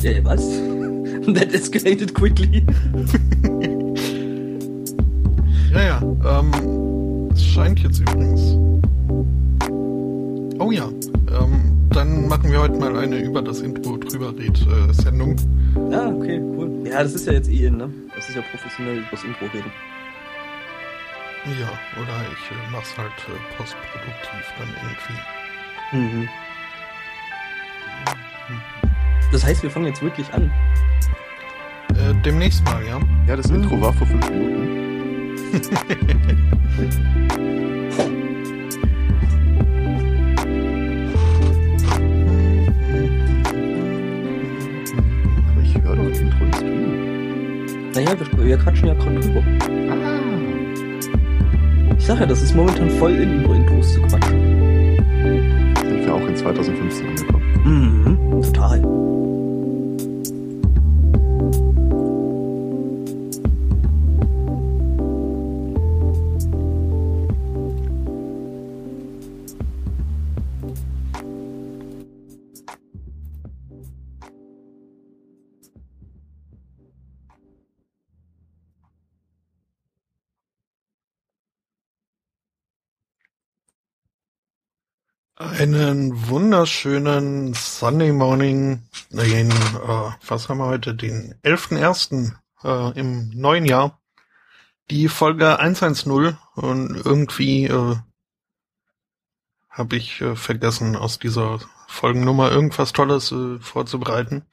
[0.00, 0.42] Ja, was?
[1.34, 2.64] That escalated quickly.
[5.72, 6.00] ja, ja.
[6.24, 8.56] Ähm, es scheint jetzt übrigens.
[10.60, 10.88] Oh ja.
[11.30, 15.34] Ähm, dann machen wir heute mal eine über das Intro drüber red äh, Sendung.
[15.90, 16.70] Ah, okay, cool.
[16.84, 17.90] Ja, das ist ja jetzt eh in, ne?
[18.14, 19.72] Das ist ja professionell über das Intro reden.
[21.60, 21.68] Ja,
[22.00, 26.22] oder ich äh, mach's halt äh, postproduktiv dann irgendwie.
[26.22, 26.28] Mhm.
[29.32, 30.50] Das heißt, wir fangen jetzt wirklich an.
[31.90, 32.98] Äh, demnächst mal, ja.
[33.26, 33.56] Ja, das mhm.
[33.56, 35.36] Intro war vor fünf Minuten.
[45.50, 47.90] Aber ich höre doch das Intro im Stream.
[47.94, 49.42] Naja, wir, wir quatschen ja gerade drüber.
[49.90, 50.20] Ah.
[51.98, 54.96] Ich sag ja, das ist momentan voll in, über Intros zu quatschen.
[55.76, 57.44] Sind wir auch in 2015 angekommen.
[57.64, 58.82] Mhm, total.
[85.88, 92.34] Einen wunderschönen Sunday Morning, den, äh, was haben wir heute, den 11.01.
[92.62, 93.98] Äh, im neuen Jahr.
[94.90, 97.96] Die Folge 110 und irgendwie äh,
[99.70, 104.44] habe ich äh, vergessen, aus dieser Folgennummer irgendwas Tolles äh, vorzubereiten.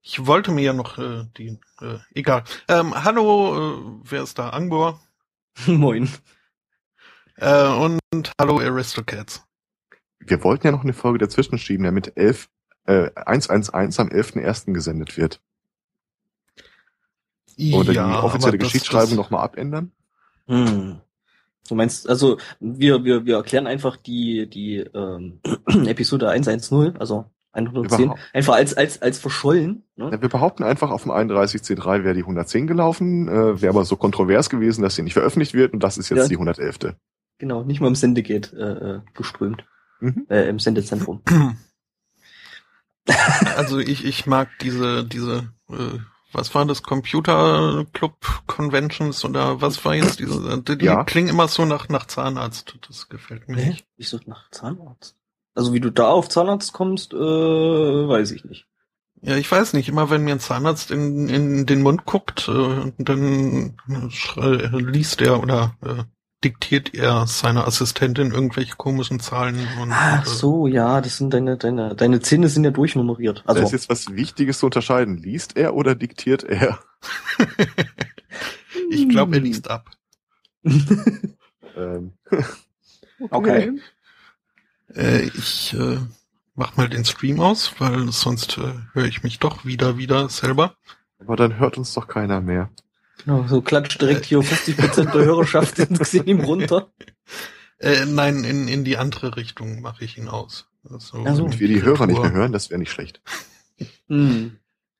[0.00, 2.44] Ich wollte mir ja noch äh, die, äh, egal.
[2.68, 4.50] Ähm, hallo, äh, wer ist da?
[4.50, 5.00] Angbor?
[5.66, 6.08] Moin.
[7.34, 9.47] Äh, und hallo Aristocats
[10.20, 12.48] wir wollten ja noch eine Folge dazwischen schieben, damit 11,
[12.86, 14.72] äh, 111 am 11.01.
[14.72, 15.40] gesendet wird.
[17.72, 19.92] Oder ja, die offizielle Geschichtsschreibung nochmal abändern?
[20.46, 21.00] Hm.
[21.68, 25.40] Du meinst, also wir, wir, wir erklären einfach die, die ähm,
[25.86, 28.20] Episode 110, also 110, Überhaupt.
[28.32, 29.82] einfach als, als, als verschollen.
[29.96, 30.10] Ne?
[30.12, 33.96] Ja, wir behaupten einfach, auf dem 31C3 wäre die 110 gelaufen, äh, wäre aber so
[33.96, 36.28] kontrovers gewesen, dass sie nicht veröffentlicht wird und das ist jetzt ja.
[36.28, 36.94] die 111.
[37.38, 39.64] Genau, nicht mal im Sendegate äh, äh geströmt
[40.00, 40.26] mhm.
[40.28, 41.22] äh, im Sendezentrum.
[43.56, 45.98] Also ich, ich mag diese, diese, äh,
[46.32, 51.04] was war das, Computer Club Conventions oder was war jetzt diese, die, die ja.
[51.04, 52.76] klingen immer so nach, nach Zahnarzt.
[52.86, 53.68] Das gefällt mir Hä?
[53.70, 53.86] nicht.
[53.96, 55.16] Ich suche nach Zahnarzt.
[55.54, 58.66] Also wie du da auf Zahnarzt kommst, äh, weiß ich nicht.
[59.22, 59.88] Ja, ich weiß nicht.
[59.88, 63.76] Immer wenn mir ein Zahnarzt in, in den Mund guckt, äh, dann
[64.36, 66.04] äh, liest er oder äh,
[66.44, 69.66] diktiert er seiner Assistentin irgendwelche komischen Zahlen.
[69.80, 73.42] Und, Ach äh, so, ja, das sind deine, deine, deine Zähne sind ja durchnummeriert.
[73.46, 73.60] Also.
[73.60, 75.16] Da ist jetzt was Wichtiges zu unterscheiden.
[75.16, 76.78] Liest er oder diktiert er?
[78.90, 79.90] ich glaube, er liest ab.
[81.76, 82.12] ähm.
[83.30, 83.72] Okay.
[84.94, 85.98] Äh, ich äh,
[86.54, 90.76] mach mal den Stream aus, weil sonst äh, höre ich mich doch wieder wieder selber.
[91.18, 92.70] Aber dann hört uns doch keiner mehr.
[93.24, 96.92] Genau, so klatscht direkt hier 50 Prozent der Hörerschaft sehen ihm runter.
[97.78, 100.68] Äh, nein, in, in die andere Richtung mache ich ihn aus.
[100.88, 103.20] Also, also Und wir die Hörer nicht mehr hören, das wäre nicht schlecht.
[104.08, 104.58] Hm,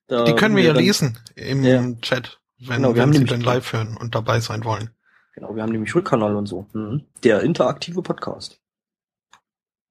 [0.09, 1.93] die können wir ja dann, lesen im ja.
[2.01, 4.89] Chat, wenn, genau, wir wenn sie dann live hören und dabei sein wollen.
[5.35, 6.67] Genau, wir haben nämlich Rückkanal und so.
[6.73, 7.05] Mhm.
[7.23, 8.59] Der interaktive Podcast.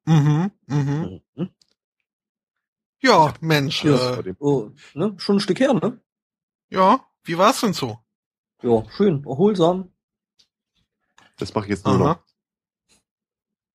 [0.05, 1.21] Mhm, mhm.
[1.35, 1.51] mhm.
[3.01, 3.85] Ja, Mensch.
[3.85, 5.15] Ja, äh, oh, ne?
[5.19, 6.01] Schon ein Stück her, ne?
[6.69, 7.99] Ja, wie war's denn so?
[8.63, 9.93] Ja, schön, erholsam.
[11.39, 12.05] Das mache ich jetzt nur Aha.
[12.05, 12.19] noch.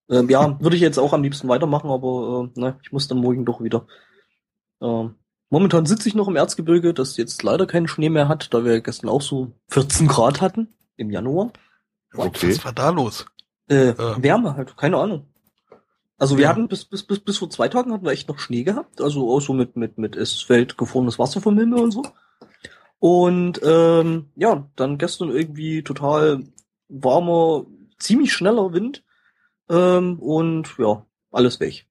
[0.10, 3.20] Ähm, ja, würde ich jetzt auch am liebsten weitermachen, aber äh, ne, ich muss dann
[3.20, 3.88] morgen doch wieder.
[4.82, 5.16] Ähm,
[5.50, 8.82] momentan sitze ich noch im Erzgebirge, das jetzt leider keinen Schnee mehr hat, da wir
[8.82, 11.54] gestern auch so 14 Grad hatten im Januar.
[12.16, 12.50] Okay.
[12.50, 13.26] Was war da los?
[13.70, 14.22] Äh, äh.
[14.22, 15.28] Wärme halt, keine Ahnung.
[16.18, 16.50] Also wir ja.
[16.50, 19.34] hatten bis, bis, bis, bis vor zwei Tagen hatten wir echt noch Schnee gehabt, also
[19.34, 22.04] auch so mit, mit, mit es fällt gefrorenes Wasser vom Himmel und so.
[23.04, 26.46] Und ähm, ja, dann gestern irgendwie total
[26.88, 27.66] warmer,
[28.00, 29.04] ziemlich schneller Wind.
[29.68, 31.86] Ähm, und ja, alles weg.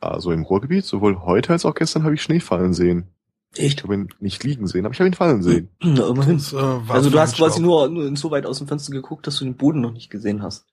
[0.00, 3.08] Also im Ruhrgebiet, sowohl heute als auch gestern habe ich Schnee fallen sehen.
[3.54, 3.80] Echt?
[3.80, 5.68] Ich habe ihn nicht liegen sehen, aber ich habe ihn fallen sehen.
[5.82, 6.38] Na, immerhin.
[6.38, 9.44] Das, äh, also du hast quasi nur, nur insoweit aus dem Fenster geguckt, dass du
[9.44, 10.64] den Boden noch nicht gesehen hast.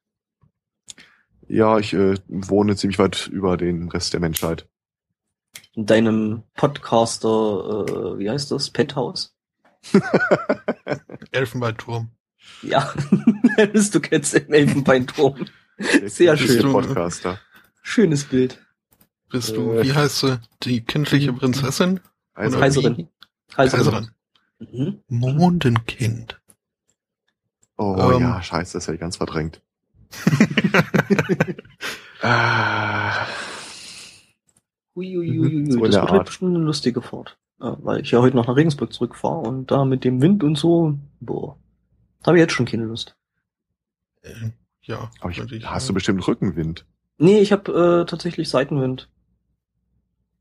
[1.49, 4.69] Ja, ich äh, wohne ziemlich weit über den Rest der Menschheit
[5.75, 9.35] in deinem Podcaster, äh, wie heißt das, Penthouse?
[11.31, 12.09] Elfenbeinturm.
[12.61, 12.93] Ja,
[13.73, 15.45] bist du kennst im Elfenbeinturm.
[16.05, 16.71] Sehr schön.
[16.71, 17.39] Podcaster.
[17.81, 18.59] Schönes Bild.
[19.29, 19.83] Bist du, Äh.
[19.83, 20.39] wie heißt sie?
[20.63, 21.99] Die kindliche Prinzessin?
[22.33, 22.59] Also?
[22.59, 23.07] Kaiserin.
[23.53, 24.09] Kaiserin.
[24.59, 25.01] Mhm.
[25.07, 26.41] Mondenkind.
[27.77, 28.21] oh Ähm.
[28.21, 29.61] ja, scheiße, das hätte ich ganz verdrängt.
[32.21, 33.25] ah,
[34.99, 37.37] Uiuiuiui, So in das wird bestimmt eine lustige Fahrt.
[37.61, 40.57] Ja, weil ich ja heute noch nach Regensburg zurückfahre und da mit dem Wind und
[40.57, 41.57] so, boah,
[42.25, 43.15] habe ich jetzt schon keine Lust.
[44.21, 44.51] Äh,
[44.83, 45.09] ja.
[45.19, 46.85] aber ich, ich hast du bestimmt Rückenwind.
[47.17, 49.09] Nee, ich habe äh, tatsächlich Seitenwind.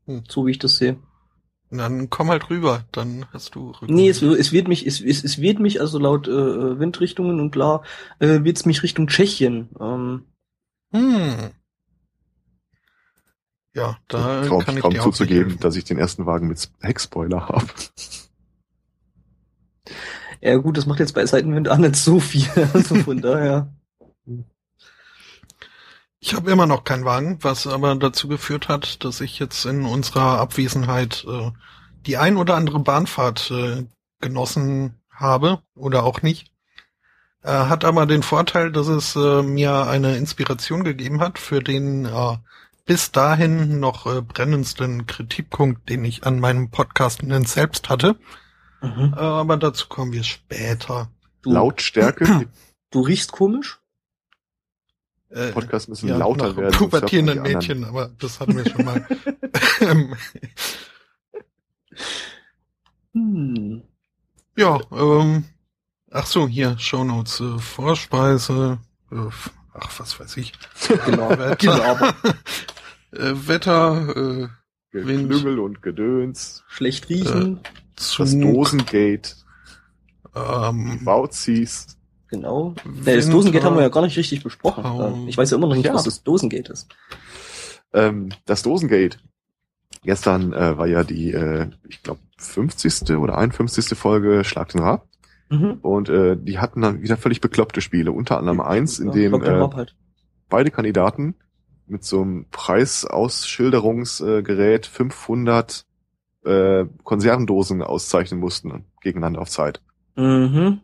[0.05, 0.23] Hm.
[0.27, 0.97] So wie ich das sehe.
[1.71, 3.93] Dann komm halt rüber, dann hast du Rücken.
[3.93, 7.51] Nee, es, es wird mich, es, es, es wird mich, also laut äh, Windrichtungen und
[7.51, 7.83] bla,
[8.17, 9.69] äh, wird es mich Richtung Tschechien.
[9.79, 10.23] Ähm,
[10.91, 11.51] Hm.
[13.73, 16.47] Ja, da ich kann ich kaum dir auch nicht zuzugeben, dass ich den ersten Wagen
[16.47, 17.67] mit Heckspoiler habe.
[20.41, 22.47] ja gut, das macht jetzt bei Seitenwind auch nicht so viel.
[22.73, 23.73] Also von daher.
[26.21, 29.85] Ich habe immer noch keinen Wagen, was aber dazu geführt hat, dass ich jetzt in
[29.85, 31.51] unserer Abwesenheit äh,
[32.05, 33.85] die ein oder andere Bahnfahrt äh,
[34.19, 36.51] genossen habe oder auch nicht.
[37.41, 42.05] Äh, hat aber den Vorteil, dass es äh, mir eine Inspiration gegeben hat für den
[42.05, 42.37] äh,
[42.89, 48.15] bis dahin noch äh, brennendsten Kritikpunkt, den ich an meinem Podcast selbst hatte.
[48.81, 49.13] Mhm.
[49.15, 51.07] Äh, aber dazu kommen wir später.
[51.43, 52.49] Du, Lautstärke,
[52.89, 53.77] du riechst komisch?
[55.29, 56.73] Äh, die Podcasts müssen ja, lauter nach werden.
[56.73, 57.57] pubertierenden die anderen.
[57.59, 59.05] Mädchen, aber das hatten wir schon mal.
[63.13, 63.81] Hm.
[64.55, 65.45] ja, ähm,
[66.11, 68.77] ach so, hier, Shownotes, äh, Vorspeise,
[69.11, 69.15] äh,
[69.73, 70.53] ach, was weiß ich.
[71.05, 71.97] Genau, genau,
[73.11, 74.47] äh, Wetter, äh,
[74.91, 75.29] Wind.
[75.29, 77.59] Geklüngel und Gedöns, schlecht riechen.
[77.95, 79.35] Zug, das Dosengate,
[80.35, 81.97] ähm, Bauzis.
[82.29, 82.75] Genau.
[82.83, 84.83] Winter, Ja, das Dosengate haben wir ja gar nicht richtig besprochen.
[84.83, 85.25] Traum.
[85.25, 85.93] Äh, Ich weiß ja immer noch nicht, Ja.
[85.93, 86.87] was das Dosengate ist.
[87.93, 89.17] Ähm, das Dosengate.
[90.03, 93.17] Gestern äh, war ja die, äh, ich glaube, 50.
[93.17, 93.97] oder 51.
[93.97, 95.07] Folge Schlag den Rab.
[95.49, 95.79] Mhm.
[95.81, 98.11] Und äh, die hatten dann wieder völlig bekloppte Spiele.
[98.11, 99.95] Unter anderem eins, in Ja, dem äh, halt.
[100.47, 101.35] beide Kandidaten
[101.89, 105.85] mit so einem Preisausschilderungsgerät 500
[106.45, 109.81] äh, Konservendosen auszeichnen mussten gegeneinander auf Zeit.
[110.15, 110.81] Mhm.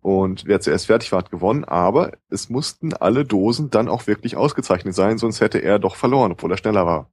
[0.00, 4.36] Und wer zuerst fertig war, hat gewonnen, aber es mussten alle Dosen dann auch wirklich
[4.36, 7.08] ausgezeichnet sein, sonst hätte er doch verloren, obwohl er schneller war.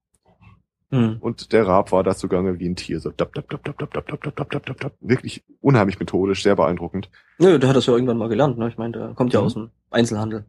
[0.91, 1.17] Hm.
[1.19, 3.91] Und der Rab war dazu gegangen wie ein Tier, so dab, dab, dab, dab, dab,
[3.91, 4.93] dab, dab, dab, dab, dab, dab.
[5.01, 7.11] Wirklich unheimlich methodisch, sehr beeindruckend.
[7.37, 8.69] Nö, der hat das ja irgendwann mal gelernt, ne?
[8.69, 9.45] Ich meine, der kommt ja Mhm.
[9.45, 10.45] aus dem Einzelhandel.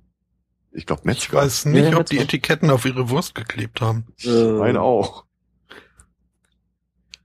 [0.72, 1.38] Ich glaube, ich Metzger.
[1.38, 2.18] weiß nicht, Ja, ob die.
[2.18, 4.06] Etiketten auf ihre Wurst geklebt haben.
[4.22, 5.24] Äh, Meine auch.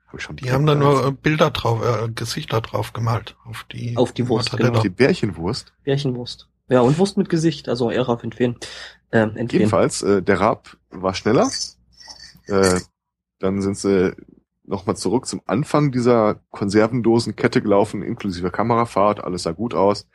[0.08, 3.36] Hab ich schon Die haben da nur Bilder drauf, äh, Gesichter drauf gemalt.
[3.46, 4.70] Auf die, Auf die Wurst, Mortadella.
[4.72, 4.82] genau.
[4.82, 5.74] die Bärchenwurst.
[5.84, 6.48] Bärchenwurst.
[6.70, 8.56] Ja, und Wurst mit Gesicht, also eher auf entwen.
[9.12, 9.36] Ähm.
[9.52, 11.50] Jedenfalls, äh, der Rab war schneller.
[12.48, 12.80] Äh,
[13.40, 14.16] dann sind sie
[14.64, 20.08] nochmal zurück zum Anfang dieser Konservendosenkette gelaufen, inklusive Kamerafahrt, alles sah gut aus.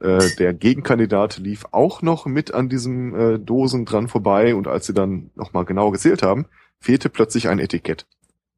[0.00, 4.86] Äh, der Gegenkandidat lief auch noch mit an diesem äh, Dosen dran vorbei und als
[4.86, 6.46] sie dann nochmal genau gezählt haben,
[6.80, 8.06] fehlte plötzlich ein Etikett.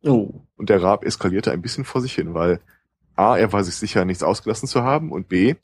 [0.04, 0.30] Oh.
[0.56, 2.60] Und der Raab eskalierte ein bisschen vor sich hin, weil
[3.16, 5.56] A, er war sich sicher, nichts ausgelassen zu haben und B,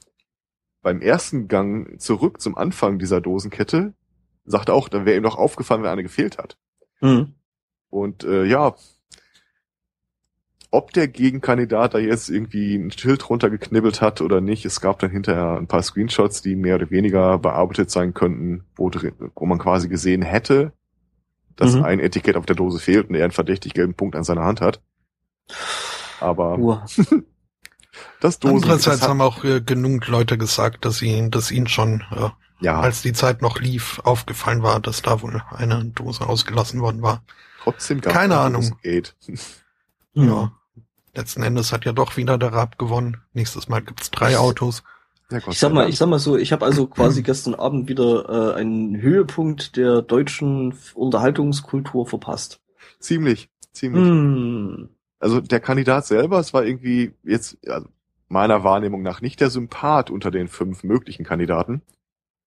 [0.82, 3.94] beim ersten Gang zurück zum Anfang dieser Dosenkette,
[4.44, 6.56] sagte auch, dann wäre ihm doch aufgefallen, wenn eine gefehlt hat.
[7.00, 7.34] Hm.
[7.88, 8.74] Und äh, ja,
[10.70, 15.10] ob der Gegenkandidat da jetzt irgendwie ein Schild runtergeknibbelt hat oder nicht, es gab dann
[15.10, 19.58] hinterher ein paar Screenshots, die mehr oder weniger bearbeitet sein könnten, wo, drin, wo man
[19.58, 20.72] quasi gesehen hätte,
[21.56, 21.84] dass Mhm.
[21.84, 24.60] ein Etikett auf der Dose fehlt und er einen verdächtig gelben Punkt an seiner Hand
[24.60, 24.80] hat.
[26.20, 26.58] Aber
[28.20, 32.04] das Dosen, Andererseits das haben auch äh, genug Leute gesagt, dass ihnen, dass ihnen schon,
[32.10, 32.28] äh,
[32.60, 37.00] ja, als die Zeit noch lief, aufgefallen war, dass da wohl eine Dose ausgelassen worden
[37.02, 37.22] war.
[37.62, 38.62] trotzdem gab keine es Ahnung.
[38.82, 39.12] Dosengate.
[40.14, 40.52] Ja.
[41.18, 43.16] Letzten Endes hat ja doch wieder der Rab gewonnen.
[43.32, 44.84] Nächstes Mal gibt's drei Autos.
[45.32, 48.52] Ja, Ich sag mal, ich sag mal so, ich habe also quasi gestern Abend wieder
[48.52, 52.60] äh, einen Höhepunkt der deutschen Unterhaltungskultur verpasst.
[53.00, 54.04] ziemlich, ziemlich.
[54.04, 54.90] Hm.
[55.18, 57.88] Also der Kandidat selber, es war irgendwie jetzt also
[58.28, 61.82] meiner Wahrnehmung nach nicht der Sympath unter den fünf möglichen Kandidaten.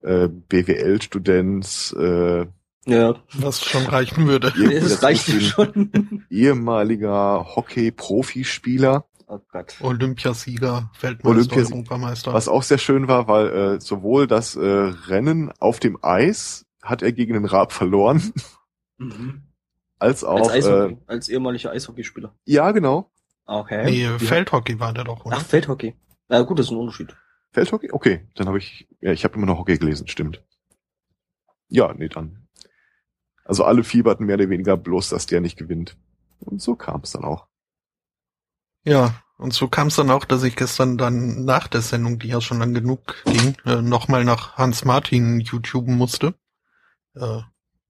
[0.01, 2.45] Äh, BWL-Student, äh,
[2.85, 4.51] Ja, Was schon reichen würde.
[4.55, 6.25] irgendwie das reicht ja dazwischen schon.
[6.29, 9.75] ehemaliger Hockey-Profispieler, Oh Gott.
[9.79, 12.33] Olympiasieger, Weltmeister, Olympias- Europameister.
[12.33, 17.01] was auch sehr schön war, weil äh, sowohl das äh, Rennen auf dem Eis hat
[17.01, 18.33] er gegen den Raab verloren,
[18.97, 19.43] Mhm.
[20.00, 22.35] als Als auch Eishockey, äh, als ehemaliger Eishockeyspieler.
[22.45, 23.09] ja genau
[23.45, 23.85] Okay.
[23.85, 25.38] Nee, Feldhockey war der doch, oder?
[25.38, 25.95] Ach, Feldhockey.
[26.29, 27.15] Na gut, das ist ein Unterschied.
[27.51, 27.91] Feldhockey?
[27.91, 30.41] Okay, dann habe ich, ja, ich habe immer noch Hockey gelesen, stimmt.
[31.67, 32.40] Ja, nee, dann.
[33.45, 35.98] Also alle fieberten mehr oder weniger bloß, dass der nicht gewinnt.
[36.39, 37.48] Und so kam es dann auch.
[38.83, 42.27] Ja, und so kam es dann auch, dass ich gestern dann nach der Sendung, die
[42.27, 46.36] ja schon lang genug ging, äh, nochmal nach Hans Martin YouTube musste.
[47.15, 47.41] Äh,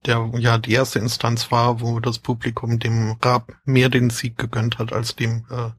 [0.06, 4.78] der ja die erste Instanz war, wo das Publikum dem Raab mehr den Sieg gegönnt
[4.78, 5.70] hat als dem äh,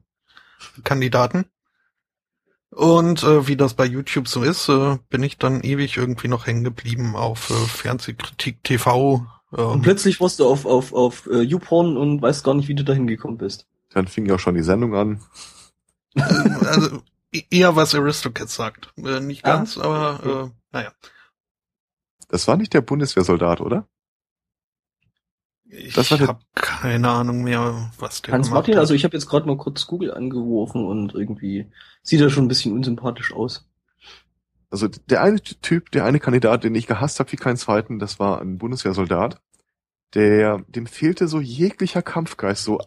[0.82, 1.46] Kandidaten.
[2.70, 6.46] Und äh, wie das bei YouTube so ist, äh, bin ich dann ewig irgendwie noch
[6.46, 9.26] hängen geblieben auf äh, Fernsehkritik TV.
[9.56, 9.66] Ähm.
[9.66, 12.84] Und plötzlich warst du auf, auf, auf äh, YouPorn und weißt gar nicht, wie du
[12.84, 13.66] da hingekommen bist.
[13.90, 15.20] Dann fing ja auch schon die Sendung an.
[16.16, 17.02] also
[17.50, 18.92] eher was Aristocats sagt.
[18.96, 20.92] Äh, nicht ah, ganz, ah, aber äh, naja.
[22.28, 23.86] Das war nicht der Bundeswehrsoldat, oder?
[25.66, 28.80] Ich habe keine Ahnung mehr, was der Hans Martin, hat.
[28.80, 31.66] also ich habe jetzt gerade mal kurz Google angeworfen und irgendwie
[32.02, 33.66] sieht er schon ein bisschen unsympathisch aus.
[34.74, 38.18] Also der eine Typ, der eine Kandidat, den ich gehasst habe wie keinen zweiten, das
[38.18, 39.40] war ein Bundeswehrsoldat,
[40.14, 42.80] der dem fehlte so jeglicher Kampfgeist, so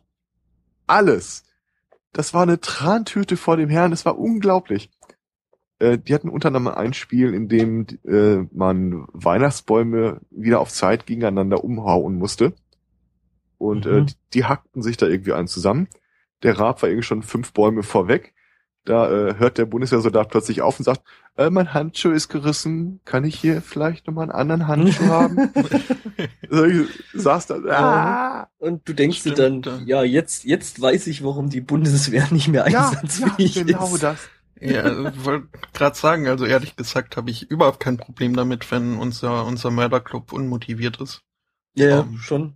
[0.85, 1.45] alles.
[2.11, 4.89] Das war eine Trantüte vor dem Herrn, das war unglaublich.
[5.79, 11.05] Äh, die hatten unter anderem ein Spiel, in dem äh, man Weihnachtsbäume wieder auf Zeit
[11.05, 12.51] gegeneinander umhauen musste.
[13.59, 13.97] Und äh, mhm.
[13.99, 15.87] äh, die, die, hackten sich da irgendwie einen zusammen.
[16.43, 18.33] Der Raab war irgendwie schon fünf Bäume vorweg.
[18.87, 21.01] Da äh, hört der Bundeswehrsoldat plötzlich auf und sagt,
[21.35, 25.51] äh, mein Handschuh ist gerissen, kann ich hier vielleicht nochmal einen anderen Handschuh haben?
[27.13, 28.49] saß da, ah.
[28.59, 32.63] Und du denkst dir dann, ja, jetzt, jetzt weiß ich, warum die Bundeswehr nicht mehr
[32.63, 34.03] einsatzfähig ja, ja, genau ist.
[34.03, 34.29] das.
[34.61, 39.45] Ja, wollte gerade sagen, also ehrlich gesagt habe ich überhaupt kein Problem damit, wenn unser,
[39.45, 41.23] unser Mörderclub unmotiviert ist.
[41.75, 42.53] Ja, um, ähm, schon.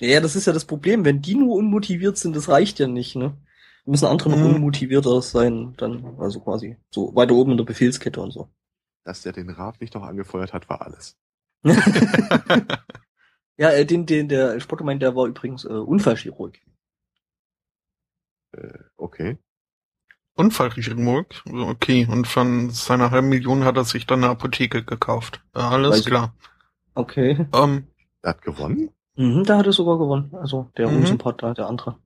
[0.00, 1.04] Ja, das ist ja das Problem.
[1.04, 3.36] Wenn die nur unmotiviert sind, das reicht ja nicht, ne?
[3.84, 4.54] Müssen andere noch mhm.
[4.54, 8.48] unmotivierter sein, dann, also quasi so weiter oben in der Befehlskette und so.
[9.04, 11.18] Dass der den Rat nicht noch angefeuert hat, war alles.
[13.56, 16.58] ja, äh, den, den, der Spotto meint, der war übrigens äh, Unfallchirurg.
[18.52, 19.38] Äh, okay.
[20.34, 21.42] Unfallchirurg?
[21.46, 25.42] Okay, und von seiner halben Million hat er sich dann eine Apotheke gekauft.
[25.54, 26.34] Äh, alles Weiß klar.
[26.94, 27.46] Okay.
[27.52, 27.88] Ähm,
[28.22, 28.90] er hat gewonnen?
[29.16, 30.34] Mhm, da hat er sogar gewonnen.
[30.34, 30.98] Also der mhm.
[30.98, 31.98] Unsympath da, der andere.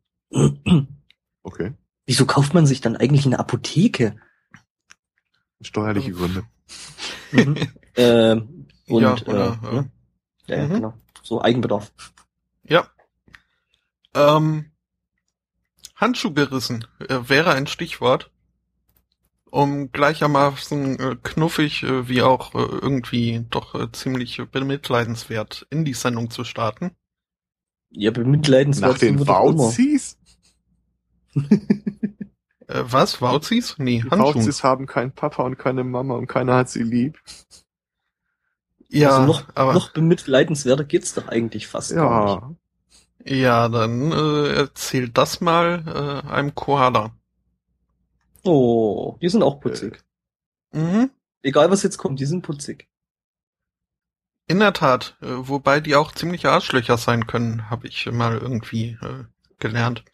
[1.47, 1.75] Okay.
[2.07, 4.17] Wieso kauft man sich dann eigentlich eine Apotheke?
[5.61, 6.43] Steuerliche Gründe.
[7.31, 7.57] Mhm.
[7.95, 8.37] äh,
[8.89, 9.91] und ja, oder, äh, ne?
[10.49, 10.73] ja, ja mhm.
[10.75, 10.95] genau.
[11.23, 11.93] So Eigenbedarf.
[12.65, 12.89] Ja.
[14.13, 14.73] Ähm,
[15.95, 18.33] Handschuh gerissen äh, wäre ein Stichwort,
[19.45, 25.95] um gleichermaßen äh, knuffig äh, wie auch äh, irgendwie doch äh, ziemlich bemitleidenswert in die
[25.95, 26.91] Sendung zu starten.
[27.91, 28.93] Ja, bemitleidenswert.
[28.95, 30.16] Nach den Wauzis?
[32.67, 33.21] äh, was?
[33.21, 33.77] Wauzis?
[33.79, 37.19] Nee, die Wauzis haben keinen Papa und keine Mama und keiner hat sie lieb.
[38.89, 41.97] Ja, also noch, aber noch bemitleidenswerter geht's doch eigentlich fast ja.
[41.97, 42.61] gar nicht.
[43.29, 47.13] Ja, dann äh, erzähl das mal äh, einem Koala.
[48.45, 50.05] Oh, die sind auch putzig.
[50.73, 50.79] Äh.
[50.79, 51.11] Mhm.
[51.43, 52.89] Egal was jetzt kommt, die sind putzig.
[54.47, 58.97] In der Tat, äh, wobei die auch ziemlich Arschlöcher sein können, habe ich mal irgendwie
[59.03, 59.25] äh,
[59.59, 60.05] gelernt.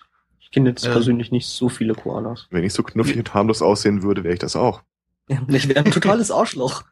[0.52, 2.46] Ich kenne jetzt äh, persönlich nicht so viele Koalas.
[2.50, 4.82] Wenn ich so knuffig und harmlos aussehen würde, wäre ich das auch.
[5.26, 6.82] Ja, ich wäre ein totales Arschloch.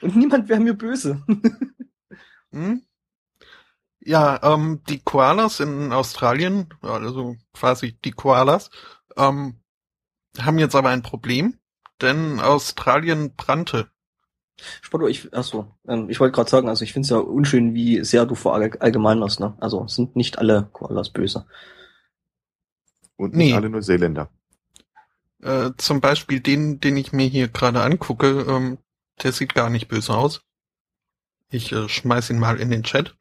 [0.00, 1.22] Und niemand wäre mir böse.
[2.52, 2.80] hm?
[4.00, 8.70] Ja, ähm, die Koalas in Australien, also quasi die Koalas,
[9.18, 9.60] ähm,
[10.40, 11.58] haben jetzt aber ein Problem,
[12.00, 13.90] denn Australien brannte.
[14.80, 18.02] Spotto, ich, achso, ähm, ich wollte gerade sagen, also ich finde es ja unschön, wie
[18.04, 19.54] sehr du verallgemeinerst, ne?
[19.60, 21.44] Also sind nicht alle Koalas böse.
[23.22, 23.54] Und nicht nee.
[23.54, 24.30] alle Neuseeländer.
[25.42, 28.78] Äh, zum Beispiel den, den ich mir hier gerade angucke, ähm,
[29.22, 30.42] der sieht gar nicht böse aus.
[31.48, 33.14] Ich äh, schmeiß ihn mal in den Chat.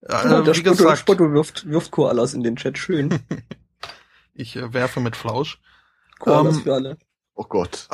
[0.00, 3.20] Äh, der wie Spotto, gesagt, Spotto wirft, wirft Koalas in den Chat, schön.
[4.32, 5.60] ich äh, werfe mit Flausch.
[6.18, 6.98] Koalas ähm, für alle.
[7.34, 7.86] Oh Gott.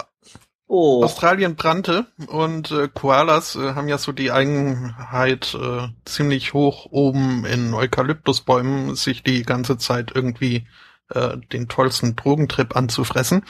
[0.69, 1.03] Oh.
[1.03, 7.45] Australien brannte und äh, Koalas äh, haben ja so die Eigenheit, äh, ziemlich hoch oben
[7.45, 10.69] in Eukalyptusbäumen sich die ganze Zeit irgendwie
[11.11, 13.45] äh, den tollsten Drogentrip anzufressen.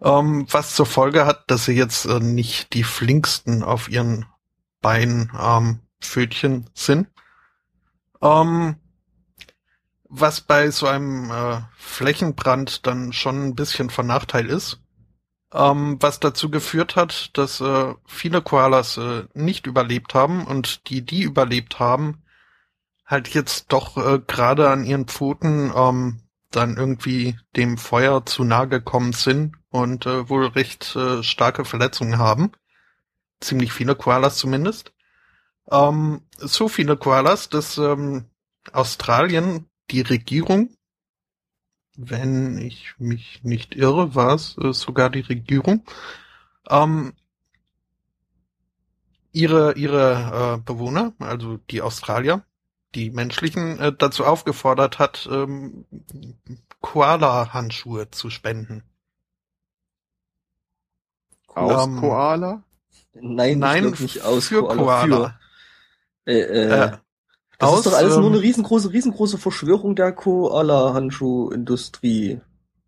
[0.00, 4.26] Ähm, was zur Folge hat, dass sie jetzt äh, nicht die flinksten auf ihren
[4.80, 7.08] Beinen ähm, Pfötchen sind.
[8.22, 8.76] Ähm,
[10.08, 14.80] was bei so einem äh, Flächenbrand dann schon ein bisschen von Nachteil ist.
[15.52, 21.02] Ähm, was dazu geführt hat, dass äh, viele Koalas äh, nicht überlebt haben und die,
[21.02, 22.22] die überlebt haben,
[23.06, 26.20] halt jetzt doch äh, gerade an ihren Pfoten ähm,
[26.50, 32.18] dann irgendwie dem Feuer zu nahe gekommen sind und äh, wohl recht äh, starke Verletzungen
[32.18, 32.52] haben.
[33.40, 34.92] Ziemlich viele Koalas zumindest.
[35.70, 38.24] Ähm, so viele Koalas, dass ähm,
[38.72, 40.70] Australien die Regierung,
[41.96, 45.84] wenn ich mich nicht irre, war es äh, sogar die Regierung,
[46.70, 47.12] ähm,
[49.32, 52.44] ihre ihre äh, Bewohner, also die Australier,
[52.94, 55.84] die menschlichen, äh, dazu aufgefordert hat, ähm,
[56.80, 58.82] Koala-Handschuhe zu spenden.
[61.48, 62.62] Aus Ähm, Koala?
[63.14, 65.38] Nein, Nein, nicht aus für Koala.
[66.24, 66.32] Für.
[66.32, 66.90] Äh, äh, Äh,
[67.58, 72.42] das aus, ist doch alles nur ähm, eine riesengroße, riesengroße Verschwörung der Koala-Handschuh-Industrie-Dings.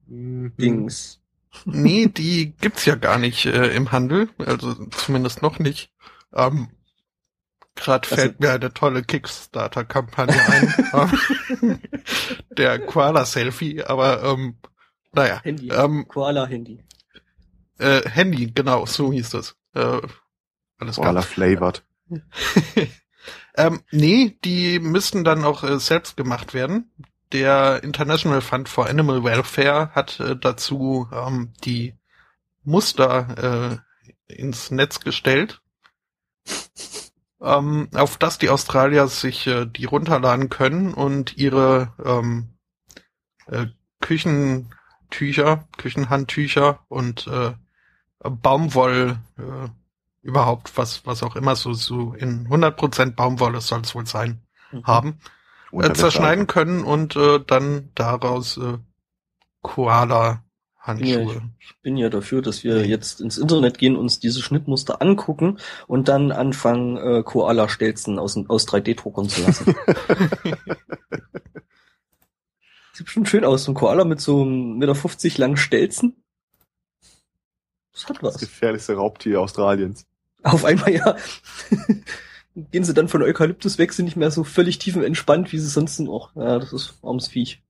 [0.08, 1.20] Mhm.
[1.64, 5.90] Nee, die gibt's ja gar nicht äh, im Handel, also zumindest noch nicht.
[6.32, 6.68] Ähm,
[7.76, 11.80] Gerade Also- fällt mir eine tolle Kickstarter-Kampagne ein.
[12.50, 14.58] der Koala-Selfie, aber ähm,
[15.12, 15.40] naja.
[15.42, 15.68] Handy.
[15.70, 16.84] Ähm, Koala-Handy.
[17.78, 19.56] äh, Handy, genau, so hieß das.
[19.74, 20.00] Äh,
[20.78, 21.84] alles Koala flavored.
[23.56, 26.90] ähm, nee, die müssten dann auch äh, selbst gemacht werden.
[27.32, 31.94] Der International Fund for Animal Welfare hat äh, dazu ähm, die
[32.64, 33.80] Muster
[34.28, 35.60] äh, ins Netz gestellt,
[37.40, 42.50] ähm, auf das die Australier sich äh, die runterladen können und ihre ähm,
[43.46, 43.66] äh,
[44.00, 47.52] Küchentücher, Küchenhandtücher und äh,
[48.22, 49.68] Baumwoll äh,
[50.22, 54.42] überhaupt was was auch immer so so in 100% Baumwolle soll es wohl sein
[54.72, 54.86] Mhm.
[54.86, 55.18] haben
[55.72, 58.78] äh, zerschneiden können und äh, dann daraus äh,
[59.62, 60.42] Koala
[60.80, 61.42] Handschuhe.
[61.58, 66.08] Ich bin ja dafür, dass wir jetzt ins Internet gehen, uns diese Schnittmuster angucken und
[66.08, 69.74] dann anfangen, äh, Koala-Stelzen aus, aus 3D-Druckern zu lassen.
[72.94, 76.22] Sieht schon schön aus, so ein Koala mit so einem Meter 50 langen Stelzen.
[77.92, 78.40] Das hat Das was.
[78.40, 80.06] gefährlichste Raubtier Australiens.
[80.42, 81.16] Auf einmal ja.
[82.54, 85.96] Gehen sie dann von Eukalyptus weg, sind nicht mehr so völlig tiefenentspannt, wie sie sonst
[85.96, 86.34] sind auch.
[86.34, 87.62] Ja, das ist armes Viech.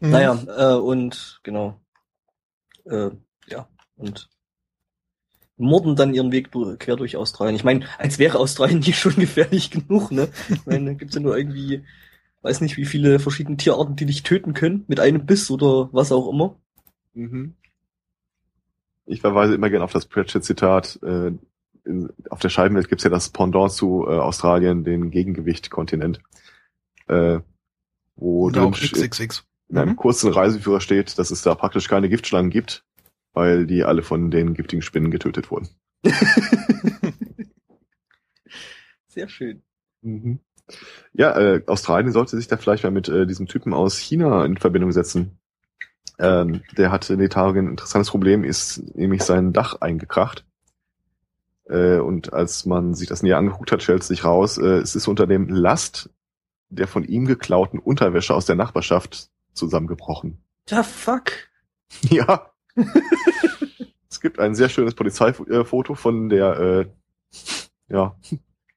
[0.00, 0.10] Mhm.
[0.10, 1.80] Naja, äh, und genau.
[2.88, 3.10] Äh,
[3.46, 4.28] ja, und
[5.56, 7.56] morden dann ihren Weg quer durch Australien.
[7.56, 10.28] Ich meine, als wäre Australien nicht schon gefährlich genug, ne?
[10.48, 11.84] Ich meine, da gibt's ja nur irgendwie,
[12.42, 16.12] weiß nicht, wie viele verschiedene Tierarten, die dich töten können, mit einem Biss oder was
[16.12, 16.56] auch immer.
[17.14, 17.54] Mhm.
[19.06, 21.00] Ich verweise immer gerne auf das Pratchett-Zitat.
[21.02, 21.32] Äh,
[21.84, 26.20] in, auf der Scheibenwelt gibt's ja das Pendant zu äh, Australien, den Gegengewicht-Kontinent.
[27.08, 27.40] Äh,
[28.16, 29.47] wo Oder auch XXX.
[29.68, 29.96] In einem Mhm.
[29.96, 32.84] kurzen Reiseführer steht, dass es da praktisch keine Giftschlangen gibt,
[33.32, 35.68] weil die alle von den giftigen Spinnen getötet wurden.
[39.08, 39.62] Sehr schön.
[40.02, 40.40] Mhm.
[41.12, 44.58] Ja, äh, Australien sollte sich da vielleicht mal mit äh, diesem Typen aus China in
[44.58, 45.38] Verbindung setzen.
[46.18, 50.44] Ähm, der hatte in Italien ein interessantes Problem, ist nämlich sein Dach eingekracht.
[51.68, 55.08] Äh, und als man sich das näher angeguckt hat, stellt sich raus, äh, es ist
[55.08, 56.10] unter dem Last
[56.70, 60.42] der von ihm geklauten Unterwäsche aus der Nachbarschaft zusammengebrochen.
[60.68, 61.32] Ja, fuck.
[62.10, 62.52] Ja.
[64.10, 66.86] es gibt ein sehr schönes Polizeifoto von der äh,
[67.88, 68.14] ja,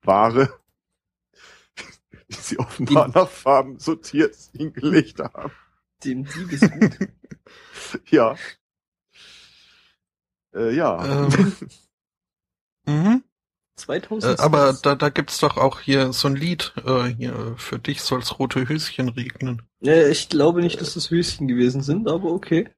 [0.01, 0.49] Ware,
[2.29, 5.51] die sie offenbar nach Farben sortiert hingelegt haben.
[6.03, 6.97] Dem Dieb ist gut.
[8.09, 8.37] Ja.
[10.53, 11.27] Äh, ja.
[11.27, 11.53] Ähm,
[12.85, 13.23] mhm.
[13.75, 14.39] 2000.
[14.39, 18.01] Äh, aber da, da gibt's doch auch hier so ein Lied, äh, hier, für dich
[18.01, 19.63] soll's rote Höschen regnen.
[19.81, 22.69] Ja, ich glaube nicht, dass das Höschen gewesen sind, aber okay.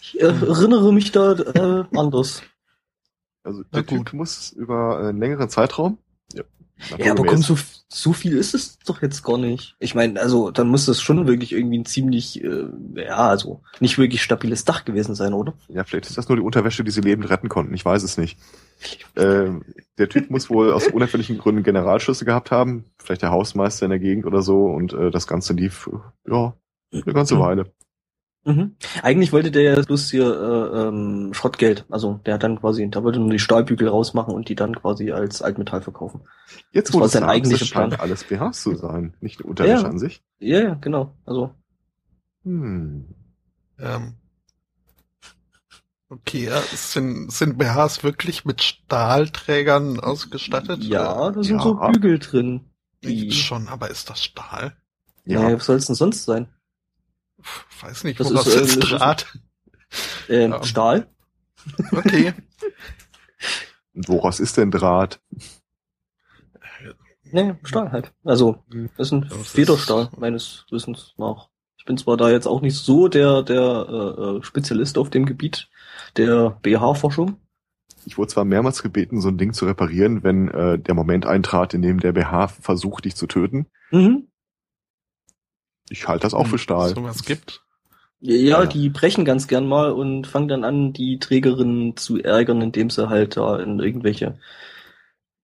[0.00, 2.42] Ich äh, erinnere mich da äh, anders.
[3.44, 4.06] Also der gut.
[4.06, 5.98] Typ muss über einen längeren Zeitraum.
[6.98, 7.56] Ja, aber komm, so,
[7.88, 9.76] so viel ist es doch jetzt gar nicht.
[9.78, 13.96] Ich meine, also dann muss das schon wirklich irgendwie ein ziemlich, äh, ja, also nicht
[13.96, 15.54] wirklich stabiles Dach gewesen sein, oder?
[15.68, 17.74] Ja, vielleicht ist das nur die Unterwäsche, die sie lebend retten konnten.
[17.74, 18.38] Ich weiß es nicht.
[19.16, 19.64] Ähm,
[19.96, 22.84] der Typ muss wohl aus unerfindlichen Gründen Generalschüsse gehabt haben.
[22.98, 24.66] Vielleicht der Hausmeister in der Gegend oder so.
[24.66, 25.88] Und äh, das Ganze lief,
[26.28, 26.54] ja,
[26.92, 27.40] eine ganze Mhm.
[27.40, 27.72] Weile.
[28.46, 28.76] Mhm.
[29.02, 31.86] Eigentlich wollte der ja bloß hier äh, ähm, Schrottgeld.
[31.88, 35.12] Also der hat dann quasi, der wollte nur die Stahlbügel rausmachen und die dann quasi
[35.12, 36.22] als Altmetall verkaufen.
[36.70, 37.94] Jetzt Das war sein eigentlicher Plan.
[37.94, 39.88] alles BHs zu sein, nicht Unterwäsche Ja.
[39.88, 40.22] an sich.
[40.40, 41.14] Ja, ja, genau.
[41.24, 41.54] Also
[42.44, 43.06] Hm.
[43.78, 44.14] Ähm,
[46.10, 50.82] okay, ja, sind, sind BHs wirklich mit Stahlträgern ausgestattet?
[50.84, 51.62] ja, da sind ja.
[51.62, 52.60] so Bügel drin.
[53.02, 54.76] Äh, Die, schon, aber ist das Stahl?
[55.24, 56.48] Ja, Naja, was soll es denn sonst sein?
[57.80, 59.38] Weiß nicht, Das woraus ist, äh, ist das ist- Draht?
[60.28, 60.62] Ähm, Ja.
[60.64, 61.06] Stahl?
[61.92, 62.32] Okay.
[63.94, 65.20] und woraus ist denn Draht?
[67.32, 68.12] Nee, Stahl halt.
[68.24, 68.90] Also, Mhm.
[68.96, 71.48] das ist ein Das ist- Federstahl, meines Wissens nach.
[71.78, 75.26] Ich bin zwar da jetzt auch nicht so der, der äh, äh, Spezialist auf dem
[75.26, 75.68] Gebiet
[76.16, 77.36] der BH-Forschung,
[78.06, 81.72] ich wurde zwar mehrmals gebeten, so ein Ding zu reparieren, wenn äh, der Moment eintrat,
[81.72, 83.66] in dem der BH versucht, dich zu töten.
[83.90, 84.28] Mhm.
[85.90, 86.90] Ich halte das auch für Stahl.
[86.94, 87.62] Sowas gibt.
[88.20, 88.66] Ja, Ja.
[88.66, 93.08] die brechen ganz gern mal und fangen dann an, die Trägerin zu ärgern, indem sie
[93.08, 94.38] halt da in irgendwelche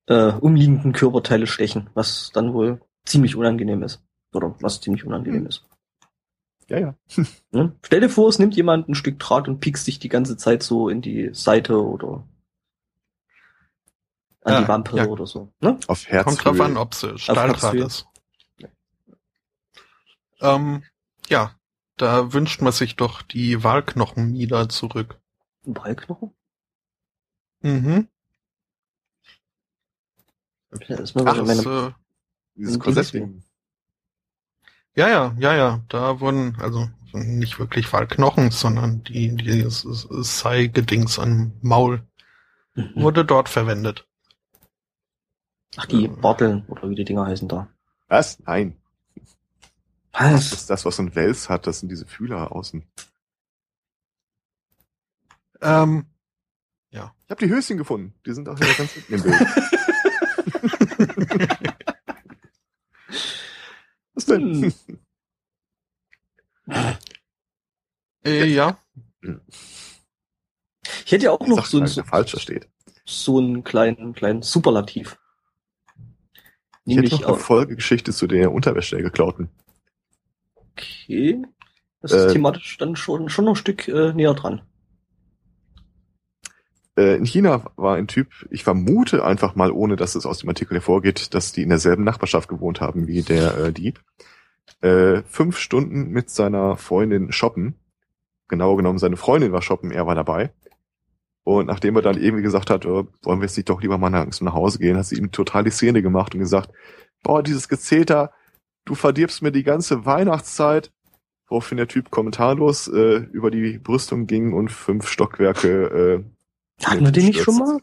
[0.06, 4.02] äh, umliegenden Körperteile stechen, was dann wohl ziemlich unangenehm ist.
[4.32, 5.66] Oder was ziemlich unangenehm ist.
[6.68, 6.94] Ja, ja.
[7.52, 7.76] Ne?
[7.84, 10.62] Stell dir vor, es nimmt jemand ein Stück Draht und piekst dich die ganze Zeit
[10.62, 12.24] so in die Seite oder
[14.42, 15.06] an Ja, die Wampe ja.
[15.06, 15.52] oder so.
[15.60, 15.78] Ne?
[15.86, 16.24] Auf Herz.
[16.24, 17.84] Kommt drauf an, ob sie Stahldraht Herzhöhe.
[17.84, 18.06] ist.
[20.40, 20.82] Ähm,
[21.28, 21.54] ja,
[21.96, 25.20] da wünscht man sich doch die Wahlknochen wieder zurück.
[25.66, 26.32] Ein Ballknochen?
[27.62, 28.08] Mhm.
[30.72, 31.92] Ja, das ist mir Ach, meine, äh,
[32.54, 33.42] Dieses Korsettding.
[34.94, 35.80] ja, ja, ja, ja.
[35.88, 42.06] Da wurden, also nicht wirklich Wahlknochen, sondern die, die Sei-Gedings am Maul
[42.76, 42.92] Mhm.
[42.94, 44.06] wurde dort verwendet.
[45.76, 47.68] Ach, die Barteln oder wie die Dinger heißen da.
[48.08, 48.38] Was?
[48.40, 48.79] Nein.
[50.12, 50.52] Das Was?
[50.52, 51.66] ist das, was so ein Wels hat.
[51.66, 52.84] Das sind diese Fühler außen.
[55.62, 56.06] Ähm,
[56.90, 58.14] Ich habe die Höschen gefunden.
[58.26, 59.40] Die sind auch wieder ganz hinten im Bild.
[64.14, 64.72] Was denn?
[66.66, 66.96] Hm.
[68.24, 68.78] äh, ja.
[71.04, 72.68] Ich hätte ja auch noch Sag so, ein, der falsch da steht.
[73.04, 75.18] so einen kleinen, kleinen Superlativ.
[76.84, 79.48] Ich hätte Nämlich, noch eine auch- Folgegeschichte zu der Unterwäsche der geklauten.
[80.72, 81.42] Okay,
[82.00, 84.62] das ist Äh, thematisch dann schon, schon noch ein Stück äh, näher dran.
[86.96, 90.48] Äh, in China war ein Typ, ich vermute einfach mal, ohne dass es aus dem
[90.48, 94.00] Artikel hervorgeht, dass die in derselben Nachbarschaft gewohnt haben wie der äh, Dieb,
[94.80, 97.74] äh, fünf Stunden mit seiner Freundin shoppen.
[98.48, 100.52] Genauer genommen, seine Freundin war shoppen, er war dabei.
[101.44, 104.10] Und nachdem er dann irgendwie gesagt hat, äh, wollen wir jetzt nicht doch lieber mal
[104.10, 106.70] nach Hause gehen, hat sie ihm total die Szene gemacht und gesagt,
[107.22, 108.32] boah, dieses Gezeter,
[108.84, 110.92] du verdirbst mir die ganze Weihnachtszeit.
[111.48, 116.22] Woraufhin der Typ kommentarlos äh, über die Brüstung ging und fünf Stockwerke
[116.80, 117.80] äh, Hatten wir den nicht schon mal?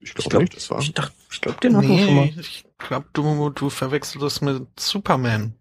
[0.00, 0.80] ich glaube glaub- nicht, das war.
[0.80, 2.24] Ich dachte, ich glaube, den hatten wir schon mal.
[2.26, 5.54] Nee, ich glaube, du, du verwechselst das mit Superman.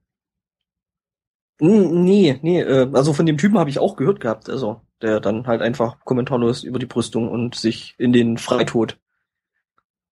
[1.59, 5.45] Nee, nee, äh, also von dem Typen habe ich auch gehört gehabt, also der dann
[5.47, 8.97] halt einfach kommentarlos über die Brüstung und sich in den Freitod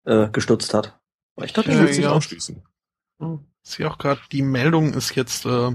[0.05, 0.99] äh, gestürzt hat.
[1.35, 2.11] Aber ich dachte, Ich Ja, will nicht ja.
[2.11, 2.61] ausschließen.
[3.19, 3.45] Hm.
[3.63, 5.71] Ich sehe auch gerade, die Meldung ist jetzt äh,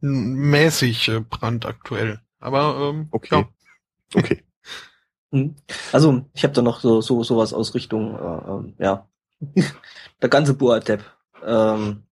[0.00, 2.20] mäßig äh, brandaktuell.
[2.40, 3.28] Aber ähm, Okay.
[3.32, 3.48] ja.
[4.14, 4.44] Okay.
[5.30, 5.56] Hm.
[5.92, 9.06] Also, ich habe da noch so, so sowas aus Richtung, äh, ähm, ja,
[10.22, 11.04] der ganze Boa-Depp.
[11.44, 12.04] Ähm,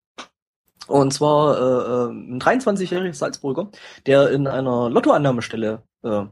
[0.85, 3.71] und zwar äh, äh, ein 23-jähriger Salzburger,
[4.05, 6.25] der in einer Lottoannahmestelle äh,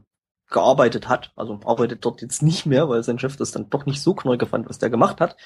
[0.50, 4.00] gearbeitet hat, also arbeitet dort jetzt nicht mehr, weil sein Chef das dann doch nicht
[4.00, 5.36] so knorke fand, was der gemacht hat.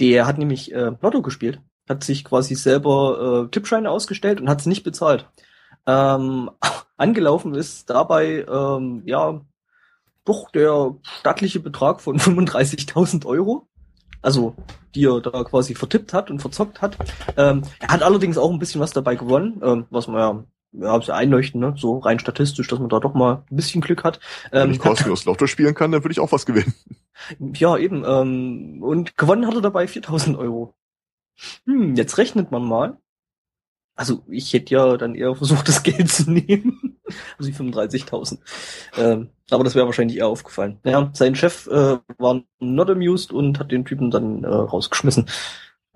[0.00, 4.62] Der hat nämlich äh, Lotto gespielt, hat sich quasi selber äh, Tippscheine ausgestellt und hat
[4.62, 5.28] sie nicht bezahlt.
[5.86, 6.50] Ähm,
[6.96, 9.40] angelaufen ist dabei, ähm, ja,
[10.24, 13.68] doch der stattliche Betrag von 35.000 Euro.
[14.22, 14.56] Also,
[14.94, 16.96] die er da quasi vertippt hat und verzockt hat.
[17.36, 20.44] Ähm, er hat allerdings auch ein bisschen was dabei gewonnen, ähm, was man ja,
[20.80, 21.74] ja, sehr einleuchten, ne?
[21.76, 24.20] so rein statistisch, dass man da doch mal ein bisschen Glück hat.
[24.50, 26.74] Wenn Ähm, ich kostenlos Lotto spielen kann, dann würde ich auch was gewinnen.
[27.54, 28.04] ja, eben.
[28.06, 30.74] Ähm, und gewonnen hat er dabei 4000 Euro.
[31.66, 32.98] Hm, jetzt rechnet man mal.
[33.94, 36.92] Also ich hätte ja dann eher versucht, das Geld zu nehmen.
[37.38, 38.38] Also die 35.000.
[38.96, 40.80] Ähm, aber das wäre wahrscheinlich eher aufgefallen.
[40.84, 45.26] Ja, sein Chef äh, war not amused und hat den Typen dann äh, rausgeschmissen.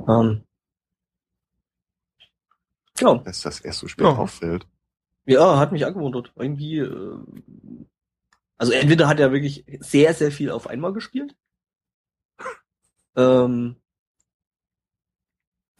[0.07, 0.43] Ähm,
[3.01, 4.13] ja, Dass das erst so spät Ja.
[4.17, 4.67] auffällt.
[5.27, 6.33] ja, hat mich angewundert.
[6.37, 7.17] Irgendwie, äh,
[8.59, 11.35] also entweder hat er wirklich sehr, sehr viel auf einmal gespielt.
[13.17, 13.77] Ähm,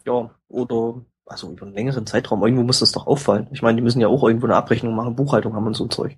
[0.05, 2.41] ja, oder also über einen längeren Zeitraum.
[2.43, 3.47] Irgendwo muss das doch auffallen.
[3.51, 5.89] Ich meine, die müssen ja auch irgendwo eine Abrechnung machen, Buchhaltung haben und so ein
[5.91, 6.17] Zeug.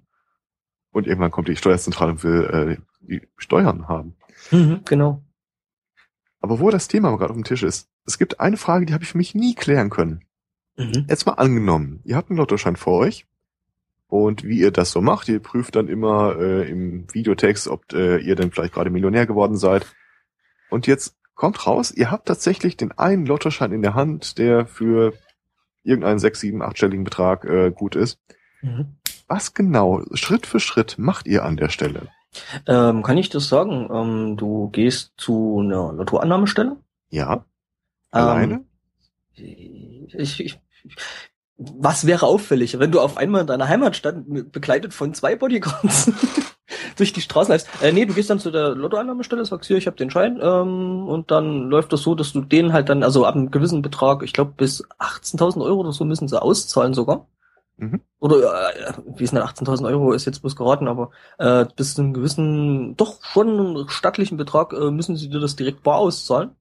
[0.92, 4.16] Und irgendwann kommt die Steuerzentrale und will äh, die Steuern haben.
[4.52, 5.24] Mhm, genau.
[6.40, 9.04] Aber wo das Thema gerade auf dem Tisch ist, es gibt eine Frage, die habe
[9.04, 10.26] ich für mich nie klären können.
[10.76, 11.06] Mhm.
[11.08, 13.26] Jetzt mal angenommen, ihr habt einen Lottoschein vor euch
[14.08, 18.18] und wie ihr das so macht, ihr prüft dann immer äh, im Videotext, ob äh,
[18.18, 19.86] ihr denn vielleicht gerade Millionär geworden seid.
[20.70, 25.14] Und jetzt kommt raus, ihr habt tatsächlich den einen Lottoschein in der Hand, der für
[25.84, 28.20] irgendeinen sechs, sieben, achtstelligen Betrag äh, gut ist.
[28.62, 28.96] Mhm.
[29.28, 32.08] Was genau, Schritt für Schritt macht ihr an der Stelle?
[32.68, 33.90] Ähm, kann ich das sagen?
[33.92, 36.78] Ähm, du gehst zu einer Lottoannahmestelle.
[37.10, 37.46] Ja,
[38.12, 38.54] alleine?
[38.54, 38.66] Ähm,
[39.36, 40.60] ich, ich,
[41.58, 46.12] was wäre auffällig, wenn du auf einmal in deiner Heimatstadt begleitet von zwei Bodyguards
[46.98, 47.70] durch die Straßen läufst.
[47.82, 51.08] Äh, nee, du gehst dann zu der Lottoeinnahmestelle, sagst hier, ich habe den Schein, ähm,
[51.08, 54.24] und dann läuft das so, dass du den halt dann, also ab einem gewissen Betrag,
[54.24, 57.28] ich glaube bis 18.000 Euro oder so müssen sie auszahlen sogar.
[57.78, 58.02] Mhm.
[58.20, 62.02] Oder äh, wie ist denn 18.000 Euro ist jetzt bloß geraten, aber äh, bis zu
[62.02, 66.52] einem gewissen, doch schon stattlichen Betrag äh, müssen sie dir das direkt bar auszahlen.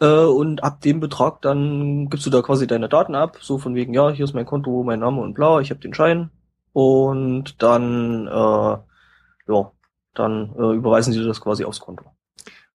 [0.00, 3.74] Äh, und ab dem Betrag dann gibst du da quasi deine Daten ab, so von
[3.74, 6.30] wegen, ja, hier ist mein Konto, mein Name und bla, ich habe den Schein.
[6.72, 9.72] Und dann, äh, ja,
[10.14, 12.04] dann äh, überweisen sie das quasi aufs Konto.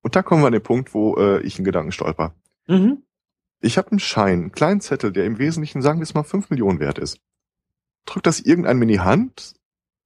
[0.01, 2.33] Und da kommen wir an den Punkt, wo äh, ich einen Gedanken stolper.
[2.67, 3.03] Mhm.
[3.61, 6.49] Ich habe einen Schein, einen kleinen Zettel, der im Wesentlichen, sagen wir es mal, 5
[6.49, 7.19] Millionen wert ist.
[8.05, 9.55] Drück das irgendeinem in die Hand,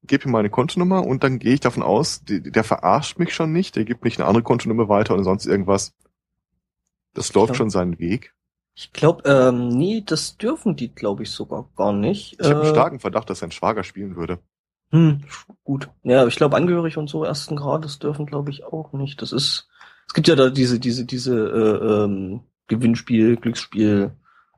[0.01, 3.51] gebe ihm meine Kontonummer und dann gehe ich davon aus, die, der verarscht mich schon
[3.51, 5.93] nicht, der gibt nicht eine andere Kontonummer weiter oder sonst irgendwas.
[7.13, 7.55] Das läuft Ja.
[7.55, 8.33] schon seinen Weg.
[8.75, 12.33] Ich glaube, ähm, nee, das dürfen die, glaube ich, sogar gar nicht.
[12.39, 14.39] Ich habe einen Äh, starken Verdacht, dass sein Schwager spielen würde.
[14.91, 15.23] Hm,
[15.63, 15.89] gut.
[16.03, 19.21] Ja, ich glaube, angehörig und so ersten Grades dürfen, glaube ich, auch nicht.
[19.21, 19.67] Das ist,
[20.07, 24.11] es gibt ja da diese, diese, diese äh, ähm, Gewinnspiel, Glücksspiel,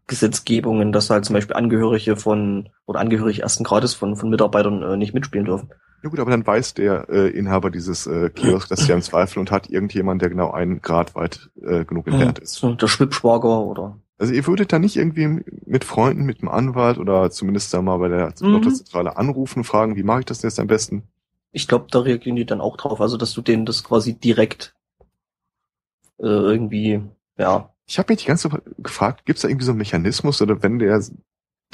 [0.08, 4.98] Gesetzgebungen, dass halt zum Beispiel Angehörige von oder Angehörige ersten Grades von von Mitarbeitern äh,
[4.98, 5.70] nicht mitspielen dürfen.
[6.04, 9.40] Ja gut, aber dann weiß der äh, Inhaber dieses äh, Kiosk das ja im Zweifel
[9.40, 12.54] und hat irgendjemand, der genau einen Grad weit äh, genug entfernt ist.
[12.54, 13.98] So, der Schwippschwager oder.
[14.20, 17.98] Also ihr würdet da nicht irgendwie mit Freunden, mit einem Anwalt oder zumindest da mal
[17.98, 18.52] bei der Mhm.
[18.52, 21.04] Lottozentrale anrufen und fragen, wie mache ich das jetzt am besten?
[21.52, 24.76] Ich glaube, da reagieren die dann auch drauf, also dass du denen das quasi direkt
[26.20, 27.02] äh, irgendwie,
[27.38, 27.72] ja.
[27.88, 30.62] Ich habe mich die ganze Zeit gefragt, gibt es da irgendwie so einen Mechanismus oder
[30.64, 31.02] wenn der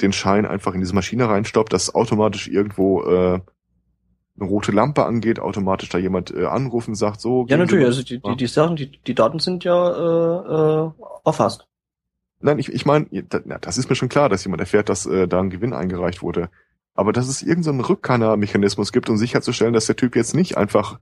[0.00, 3.40] den Schein einfach in diese Maschine reinstoppt, dass automatisch irgendwo äh,
[4.38, 7.46] eine rote Lampe angeht, automatisch da jemand äh, anrufen sagt, so.
[7.48, 10.90] Ja, natürlich, also die, die, die Sachen, die, die Daten sind ja äh, äh,
[11.24, 11.66] erfasst.
[12.40, 13.06] Nein, ich, ich meine,
[13.60, 16.50] das ist mir schon klar, dass jemand erfährt, dass äh, da ein Gewinn eingereicht wurde.
[16.94, 20.98] Aber dass es irgendeinen so Rückkannermechanismus gibt, um sicherzustellen, dass der Typ jetzt nicht einfach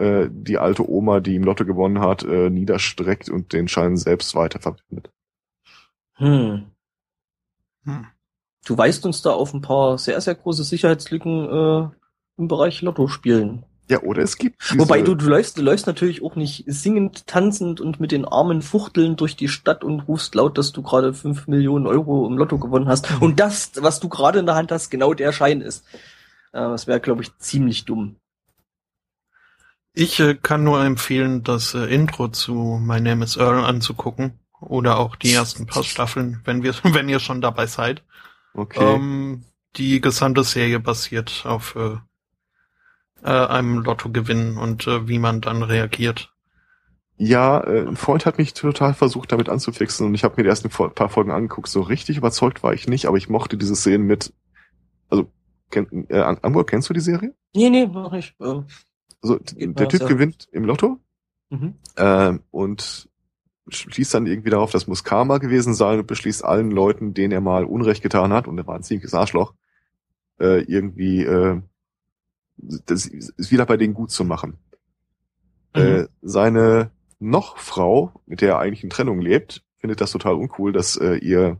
[0.00, 4.34] äh, die alte Oma, die im Lotto gewonnen hat, äh, niederstreckt und den Schein selbst
[4.34, 5.10] weiterverwendet.
[6.14, 6.66] Hm.
[7.84, 8.06] Hm.
[8.64, 11.88] Du weist uns da auf ein paar sehr, sehr große Sicherheitslücken äh,
[12.38, 13.64] im Bereich Lotto spielen.
[13.90, 17.26] Ja, oder es gibt diese, Wobei du, du läufst, du läufst natürlich auch nicht singend,
[17.26, 21.12] tanzend und mit den Armen fuchtelnd durch die Stadt und rufst laut, dass du gerade
[21.12, 23.20] fünf Millionen Euro im Lotto gewonnen hast.
[23.20, 25.84] Und das, was du gerade in der Hand hast, genau der Schein ist.
[26.52, 28.19] Äh, das wäre, glaube ich, ziemlich dumm.
[29.92, 34.38] Ich äh, kann nur empfehlen, das äh, Intro zu My Name is Earl anzugucken.
[34.60, 38.02] Oder auch die ersten paar Staffeln, wenn wir, wenn ihr schon dabei seid.
[38.54, 38.94] Okay.
[38.94, 39.44] Ähm,
[39.76, 41.96] die gesamte Serie basiert auf äh,
[43.22, 46.32] äh, einem Lottogewinn und äh, wie man dann reagiert.
[47.16, 50.48] Ja, äh, ein Freund hat mich total versucht, damit anzufixen und ich habe mir die
[50.48, 51.68] ersten paar Folgen angeguckt.
[51.68, 54.32] So richtig überzeugt war ich nicht, aber ich mochte diese Szenen mit.
[55.08, 55.30] Also,
[55.70, 57.34] kenn, äh, Amber, kennst du die Serie?
[57.54, 58.34] Nee, nee, noch nicht.
[58.40, 58.66] Ähm,
[59.22, 60.08] Also, Geht der Typ ja.
[60.08, 60.98] gewinnt im Lotto
[61.50, 61.74] mhm.
[61.96, 63.08] ähm, und
[63.68, 67.40] schließt dann irgendwie darauf, das muss Karma gewesen sein und beschließt allen Leuten, denen er
[67.40, 69.54] mal Unrecht getan hat, und er war ein ziemliches Arschloch,
[70.40, 71.60] äh, irgendwie äh,
[72.86, 74.58] das ist wieder bei denen gut zu machen.
[75.72, 80.72] Äh, seine noch Frau, mit der er eigentlich in Trennung lebt, findet das total uncool,
[80.72, 81.58] dass äh, ihr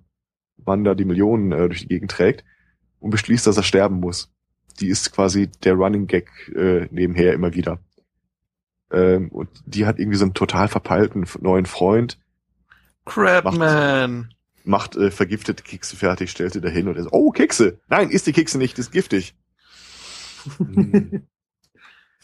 [0.64, 2.44] Mann da die Millionen äh, durch die Gegend trägt
[2.98, 4.32] und beschließt, dass er sterben muss.
[4.80, 7.80] Die ist quasi der Running Gag äh, nebenher immer wieder.
[8.90, 12.18] Ähm, und die hat irgendwie so einen total verpeilten neuen Freund,
[13.04, 14.34] Crabman.
[14.64, 17.80] macht äh, vergiftete Kekse fertig, stellt sie dahin und er so, oh, Kekse!
[17.88, 19.34] Nein, isst die Kekse nicht, ist giftig.
[20.56, 21.26] Hm.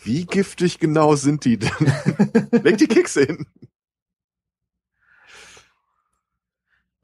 [0.02, 1.70] Wie giftig genau sind die denn?
[2.62, 3.46] Leg die Kekse hin.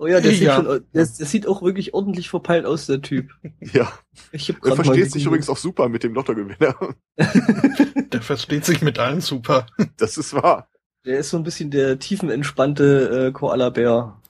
[0.03, 0.57] Oh ja, der, sieht Ja.
[0.57, 3.31] schon, der, der sieht auch wirklich ordentlich verpeilt aus, der Typ.
[3.61, 3.93] Ja,
[4.33, 6.75] Ich hab er mal versteht sich übrigens auch super mit dem Lottogewinner.
[8.13, 9.67] Der versteht sich mit allen super.
[9.97, 10.69] Das ist wahr.
[11.07, 14.21] Der ist so ein bisschen der tiefenentspannte äh, Koala-Bär,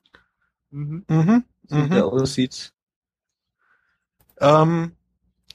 [0.70, 1.04] Mhm.
[1.08, 1.44] Mhm.
[1.68, 1.90] so Mhm.
[1.90, 2.72] der aussieht.
[4.40, 4.92] Ähm,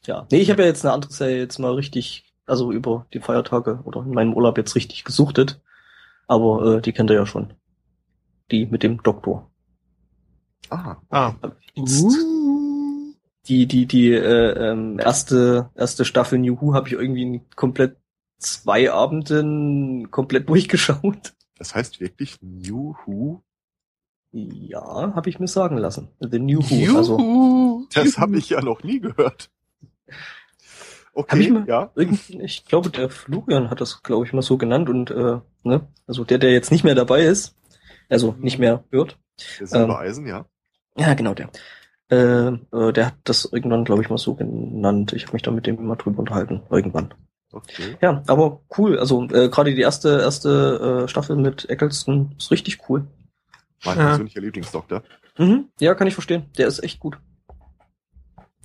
[0.06, 0.26] Ja.
[0.32, 3.82] Nee, ich habe ja jetzt eine andere Serie jetzt mal richtig, also über die Feiertage
[3.84, 5.62] oder in meinem Urlaub jetzt richtig gesuchtet.
[6.28, 7.54] Aber äh, die kennt ihr ja schon.
[8.52, 9.47] Die mit dem Doktor.
[10.70, 11.34] Ah, ah.
[13.48, 17.98] Die, die, die äh, ähm, erste, erste Staffel New Who habe ich irgendwie in komplett
[18.40, 21.34] zwei Abenden komplett durchgeschaut.
[21.58, 23.42] das heißt wirklich New Who?
[24.32, 26.10] Ja, habe ich mir sagen lassen.
[26.20, 26.98] The New Who.
[26.98, 27.88] Also Juhu.
[27.94, 29.50] Das habe ich ja noch nie gehört.
[31.14, 31.92] Okay, ich ja.
[31.96, 36.24] ich glaube, der Florian hat das, glaube ich, mal so genannt und äh, ne, also
[36.24, 37.56] der, der jetzt nicht mehr dabei ist,
[38.10, 39.18] also nicht mehr hört.
[39.60, 40.46] Der Silbereisen, ja.
[40.98, 41.50] Ja, genau der.
[42.10, 45.14] Äh, äh, der hat das irgendwann, glaube ich, mal so genannt.
[45.14, 46.62] Ich habe mich da mit dem mal drüber unterhalten.
[46.70, 47.14] Irgendwann.
[47.52, 47.98] Okay.
[48.02, 48.98] Ja, aber cool.
[49.00, 53.08] Also äh, gerade die erste erste äh, Staffel mit Eccleston ist richtig cool.
[53.86, 54.08] Mein Ja.
[54.08, 55.04] persönlicher Lieblingsdoktor.
[55.38, 55.70] Mhm.
[55.80, 56.46] Ja, kann ich verstehen.
[56.58, 57.18] Der ist echt gut.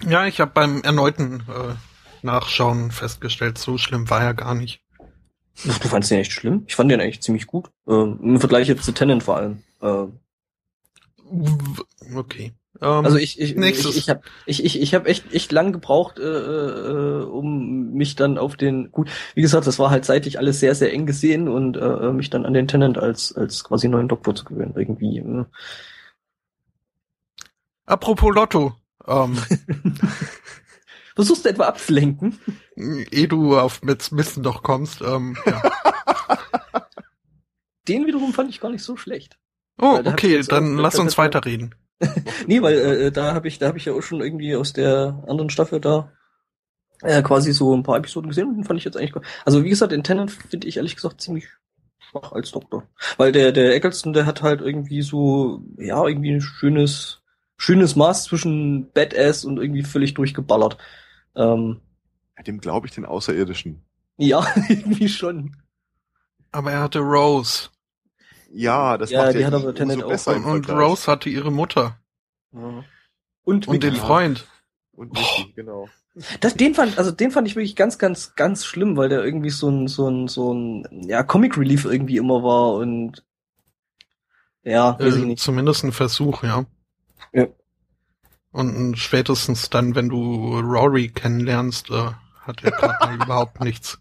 [0.08, 1.74] Ja, ich habe beim erneuten äh,
[2.26, 4.80] Nachschauen festgestellt, so schlimm war er gar nicht.
[5.64, 6.64] Du fandst den echt schlimm?
[6.66, 7.70] Ich fand den eigentlich ziemlich gut.
[7.87, 9.62] Ähm, Im Vergleich jetzt zu Tennant vor allem.
[9.82, 10.18] Ähm,
[12.14, 12.52] Okay.
[12.80, 13.92] Ähm, also ich ich nächstes.
[13.92, 18.16] ich, ich habe ich, ich, ich hab echt echt lang gebraucht, äh, äh, um mich
[18.16, 19.10] dann auf den gut.
[19.34, 22.44] Wie gesagt, das war halt seitlich alles sehr sehr eng gesehen und äh, mich dann
[22.44, 25.18] an den Tennant als als quasi neuen Doktor zu gewöhnen irgendwie.
[25.18, 25.44] äh.
[27.86, 28.74] apropos Lotto.
[29.06, 29.36] Ähm,
[31.14, 32.38] Versuchst du etwa abzulenken?
[32.76, 35.02] ehe du auf mit Smith noch kommst.
[35.02, 35.62] Ähm, ja.
[37.88, 39.38] Den wiederum fand ich gar nicht so schlecht.
[39.80, 41.74] Oh, okay, dann auch- lass uns weiterreden.
[42.48, 45.22] Nee, weil äh, da habe ich, da habe ich ja auch schon irgendwie aus der
[45.28, 46.11] anderen Staffel da
[47.02, 49.14] äh, quasi so ein paar Episoden gesehen und den fand ich jetzt eigentlich.
[49.44, 51.46] Also wie gesagt, den Tennant finde ich ehrlich gesagt ziemlich
[52.00, 56.40] schwach als Doktor, weil der der Eccleston, der hat halt irgendwie so ja irgendwie ein
[56.40, 57.22] schönes
[57.56, 60.78] schönes Maß zwischen Badass und irgendwie völlig durchgeballert.
[61.37, 61.80] Ähm,
[62.44, 63.80] Dem glaube ich den Außerirdischen.
[64.16, 65.56] ja, irgendwie schon.
[66.50, 67.68] Aber er hatte Rose.
[68.54, 70.68] Ja, das Ja, macht die ja hat aber Tenet auch besser Und.
[70.68, 71.98] Rose hatte ihre Mutter.
[72.52, 72.84] Ja.
[73.44, 73.96] Und, Und den.
[73.96, 74.46] Freund.
[74.92, 75.88] Und Mickey, genau.
[76.40, 79.48] Das, den fand, also den fand ich wirklich ganz, ganz, ganz schlimm, weil der irgendwie
[79.50, 83.24] so ein, so ein, so ein, ja, Comic Relief irgendwie immer war und
[84.62, 85.42] ja, weiß ich Äh, nicht.
[85.42, 86.66] zumindest ein Versuch, ja.
[87.32, 87.46] Ja.
[88.50, 92.10] Und spätestens dann, wenn du Rory kennenlernst, äh,
[92.42, 93.98] hat er gerade überhaupt nichts.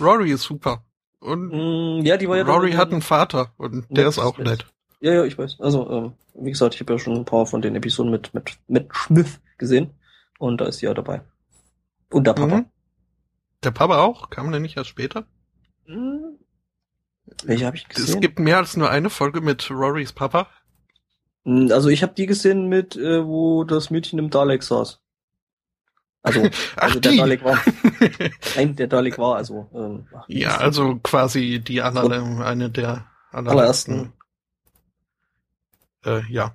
[0.00, 0.82] Rory ist super.
[1.24, 4.66] Und Mm, ja, die war ja Rory hat einen Vater und der ist auch nett.
[5.00, 5.56] Ja, ja, ich weiß.
[5.60, 8.58] Also, ähm, wie gesagt, ich habe ja schon ein paar von den Episoden mit, mit,
[8.68, 9.90] mit Smith gesehen
[10.38, 11.22] und da ist sie ja dabei.
[12.10, 12.58] Und der Papa.
[12.58, 12.66] Mhm.
[13.62, 14.28] Der Papa auch?
[14.30, 15.26] Kam der nicht erst später?
[15.86, 16.38] Mhm.
[17.44, 18.20] Welche habe ich Es gesehen?
[18.20, 20.48] gibt mehr als nur eine Folge mit Rorys Papa.
[21.44, 25.00] Mm, Also ich habe die gesehen mit, äh, wo das Mädchen im Dalek saß.
[26.24, 26.40] Also,
[26.76, 27.18] Ach, also der die!
[27.18, 27.58] Dalek war.
[28.56, 29.70] Nein, der Dalek war also.
[29.74, 32.10] Ähm, ja, also quasi die aller,
[32.44, 34.12] eine der allerersten
[36.04, 36.54] Äh, ja.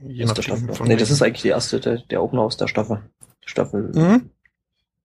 [0.00, 0.74] Je der nachdem, Staffel.
[0.74, 3.02] von Nee, das ist eigentlich die erste, der, der Opener aus der Staffel.
[3.44, 4.30] Staffel, Mhm.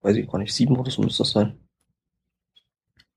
[0.01, 1.59] weiß ich gar nicht, sieben oder so müsste das sein.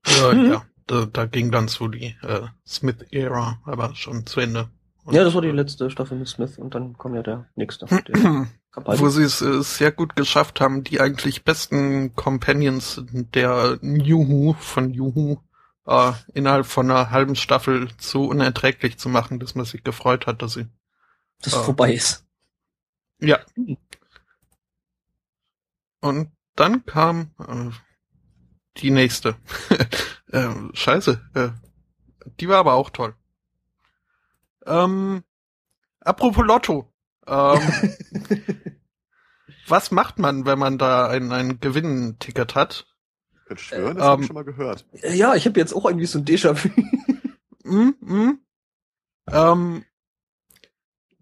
[0.05, 0.51] Äh, Mhm.
[0.51, 4.69] Ja, da, da ging dann so die äh, Smith-Ära, aber schon zu Ende.
[5.05, 7.47] Und, Ja, das war die äh, letzte Staffel mit Smith und dann kommt ja der
[7.55, 7.85] nächste.
[8.07, 9.01] Der Capaldi.
[9.01, 14.53] Wo sie es äh, sehr gut geschafft haben, die eigentlich besten Companions der New Who
[14.53, 15.41] von New Who
[15.87, 20.41] äh, innerhalb von einer halben Staffel so unerträglich zu machen, dass man sich gefreut hat,
[20.41, 20.67] dass sie.
[21.41, 21.63] das Ah.
[21.63, 22.25] vorbei ist.
[23.19, 23.39] Ja.
[23.55, 23.77] Mhm.
[26.01, 27.71] Und dann kam äh,
[28.77, 29.35] die nächste.
[30.31, 31.21] äh, scheiße.
[31.33, 31.49] Äh,
[32.39, 33.15] die war aber auch toll.
[34.65, 35.23] Ähm,
[36.01, 36.93] apropos Lotto.
[37.27, 37.59] Ähm,
[39.69, 42.87] was macht man, wenn man da ein, ein Gewinnticket hat?
[43.33, 44.85] Ich könnte schwören, das Ähm, habe ich schon mal gehört.
[44.91, 46.69] ja, ich habe jetzt auch irgendwie so ein Déjà-vu.
[47.65, 48.39] Mm, mm.
[49.31, 49.85] Ähm,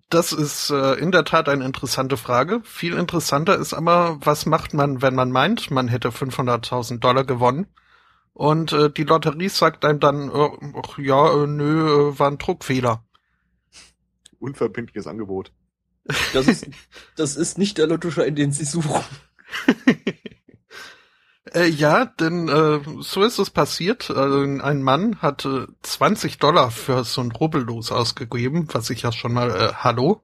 [0.09, 2.61] das ist äh, in der Tat eine interessante Frage.
[2.63, 7.67] Viel interessanter ist aber, was macht man, wenn man meint, man hätte 500.000 Dollar gewonnen?
[8.33, 10.49] Und äh, die Lotterie sagt einem dann, äh,
[10.81, 13.03] ach ja, äh, nö, äh, war ein Druckfehler.
[14.39, 15.51] Unverbindliches Angebot.
[16.33, 16.67] Das ist,
[17.15, 19.03] das ist nicht der Lottoschein, den sie suchen.
[21.53, 24.09] Äh, ja, denn äh, so ist es passiert.
[24.11, 29.31] Also, ein Mann hatte 20 Dollar für so ein Rubbellos ausgegeben, was ich ja schon
[29.31, 30.23] mal, äh, hallo?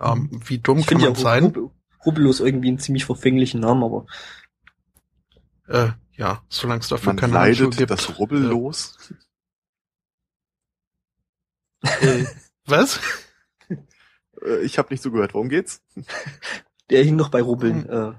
[0.00, 1.44] Ähm, wie dumm Ich kann finde man ja sein?
[1.44, 1.70] Rubbel-
[2.06, 4.06] Rubbellos irgendwie einen ziemlich verfänglichen Namen, aber
[5.68, 7.90] Äh, ja, solange es dafür Man keine Handschuhe leidet gibt.
[7.90, 8.96] das Rubbel los.
[11.82, 12.24] Äh,
[12.66, 13.00] was?
[14.44, 15.34] Äh, ich habe nicht so gehört.
[15.34, 15.82] Worum geht's?
[16.90, 17.46] der hing noch bei Hm.
[17.46, 17.88] Rubbeln.
[17.88, 18.12] Äh,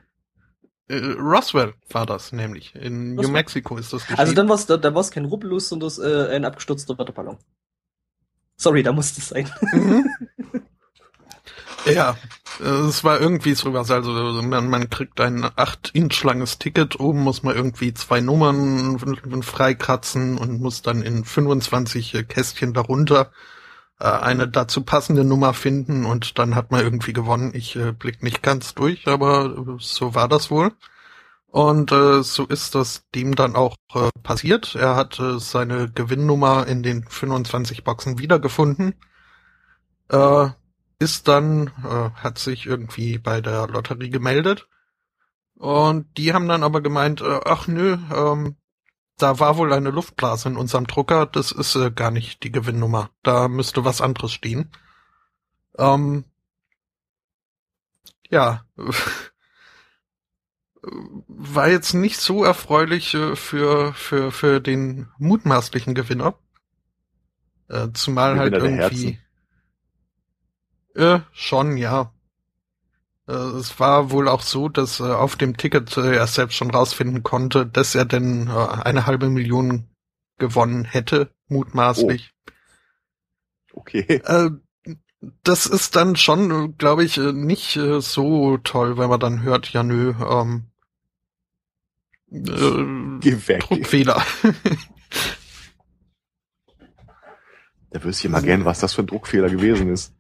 [0.88, 2.76] Äh, Roswell war das nämlich.
[2.76, 3.34] In New Roswell.
[3.34, 4.20] Mexico ist das geschehen.
[4.20, 7.38] Also dann war's, da, da war's kein Rubbellos, sondern das, äh, ein abgestürzter Wetterballon.
[8.58, 9.50] Sorry, da musste es sein.
[9.74, 10.08] Mhm.
[11.86, 12.18] Ja,
[12.60, 14.10] äh, es war irgendwie sowas, also
[14.42, 18.98] man, man kriegt ein 8 Inch langes Ticket, oben muss man irgendwie zwei Nummern
[19.44, 23.32] freikratzen und muss dann in 25 Kästchen darunter
[24.00, 27.52] äh, eine dazu passende Nummer finden und dann hat man irgendwie gewonnen.
[27.54, 30.74] Ich äh, blick nicht ganz durch, aber äh, so war das wohl.
[31.48, 34.76] Und äh, so ist das dem dann auch äh, passiert.
[34.76, 38.96] Er hat äh, seine Gewinnnummer in den 25 Boxen wiedergefunden.
[40.10, 40.50] Äh,
[41.00, 44.68] ist dann, äh, hat sich irgendwie bei der Lotterie gemeldet
[45.56, 48.58] Und die haben dann aber gemeint, äh, ach nö, ähm,
[49.18, 53.10] da war wohl eine Luftblase in unserem Drucker, das ist äh, gar nicht die Gewinnnummer.
[53.24, 54.72] Da müsste was anderes stehen.
[55.78, 56.26] Ähm,
[58.30, 58.66] ja,
[60.82, 66.36] war jetzt nicht so erfreulich äh, für, für, für den mutmaßlichen Gewinner.
[67.70, 69.20] Äh, zumal halt Gewinner der irgendwie.
[70.94, 72.12] Äh, schon, ja.
[73.28, 76.72] Äh, es war wohl auch so, dass äh, auf dem Ticket äh, er selbst schon
[76.72, 79.90] rausfinden konnte, dass er denn äh, eine halbe Million
[80.38, 82.34] gewonnen hätte, mutmaßlich.
[83.74, 84.22] Okay.
[84.26, 84.52] Äh,
[85.44, 90.14] das ist dann schon, glaube ich, nicht so toll, wenn man dann hört, ja nö,
[90.20, 90.68] ähm,
[92.32, 93.58] äh.
[93.60, 94.24] Druckfehler.
[97.90, 100.14] Da wüsste ich mal gern, was das für ein Druckfehler gewesen ist.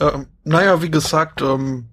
[0.00, 1.88] Ähm, naja, wie gesagt, ähm,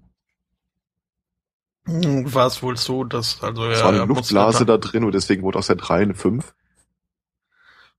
[1.85, 5.13] hm, war es wohl so, dass also Es er, war eine Luftblase da drin und
[5.13, 6.53] deswegen wurde aus der 3 eine 5.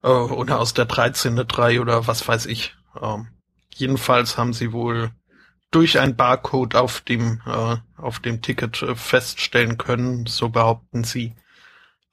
[0.03, 2.77] äh, oder aus der 13 eine 3 oder was weiß ich.
[3.01, 3.29] Ähm,
[3.75, 5.11] jedenfalls haben sie wohl
[5.71, 11.35] durch ein Barcode auf dem äh, auf dem Ticket äh, feststellen können, so behaupten sie,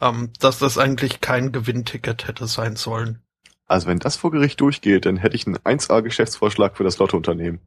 [0.01, 3.21] ähm, dass das eigentlich kein Gewinnticket hätte sein sollen.
[3.67, 7.59] Also wenn das vor Gericht durchgeht, dann hätte ich einen 1A-Geschäftsvorschlag für das Lottounternehmen.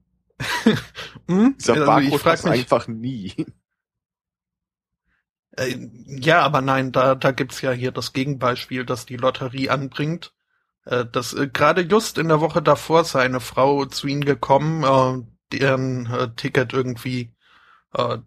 [1.28, 1.54] Hm?
[1.58, 3.34] Dieser Also Barcode passt einfach nie.
[5.56, 5.76] Äh,
[6.06, 10.32] ja, aber nein, da, da gibt's ja hier das Gegenbeispiel, das die Lotterie anbringt.
[10.86, 14.82] Äh, dass äh, gerade just in der Woche davor sei eine Frau zu ihnen gekommen,
[14.84, 17.32] äh, deren Ticket irgendwie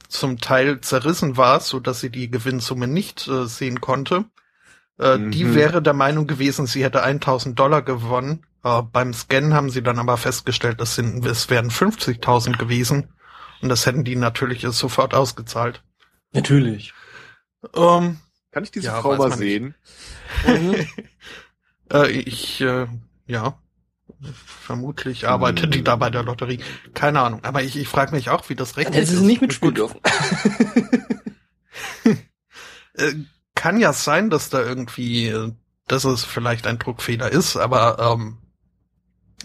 [0.09, 4.25] zum Teil zerrissen war, so dass sie die Gewinnsumme nicht sehen konnte.
[4.99, 5.55] Äh, Die Mhm.
[5.55, 8.45] wäre der Meinung gewesen, sie hätte 1000 Dollar gewonnen.
[8.63, 13.13] Äh, beim Scannen haben sie dann aber festgestellt, das sind, es wären 50.000 gewesen.
[13.61, 15.83] Und das hätten die natürlich sofort ausgezahlt.
[16.33, 16.93] Natürlich.
[17.75, 18.19] Ähm,
[18.51, 19.75] Kann ich diese Ja, Frau mal sehen?
[21.91, 22.87] Äh, ich, äh,
[23.27, 23.59] ja,
[24.47, 25.71] vermutlich arbeitet Hm.
[25.71, 26.59] die da bei der Lotterie.
[26.93, 27.43] Keine Ahnung.
[27.43, 29.09] Aber ich, ich frage mich auch, wie das Dann rechtlich ist.
[29.19, 29.99] sie nicht mitspielen dürfen.
[32.95, 33.13] Äh,
[33.55, 35.51] kann ja sein, dass da irgendwie, äh,
[35.87, 38.37] dass es vielleicht ein Druckfehler ist, aber ähm,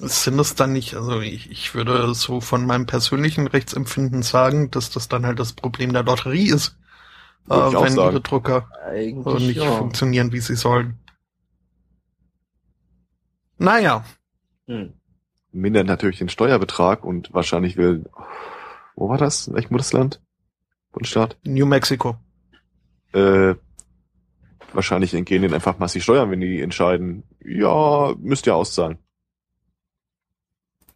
[0.01, 4.91] sind es dann nicht, also ich, ich würde so von meinem persönlichen Rechtsempfinden sagen, dass
[4.91, 6.77] das dann halt das Problem der Lotterie ist,
[7.51, 8.13] äh, wenn sagen.
[8.13, 9.77] ihre Drucker äh, Eigentlich nicht ja.
[9.77, 10.99] funktionieren, wie sie sollen.
[13.59, 14.05] Naja,
[14.69, 14.93] Hm.
[15.51, 18.05] Mindert natürlich den Steuerbetrag und wahrscheinlich will,
[18.95, 19.49] wo war das?
[19.49, 20.21] In welchem Bundesland?
[20.93, 21.39] Bundesstaat?
[21.45, 22.17] New Mexico.
[23.13, 23.55] Äh,
[24.73, 28.99] wahrscheinlich entgehen denen einfach massig Steuern, wenn die entscheiden, ja, müsst ihr auszahlen.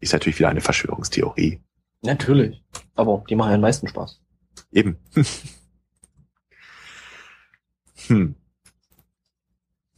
[0.03, 1.61] Ist natürlich wieder eine Verschwörungstheorie.
[2.03, 2.61] Natürlich.
[2.97, 4.21] Aber die machen ja am meisten Spaß.
[4.73, 4.97] Eben.
[8.09, 8.35] hm.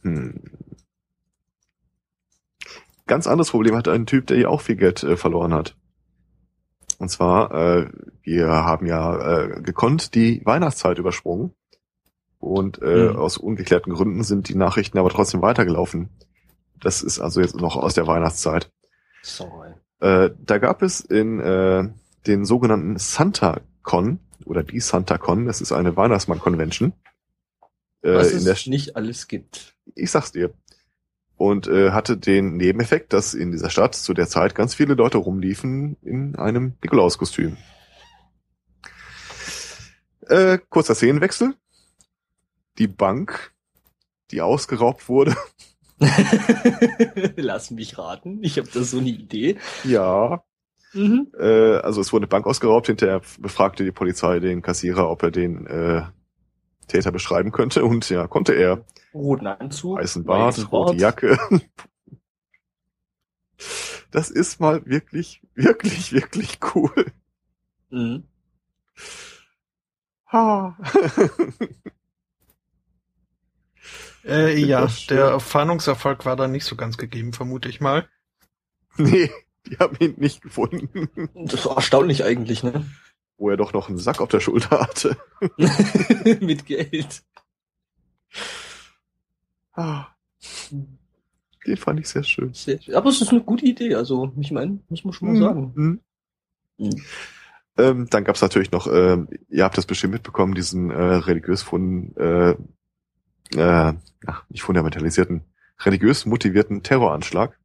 [0.03, 0.41] Hm.
[3.07, 5.75] Ganz anderes Problem hat ein Typ, der ja auch viel Geld äh, verloren hat.
[6.99, 7.89] Und zwar, äh,
[8.21, 11.55] wir haben ja äh, gekonnt die Weihnachtszeit übersprungen.
[12.37, 13.15] Und äh, Mhm.
[13.15, 16.09] aus ungeklärten Gründen sind die Nachrichten aber trotzdem weitergelaufen.
[16.79, 18.71] Das ist also jetzt noch aus der Weihnachtszeit.
[19.23, 19.64] Sorry.
[20.05, 21.89] Äh, da gab es in äh,
[22.27, 26.93] den sogenannten SantaCon oder die SantaCon, das ist eine Weihnachtsmann-Convention.
[28.03, 29.75] Äh, Was in der, es nicht alles gibt.
[29.95, 30.53] ich sag's dir.
[31.37, 35.17] Und äh, hatte den Nebeneffekt, dass in dieser Stadt zu der Zeit ganz viele Leute
[35.17, 37.57] rumliefen in einem Nikolauskostüm.
[40.21, 41.55] Äh, kurzer Szenenwechsel.
[42.77, 43.55] Die Bank,
[44.29, 45.35] die ausgeraubt wurde.
[47.37, 48.43] Lass mich raten.
[48.43, 49.57] Ich habe da so eine Idee.
[49.83, 50.43] ja,
[50.95, 51.27] Mhm.
[51.37, 55.31] Äh, also es wurde eine Bank ausgeraubt, hinterher befragte die Polizei den Kassierer, ob er
[55.31, 56.03] den äh,
[56.87, 58.85] Täter beschreiben könnte und ja, konnte er.
[59.13, 59.99] Roten Anzug.
[59.99, 61.37] Weißen Bart, rote Jacke.
[64.11, 67.11] Das ist mal wirklich, wirklich, wirklich cool.
[67.89, 68.23] Mhm.
[70.31, 70.77] Ha.
[74.25, 78.07] Äh, ja, der Fahndungserfolg war da nicht so ganz gegeben, vermute ich mal.
[78.97, 79.29] nee,
[79.67, 82.85] die haben ihn nicht gefunden, Das war erstaunlich eigentlich, ne?
[83.37, 85.17] wo er doch noch einen Sack auf der Schulter hatte.
[86.41, 87.23] Mit Geld.
[89.73, 90.07] Ah.
[91.67, 92.53] Den fand ich sehr schön.
[92.53, 92.95] Sehr schön.
[92.95, 95.71] Aber es ist eine gute Idee, also ich meine, muss man schon mal sagen.
[95.75, 95.99] Mhm.
[96.77, 97.01] Mhm.
[97.77, 102.15] Ähm, dann gab's natürlich noch, ähm, ihr habt das bestimmt mitbekommen, diesen äh, religiös fund,
[102.15, 102.55] äh,
[103.55, 103.93] äh,
[104.25, 105.41] ach, nicht fundamentalisierten,
[105.83, 107.57] religiös motivierten Terroranschlag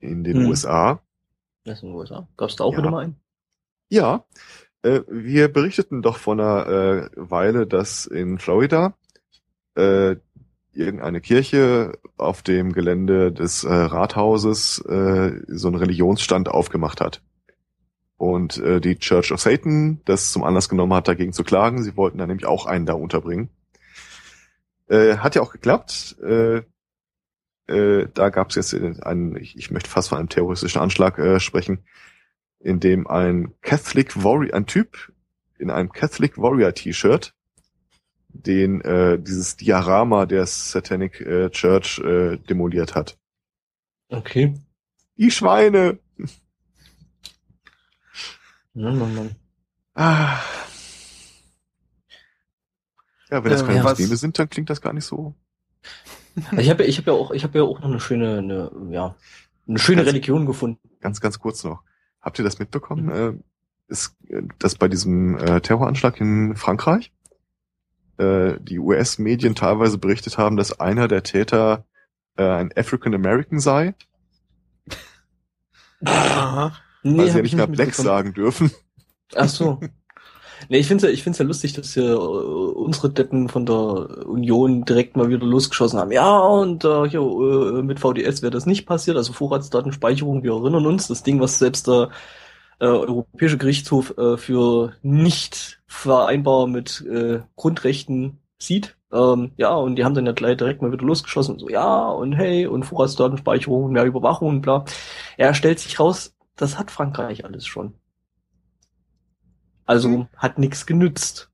[0.00, 0.48] in den Mhm.
[0.48, 1.00] USA.
[1.64, 2.28] Das ist in den USA.
[2.36, 2.78] Gab's da auch Ja.
[2.78, 3.16] wieder mal einen?
[3.88, 4.24] Ja,
[4.82, 8.94] Äh, wir berichteten doch vor einer äh, Weile, dass in Florida
[9.74, 10.14] äh,
[10.72, 17.22] irgendeine Kirche auf dem Gelände des äh, Rathauses äh, so einen Religionsstand aufgemacht hat.
[18.16, 21.82] Und äh, die Church of Satan das zum Anlass genommen hat, dagegen zu klagen.
[21.82, 23.48] Sie wollten dann nämlich auch einen da unterbringen.
[24.88, 26.16] Äh, hat ja auch geklappt.
[26.22, 26.62] Äh,
[27.66, 28.74] äh, da gab es jetzt
[29.04, 31.84] einen, ich, ich möchte fast von einem terroristischen Anschlag äh, sprechen,
[32.60, 35.12] in dem ein Catholic Warrior, ein Typ
[35.58, 37.34] in einem Catholic Warrior T-Shirt
[38.28, 43.18] den äh, dieses Diorama der Satanic äh, Church äh, demoliert hat.
[44.08, 44.54] Okay.
[45.16, 45.98] Die Schweine!
[48.74, 49.36] Mann, Mann, Mann.
[49.94, 50.38] Ah.
[53.30, 55.34] Ja, wenn das Äh, keine was- Muslime sind, dann klingt das gar nicht so.
[56.56, 59.14] Ich habe ich hab ja auch, ich habe ja auch noch eine schöne, eine, ja,
[59.66, 60.80] eine schöne Ganz- Religion gefunden.
[61.00, 61.82] Ganz, ganz kurz noch.
[62.20, 63.06] Habt ihr das mitbekommen?
[63.06, 63.10] Mhm.
[63.12, 63.32] Äh,
[63.92, 67.12] ist, äh, dass bei diesem äh, Terroranschlag in Frankreich
[68.18, 71.84] äh, die US-Medien teilweise berichtet haben, dass einer der Täter
[72.36, 73.94] äh, ein African American sei,
[76.04, 76.72] Aha.
[77.02, 78.70] Nee, weil sie ja ich nicht mehr Black sagen dürfen.
[79.34, 79.80] Ach so.
[80.70, 84.26] Nee, ich find's ja, ich find's ja lustig, dass hier äh, unsere Deppen von der
[84.26, 86.12] Union direkt mal wieder losgeschossen haben.
[86.12, 90.86] Ja, und äh, hier äh, mit VDS wäre das nicht passiert, also Vorratsdatenspeicherung, wir erinnern
[90.86, 92.10] uns, das Ding, was selbst der
[92.80, 98.96] äh, Europäische Gerichtshof äh, für nicht vereinbar mit äh, Grundrechten sieht.
[99.12, 102.34] Ähm, ja, und die haben dann ja gleich direkt mal wieder losgeschossen so, ja, und
[102.34, 104.84] hey, und Vorratsdatenspeicherung, mehr Überwachung und bla.
[105.38, 107.94] Ja, stellt sich raus, das hat Frankreich alles schon.
[109.88, 111.50] Also hat nichts genützt.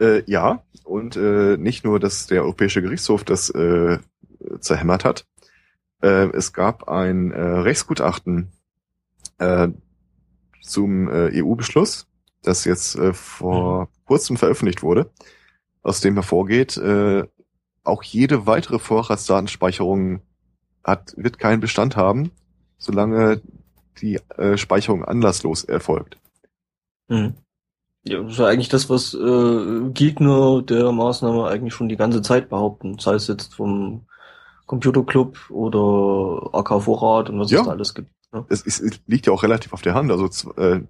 [0.00, 3.98] Äh, ja, und äh, nicht nur, dass der Europäische Gerichtshof das äh,
[4.60, 5.26] zerhämmert hat.
[6.02, 8.50] Äh, es gab ein äh, Rechtsgutachten
[9.36, 9.68] äh,
[10.62, 12.06] zum äh, EU-Beschluss,
[12.40, 15.10] das jetzt äh, vor kurzem veröffentlicht wurde,
[15.82, 17.24] aus dem hervorgeht, äh,
[17.82, 20.22] auch jede weitere Vorratsdatenspeicherung
[20.82, 22.30] hat, wird keinen Bestand haben,
[22.78, 23.42] solange
[24.00, 26.18] die äh, Speicherung anlasslos erfolgt.
[27.08, 27.34] Mhm.
[28.06, 32.20] Ja, das ist ja eigentlich das, was äh, Gegner der Maßnahme eigentlich schon die ganze
[32.20, 32.98] Zeit behaupten.
[32.98, 34.02] Sei es jetzt vom
[34.66, 37.60] Computerclub oder AK Vorrat und was Ja.
[37.60, 38.10] es da alles gibt.
[38.32, 38.44] Ne?
[38.48, 40.10] es, ist, es liegt ja auch relativ auf der Hand.
[40.10, 40.26] Also
[40.56, 40.80] äh,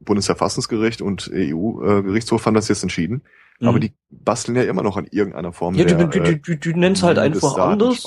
[0.00, 3.22] Bundesverfassungsgericht und EU-Gerichtshof haben das jetzt entschieden.
[3.60, 3.68] Mhm.
[3.68, 6.56] Aber die basteln ja immer noch an irgendeiner Form ja, du, der du, du, du,
[6.56, 8.04] du nennst halt einfach anders.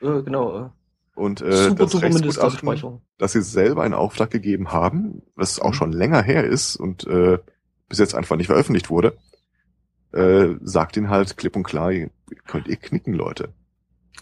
[0.00, 0.72] Äh, genau.
[1.16, 5.70] Äh, Und äh, super das Rechtsgutachten, dass sie selber einen Auftrag gegeben haben, was auch
[5.70, 5.74] Mhm.
[5.74, 7.38] schon länger her ist und äh,
[7.88, 9.16] bis jetzt einfach nicht veröffentlicht wurde,
[10.12, 12.10] äh, sagt ihnen halt klipp und klar, ihr
[12.46, 13.52] könnt ihr knicken, Leute.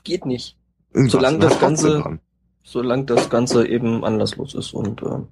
[0.05, 0.59] Geht nicht.
[0.93, 2.19] Irgendwas Solange das Ganze-.
[2.65, 5.29] Solange das Ganze eben anlasslos ist und ähm,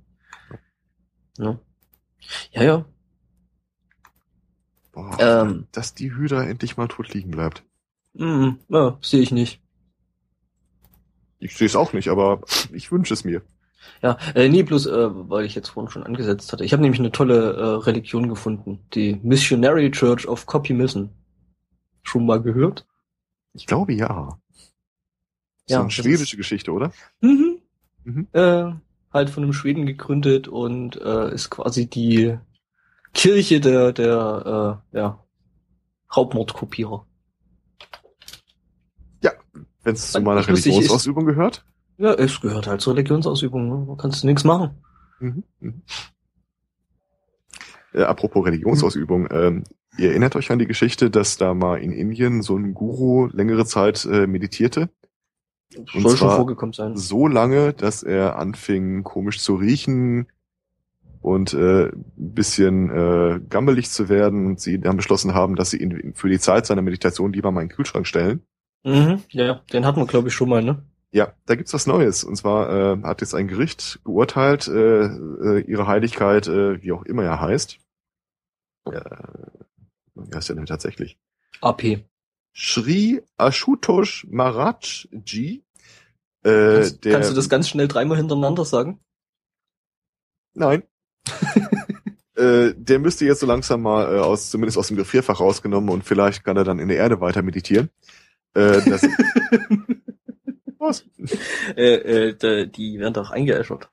[1.38, 1.58] ne?
[2.52, 2.84] Ja, ja.
[4.92, 7.64] Boah, Ähm, dass die Hydra endlich mal tot liegen bleibt.
[8.14, 9.62] mm, ja, sehe ich nicht.
[11.40, 13.42] Ich sehe es auch nicht, aber ich wünsche es mir.
[14.02, 16.64] Ja, äh, nee, bloß, äh, weil ich jetzt vorhin schon angesetzt hatte.
[16.64, 18.80] Ich habe nämlich eine tolle äh, Religion gefunden.
[18.94, 21.06] Die Missionary Church of Copymism.
[22.02, 22.86] Schon mal gehört?
[23.54, 24.38] Ich glaube ja.
[25.66, 26.92] So Ja, eine das schwedische Geschichte, oder?
[27.20, 27.58] Mhm.
[28.04, 28.28] Mhm.
[28.32, 28.72] Äh,
[29.12, 32.38] halt von einem Schweden gegründet und äh, ist quasi die
[33.12, 35.24] Kirche der, der äh, ja,
[36.16, 37.06] Raubmordkopierer.
[39.82, 41.64] Wenn es zu meiner ich Religionsausübung gehört.
[41.98, 43.68] Ja, es gehört halt zur Religionsausübung.
[43.68, 43.86] Ne?
[43.88, 44.70] Da kannst du nichts machen.
[45.20, 45.44] Mhm.
[45.60, 45.82] Mhm.
[47.92, 49.64] Äh, apropos Religionsausübung, ähm,
[49.98, 53.66] ihr erinnert euch an die Geschichte, dass da mal in Indien so ein Guru längere
[53.66, 54.90] Zeit äh, meditierte?
[55.76, 56.96] Und Soll schon vorgekommen sein.
[56.96, 60.26] So lange, dass er anfing komisch zu riechen
[61.20, 65.78] und äh, ein bisschen äh, gammelig zu werden und sie dann beschlossen haben, dass sie
[65.78, 68.42] ihn für die Zeit seiner Meditation lieber mal in den Kühlschrank stellen.
[68.84, 70.82] Mhm, ja, den hatten wir, glaube ich, schon mal, ne?
[71.12, 72.24] Ja, da gibt's was Neues.
[72.24, 77.02] Und zwar äh, hat jetzt ein Gericht geurteilt, äh, äh, ihre Heiligkeit, äh, wie auch
[77.02, 77.78] immer er heißt.
[78.86, 79.00] Äh,
[80.14, 81.18] wie heißt er denn tatsächlich?
[81.60, 82.04] AP.
[82.52, 85.64] Shri Ashutosh Maharaj Ji.
[86.42, 89.00] Äh, Kannst, der, kannst du das ganz schnell dreimal hintereinander sagen?
[90.54, 90.84] Nein.
[92.36, 96.04] äh, der müsste jetzt so langsam mal äh, aus, zumindest aus dem Gefrierfach rausgenommen und
[96.04, 97.90] vielleicht kann er dann in der Erde weiter meditieren.
[98.54, 99.02] Äh, das,
[100.78, 101.04] was?
[101.76, 101.94] äh,
[102.28, 103.88] äh, da- die werden doch eingeäschert.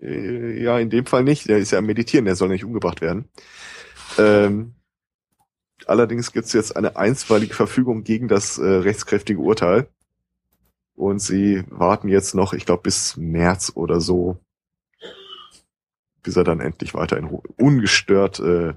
[0.00, 1.48] Äh, ja, in dem Fall nicht.
[1.48, 3.28] Der ist ja am Meditieren, der soll nicht umgebracht werden.
[4.18, 4.74] Ähm,
[5.86, 9.88] allerdings gibt's jetzt eine einstweilige Verfügung gegen das äh, rechtskräftige Urteil.
[10.94, 14.38] Und sie warten jetzt noch, ich glaube, bis März oder so,
[16.24, 18.74] bis er dann endlich weiter in Ruhe, ungestört äh,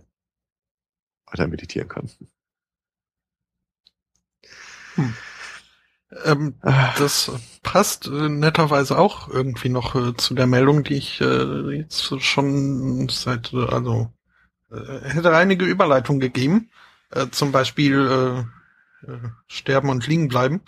[1.25, 2.09] weiter meditieren kann.
[5.01, 5.13] Hm.
[6.25, 6.55] Ähm,
[6.97, 7.31] das
[7.63, 13.07] passt äh, netterweise auch irgendwie noch äh, zu der Meldung, die ich äh, jetzt schon
[13.09, 14.11] seit, äh, also
[14.71, 16.69] äh, hätte einige Überleitungen gegeben.
[17.11, 18.45] Äh, zum Beispiel
[19.47, 20.61] sterben und liegen bleiben.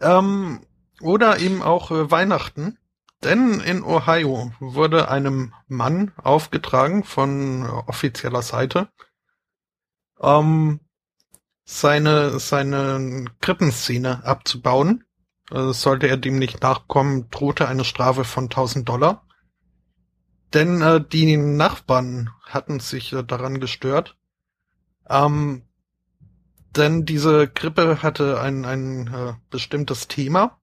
[0.00, 0.60] Ähm,
[1.02, 2.78] oder eben auch Weihnachten.
[3.22, 8.88] Denn in Ohio wurde einem Mann aufgetragen von offizieller Seite,
[10.20, 10.80] ähm,
[11.70, 15.04] seine, seine Krippenszene abzubauen.
[15.50, 19.26] Also sollte er dem nicht nachkommen, drohte eine Strafe von 1000 Dollar.
[20.52, 24.16] Denn äh, die Nachbarn hatten sich äh, daran gestört.
[25.08, 25.62] Ähm,
[26.74, 30.60] denn diese Krippe hatte ein, ein äh, bestimmtes Thema.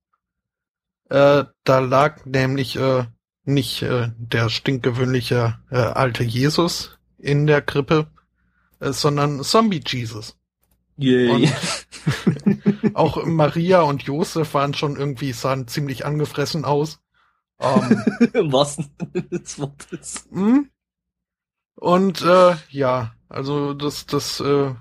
[1.10, 3.06] Äh, da lag nämlich äh,
[3.46, 8.08] nicht äh, der stinkgewöhnliche äh, alte Jesus in der Krippe,
[8.82, 10.37] äh, sondern Zombie Jesus.
[10.98, 11.50] Yay.
[12.94, 17.00] auch Maria und Josef waren schon irgendwie, sahen ziemlich angefressen aus.
[17.58, 18.78] Um, ähm, Was
[19.32, 20.28] des Wortes.
[20.32, 20.70] Hm?
[21.76, 24.74] Und äh, ja, also das, das äh,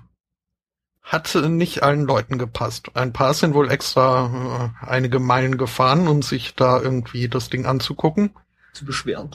[1.03, 2.91] hat nicht allen Leuten gepasst.
[2.95, 7.65] Ein paar sind wohl extra äh, einige Meilen gefahren, um sich da irgendwie das Ding
[7.65, 8.31] anzugucken.
[8.73, 9.29] Zu beschweren.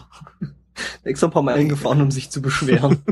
[1.05, 3.03] extra ein paar Meilen gefahren, um sich zu beschweren.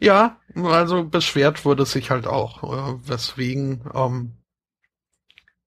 [0.00, 4.32] Ja, also beschwert wurde sich halt auch, äh, weswegen ähm,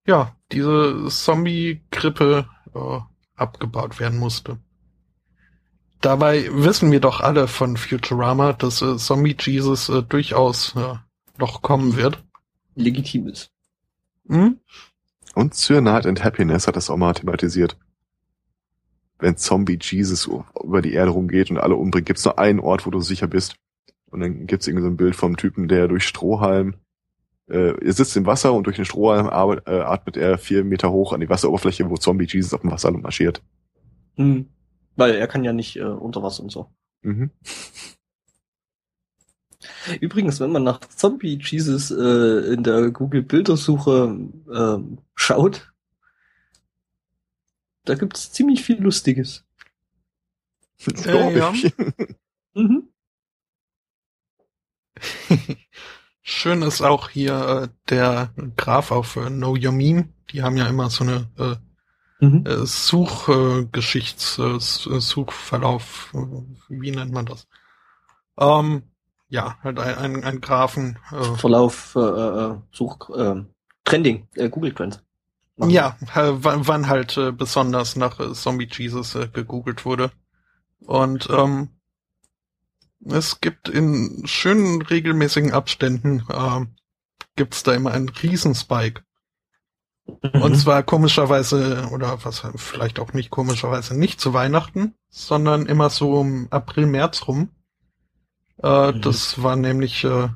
[0.06, 3.00] ja diese Zombie-Grippe äh,
[3.36, 4.60] abgebaut werden musste.
[6.02, 10.96] Dabei wissen wir doch alle von Futurama, dass äh, Zombie Jesus äh, durchaus äh,
[11.38, 12.24] noch kommen wird.
[12.76, 13.52] Legitim ist.
[14.28, 14.60] Hm?
[15.36, 17.78] Und Cyanide and Happiness hat das auch mal thematisiert.
[19.20, 20.28] Wenn Zombie Jesus
[20.64, 23.56] über die Erde rumgeht und alle umbringt, gibt's nur einen Ort, wo du sicher bist.
[24.12, 26.76] Und dann gibt's irgendwie so ein Bild vom Typen, der durch Strohhalm,
[27.48, 31.12] äh, er sitzt im Wasser und durch den Strohhalm äh, atmet er vier Meter hoch
[31.14, 33.42] an die Wasseroberfläche, wo Zombie Jesus auf dem Wasser marschiert.
[34.16, 34.48] Hm.
[34.96, 36.72] Weil er kann ja nicht äh, unter Wasser und so.
[37.02, 37.32] Mhm.
[40.00, 44.16] Übrigens, wenn man nach Zombie Jesus äh, in der Google Bildersuche
[44.52, 45.74] äh, schaut,
[47.86, 49.44] da gibt's ziemlich viel Lustiges.
[51.06, 51.54] Äh, ja.
[52.54, 52.91] mhm.
[56.22, 57.34] Schön ist auch hier
[57.64, 60.10] äh, der Graph auf äh, Know Your Meme.
[60.32, 62.46] Die haben ja immer so eine äh, mhm.
[62.46, 67.48] äh, Suchgeschichts, äh, Suchverlauf, äh, wie nennt man das?
[68.38, 68.84] Ähm,
[69.30, 71.00] ja, halt ein, ein, ein Graphen.
[71.12, 73.44] Äh, Verlauf, äh, äh, Such, äh,
[73.84, 75.02] Trending, äh, Google Trends.
[75.58, 75.72] Machen.
[75.72, 80.12] Ja, wann, wann halt äh, besonders nach äh, Zombie Jesus äh, gegoogelt wurde.
[80.86, 81.70] Und ähm,
[83.06, 86.66] es gibt in schönen regelmäßigen Abständen äh,
[87.36, 89.04] gibt's da immer einen Riesenspike.
[90.06, 90.42] Mhm.
[90.42, 96.14] Und zwar komischerweise, oder was vielleicht auch nicht komischerweise, nicht zu Weihnachten, sondern immer so
[96.14, 97.50] um April, März rum.
[98.62, 99.02] Äh, mhm.
[99.02, 100.30] Das war nämlich, äh,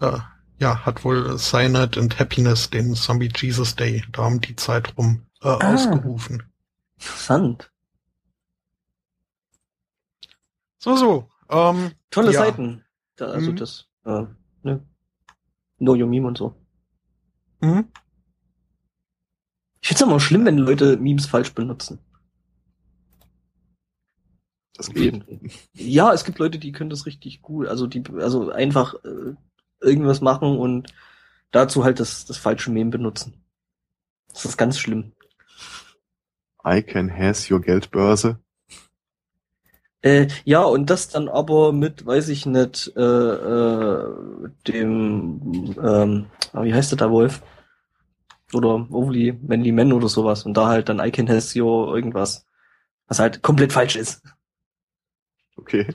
[0.00, 0.18] äh,
[0.58, 5.26] ja, hat wohl Cyanide and Happiness den Zombie Jesus Day da um die Zeit rum
[5.42, 5.74] äh, ah.
[5.74, 6.42] ausgerufen.
[6.96, 7.70] Interessant.
[10.78, 11.28] So, so.
[11.48, 12.40] Ähm, Tolle ja.
[12.40, 12.84] Seiten.
[13.16, 13.56] Da, also mhm.
[13.56, 14.24] das, äh,
[14.62, 14.86] ne?
[15.78, 16.54] Know Your Meme und so.
[17.60, 17.88] Mhm.
[19.80, 22.00] Ich finde es immer schlimm, wenn Leute Memes falsch benutzen.
[24.74, 25.24] Das geht.
[25.72, 27.66] Ja, es gibt Leute, die können das richtig gut.
[27.66, 29.34] Also die, also einfach äh,
[29.80, 30.92] irgendwas machen und
[31.50, 33.44] dazu halt das, das falsche Meme benutzen.
[34.28, 35.12] Das ist ganz schlimm.
[36.64, 38.38] I can has your Geldbörse.
[40.02, 44.14] Äh, ja, und das dann aber mit, weiß ich nicht, äh, äh,
[44.66, 47.42] dem, ähm, wie heißt der da, Wolf?
[48.52, 50.44] Oder Overly Manly Men oder sowas.
[50.44, 52.46] Und da halt dann I can has your irgendwas.
[53.08, 54.22] Was halt komplett falsch ist.
[55.56, 55.86] Okay.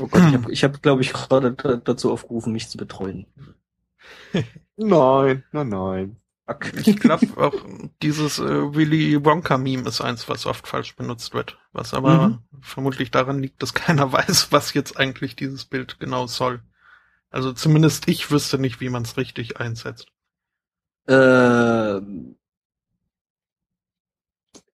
[0.00, 1.52] Oh Gott, ich habe, ich hab, glaube ich, gerade
[1.84, 3.26] dazu aufgerufen, mich zu betreuen.
[4.76, 6.16] nein, nein, nein.
[6.84, 7.54] Ich glaube auch
[8.02, 12.38] dieses äh, Willy Wonka Meme ist eins, was oft falsch benutzt wird, was aber mhm.
[12.60, 16.60] vermutlich daran liegt, dass keiner weiß, was jetzt eigentlich dieses Bild genau soll.
[17.30, 20.06] Also zumindest ich wüsste nicht, wie man es richtig einsetzt.
[21.06, 22.00] Äh,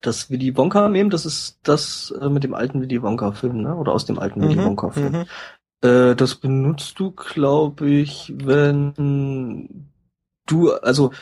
[0.01, 3.75] das Willy Wonka Meme, das ist das äh, mit dem alten Willy Wonka Film, ne?
[3.75, 5.13] Oder aus dem alten mhm, Willy Wonka Film.
[5.13, 5.25] Mhm.
[5.89, 9.91] Äh, das benutzt du, glaube ich, wenn
[10.47, 11.13] du, also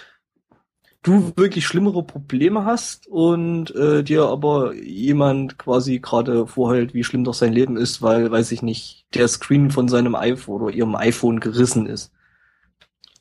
[1.06, 7.24] du wirklich schlimmere Probleme hast und äh, dir aber jemand quasi gerade vorhält, wie schlimm
[7.24, 10.96] doch sein Leben ist, weil, weiß ich nicht, der Screen von seinem iPhone oder ihrem
[10.96, 12.12] iPhone gerissen ist.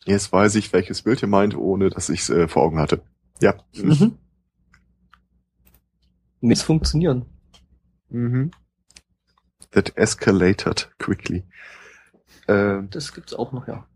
[0.06, 3.02] Jetzt weiß ich, welches Bild ihr meint, ohne dass ich es äh, vor Augen hatte.
[3.42, 3.56] Ja.
[3.76, 4.18] Mhm.
[6.42, 7.26] Miss funktionieren.
[8.10, 8.52] Mhm.
[9.72, 11.44] That escalated quickly.
[12.48, 13.88] Äh, Das gibt's auch noch, ja.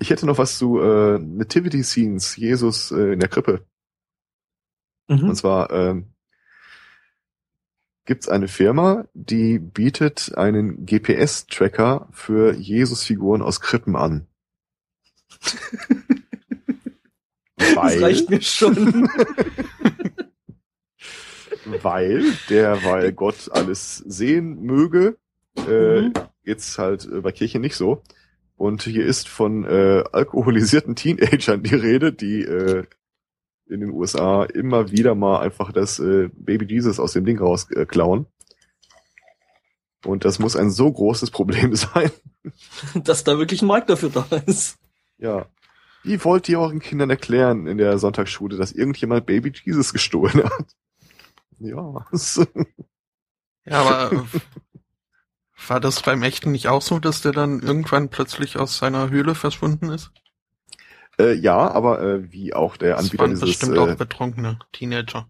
[0.00, 3.66] Ich hätte noch was zu äh, Nativity Scenes, Jesus äh, in der Krippe.
[5.08, 5.28] Mhm.
[5.28, 6.14] Und zwar ähm,
[8.06, 14.26] gibt es eine Firma, die bietet einen GPS-Tracker für Jesus-Figuren aus Krippen an.
[17.56, 19.06] Das weil, reicht mir schon.
[21.82, 25.18] weil der, weil Gott alles sehen möge,
[25.68, 26.12] äh, Mhm.
[26.42, 28.02] jetzt halt äh, bei Kirche nicht so.
[28.60, 32.84] Und hier ist von äh, alkoholisierten Teenagern die Rede, die äh,
[33.64, 37.82] in den USA immer wieder mal einfach das äh, Baby Jesus aus dem Ding rausklauen.
[37.82, 38.26] Äh, klauen.
[40.04, 42.10] Und das muss ein so großes Problem sein.
[42.94, 44.76] Dass da wirklich ein Markt dafür da ist.
[45.16, 45.46] Ja.
[46.02, 50.76] Wie wollt ihr euren Kindern erklären in der Sonntagsschule, dass irgendjemand Baby Jesus gestohlen hat?
[51.60, 52.04] Ja.
[53.64, 54.26] Ja, aber
[55.70, 59.34] war das beim echten nicht auch so, dass der dann irgendwann plötzlich aus seiner Höhle
[59.34, 60.10] verschwunden ist?
[61.18, 64.58] äh, ja, aber äh, wie auch der Das Anbieter waren dieses bestimmt äh, auch betrunkene
[64.72, 65.28] Teenager.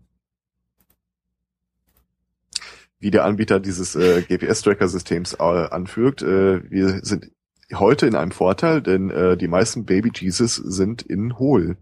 [3.01, 7.31] wie der Anbieter dieses äh, GPS-Tracker-Systems äh, anfügt, äh, wir sind
[7.73, 11.77] heute in einem Vorteil, denn äh, die meisten Baby Jesus sind in hohl.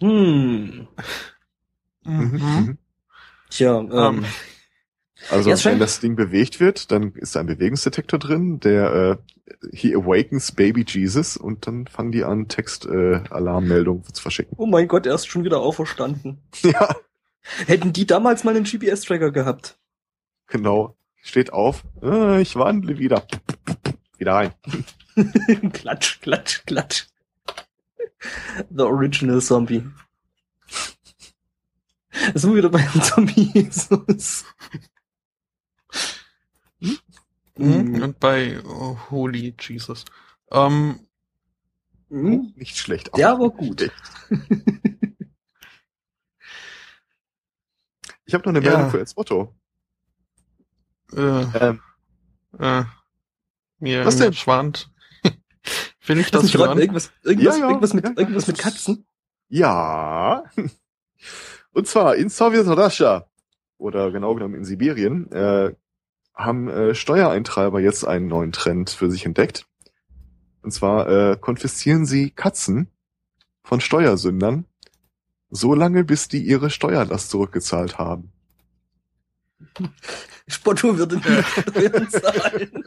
[0.00, 0.88] Hm.
[2.04, 2.78] Mhm.
[3.48, 4.24] Tja, ähm, Ähm,
[5.30, 9.16] Also Ja, wenn das Ding bewegt wird, dann ist da ein Bewegungsdetektor drin, der äh,
[9.72, 14.54] he awakens Baby Jesus und dann fangen die an, Text-Alarmmeldungen äh, Alarmmeldungen zu verschicken.
[14.58, 16.38] oh mein Gott, er ist schon wieder auferstanden.
[16.62, 16.94] ja,
[17.66, 19.78] Hätten die damals mal einen GPS-Tracker gehabt?
[20.46, 20.96] genau.
[21.24, 23.24] Steht auf, äh, ich wandle wieder.
[24.18, 24.52] Wieder rein.
[25.72, 27.06] klatsch, klatsch, klatsch.
[28.70, 29.84] The original Zombie.
[32.32, 34.44] Da sind wir wieder beim Zombie Jesus.
[37.62, 38.02] Mhm.
[38.02, 40.04] Und bei oh, Holy Jesus.
[40.50, 41.00] Ähm,
[42.08, 42.52] Mhm.
[42.56, 43.10] Nicht schlecht.
[43.16, 43.90] Der auch war nicht gut.
[48.24, 48.72] Ich habe noch eine Ja.
[48.72, 49.54] Meldung für Eds Motto.
[51.12, 51.80] äh, Ähm,
[52.58, 52.84] äh,
[53.78, 54.32] mir, Was denn?
[54.32, 54.90] schwant.
[56.06, 56.78] Will ich das nicht gerade hören?
[56.78, 57.68] irgendwas, irgendwas, Ja, ja.
[57.68, 59.06] irgendwas mit, Ja, ja, irgendwas das mit Katzen?
[59.48, 60.44] Ja.
[61.72, 63.26] Und zwar in Sowjet Russia
[63.78, 65.74] oder genau genommen in Sibirien äh,
[66.34, 69.66] haben äh, Steuereintreiber jetzt einen neuen Trend für sich entdeckt.
[70.62, 72.88] Und zwar äh, konfiszieren sie Katzen
[73.64, 74.64] von Steuersündern,
[75.50, 78.32] so lange bis die ihre Steuerlast zurückgezahlt haben.
[80.48, 82.84] Spotto würde nie Steuern zahlen.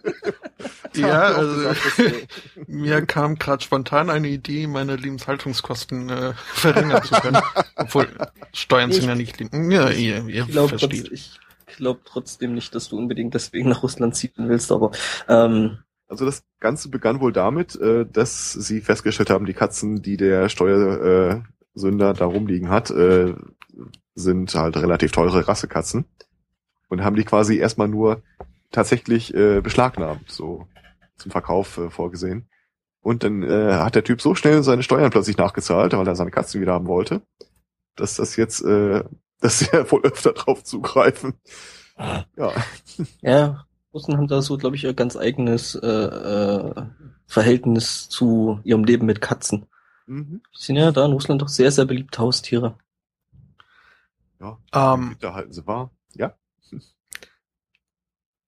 [0.93, 1.71] Ja, ich also
[2.67, 7.41] mir kam gerade spontan eine Idee, meine Lebenshaltungskosten äh, verringern zu können.
[7.75, 8.07] Obwohl
[8.53, 9.53] Steuern sind Ich- ja nicht lieb.
[9.53, 11.11] Ja, ihr, ihr Ich glaube versteht.
[11.11, 11.39] ich
[11.77, 14.91] glaub trotzdem nicht, dass du unbedingt deswegen nach Russland ziehen willst, aber
[15.27, 20.17] ähm, Also das Ganze begann wohl damit, äh, dass sie festgestellt haben, die Katzen, die
[20.17, 23.33] der Steuersünder äh, da rumliegen hat, äh,
[24.13, 26.05] sind halt relativ teure Rassekatzen
[26.89, 28.21] und haben die quasi erstmal nur
[28.71, 30.67] tatsächlich äh, beschlagnahmt, so
[31.17, 32.47] zum Verkauf äh, vorgesehen.
[33.01, 36.31] Und dann äh, hat der Typ so schnell seine Steuern plötzlich nachgezahlt, weil er seine
[36.31, 37.21] Katzen wieder haben wollte,
[37.95, 39.03] dass das jetzt, äh,
[39.41, 41.35] dass sie ja wohl öfter drauf zugreifen.
[42.35, 42.51] Ja.
[43.21, 46.85] ja, Russen haben da so, glaube ich, ihr ganz eigenes äh, äh,
[47.27, 49.67] Verhältnis zu ihrem Leben mit Katzen.
[50.05, 50.41] Mhm.
[50.53, 52.77] Die sind ja da in Russland doch sehr, sehr beliebte Haustiere.
[54.39, 54.57] Ja.
[54.73, 55.91] Ähm, Da halten sie wahr.
[56.13, 56.35] Ja.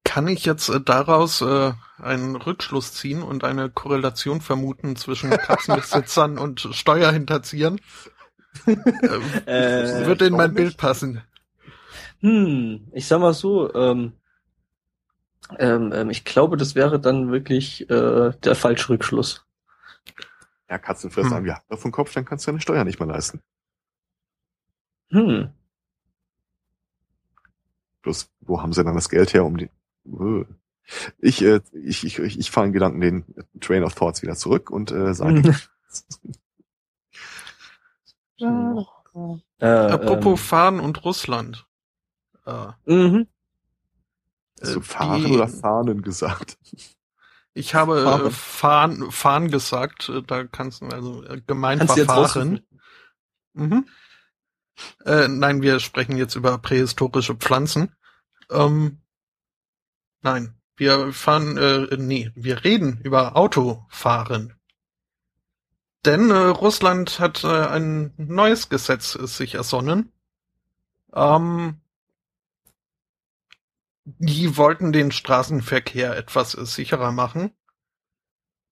[0.03, 6.37] kann ich jetzt äh, daraus äh, einen Rückschluss ziehen und eine Korrelation vermuten zwischen Katzenbesitzern
[6.37, 7.79] und Steuerhinterziehern?
[9.45, 10.77] Äh, würde in mein Bild nicht?
[10.77, 11.21] passen.
[12.21, 14.13] Hm, ich sag mal so, ähm,
[15.59, 19.45] ähm, ähm, ich glaube, das wäre dann wirklich äh, der falsche Rückschluss.
[20.69, 21.35] Ja, Katzenfresser Hm.
[21.35, 23.41] haben ja auf dem Kopf, dann kannst du deine Steuer nicht mehr leisten.
[25.09, 25.49] Hm.
[28.01, 29.69] Bloß, wo haben sie dann das Geld her, um die...
[30.05, 30.45] Äh.
[31.19, 33.25] Ich, äh, ich, ich, ich, ich fahre in Gedanken den
[33.59, 35.41] Train of Thoughts wieder zurück und äh, sage,
[39.59, 41.65] äh, Apropos Fahren und Russland.
[42.45, 43.27] Äh, ähm, mhm.
[44.61, 46.57] hast du äh, fahren die- oder fahnen gesagt?
[47.53, 48.25] Ich habe Fahren.
[48.27, 52.19] äh, fahren, fahren gesagt, äh, da kannst du also gemeint Kannst fahren.
[52.19, 52.67] rausfinden?
[53.53, 53.87] Mhm.
[55.05, 57.95] Äh, nein, wir sprechen jetzt über prähistorische Pflanzen.
[58.51, 59.01] Ähm,
[60.21, 64.53] nein, wir fahren, äh, nee, wir reden über Autofahren.
[66.05, 70.11] Denn äh, Russland hat äh, ein neues Gesetz äh, sich ersonnen.
[71.13, 71.81] Ähm,
[74.05, 77.51] die wollten den Straßenverkehr etwas äh, sicherer machen.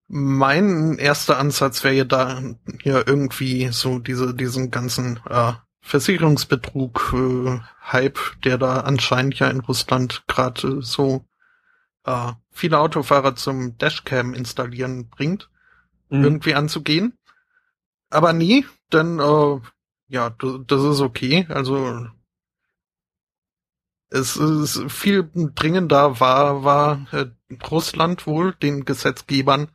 [0.07, 2.41] Mein erster Ansatz wäre ja da
[2.82, 7.59] hier irgendwie so diese diesen ganzen äh, Versicherungsbetrug äh,
[7.91, 11.26] Hype, der da anscheinend ja in Russland gerade äh, so
[12.05, 15.49] äh, viele Autofahrer zum Dashcam installieren bringt,
[16.09, 16.23] Mhm.
[16.23, 17.17] irgendwie anzugehen.
[18.09, 19.59] Aber nie, denn äh,
[20.07, 21.45] ja, das ist okay.
[21.49, 22.07] Also
[24.09, 27.25] es ist viel dringender war, war äh,
[27.69, 29.69] Russland wohl den Gesetzgebern,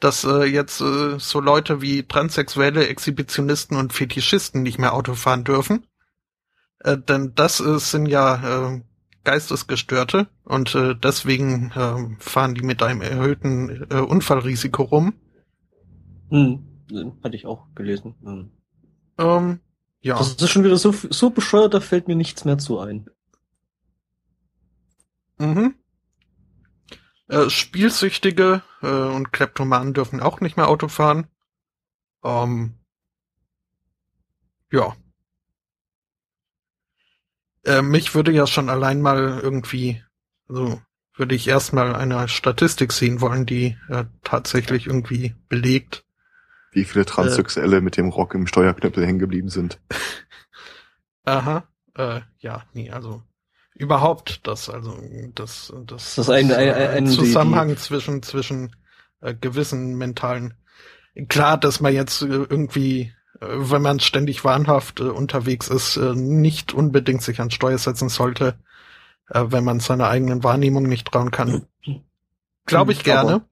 [0.00, 5.44] dass äh, jetzt äh, so Leute wie Transsexuelle, Exhibitionisten und Fetischisten nicht mehr Auto fahren
[5.44, 5.86] dürfen.
[6.80, 8.82] Äh, denn das äh, sind ja äh,
[9.24, 15.14] Geistesgestörte und äh, deswegen äh, fahren die mit einem erhöhten äh, Unfallrisiko rum.
[16.30, 16.64] Mhm.
[17.22, 18.14] Hatte ich auch gelesen.
[18.20, 18.50] Mhm.
[19.18, 19.60] Ähm,
[20.00, 20.16] ja.
[20.16, 23.08] Das ist schon wieder so, so bescheuert, da fällt mir nichts mehr zu ein.
[25.38, 25.74] Mhm.
[27.28, 31.26] Äh, Spielsüchtige äh, und Kleptomanen dürfen auch nicht mehr Auto fahren.
[32.24, 32.74] Ähm,
[34.72, 34.96] ja.
[37.64, 40.02] Äh, mich würde ja schon allein mal irgendwie,
[40.48, 40.80] also
[41.14, 46.04] würde ich erstmal eine Statistik sehen wollen, die äh, tatsächlich irgendwie belegt.
[46.72, 49.80] Wie viele Transsexuelle mit dem Rock im Steuerknüppel hängen geblieben sind.
[51.24, 51.64] Aha.
[51.94, 53.22] Äh, ja, nee, also
[53.74, 54.96] überhaupt das, also
[55.34, 58.74] das, das, Das ist ein- ein- ein- ein- die- Zusammenhang zwischen zwischen
[59.20, 60.54] äh, gewissen mentalen.
[61.28, 66.14] Klar, dass man jetzt äh, irgendwie, äh, wenn man ständig wahnhaft äh, unterwegs ist, äh,
[66.14, 68.58] nicht unbedingt sich an Steuer setzen sollte,
[69.30, 71.66] äh, wenn man seiner eigenen Wahrnehmung nicht trauen kann.
[72.66, 73.20] Glaube ich gerne.
[73.34, 73.44] aber-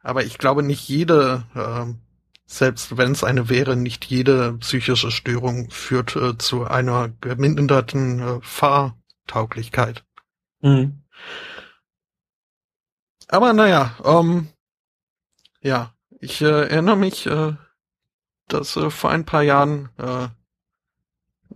[0.00, 1.92] Aber ich glaube nicht jede, äh,
[2.50, 8.40] selbst wenn es eine wäre, nicht jede psychische Störung führt äh, zu einer geminderten äh,
[8.40, 10.02] Fahrtauglichkeit.
[10.62, 11.02] Mhm.
[13.28, 14.48] Aber naja, ähm,
[15.60, 17.52] ja, ich äh, erinnere mich, äh,
[18.48, 20.28] dass äh, vor ein paar Jahren äh,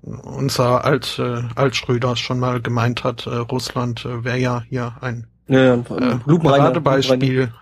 [0.03, 5.27] unser Alt, äh, Altschröder schon mal gemeint hat, äh, Russland äh, wäre ja hier ein
[5.47, 7.55] Ja, ja, äh, lupenreine- Paradebeispiel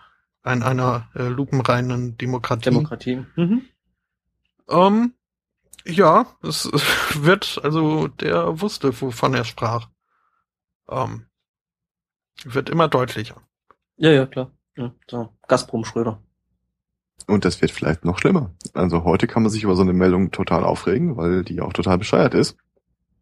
[0.42, 2.70] an einer äh, lupenreinen Demokratie.
[2.70, 3.24] Demokratie.
[3.36, 3.62] Mhm.
[4.68, 5.14] Ähm,
[5.86, 6.70] ja, es
[7.22, 9.88] wird, also der wusste, wovon er sprach.
[10.88, 11.26] Ähm,
[12.44, 13.36] wird immer deutlicher.
[13.96, 14.50] Ja, ja, klar.
[14.76, 15.28] Ja, so.
[15.46, 16.22] Gazprom Schröder.
[17.26, 18.54] Und das wird vielleicht noch schlimmer.
[18.72, 21.98] Also heute kann man sich über so eine Meldung total aufregen, weil die auch total
[21.98, 22.56] bescheuert ist.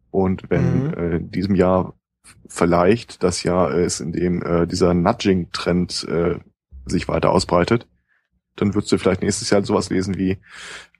[0.09, 0.93] Und wenn Mhm.
[0.93, 1.93] äh, in diesem Jahr
[2.47, 6.39] vielleicht das Jahr ist, in dem äh, dieser Nudging-Trend äh,
[6.89, 7.87] sich weiter ausbreitet,
[8.55, 10.37] dann würdest du vielleicht nächstes Jahr sowas lesen wie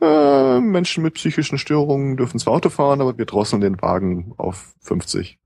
[0.01, 4.73] äh, Menschen mit psychischen Störungen dürfen zwar Auto fahren, aber wir drosseln den Wagen auf
[4.81, 5.39] 50,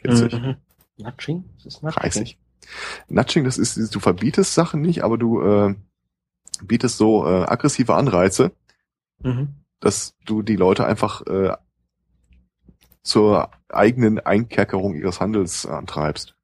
[0.00, 0.56] 40, Mhm.
[0.98, 1.44] Nudging?
[1.56, 2.00] Was ist Nudging?
[2.02, 2.38] 30.
[3.08, 5.74] Nudging, das ist, du verbietest Sachen nicht, aber du äh,
[6.62, 8.52] bietest so äh, aggressive Anreize,
[9.22, 9.54] Mhm.
[9.80, 11.56] dass du die Leute einfach äh,
[13.02, 16.34] zur eigenen Einkerkerung ihres Handels antreibst.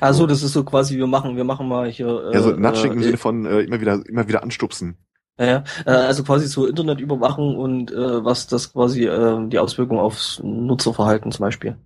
[0.00, 2.30] Also das ist so quasi, wir machen, wir machen mal hier.
[2.30, 4.96] Äh, ja, so Nudging im äh, Sinne von äh, immer wieder, immer wieder anstupsen.
[5.38, 5.64] Ja.
[5.86, 11.32] Äh, also quasi so Internetüberwachung und äh, was das quasi äh, die Auswirkung aufs Nutzerverhalten
[11.32, 11.76] zum Beispiel.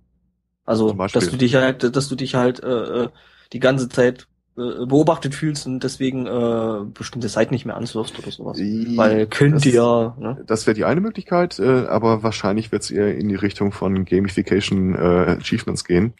[0.65, 1.21] Also Zum Beispiel.
[1.21, 3.09] dass du dich halt, dass du dich halt äh, äh,
[3.53, 4.27] die ganze Zeit
[4.57, 8.57] äh, beobachtet fühlst und deswegen äh, bestimmte Seiten nicht mehr ansurfst oder sowas.
[8.57, 10.43] Weil könnte ja, ne?
[10.45, 14.03] Das wäre die eine Möglichkeit, äh, aber wahrscheinlich wird es eher in die Richtung von
[14.03, 16.13] Gamification äh, Achievements gehen.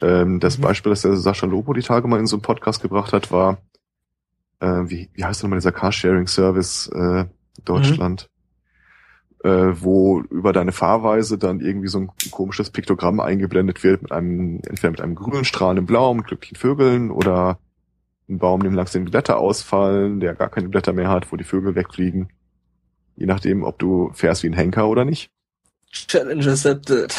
[0.00, 0.62] Ähm, das Mhm.
[0.62, 3.58] Beispiel, das der Sascha Lobo die Tage mal in so einem Podcast gebracht hat, war,
[4.60, 7.24] äh, wie, wie heißt denn nochmal dieser Carsharing-Service äh,
[7.64, 8.28] Deutschland,
[9.44, 14.60] äh, wo über deine Fahrweise dann irgendwie so ein komisches Piktogramm eingeblendet wird mit einem,
[14.66, 17.58] entweder mit einem grünen Strahl, einem blauen, mit glücklichen Vögeln oder
[18.28, 21.44] ein Baum, dem langsam die Blätter ausfallen, der gar keine Blätter mehr hat, wo die
[21.44, 22.30] Vögel wegfliegen.
[23.16, 25.30] Je nachdem, ob du fährst wie ein Henker oder nicht.
[25.92, 27.14] Challenge accepted.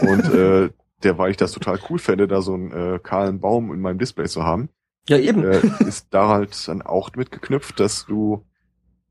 [0.00, 0.70] Und äh,
[1.02, 3.98] der, weil ich das total cool fände, da so einen äh, kahlen Baum in meinem
[3.98, 4.68] Display zu haben,
[5.08, 5.44] ja, eben.
[5.44, 8.44] äh, ist da halt dann auch mitgeknüpft, dass du,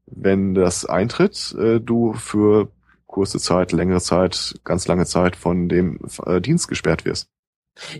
[0.06, 2.70] wenn das eintritt, äh, du für
[3.06, 7.30] kurze Zeit, längere Zeit, ganz lange Zeit von dem äh, Dienst gesperrt wirst.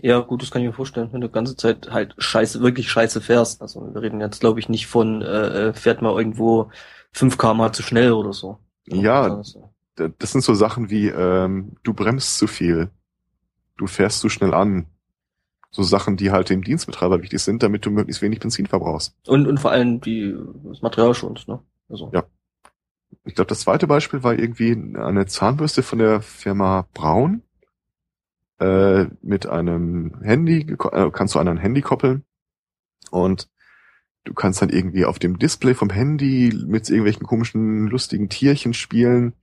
[0.02, 2.90] Ja, gut, das kann ich mir vorstellen, wenn du die ganze Zeit halt scheiße, wirklich
[2.90, 3.62] scheiße fährst.
[3.62, 6.70] Also wir reden jetzt, glaube ich, nicht von, äh, äh fährt mal irgendwo
[7.12, 8.58] 5 km zu schnell oder so.
[8.86, 12.90] Ja, Also, das sind so Sachen wie, ähm, du bremst zu viel,
[13.78, 14.86] du fährst zu schnell an.
[15.70, 19.14] So Sachen, die halt dem Dienstbetreiber wichtig sind, damit du möglichst wenig Benzin verbrauchst.
[19.26, 21.60] Und, und vor allem die, das Material schonst, ne?
[21.88, 22.10] Also.
[22.12, 22.24] Ja.
[23.24, 27.42] Ich glaube, das zweite Beispiel war irgendwie eine Zahnbürste von der Firma Braun
[28.58, 32.24] äh, mit einem Handy, äh, kannst du an ein Handy koppeln
[33.10, 33.48] und
[34.24, 39.34] du kannst dann irgendwie auf dem Display vom Handy mit irgendwelchen komischen, lustigen Tierchen spielen,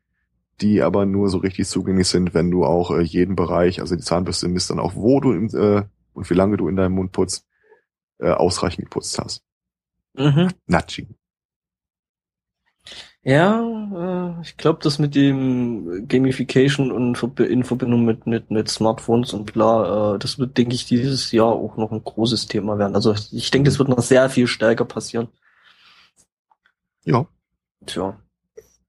[0.62, 4.04] die aber nur so richtig zugänglich sind, wenn du auch äh, jeden Bereich, also die
[4.04, 5.84] Zahnbürste misst dann auch, wo du im, äh,
[6.14, 7.46] und wie lange du in deinem Mund putzt,
[8.20, 9.44] äh, ausreichend geputzt hast.
[10.14, 10.50] Mhm.
[10.68, 11.16] Nudging.
[13.24, 19.34] Ja, äh, ich glaube, das mit dem Gamification und in Verbindung mit, mit, mit Smartphones
[19.34, 22.94] und bla, äh, das wird, denke ich, dieses Jahr auch noch ein großes Thema werden.
[22.94, 25.30] Also ich denke, das wird noch sehr viel stärker passieren.
[27.04, 27.26] Ja.
[27.88, 28.20] Tja.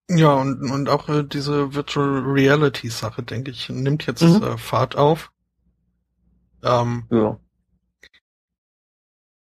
[0.08, 4.42] Ja, und, und auch äh, diese Virtual Reality Sache, denke ich, nimmt jetzt Mhm.
[4.42, 5.32] äh, Fahrt auf.
[6.62, 7.38] Ähm, Ja.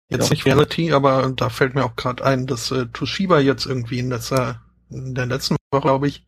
[0.09, 0.29] jetzt Ja.
[0.31, 4.09] nicht Reality, aber da fällt mir auch gerade ein, dass äh, Toshiba jetzt irgendwie in,
[4.09, 6.25] letzter, in der letzten Woche, glaube ich,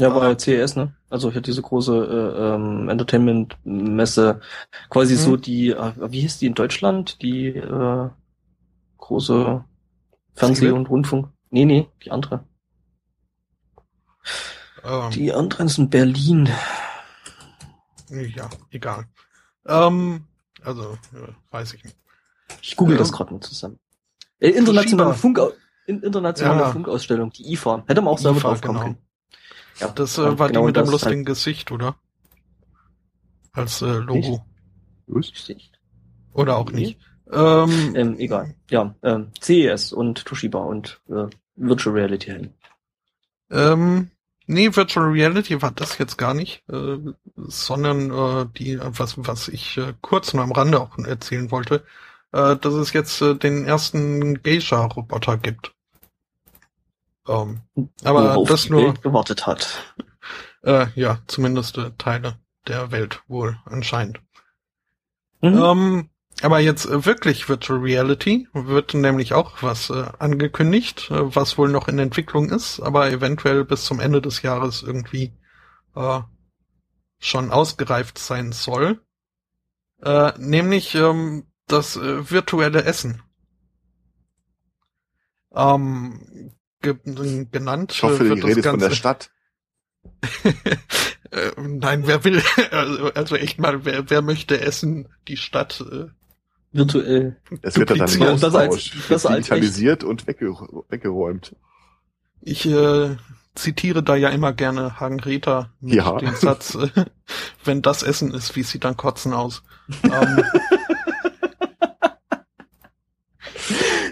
[0.00, 0.18] Ja, Ah.
[0.20, 0.94] bei CES, ne?
[1.10, 4.40] Also hier diese große äh, ähm, Entertainment-Messe,
[4.90, 5.18] quasi Mhm.
[5.18, 7.20] so die, äh, wie hieß die in Deutschland?
[7.20, 8.08] Die äh,
[8.98, 9.64] große
[10.36, 11.30] Fernseh- und Rundfunk.
[11.50, 12.44] Nee, nee, die andere.
[14.84, 16.48] Ähm, Die andere ist in Berlin.
[18.10, 19.06] ja, egal.
[19.66, 20.24] Ähm,
[20.62, 20.98] also,
[21.50, 21.96] weiß ich nicht.
[22.62, 22.98] Ich google Ja.
[23.00, 23.78] das gerade mal zusammen.
[24.40, 25.14] Äh, internationale.
[25.14, 25.40] Funk
[25.86, 26.72] in, internationale Ja.
[26.72, 27.84] Funkausstellung, die IFA.
[27.86, 28.84] Hätte man auch selber IFA, drauf kommen genau.
[28.84, 28.98] können.
[29.80, 31.96] Ja, Das äh, war genau die mit dem lustigen Gesicht, oder?
[33.52, 34.44] Als äh, Logo.
[35.12, 35.72] Halt,
[36.34, 36.80] Oder auch Nee.
[36.80, 37.00] nicht.
[37.30, 38.54] Ähm, ähm, egal.
[38.70, 41.26] Ja, ähm, CES und Toshiba und äh,
[41.56, 42.50] Virtual Reality Helm.
[43.50, 44.10] Ähm,
[44.48, 46.98] nee, Virtual Reality war das jetzt gar nicht, äh,
[47.36, 51.84] sondern äh, die, was, was ich äh, kurz nur am Rande auch erzählen wollte,
[52.32, 55.72] äh, dass es jetzt äh, den ersten Geisha-Roboter gibt.
[57.28, 57.60] Ähm,
[58.04, 59.94] Aber Worauf das nur- Welt gewartet hat.
[60.62, 64.20] äh, ja, zumindest äh, Teile der Welt wohl anscheinend.
[65.40, 65.58] Mhm.
[65.58, 66.10] Ähm,
[66.42, 71.68] aber jetzt äh, wirklich Virtual Reality wird nämlich auch was äh, angekündigt, äh, was wohl
[71.68, 75.32] noch in Entwicklung ist, aber eventuell bis zum Ende des Jahres irgendwie
[75.96, 76.20] äh,
[77.18, 79.00] schon ausgereift sein soll.
[80.02, 83.22] Äh, nämlich ähm, das äh, virtuelle Essen.
[85.52, 86.94] Ähm, ge
[87.50, 89.30] genannt Ich hoffe, äh, die wird das Rede ist von der Ganze- Stadt.
[91.32, 96.06] äh, nein, wer will, also, also echt mal, wer, wer möchte essen, die Stadt, äh,
[96.72, 97.36] Virtuell.
[97.62, 100.50] Es wird dann im Besser als- Austausch besser als digitalisiert und wegge
[100.90, 101.56] weggeräumt.
[102.42, 103.16] Ich äh,
[103.54, 106.16] zitiere da ja immer gerne Hagen Rether mit Ja.
[106.18, 106.88] dem Satz, äh,
[107.64, 109.62] wenn das Essen ist, wie sieht dann Kotzen aus?
[110.04, 110.42] ähm,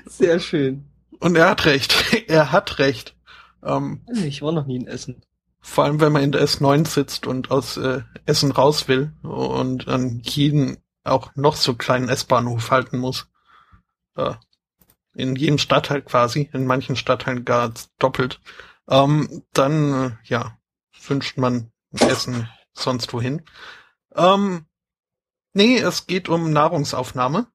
[0.07, 0.85] Sehr schön.
[1.21, 1.95] und er hat recht.
[2.29, 3.15] er hat recht.
[3.63, 5.23] Ähm, Ich war noch nie in Essen.
[5.61, 9.89] vor allem, wenn man in der S9 sitzt und aus äh, Essen raus will und
[9.89, 13.29] an jeden auch noch so kleinen S-Bahnhof halten muss.
[14.17, 14.35] Äh,
[15.15, 18.41] in jedem Stadtteil quasi, in manchen Stadtteilen gar doppelt.
[18.89, 20.59] Ähm, dann, äh, ja,
[21.09, 23.43] wünscht man Essen sonst wohin.
[24.15, 24.67] Ähm,
[25.55, 27.47] nee, es geht um Nahrungsaufnahme.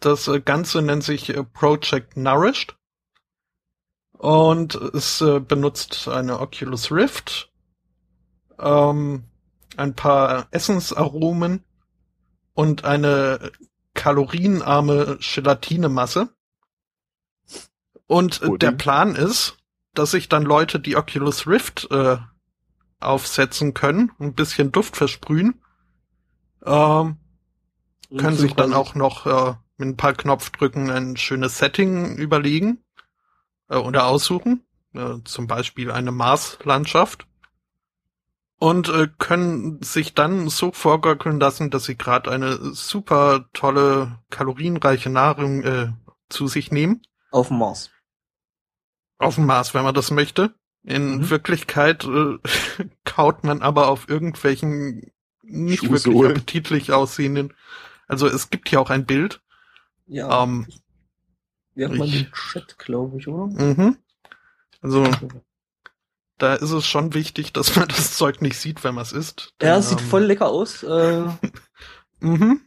[0.00, 2.76] Das äh, Ganze nennt sich äh, Project Nourished.
[4.12, 7.50] Und es äh, benutzt eine Oculus Rift,
[8.58, 9.24] ähm,
[9.78, 11.64] ein paar Essensaromen
[12.54, 13.52] und eine
[13.94, 16.28] kalorienarme Gelatinemasse.
[18.06, 19.56] Und äh, der Plan ist,
[19.94, 22.16] dass sich dann Leute die Oculus Rift äh,
[22.98, 25.62] aufsetzen können, ein bisschen Duft versprühen,
[26.64, 27.16] ähm,
[28.16, 32.84] können sich dann auch noch äh, mit ein paar Knopfdrücken ein schönes Setting überlegen
[33.68, 37.26] äh, oder aussuchen, äh, zum Beispiel eine Marslandschaft
[38.60, 45.10] und äh, können sich dann so vorgaukeln lassen, dass sie gerade eine super tolle kalorienreiche
[45.10, 45.92] Nahrung äh,
[46.28, 47.02] zu sich nehmen
[47.32, 47.90] auf dem Mars.
[49.18, 50.54] auf dem Mars, wenn man das möchte.
[50.84, 51.30] In Mhm.
[51.30, 52.38] Wirklichkeit äh,
[53.04, 56.32] kaut man aber auf irgendwelchen nicht wirklich Schuhsohlen.
[56.32, 57.54] appetitlich aussehenden.
[58.08, 59.42] Also es gibt ja auch ein Bild.
[60.06, 60.42] Ja.
[60.42, 60.66] Ähm,
[61.74, 63.46] Wir haben mal den Chat, glaube ich, oder?
[63.46, 63.96] mhm.
[64.82, 65.04] Also
[66.42, 69.54] da ist es schon wichtig, dass man das Zeug nicht sieht, wenn man es isst.
[69.62, 70.82] Ja, Denn, sieht ähm, voll lecker aus.
[70.82, 71.24] Äh,
[72.22, 72.60] Mhm.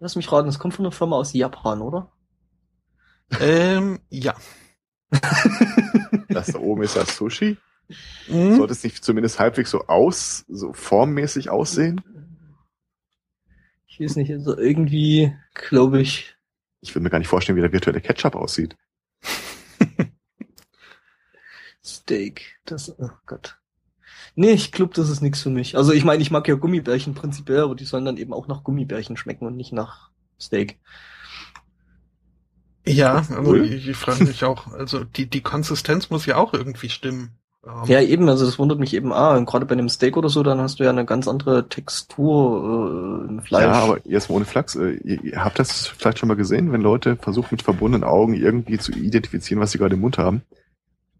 [0.00, 2.12] Lass mich raten, das kommt von einer Firma aus Japan, oder?
[3.40, 4.34] Ähm, ja.
[6.28, 7.56] Das da oben ist das Sushi.
[8.28, 8.56] Mhm.
[8.56, 12.02] Sollte es nicht zumindest halbwegs so aus, so formmäßig aussehen?
[13.86, 16.36] Ich weiß nicht, also irgendwie, glaube ich,
[16.82, 18.76] Ich will mir gar nicht vorstellen, wie der virtuelle Ketchup aussieht.
[21.86, 22.58] Steak.
[22.64, 23.56] Das, oh Gott.
[24.34, 25.76] Nee, ich glaube, das ist nichts für mich.
[25.76, 28.64] Also ich meine, ich mag ja Gummibärchen prinzipiell, aber die sollen dann eben auch nach
[28.64, 30.10] Gummibärchen schmecken und nicht nach
[30.40, 30.78] Steak.
[32.86, 33.64] Ja, also Cool.
[33.64, 37.30] ich, ich frage mich auch, also die, die Konsistenz muss ja auch irgendwie stimmen.
[37.66, 40.28] Ähm, Ja, eben, also das wundert mich eben, ah, und gerade bei einem Steak oder
[40.28, 43.64] so, dann hast du ja eine ganz andere Textur äh, im Fleisch.
[43.64, 44.76] Ja, aber jetzt mal ohne Flachs.
[44.76, 48.34] Äh, ihr, ihr habt das vielleicht schon mal gesehen, wenn Leute versuchen mit verbundenen Augen
[48.34, 50.42] irgendwie zu identifizieren, was sie gerade im Mund haben.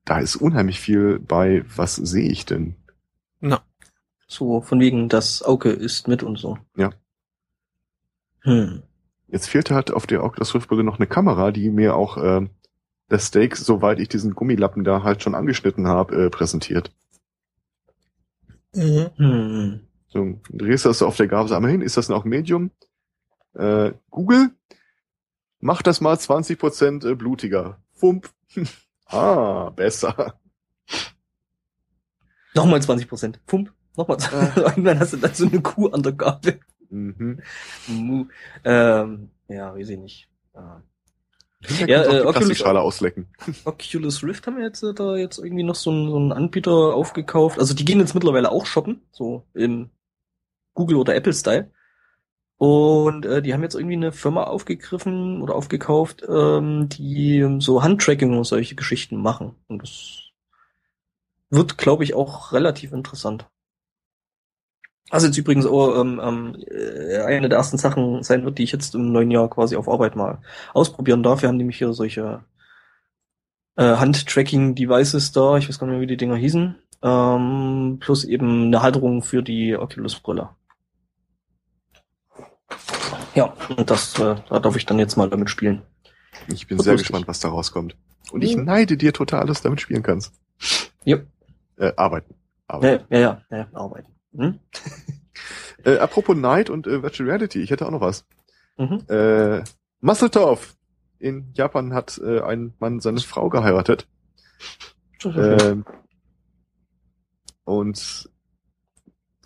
[0.06, 2.76] Da ist unheimlich viel bei, was sehe ich denn?
[3.40, 3.60] na,
[4.28, 6.58] So, von wegen, das Auge ist mit und so.
[6.76, 6.90] Ja.
[8.40, 8.82] Hm.
[9.26, 12.48] Jetzt fehlte halt auf der Oculus Rift Brille noch eine Kamera, die mir auch äh,
[13.08, 16.92] das Steak, soweit ich diesen Gummilappen da halt schon angeschnitten habe, äh, präsentiert.
[18.72, 19.10] mhm.
[19.16, 19.80] Hm.
[20.06, 22.70] So, drehst du das auf der Gabel einmal hin, ist das noch Medium?
[23.54, 24.50] Äh, Google,
[25.58, 27.82] mach das mal 20% äh, blutiger.
[27.92, 28.30] Fump.
[29.06, 30.38] ah, besser.
[32.54, 33.40] Nochmal 20 Prozent.
[33.46, 33.72] Pump.
[33.96, 34.18] Nochmal.
[34.18, 34.60] Äh.
[34.60, 36.60] Irgendwann hast du dann so eine Kuh an der Gabel.
[36.90, 37.40] Mhm.
[38.64, 40.28] Ähm, ja, weiß ich nicht.
[40.54, 40.82] Ja.
[41.64, 43.28] Hinterher Ja, äh, Oculus- auslecken.
[43.64, 46.70] Oculus Rift haben wir jetzt äh, da jetzt irgendwie noch so einen, so einen Anbieter
[46.94, 47.58] aufgekauft.
[47.58, 49.90] Also die gehen jetzt mittlerweile auch shoppen, so im
[50.74, 51.70] Google oder Apple Style.
[52.58, 57.82] Und äh, die haben jetzt irgendwie eine Firma aufgegriffen oder aufgekauft, ähm, die ähm, so
[57.82, 59.54] Handtracking und solche Geschichten machen.
[59.68, 60.30] Und das
[61.50, 63.46] wird, glaube ich, auch relativ interessant.
[65.10, 68.72] Also jetzt übrigens auch ähm, ähm, äh, eine der ersten Sachen sein wird, die ich
[68.72, 70.38] jetzt im neuen Jahr quasi auf Arbeit mal
[70.72, 71.42] ausprobieren darf.
[71.42, 72.42] Wir haben nämlich hier solche
[73.76, 78.64] äh, Hand-Tracking-Devices da, ich weiß gar nicht mehr, wie die Dinger hießen, ähm, plus eben
[78.64, 80.48] eine Halterung für die Oculus-Brille.
[83.36, 85.82] Ja, und das, äh, da darf ich dann jetzt mal damit spielen.
[86.48, 87.08] Ich bin Wird sehr lustig.
[87.08, 87.96] gespannt, was da rauskommt.
[88.32, 88.64] Und ich Mhm.
[88.64, 90.32] neide dir total, dass du damit spielen kannst.
[91.04, 91.18] Ja.
[91.76, 92.34] Äh, arbeiten.
[92.34, 93.04] Ja, arbeiten.
[93.14, 94.12] ja, ja, ja arbeiten.
[94.36, 94.58] Hm?
[95.84, 98.24] Äh, apropos Night und äh, Virtual Reality, ich hätte auch noch was.
[98.76, 99.04] Mhm.
[99.08, 99.62] Äh,
[100.00, 100.74] Musseltorf.
[101.20, 104.08] In Japan hat äh, ein Mann seine Frau geheiratet.
[105.24, 105.84] Ähm,
[107.64, 108.28] und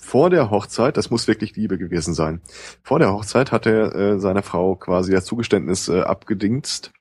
[0.00, 2.40] vor der Hochzeit, das muss wirklich Liebe gewesen sein,
[2.82, 6.92] vor der Hochzeit hat er äh, seiner Frau quasi das Zugeständnis äh, abgedingst,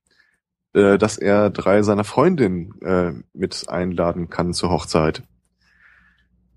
[0.74, 5.24] äh, dass er drei seiner Freundinnen äh, mit einladen kann zur Hochzeit.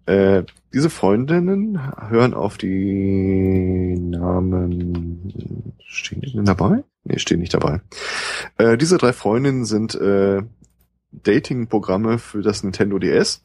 [0.06, 0.42] Äh,
[0.74, 1.78] diese Freundinnen
[2.10, 5.32] hören auf die Namen.
[5.86, 6.82] Stehen die denn dabei?
[7.04, 7.80] Nee, stehen nicht dabei.
[8.58, 10.42] Äh, diese drei Freundinnen sind äh,
[11.12, 13.42] Dating-Programme für das Nintendo DS.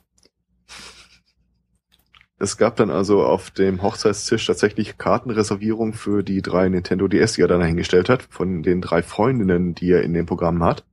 [2.39, 7.41] Es gab dann also auf dem Hochzeitstisch tatsächlich Kartenreservierung für die drei Nintendo DS, die
[7.41, 10.85] er dann dahingestellt hat, von den drei Freundinnen, die er in dem Programm hat,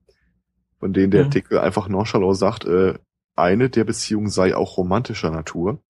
[0.81, 1.27] von denen der Mhm.
[1.27, 2.95] Artikel einfach nonchalant sagt, äh,
[3.37, 5.83] eine der Beziehungen sei auch romantischer Natur.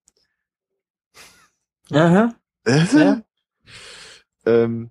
[1.91, 2.33] Aha.
[2.65, 2.83] Äh?
[2.93, 3.21] Ja.
[4.45, 4.89] Ähm,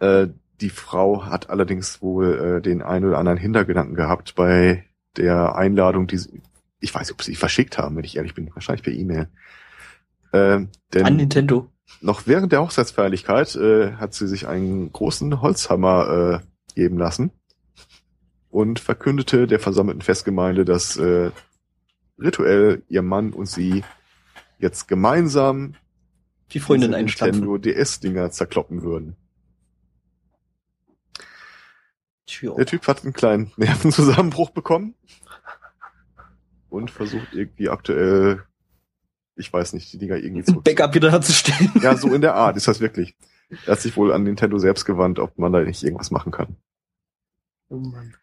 [0.00, 0.28] äh,
[0.60, 4.84] die Frau hat allerdings wohl äh, den einen oder anderen Hintergedanken gehabt bei
[5.16, 6.42] der Einladung, die sie,
[6.84, 9.28] ich weiß nicht, ob sie die verschickt haben, wenn ich ehrlich bin, wahrscheinlich per E-Mail.
[10.32, 11.70] Ähm, denn An Nintendo.
[12.00, 17.30] noch während der Hochzeitsfeierlichkeit äh, hat sie sich einen großen Holzhammer äh, geben lassen
[18.50, 21.30] und verkündete der versammelten Festgemeinde, dass äh,
[22.18, 23.82] rituell ihr Mann und sie
[24.58, 25.74] jetzt gemeinsam
[26.52, 27.40] Die Freundin einstampfen.
[27.40, 29.16] Nintendo DS-Dinger zerkloppen würden.
[32.26, 32.54] Tja.
[32.54, 34.94] Der Typ hat einen kleinen Nervenzusammenbruch bekommen
[36.74, 38.42] und versucht irgendwie aktuell,
[39.36, 40.60] ich weiß nicht, die Dinger irgendwie zu.
[40.60, 41.70] Backup wieder herzustellen.
[41.82, 43.16] Ja, so in der Art ist das wirklich.
[43.66, 46.56] Er hat sich wohl an Nintendo selbst gewandt, ob man da nicht irgendwas machen kann.
[47.68, 48.14] Oh Mann.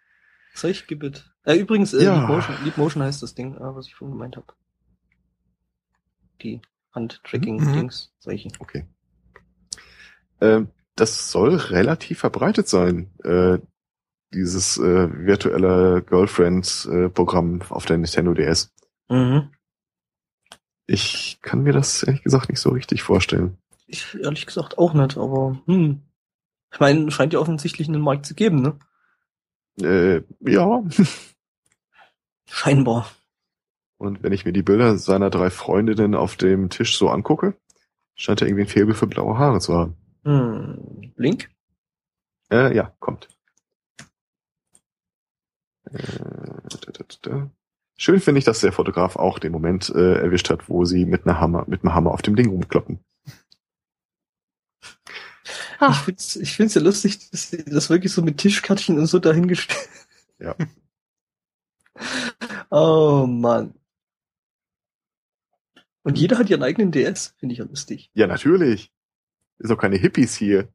[0.54, 1.32] Solch Gebet.
[1.44, 2.20] Äh, übrigens, äh, Ja.
[2.20, 4.48] Leap, Motion, Leap Motion heißt das Ding, äh, was ich vorhin gemeint habe.
[6.42, 6.62] Die Mhm.
[6.94, 8.50] Hand-Tracking-Dings, solche.
[8.60, 8.86] Okay.
[10.42, 13.60] Ähm, das soll relativ verbreitet sein, äh,
[14.34, 18.74] dieses äh, virtuelle Girlfriend-Programm auf der Nintendo DS.
[19.10, 19.50] Mhm.
[20.88, 23.58] Ich kann mir das ehrlich gesagt nicht so richtig vorstellen.
[23.88, 26.02] Ich ehrlich gesagt auch nicht, aber hm.
[26.74, 28.80] Ich meine, scheint ja offensichtlich einen Markt zu geben, ne?
[29.82, 30.84] Äh, ja.
[32.46, 33.12] Scheinbar.
[33.98, 37.56] Und wenn ich mir die Bilder seiner drei Freundinnen auf dem Tisch so angucke,
[38.16, 39.98] scheint er irgendwie ein Faible für blaue Haare zu haben.
[40.24, 41.14] Hm.
[41.18, 41.50] Link?
[42.50, 43.28] Äh, ja, kommt.
[45.94, 47.42] Äh.
[47.98, 51.26] Schön finde ich, dass der Fotograf auch den Moment äh, erwischt hat, wo sie mit
[51.28, 53.00] einer Hammer, mit einem Hammer auf dem Ding rumkloppen.
[55.90, 59.20] Ich find's, ich find's ja lustig, dass sie das wirklich so mit Tischkärtchen und so
[59.20, 59.90] dahingestellt.
[60.40, 60.56] Ja.
[62.74, 63.74] Oh Mann.
[66.04, 68.10] Und jeder hat ihren eigenen DS, finde ich ja lustig.
[68.14, 68.92] Ja, natürlich.
[69.60, 70.70] Ist doch keine Hippies hier.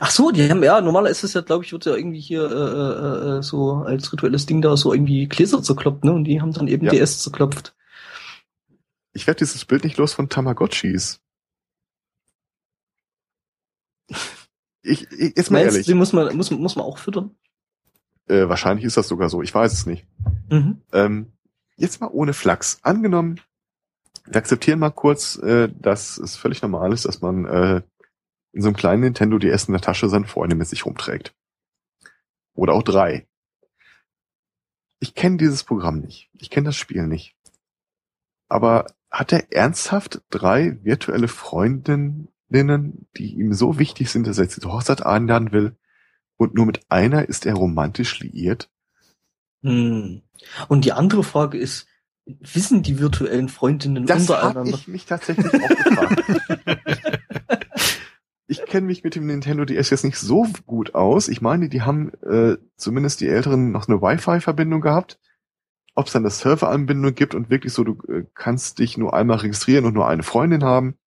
[0.00, 2.42] Ach so, die haben ja, normaler ist es ja, glaube ich, wird ja irgendwie hier
[2.44, 6.12] äh, äh, äh, so als rituelles Ding da so irgendwie Gläser zerkloppt, ne?
[6.12, 6.92] Und die haben dann eben Ja.
[6.92, 7.74] DS zerklopft.
[9.12, 11.20] Ich werde dieses Bild nicht los von Tamagotchis.
[14.82, 17.34] Ich, ich jetzt mal Meinst ehrlich, die muss man, muss, muss man auch füttern?
[18.30, 20.06] äh, wahrscheinlich ist das sogar so, ich weiß es nicht.
[20.50, 20.80] Mhm.
[20.92, 21.32] Ähm,
[21.76, 22.78] jetzt mal ohne Flachs.
[22.82, 23.40] Angenommen,
[24.24, 27.82] wir akzeptieren mal kurz, äh, dass es völlig normal ist, dass man äh,
[28.52, 31.34] in so einem kleinen Nintendo DS in der Tasche seine Freunde mit sich rumträgt.
[32.54, 33.26] Oder auch drei.
[34.98, 36.30] Ich kenne dieses Programm nicht.
[36.34, 37.36] Ich kenne das Spiel nicht.
[38.48, 42.28] Aber hat er ernsthaft drei virtuelle Freundinnen,
[43.16, 45.76] die ihm so wichtig sind, dass er sie zur Hochzeit einladen will,
[46.36, 48.70] und nur mit einer ist er romantisch liiert?
[49.62, 50.22] Hm.
[50.68, 51.86] Und die andere Frage ist,
[52.24, 54.78] wissen die virtuellen Freundinnen Das habe untereinander?
[54.78, 56.79] ich mich tatsächlich auch gefragt.
[58.50, 61.28] ich kenne mich mit dem Nintendo DS jetzt nicht so gut aus.
[61.28, 65.20] Ich meine, die haben äh, zumindest die Älteren noch eine Wi-Fi-Verbindung gehabt.
[65.94, 69.38] Ob es dann eine Serveranbindung gibt und wirklich so, du äh, kannst dich nur einmal
[69.38, 70.98] registrieren und nur eine Freundin haben.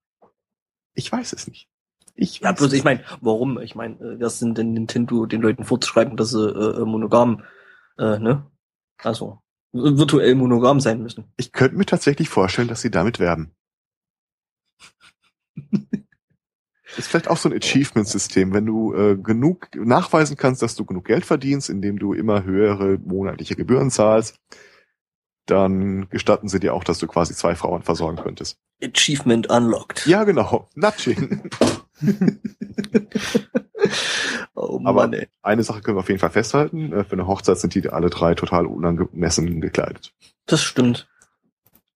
[0.94, 1.68] Ich weiß es nicht.
[2.15, 3.60] Ich Ja, bloß ich meine, warum?
[3.60, 7.44] Ich meine, äh, wer sind denn Nintendo den Leuten vorzuschreiben, dass sie äh, äh, monogam,
[7.98, 8.45] äh, ne?
[8.99, 9.41] Also
[9.74, 11.26] äh, virtuell monogam sein müssen.
[11.36, 13.53] Ich könnte mir tatsächlich vorstellen, dass sie damit werben.
[16.98, 21.06] Ist vielleicht auch so ein Achievement-System, wenn du äh, genug nachweisen kannst, dass du genug
[21.06, 24.40] Geld verdienst, indem du immer höhere monatliche Gebühren zahlst,
[25.45, 28.57] dann gestatten sie dir auch, dass du quasi zwei Frauen versorgen könntest.
[28.82, 30.06] Achievement unlocked.
[30.06, 30.70] Ja, genau.
[30.76, 31.49] Nudging.
[34.56, 35.28] Oh Aber Mann, ey.
[35.41, 36.94] eine Sache können wir auf jeden Fall festhalten.
[36.94, 40.14] Äh, Für eine Hochzeit sind die alle drei total unangemessen gekleidet.
[40.45, 41.07] Das stimmt.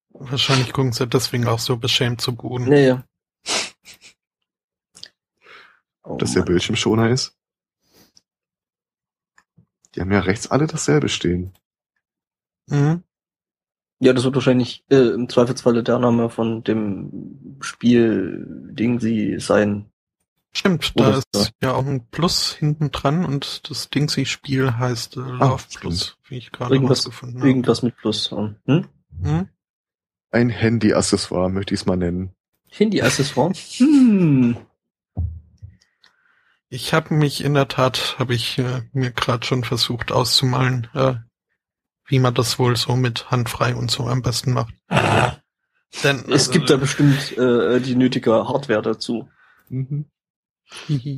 [0.10, 2.65] Wahrscheinlich gucken sie deswegen auch so beschämt zu Boden.
[2.65, 2.95] Nee.
[6.07, 6.41] Oh, dass der.
[6.43, 7.35] Bildschirmschoner ist.
[9.95, 11.53] Die haben ja rechts alle dasselbe stehen.
[12.67, 13.03] Mhm.
[13.99, 19.89] Ja, das wird wahrscheinlich äh, im Zweifelsfalle der Name von dem Spiel-Ding sie sein.
[20.53, 25.19] Stimmt, Oder da ist ja auch ein Plus hinten dran und das Dingsy-Spiel heißt äh,
[25.21, 27.49] Love Ah, Plus, wie ich gerade Irgendwas, rausgefunden habe.
[27.49, 28.31] irgendwas mit Plus.
[28.31, 28.55] Hm?
[29.09, 29.49] Mhm.
[30.31, 32.31] Ein Handy-Accessoire möchte ich es mal nennen.
[32.69, 33.53] Handy-Accessoire?
[33.77, 34.57] Hm.
[36.69, 41.15] Ich habe mich in der Tat, habe ich äh, mir gerade schon versucht auszumalen, äh,
[42.06, 44.73] wie man das wohl so mit handfrei und so am besten macht.
[46.03, 49.30] Denn Es also, gibt da bestimmt äh, die nötige Hardware dazu.
[49.69, 50.06] Mhm.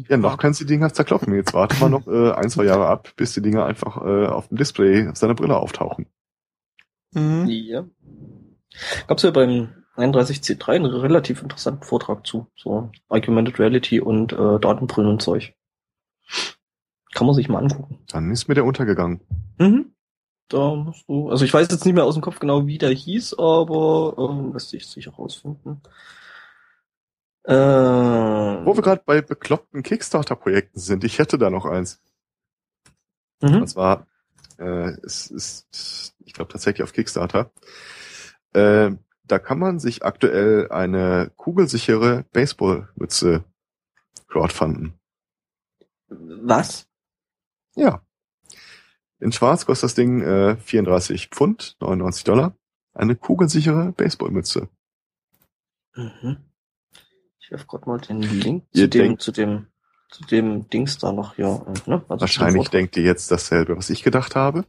[0.07, 1.33] Ja, noch kannst du die Dinger zerkloppen.
[1.33, 4.47] Jetzt warte mal noch äh, ein, zwei Jahre ab, bis die Dinger einfach äh, auf
[4.49, 6.05] dem Display seiner Brille auftauchen.
[7.13, 7.47] Mhm.
[7.47, 7.83] Ja.
[9.07, 12.47] Gab's ja beim 31C3 einen relativ interessanten Vortrag zu.
[12.55, 15.53] So Augmented Reality und äh, Datenbrillen und Zeug.
[17.13, 17.99] Kann man sich mal angucken.
[18.07, 19.21] Dann ist mir der untergegangen.
[19.57, 19.93] Mhm.
[20.47, 22.89] Da musst du, also ich weiß jetzt nicht mehr aus dem Kopf genau, wie der
[22.89, 25.81] hieß, aber ähm, lässt sich sicher rausfinden.
[27.43, 32.01] Äh, Wo wir gerade bei bekloppten Kickstarter-Projekten sind, ich hätte da noch eins.
[33.41, 33.61] mhm.
[33.61, 34.07] Und zwar,
[34.57, 37.51] äh, es ist, ich glaube tatsächlich auf Kickstarter.
[38.53, 38.91] Äh,
[39.31, 43.43] da kann man sich aktuell eine kugelsichere Baseballmütze
[44.27, 44.93] crowdfunden.
[46.07, 46.87] Was?
[47.75, 48.01] Ja.
[49.19, 52.55] In Schwarz kostet das Ding äh, 34 Pfund, 99 Dollar.
[52.93, 54.69] Eine kugelsichere Baseballmütze.
[55.95, 56.37] Mhm.
[57.39, 59.67] Ich werf gerade mal den Link zu dem, zu dem,
[60.09, 61.65] zu dem Dings da noch hier.
[61.67, 62.05] äh, Ne?
[62.07, 64.65] Also Wahrscheinlich denkt ihr jetzt dasselbe, was ich gedacht habe.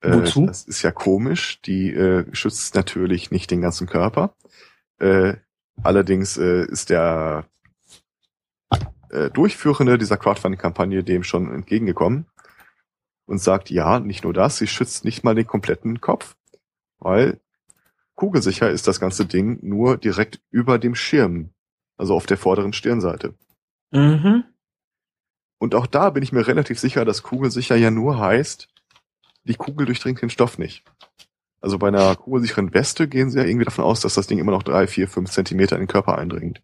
[0.00, 0.46] Äh, Wozu?
[0.46, 1.60] Das ist ja komisch.
[1.62, 4.34] Die äh, schützt natürlich nicht den ganzen Körper.
[4.98, 5.34] Äh,
[5.82, 7.46] allerdings äh, ist der
[9.10, 12.26] äh, Durchführende dieser Crowdfunding-Kampagne dem schon entgegengekommen
[13.26, 16.36] und sagt, ja, nicht nur das, sie schützt nicht mal den kompletten Kopf,
[16.98, 17.40] weil
[18.14, 21.50] kugelsicher ist das ganze Ding nur direkt über dem Schirm,
[21.96, 23.34] also auf der vorderen Stirnseite.
[23.90, 24.44] Mhm.
[25.58, 28.68] Und auch da bin ich mir relativ sicher, dass kugelsicher ja nur heißt,
[29.46, 30.84] die Kugel durchdringt den Stoff nicht.
[31.60, 34.52] Also bei einer kugelsicheren Weste gehen sie ja irgendwie davon aus, dass das Ding immer
[34.52, 36.62] noch drei, vier, fünf Zentimeter in den Körper eindringt.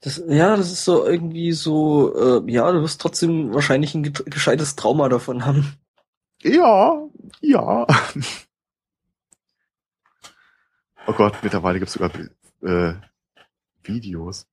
[0.00, 4.74] Das, ja, das ist so irgendwie so, äh, ja, du wirst trotzdem wahrscheinlich ein gescheites
[4.76, 5.76] Trauma davon haben.
[6.42, 7.06] Ja,
[7.42, 7.86] ja.
[11.06, 12.10] oh Gott, mittlerweile gibt's sogar
[12.62, 12.94] äh,
[13.82, 14.46] Videos.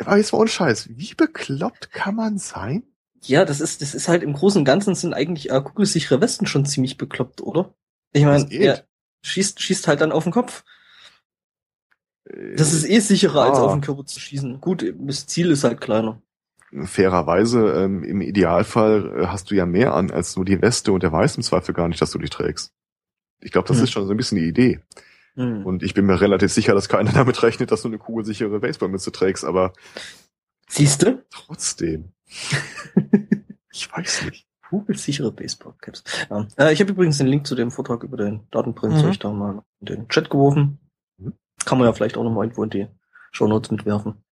[0.00, 2.82] Aber jetzt mal ohne Scheiß, wie bekloppt kann man sein?
[3.24, 6.46] Ja, das ist, das ist halt im Großen und Ganzen sind eigentlich äh, kugelsichere Westen
[6.46, 7.74] schon ziemlich bekloppt, oder?
[8.12, 8.84] Ich meine, er
[9.22, 10.64] schießt, schießt halt dann auf den Kopf.
[12.56, 13.48] Das ist eh sicherer, ah.
[13.48, 14.60] als auf den Körper zu schießen.
[14.60, 16.20] Gut, das Ziel ist halt kleiner.
[16.84, 21.02] Fairerweise, ähm, im Idealfall äh, hast du ja mehr an als nur die Weste und
[21.02, 22.72] der weiß im Zweifel gar nicht, dass du dich trägst.
[23.40, 23.84] Ich glaube, das hm.
[23.84, 24.80] ist schon so ein bisschen die Idee.
[25.34, 25.66] Hm.
[25.66, 29.12] Und ich bin mir relativ sicher, dass keiner damit rechnet, dass du eine kugelsichere Baseballmütze
[29.12, 29.72] trägst, aber.
[30.68, 31.22] Siehst du?
[31.30, 32.12] Trotzdem.
[33.72, 34.46] ich weiß nicht.
[34.68, 36.02] Kugelsichere Baseballcaps.
[36.30, 36.46] Ja.
[36.56, 39.18] Äh, ich habe übrigens den Link zu dem Vortrag über den Datenprint mhm.
[39.18, 40.78] da mal in den Chat geworfen.
[41.18, 41.34] Mhm.
[41.64, 42.88] Kann man ja vielleicht auch noch mal irgendwo in die
[43.32, 44.24] Show Notes mitwerfen.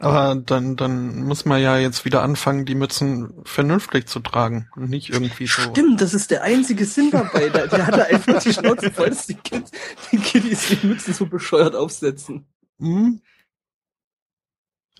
[0.00, 4.88] Aber dann, dann muss man ja jetzt wieder anfangen, die Mützen vernünftig zu tragen und
[4.88, 5.60] nicht irgendwie so.
[5.62, 7.48] Stimmt, das ist der einzige Sinn dabei.
[7.48, 9.72] Der, der hat einfach die Schnauze voll, dass die, Kids,
[10.12, 12.46] die Kiddies die Mützen so bescheuert aufsetzen.
[12.78, 13.20] Hm?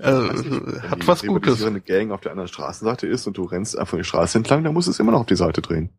[0.00, 1.60] Also, nicht, hat was Gutes.
[1.60, 4.64] Wenn eine Gang auf der anderen Straßenseite ist und du rennst einfach die Straße entlang,
[4.64, 5.90] dann musst du es immer noch auf die Seite drehen.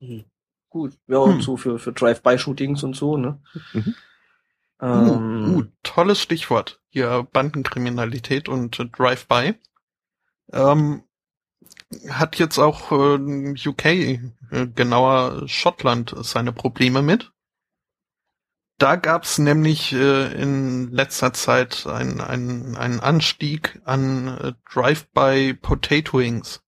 [0.00, 0.24] Mhm.
[0.68, 1.32] Gut, ja, hm.
[1.32, 3.42] und so für, für Drive-by-Shootings und so, ne?
[3.72, 3.94] Mhm.
[4.80, 6.80] Ähm, uh, uh, tolles Stichwort.
[6.88, 9.54] Hier Bandenkriminalität und äh, Drive-by.
[10.52, 11.02] Ähm,
[12.08, 14.20] hat jetzt auch äh, UK, äh,
[14.74, 17.32] genauer Schottland, seine Probleme mit.
[18.80, 26.62] Da gab's nämlich äh, in letzter Zeit einen ein Anstieg an äh, Drive-by Potatoings.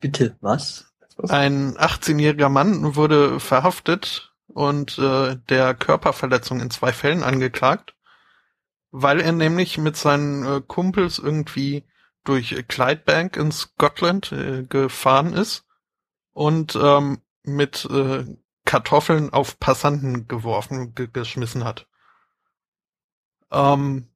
[0.00, 0.90] Bitte, was?
[1.28, 7.94] Ein 18-jähriger Mann wurde verhaftet und äh, der Körperverletzung in zwei Fällen angeklagt,
[8.90, 11.84] weil er nämlich mit seinen äh, Kumpels irgendwie
[12.24, 15.66] durch Clydebank in Scotland äh, gefahren ist
[16.32, 18.24] und ähm, mit äh,
[18.72, 21.86] Kartoffeln auf Passanten geworfen, ge geschmissen hat.
[23.50, 24.08] Ähm,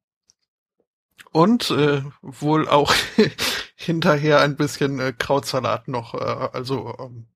[1.31, 2.95] und äh, wohl auch
[3.77, 7.27] hinterher ein bisschen äh, Krautsalat noch, äh, also ähm,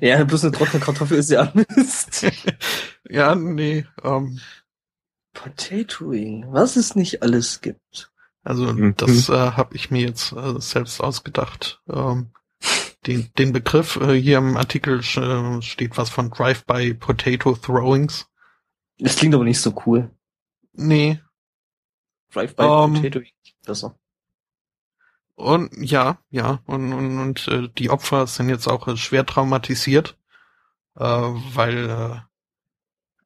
[0.00, 2.26] ja, bloß eine trockene Kartoffel ist ja Mist.
[3.08, 3.86] ja, nee.
[4.02, 4.40] Ähm,
[5.34, 8.10] Potatoing, was es nicht alles gibt.
[8.42, 8.96] Also mhm.
[8.96, 11.80] das äh, habe ich mir jetzt äh, selbst ausgedacht.
[11.88, 12.32] Ähm,
[13.08, 18.28] den, den Begriff äh, hier im Artikel äh, steht was von Drive-by Potato Throwings.
[18.98, 20.10] Das klingt aber nicht so cool.
[20.74, 21.18] Nee.
[22.32, 23.20] Drive-by um, ähm, Potato
[23.64, 23.98] besser.
[25.34, 30.18] Und ja, ja, und, und, und äh, die Opfer sind jetzt auch äh, schwer traumatisiert,
[30.96, 32.20] äh, weil äh,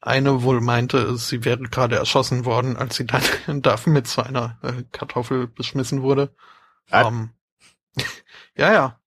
[0.01, 3.23] eine wohl meinte, sie wäre gerade erschossen worden, als sie dann
[3.63, 6.35] dafür mit so einer äh, Kartoffel beschmissen wurde.
[6.91, 7.03] Ah.
[7.09, 7.31] Um,
[8.55, 9.02] ja, ja.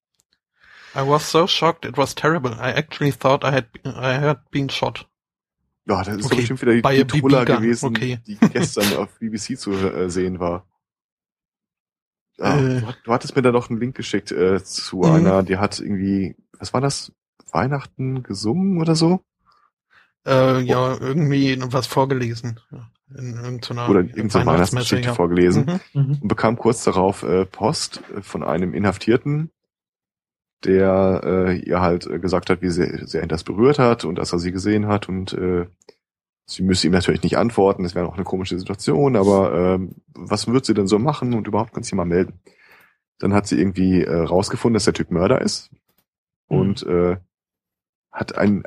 [0.95, 2.51] I was so shocked, it was terrible.
[2.51, 5.05] I actually thought I had, I had been shot.
[5.87, 8.19] Ja, das ist okay, bestimmt wieder die, die Troller gewesen, okay.
[8.25, 10.65] die gestern auf BBC zu äh, sehen war.
[12.37, 15.03] Ja, äh, du, hattest mir da noch einen Link geschickt äh, zu mhm.
[15.03, 17.11] einer, die hat irgendwie, was war das?
[17.51, 19.21] Weihnachten gesungen oder so?
[20.25, 22.59] Äh, ja, irgendwie was vorgelesen.
[23.15, 25.13] In irgendeiner oder irgendeine Weihnachtsgeschichte ja.
[25.13, 26.01] vorgelesen mhm.
[26.01, 26.17] mhm.
[26.21, 29.51] und bekam kurz darauf äh, Post von einem Inhaftierten,
[30.65, 34.15] der äh, ihr halt äh, gesagt hat, wie sehr, sehr ihn das berührt hat und
[34.15, 35.67] dass er sie gesehen hat und äh,
[36.47, 40.47] Sie müsste ihm natürlich nicht antworten, das wäre auch eine komische Situation, aber ähm, was
[40.47, 42.39] wird sie denn so machen und überhaupt kann sie mal melden.
[43.17, 45.71] Dann hat sie irgendwie äh, rausgefunden, dass der Typ Mörder ist
[46.49, 46.57] mhm.
[46.57, 47.17] und äh,
[48.11, 48.63] hat ein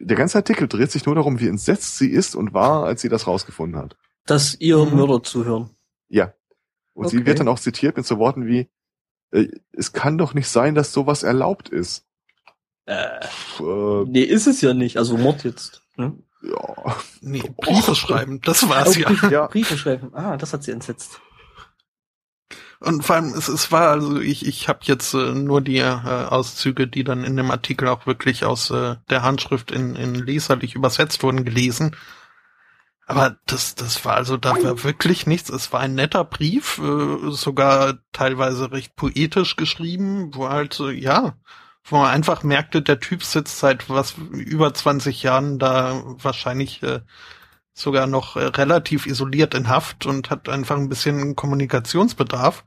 [0.00, 3.08] der ganze Artikel dreht sich nur darum, wie entsetzt sie ist und war, als sie
[3.08, 3.96] das rausgefunden hat.
[4.24, 4.94] Dass ihr mhm.
[4.94, 5.70] Mörder zuhören.
[6.08, 6.34] Ja.
[6.92, 7.16] Und okay.
[7.16, 8.68] sie wird dann auch zitiert mit so Worten wie, äh,
[9.30, 12.04] es kann doch nicht sein, dass sowas erlaubt ist.
[12.86, 13.24] Äh,
[13.60, 14.96] äh, nee, ist es ja nicht.
[14.96, 15.82] Also Mord jetzt.
[15.96, 16.14] Ne?
[16.42, 16.96] Ja.
[17.20, 17.94] Nee, Briefe oh.
[17.94, 19.30] schreiben, das war's oh, ja.
[19.30, 19.46] ja.
[19.48, 21.20] Briefe schreiben, ah, das hat sie entsetzt.
[22.80, 25.84] Und vor allem, es, es war, also ich, ich habe jetzt äh, nur die äh,
[25.84, 30.76] Auszüge, die dann in dem Artikel auch wirklich aus äh, der Handschrift in, in leserlich
[30.76, 31.96] übersetzt wurden, gelesen.
[33.08, 35.48] Aber das, das war also, da war wirklich nichts.
[35.48, 41.34] Es war ein netter Brief, äh, sogar teilweise recht poetisch geschrieben, wo halt, äh, ja,
[41.84, 47.00] wo man einfach merkte, der Typ sitzt seit was über 20 Jahren da wahrscheinlich äh,
[47.72, 52.62] sogar noch äh, relativ isoliert in Haft und hat einfach ein bisschen Kommunikationsbedarf.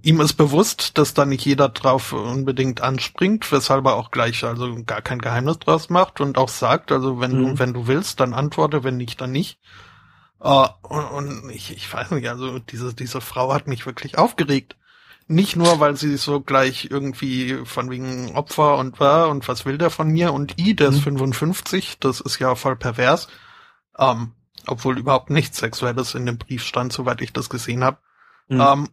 [0.00, 4.82] Ihm ist bewusst, dass da nicht jeder drauf unbedingt anspringt, weshalb er auch gleich also
[4.84, 7.44] gar kein Geheimnis draus macht und auch sagt, also wenn mhm.
[7.44, 9.60] du wenn du willst, dann antworte, wenn nicht, dann nicht.
[10.44, 14.76] Uh, und, und ich, ich weiß nicht, also diese, diese Frau hat mich wirklich aufgeregt.
[15.28, 19.78] Nicht nur, weil sie so gleich irgendwie von wegen Opfer und war und was will
[19.78, 21.96] der von mir und I, der ist 55, mhm.
[22.00, 23.28] das ist ja voll pervers.
[23.96, 24.32] Ähm,
[24.66, 27.98] obwohl überhaupt nichts Sexuelles in dem Brief stand, soweit ich das gesehen habe.
[28.48, 28.60] Mhm.
[28.60, 28.88] Ähm,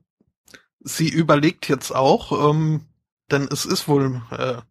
[0.79, 2.85] sie überlegt jetzt auch, ähm,
[3.31, 4.61] denn es ist wohl äh,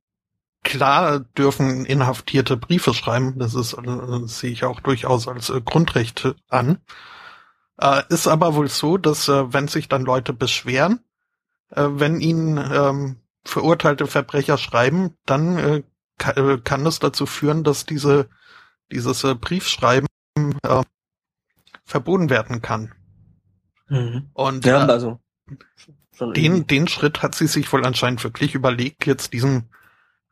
[0.65, 3.39] klar, dürfen Inhaftierte Briefe schreiben.
[3.39, 6.79] Das ist, äh, sehe ich auch durchaus als äh, Grundrecht an.
[7.81, 11.01] Äh, ist aber wohl so, dass äh, wenn sich dann Leute beschweren,
[11.71, 15.83] äh, wenn ihnen ähm, verurteilte Verbrecher schreiben, dann äh,
[16.19, 18.29] kann, äh, kann es dazu führen, dass diese
[18.91, 20.09] dieses äh, Briefschreiben
[20.63, 20.83] äh,
[21.85, 22.95] verboten werden kann.
[23.89, 24.31] Mhm.
[24.35, 25.21] Und ja, äh, also
[26.21, 29.69] den, den Schritt hat sie sich wohl anscheinend wirklich überlegt, jetzt diesen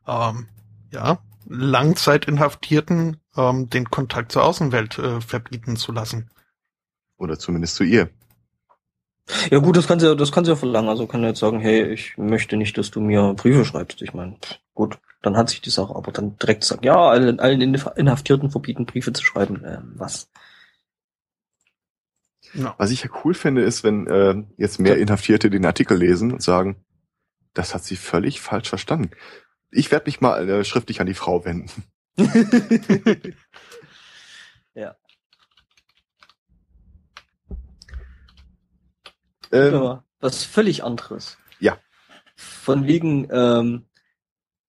[0.07, 0.47] ähm,
[0.91, 6.29] ja, Langzeitinhaftierten ähm, den Kontakt zur Außenwelt äh, verbieten zu lassen.
[7.17, 8.09] Oder zumindest zu ihr.
[9.49, 10.89] Ja gut, das kann sie, das kann sie ja verlangen.
[10.89, 14.01] Also kann er jetzt sagen, hey, ich möchte nicht, dass du mir Briefe schreibst.
[14.01, 14.37] Ich meine,
[14.73, 18.85] gut, dann hat sich die Sache, aber dann direkt sagen, ja, allen, allen Inhaftierten verbieten,
[18.85, 19.63] Briefe zu schreiben.
[19.65, 20.29] Ähm, was?
[22.57, 22.73] No.
[22.77, 26.41] Was ich ja cool finde, ist, wenn äh, jetzt mehr Inhaftierte den Artikel lesen und
[26.41, 26.83] sagen,
[27.53, 29.11] das hat sie völlig falsch verstanden.
[29.69, 31.69] Ich werde mich mal äh, schriftlich an die Frau wenden.
[34.73, 34.95] ja.
[39.51, 41.37] Ähm, was völlig anderes.
[41.59, 41.77] Ja.
[42.35, 43.85] Von wegen, ähm,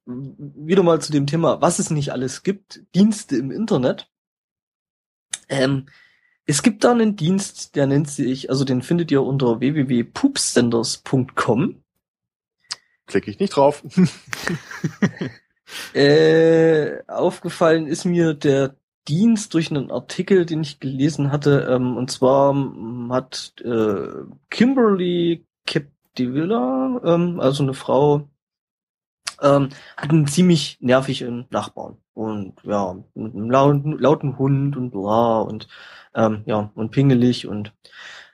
[0.05, 4.10] wieder mal zu dem Thema, was es nicht alles gibt, Dienste im Internet.
[5.48, 5.86] Ähm,
[6.49, 11.83] es gibt da einen Dienst, der nennt sich, also den findet ihr unter www.poopsenders.com.
[13.07, 13.85] Klicke ich nicht drauf.
[15.93, 18.77] äh, aufgefallen ist mir der
[19.07, 22.57] Dienst durch einen Artikel, den ich gelesen hatte, ähm, und zwar
[23.11, 24.09] hat äh,
[24.49, 28.27] Kimberly Capdevilla, ähm, also eine Frau,
[29.43, 29.69] ähm,
[29.99, 35.69] hat einen ziemlich nervigen Nachbarn und ja, mit einem lauten, lauten Hund und bla und
[36.19, 37.73] ähm, ja und pingelig und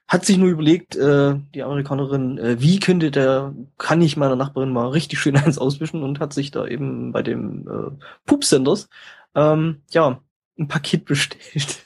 [0.09, 4.73] hat sich nur überlegt, äh, die Amerikanerin, äh, wie könnte der, kann ich meiner Nachbarin
[4.73, 8.89] mal richtig schön eins auswischen und hat sich da eben bei dem äh, Poop-Senders
[9.35, 10.20] ähm, ja
[10.59, 11.85] ein Paket bestellt.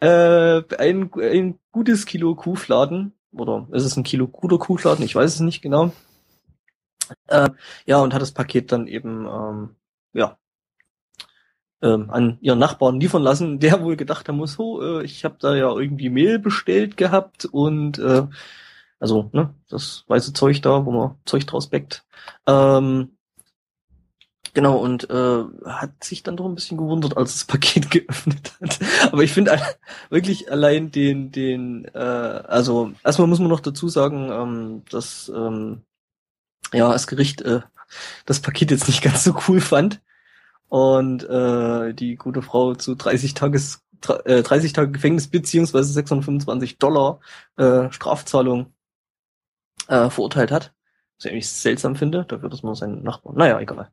[0.00, 5.04] äh, ein, ein gutes Kilo Kuhfladen, oder ist es ein Kilo guter Kuhfladen?
[5.04, 5.92] Ich weiß es nicht genau.
[7.28, 7.50] Äh,
[7.86, 9.76] ja, und hat das Paket dann eben ähm,
[10.12, 10.38] ja
[11.82, 15.36] ähm, an ihren Nachbarn liefern lassen, der wohl gedacht haben muss, so, äh, ich habe
[15.40, 18.26] da ja irgendwie Mehl bestellt gehabt und äh,
[18.98, 22.04] also ne, das weiße Zeug da, wo man Zeug draus backt.
[22.46, 23.16] Ähm,
[24.56, 28.78] Genau, und äh, hat sich dann doch ein bisschen gewundert, als das Paket geöffnet hat.
[29.12, 29.60] Aber ich finde
[30.08, 35.82] wirklich allein den, den, äh, also erstmal muss man noch dazu sagen, ähm, dass ähm,
[36.72, 37.60] ja das Gericht äh,
[38.24, 40.00] das Paket jetzt nicht ganz so cool fand
[40.68, 43.82] und äh, die gute Frau zu 30 Tages
[44.24, 47.20] äh, 30 Tage Gefängnis beziehungsweise 625 Dollar
[47.56, 48.72] äh, Strafzahlung
[49.88, 50.74] äh, verurteilt hat.
[51.18, 53.36] Was ich eigentlich seltsam finde, dafür, dass man seinen Nachbarn.
[53.36, 53.90] Naja, egal.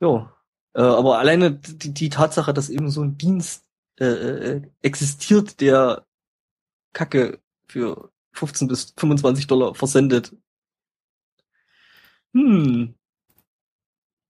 [0.00, 0.28] Jo.
[0.74, 3.64] Äh, aber alleine die, die Tatsache, dass eben so ein Dienst
[4.00, 6.06] äh, äh, existiert, der
[6.92, 10.34] Kacke für 15 bis 25 Dollar versendet.
[12.32, 12.94] Hm.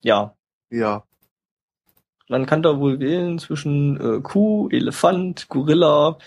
[0.03, 0.37] Ja.
[0.71, 1.07] Ja.
[2.35, 6.19] Man kann da wohl wählen zwischen äh, Kuh, Elefant, Gorilla.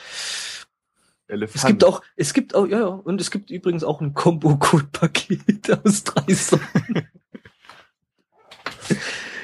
[1.27, 1.55] Elefant.
[1.57, 5.69] Es gibt auch, es gibt auch, ja, ja, und es gibt übrigens auch ein Combo-Code-Paket
[5.85, 7.09] aus drei Sachen.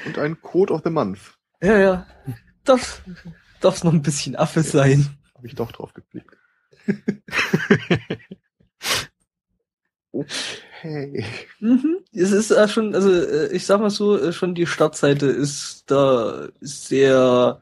[0.06, 1.34] Und ein Code of the Month.
[1.60, 2.06] Ja, ja.
[2.64, 3.02] Darf,
[3.60, 5.18] darf's noch ein bisschen Affe sein.
[5.34, 6.34] Habe ich doch drauf geklickt.
[10.12, 10.63] okay.
[10.84, 12.04] Mhm.
[12.12, 15.90] Es ist äh, schon, also äh, ich sag mal so, äh, schon die Startseite ist
[15.90, 17.60] da sehr,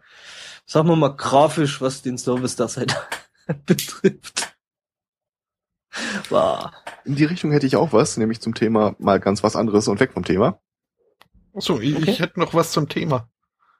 [0.66, 2.96] sagen wir mal, grafisch, was den Service der Seite
[3.66, 4.56] betrifft.
[6.30, 6.70] Wow.
[7.04, 10.00] In die Richtung hätte ich auch was, nämlich zum Thema mal ganz was anderes und
[10.00, 10.60] weg vom Thema.
[11.54, 12.10] Achso, ich, okay.
[12.10, 13.28] ich hätte noch was zum Thema.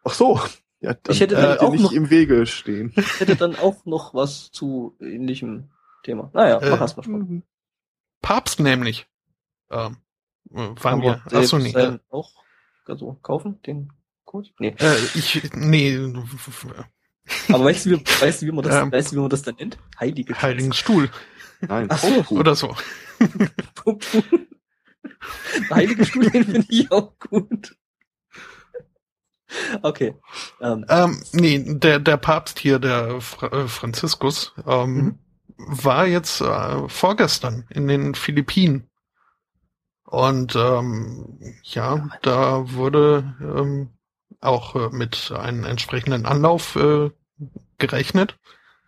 [0.05, 0.41] Ach so.
[0.81, 2.93] Ja, dann ich hätte dann auch nicht noch, im Wege stehen.
[2.97, 5.71] Ich hätte dann auch noch was zu ähnlichem
[6.03, 6.31] Thema.
[6.35, 7.23] Naja, mach äh, erst mal Spaß.
[8.21, 9.07] Papst nämlich.
[9.73, 9.97] Ähm,
[10.51, 11.23] waren wir.
[11.33, 11.73] Achso, nee.
[11.73, 12.31] Äh, auch
[12.87, 13.93] also kaufen, den
[14.25, 14.51] Code?
[14.59, 14.75] Nee.
[14.79, 15.97] Äh, ich, nee.
[17.49, 19.43] Aber weißt du, wie, weißt du, wie man das, ähm, weißt du, wie man das
[19.43, 19.79] dann nennt?
[19.99, 21.11] Heilige Heiligen Stuhl.
[21.61, 22.37] Nein, Ach so.
[22.37, 22.75] oder so.
[25.71, 27.77] Heilige Studien finde ich auch gut.
[29.83, 30.15] Okay.
[30.61, 35.19] Ähm, ähm, nee, der, der Papst hier, der Fra äh, Franziskus, ähm, mhm.
[35.57, 38.89] war jetzt äh, vorgestern in den Philippinen.
[40.13, 43.89] Und ähm, ja, da wurde ähm,
[44.43, 47.09] auch äh, mit einem entsprechenden Anlauf äh,
[47.79, 48.39] gerechnet.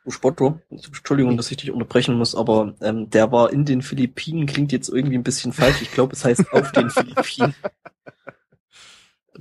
[0.07, 4.71] Spotto, Entschuldigung, dass ich dich unterbrechen muss, aber ähm, der war in den Philippinen, klingt
[4.71, 5.81] jetzt irgendwie ein bisschen falsch.
[5.81, 7.55] Ich glaube, es heißt auf den Philippinen.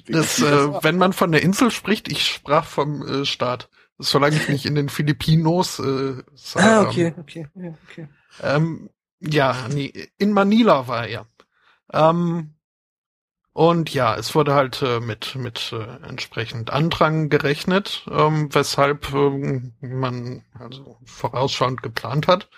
[0.08, 3.70] Das, äh, wenn man von der Insel spricht, ich sprach vom äh, Staat.
[4.00, 8.08] Solange ich nicht in den Philippinos äh, sah, Ah, okay, okay, ja, okay.
[8.42, 8.90] Ähm,
[9.20, 11.28] ja, nee, in Manila war er.
[11.94, 12.56] Ähm,
[13.54, 19.74] und ja, es wurde halt äh, mit, mit äh, entsprechend Andrang gerechnet, ähm, weshalb ähm,
[19.80, 22.50] man also vorausschauend geplant hat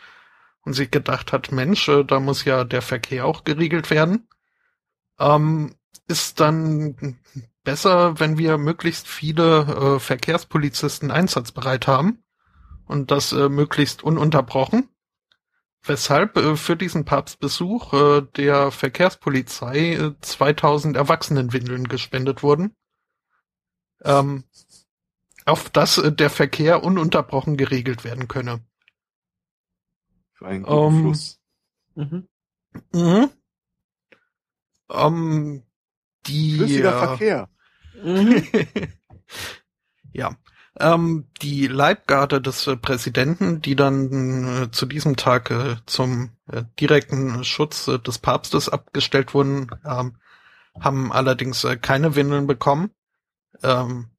[0.63, 4.29] und sich gedacht hat, Mensch, äh, da muss ja der Verkehr auch geregelt werden.
[5.19, 5.75] Ähm,
[6.07, 7.19] ist dann
[7.63, 12.23] besser, wenn wir möglichst viele äh, Verkehrspolizisten einsatzbereit haben
[12.85, 14.89] und das äh, möglichst ununterbrochen
[15.87, 22.75] weshalb äh, für diesen Papstbesuch äh, der Verkehrspolizei äh, 2000 Erwachsenenwindeln gespendet wurden,
[24.03, 24.43] ähm,
[25.45, 28.63] auf das äh, der Verkehr ununterbrochen geregelt werden könne.
[30.33, 31.39] Für einen guten um, ähm, Fluss.
[31.95, 32.27] Mhm.
[32.93, 33.29] Mhm.
[34.87, 35.63] Um,
[36.27, 37.49] die, Flüssiger äh, Verkehr.
[38.03, 38.43] Mhm.
[40.13, 40.35] ja.
[40.77, 46.63] Ähm, die Leibgarde des äh, Präsidenten, die dann äh, zu diesem Tag äh, zum äh,
[46.79, 50.17] direkten Schutz äh, des Papstes abgestellt wurden, ähm,
[50.77, 52.91] haben allerdings äh, keine Windeln bekommen.
[53.63, 54.09] Ähm,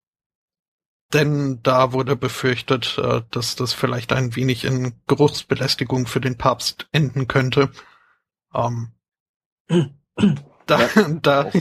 [1.13, 3.01] denn da wurde befürchtet,
[3.31, 7.71] dass das vielleicht ein wenig in Geruchsbelästigung für den Papst enden könnte.
[8.53, 8.91] Ähm,
[10.67, 10.81] da,
[11.23, 11.53] da,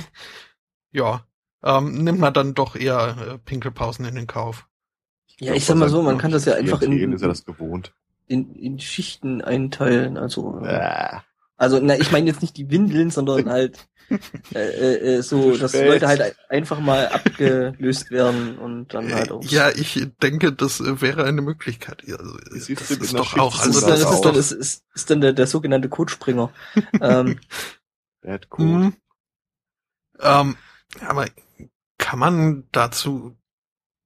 [0.92, 1.28] ja,
[1.62, 4.68] ähm, nimmt man dann doch eher Pinkelpausen in den Kauf.
[5.40, 7.94] Ja, ich sag mal so, man kann das ja einfach in, ist ja das gewohnt.
[8.28, 10.60] In, in Schichten einteilen, also.
[10.64, 11.20] Äh.
[11.58, 13.88] Also, na, ich meine jetzt nicht die Windeln, sondern halt
[14.54, 19.44] äh, äh, äh so, dass Leute halt einfach mal abgelöst werden und dann halt auch.
[19.44, 22.04] Ja, ich denke, das äh, wäre eine Möglichkeit.
[22.08, 23.60] Also, das ist, ist doch auch.
[23.60, 26.52] Also das, das ist, dann, ist, ist, ist dann der, der sogenannte Codespringer.
[27.02, 27.40] ähm,
[28.22, 28.68] Bad Code.
[28.68, 28.94] Mhm.
[30.20, 30.56] Ähm,
[31.06, 31.28] aber
[31.98, 33.36] kann man dazu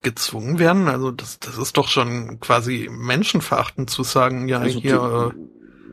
[0.02, 0.88] gezwungen werden?
[0.88, 5.34] Also das, das ist doch schon quasi menschenverachtend zu sagen, ja, also hier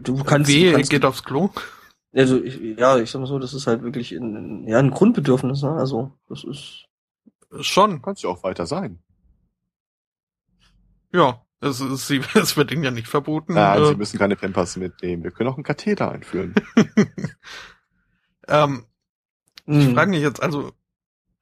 [0.00, 1.50] du, du kannst, weh, du kannst, geht aufs Klo.
[2.12, 5.62] Also ich, ja, ich sag mal so, das ist halt wirklich ein, ja, ein Grundbedürfnis,
[5.62, 5.72] ne?
[5.72, 6.86] Also das ist
[7.60, 8.00] schon.
[8.00, 9.00] Kannst du auch weiter sein.
[11.12, 13.54] Ja, es, ist, es wird ihnen ja nicht verboten.
[13.54, 15.24] Nein, äh, sie müssen keine Pampers mitnehmen.
[15.24, 16.54] Wir können auch einen Katheter einführen.
[18.48, 18.86] ähm,
[19.66, 19.94] ich hm.
[19.94, 20.72] frage mich jetzt, also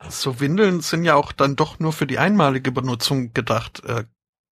[0.08, 3.82] so Windeln sind ja auch dann doch nur für die einmalige Benutzung gedacht.
[3.84, 4.04] Äh,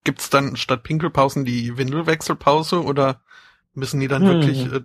[0.04, 3.22] gibt's dann statt Pinkelpausen die Windelwechselpause oder
[3.74, 4.28] müssen die dann hm.
[4.28, 4.82] wirklich äh,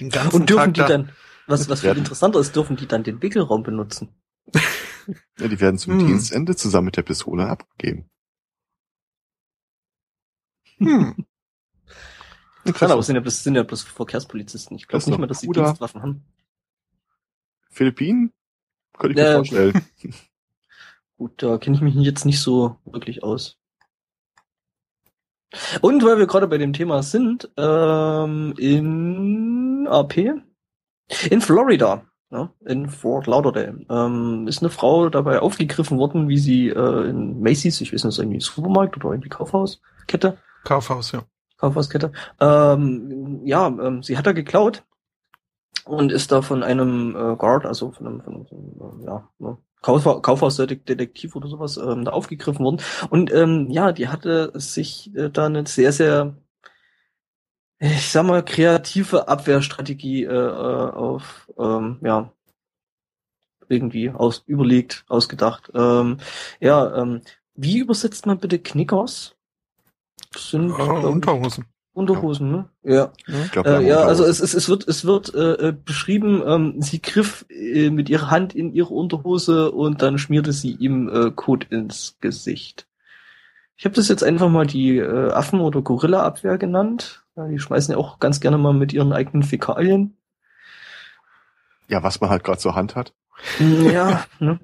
[0.00, 1.12] den ganzen Und dürfen Tag die dann,
[1.46, 4.08] was, was viel interessanter ist, dürfen die dann den Wickelraum benutzen?
[5.38, 6.06] ja, die werden zum hm.
[6.06, 8.08] Dienstende zusammen mit der Pistole abgegeben.
[10.78, 11.26] Hm.
[12.64, 14.76] Interessant, aber es sind ja bloß, sind ja bloß Verkehrspolizisten.
[14.76, 16.24] Ich glaube nicht mal, dass sie Dienstwaffen haben.
[17.70, 18.32] Philippinen?
[19.00, 19.82] Könnte ich mir vorstellen.
[21.16, 23.56] Gut, da kenne ich mich jetzt nicht so wirklich aus.
[25.80, 30.16] Und weil wir gerade bei dem Thema sind, ähm, in AP,
[31.28, 36.68] in Florida, ja, in Fort Lauderdale, ähm, ist eine Frau dabei aufgegriffen worden, wie sie
[36.68, 40.38] äh, in Macy's, ich weiß nicht, irgendwie Supermarkt oder irgendwie Kaufhauskette.
[40.64, 41.24] Kaufhaus, ja.
[41.56, 42.12] Kaufhauskette.
[42.38, 44.84] Ähm, ja, ähm, sie hat da geklaut
[45.84, 49.58] und ist da von einem äh, Guard, also von einem, von einem, einem ja, ne,
[49.82, 52.82] Kauf, Kaufhausdetektiv oder sowas ähm, da aufgegriffen worden.
[53.08, 56.36] Und ähm, ja, die hatte sich äh, da eine sehr, sehr,
[57.78, 62.30] ich sag mal, kreative Abwehrstrategie äh, äh, auf, ähm, ja,
[63.68, 65.70] irgendwie aus, überlegt, ausgedacht.
[65.74, 66.18] Ähm,
[66.60, 67.22] ja, ähm,
[67.54, 69.34] wie übersetzt man bitte Knickers?
[70.32, 71.64] Das sind oh, Unterhosen.
[71.92, 72.68] Unterhosen, ne?
[72.82, 73.12] Ja.
[73.50, 77.02] Glaub, äh, ja, also es, es, es wird, es wird äh, äh, beschrieben, ähm, sie
[77.02, 81.64] griff äh, mit ihrer Hand in ihre Unterhose und dann schmierte sie ihm äh, Kot
[81.64, 82.86] ins Gesicht.
[83.76, 87.24] Ich habe das jetzt einfach mal die äh, Affen- oder Gorilla-Abwehr genannt.
[87.34, 90.16] Ja, die schmeißen ja auch ganz gerne mal mit ihren eigenen Fäkalien.
[91.88, 93.14] Ja, was man halt gerade zur Hand hat.
[93.58, 94.60] Ja, ne?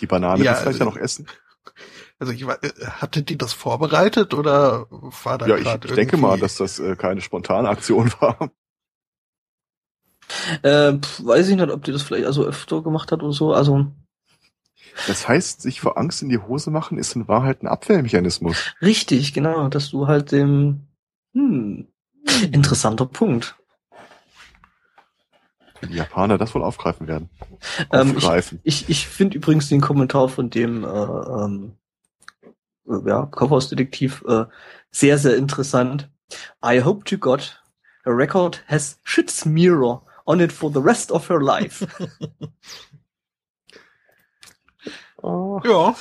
[0.00, 1.26] Die Banane ja, vielleicht ja noch essen.
[2.18, 6.38] Also ich äh, hatte die das vorbereitet oder war da Ja, ich, ich denke mal,
[6.38, 8.50] dass das äh, keine spontane Aktion war.
[10.62, 13.52] Äh, weiß ich nicht, ob die das vielleicht also öfter gemacht hat oder so.
[13.52, 13.86] Also
[15.06, 18.74] Das heißt, sich vor Angst in die Hose machen, ist in Wahrheit ein Abwehrmechanismus.
[18.80, 20.86] Richtig, genau, dass du halt dem,
[21.34, 21.88] hm,
[22.52, 23.56] interessanter Punkt.
[25.80, 27.28] Wenn die Japaner das wohl aufgreifen werden.
[27.92, 28.60] Ähm, Aufgreifen.
[28.62, 31.83] Ich, ich, ich finde übrigens den Kommentar von dem, äh, ähm, äh,
[32.86, 34.44] ja, Kaufhausdetektiv, äh,
[34.90, 36.10] sehr, sehr interessant.
[36.64, 37.60] I hope to God
[38.04, 41.86] her record has shit's mirror on it for the rest of her life.
[45.26, 45.96] Oh, Ja,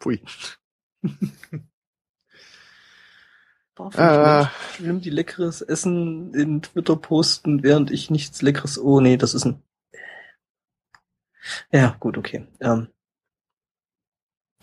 [0.00, 0.20] pui.
[3.76, 4.46] Darf Äh.
[4.74, 8.78] schlimm die leckeres Essen in Twitter posten, während ich nichts leckeres.
[8.78, 9.62] Oh nee, das ist ein.
[11.70, 12.48] Ja, gut, okay.
[12.60, 12.88] Ähm,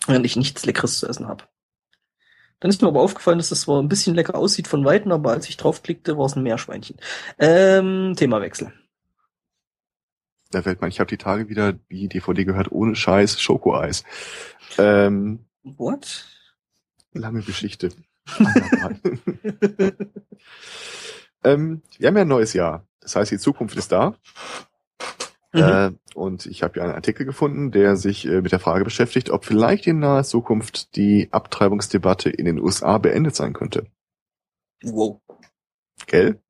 [0.06, 1.44] während ich nichts leckeres zu essen habe.
[2.60, 5.32] Dann ist mir aber aufgefallen, dass das zwar ein bisschen lecker aussieht von Weitem, aber
[5.32, 6.98] als ich draufklickte, war es ein Meerschweinchen.
[7.38, 8.72] Ähm, Themawechsel.
[10.50, 14.04] Da fällt man, ich habe die Tage wieder die DVD gehört, ohne Scheiß, Schokoeis.
[14.78, 16.26] Ähm, What?
[17.12, 17.90] lange Geschichte.
[21.44, 22.86] ähm, wir haben ja ein neues Jahr.
[23.00, 24.14] Das heißt, die Zukunft ist da.
[25.52, 25.60] Mhm.
[25.60, 29.30] Äh, und ich habe ja einen Artikel gefunden, der sich äh, mit der Frage beschäftigt,
[29.30, 33.86] ob vielleicht in naher Zukunft die Abtreibungsdebatte in den USA beendet sein könnte.
[34.82, 35.20] Wow.
[36.06, 36.40] Gell?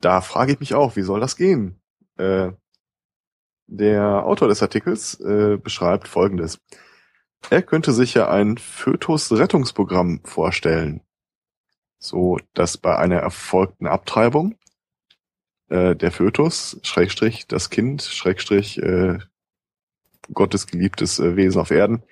[0.00, 1.80] Da frage ich mich auch, wie soll das gehen?
[2.16, 2.52] Äh,
[3.66, 6.60] der Autor des Artikels äh, beschreibt Folgendes.
[7.50, 11.02] Er könnte sich ja ein Fötus-Rettungsprogramm vorstellen,
[11.98, 14.58] so dass bei einer erfolgten Abtreibung
[15.68, 19.18] äh, der Fötus, Schrägstrich, das Kind, Schrägstrich, äh,
[20.32, 22.02] Gottes geliebtes äh, Wesen auf Erden,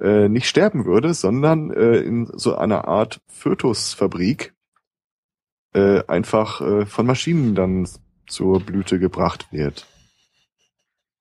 [0.00, 4.54] äh, nicht sterben würde, sondern äh, in so einer Art Fötusfabrik
[5.74, 7.88] äh, einfach äh, von Maschinen dann
[8.26, 9.86] zur Blüte gebracht wird.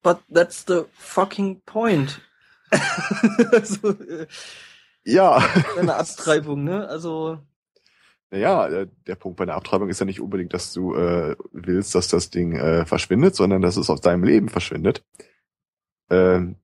[0.01, 2.21] But that's the fucking point.
[3.51, 4.27] also, äh,
[5.05, 5.43] Ja,
[5.77, 6.87] eine Abtreibung, ne?
[6.87, 7.39] Also,
[8.33, 11.93] naja, äh, der Punkt bei der Abtreibung ist ja nicht unbedingt, dass du äh, willst,
[11.93, 15.05] dass das Ding äh, verschwindet, sondern dass es aus deinem Leben verschwindet.
[16.09, 16.55] Ähm,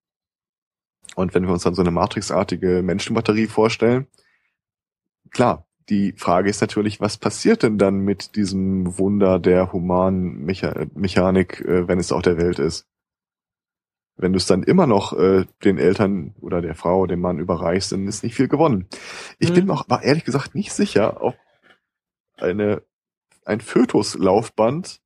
[1.16, 4.08] und wenn wir uns dann so eine Matrixartige Menschenbatterie vorstellen,
[5.30, 10.88] klar, die Frage ist natürlich, was passiert denn dann mit diesem Wunder der humanen Mecha
[10.96, 12.88] Mechanik, äh, wenn es auf der Welt ist?
[14.18, 17.92] Wenn du es dann immer noch äh, den Eltern oder der Frau, dem Mann überreichst,
[17.92, 18.88] dann ist nicht viel gewonnen.
[19.38, 19.54] Ich Mhm.
[19.54, 21.36] bin mir auch aber ehrlich gesagt nicht sicher, ob
[22.42, 22.84] eine
[23.46, 25.02] ein Fötuslaufband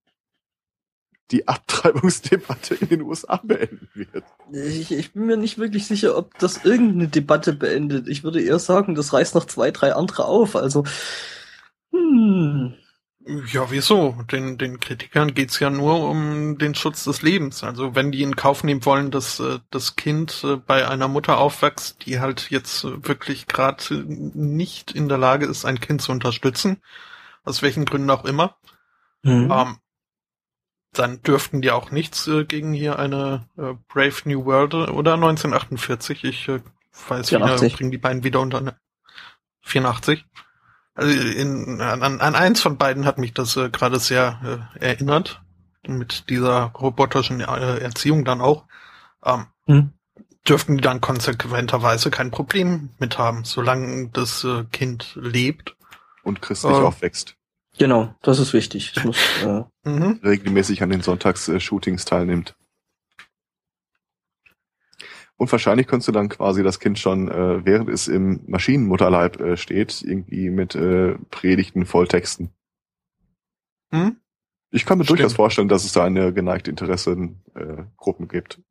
[1.32, 4.26] die Abtreibungsdebatte in den USA beenden wird.
[4.52, 8.08] ich, ich bin mir nicht wirklich sicher, ob das irgendeine Debatte beendet.
[8.08, 10.56] Ich würde eher sagen, das reißt noch zwei, drei andere auf.
[10.56, 10.84] Also,
[11.92, 12.76] hm.
[13.54, 14.18] Ja, wieso?
[14.32, 17.64] Den, den Kritikern geht's ja nur um den Schutz des Lebens.
[17.64, 21.38] Also wenn die in Kauf nehmen wollen, dass äh, das Kind äh, bei einer Mutter
[21.38, 26.12] aufwächst, die halt jetzt äh, wirklich gerade nicht in der Lage ist, ein Kind zu
[26.12, 26.82] unterstützen,
[27.44, 28.58] aus welchen Gründen auch immer,
[29.24, 29.50] Hm.
[29.52, 29.78] ähm,
[30.92, 35.14] dann dürften die auch nichts äh, gegen hier eine äh, Brave New World äh, oder
[35.16, 36.24] 1948.
[36.24, 36.60] Ich äh,
[37.08, 37.62] weiß 84.
[37.64, 38.76] wieder, bringen die beiden wieder unter eine
[39.62, 40.26] 84.
[40.96, 45.42] Also in, an, an eins von beiden hat mich das äh, gerade sehr äh, erinnert.
[45.88, 48.66] Mit dieser roboterischen äh, Erziehung dann auch.
[49.26, 49.94] Ähm, Hm.
[50.48, 55.76] dürften die dann konsequenterweise kein Problem mit haben, solange das äh, Kind lebt.
[56.24, 56.86] Und christlich Oh.
[56.88, 57.36] aufwächst.
[57.78, 58.94] Genau, das ist wichtig.
[58.96, 60.20] Es muss, äh, Mhm.
[60.24, 62.56] regelmäßig an den Sonntags-Shootings teilnimmt.
[65.36, 69.58] Und wahrscheinlich könntest du dann quasi das Kind schon, äh, während es im Maschinenmutterleib äh,
[69.58, 72.52] steht, irgendwie mit äh, Predigten volltexten.
[73.92, 74.18] Hm?
[74.70, 75.20] Ich kann mir Stimmt.
[75.20, 78.62] durchaus vorstellen, dass es da eine geneigte Interessengruppen äh, Gruppen gibt.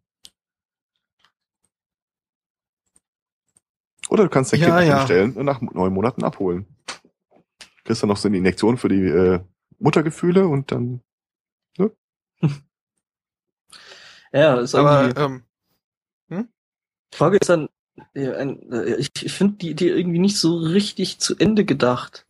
[4.09, 4.97] Oder du kannst dein Ja, Kind ja.
[4.99, 6.67] hinstellen und nach neun Monaten abholen.
[7.85, 9.41] Kriegst dann noch so eine Injektion für die äh,
[9.79, 11.03] Muttergefühle und dann
[14.33, 15.21] ja, ist Aber irgendwie,
[16.31, 16.49] ähm,
[17.13, 17.69] die Frage ist dann,
[18.15, 22.27] äh, ich, ich finde die Idee irgendwie nicht so richtig zu Ende gedacht.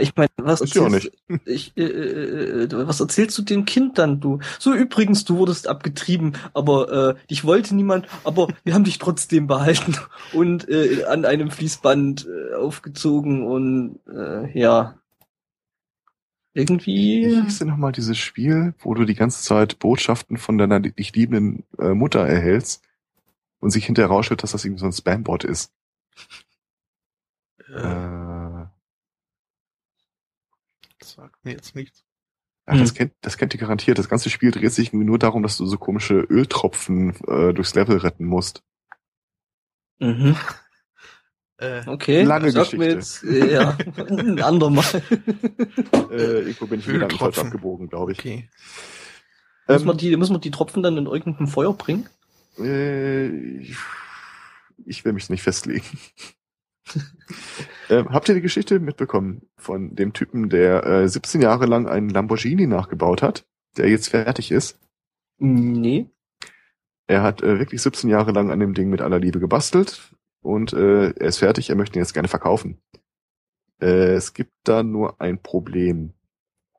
[0.00, 1.12] Ich meine, was erzählst,
[1.44, 4.40] ich, äh, äh, äh, was erzählst du dem Kind dann, du?
[4.58, 9.46] So übrigens, du wurdest abgetrieben, aber äh, dich wollte niemand, aber wir haben dich trotzdem
[9.46, 9.96] behalten
[10.32, 14.98] und äh, an einem Fließband äh, aufgezogen und äh, ja.
[16.56, 17.26] Irgendwie.
[17.26, 21.14] Wie hieß denn nochmal dieses Spiel, wo du die ganze Zeit Botschaften von deiner dich
[21.14, 22.82] liebenden äh, Mutter erhältst
[23.58, 25.72] und sich hinterher rausstellt, dass das irgendwie so ein Spambot ist?
[27.68, 28.23] äh, Äh,
[31.12, 32.04] sagt mir jetzt nichts.
[32.66, 33.98] Ja, das, kennt, das kennt ihr garantiert.
[33.98, 37.98] Das ganze Spiel dreht sich nur darum, dass du so komische Öltropfen äh, durchs Level
[37.98, 38.62] retten musst.
[39.98, 40.36] Mhm.
[41.56, 42.22] Äh, Okay.
[42.24, 43.26] Lange sag mir Geschichte.
[43.28, 44.84] Jetzt, äh, ja, ein andermal.
[46.10, 48.18] Äh, irgendwo bin ich wieder falsch abgebogen, glaube ich.
[48.18, 48.48] okay.
[49.68, 52.08] muss, Ähm, man die, muss man die Tropfen dann in irgendein Feuer bringen?
[52.58, 53.28] Äh,
[53.58, 53.76] ich-
[54.84, 55.86] ich will mich nicht festlegen.
[57.90, 62.08] Ähm, habt ihr die Geschichte mitbekommen von dem Typen, der äh, 17 Jahre lang einen
[62.08, 63.46] Lamborghini nachgebaut hat,
[63.76, 64.78] der jetzt fertig ist?
[65.38, 66.08] Nee.
[67.06, 70.72] Er hat äh, wirklich 17 Jahre lang an dem Ding mit aller Liebe gebastelt und
[70.72, 72.78] äh, er ist fertig, er möchte ihn jetzt gerne verkaufen.
[73.80, 76.12] Äh, es gibt da nur ein Problem.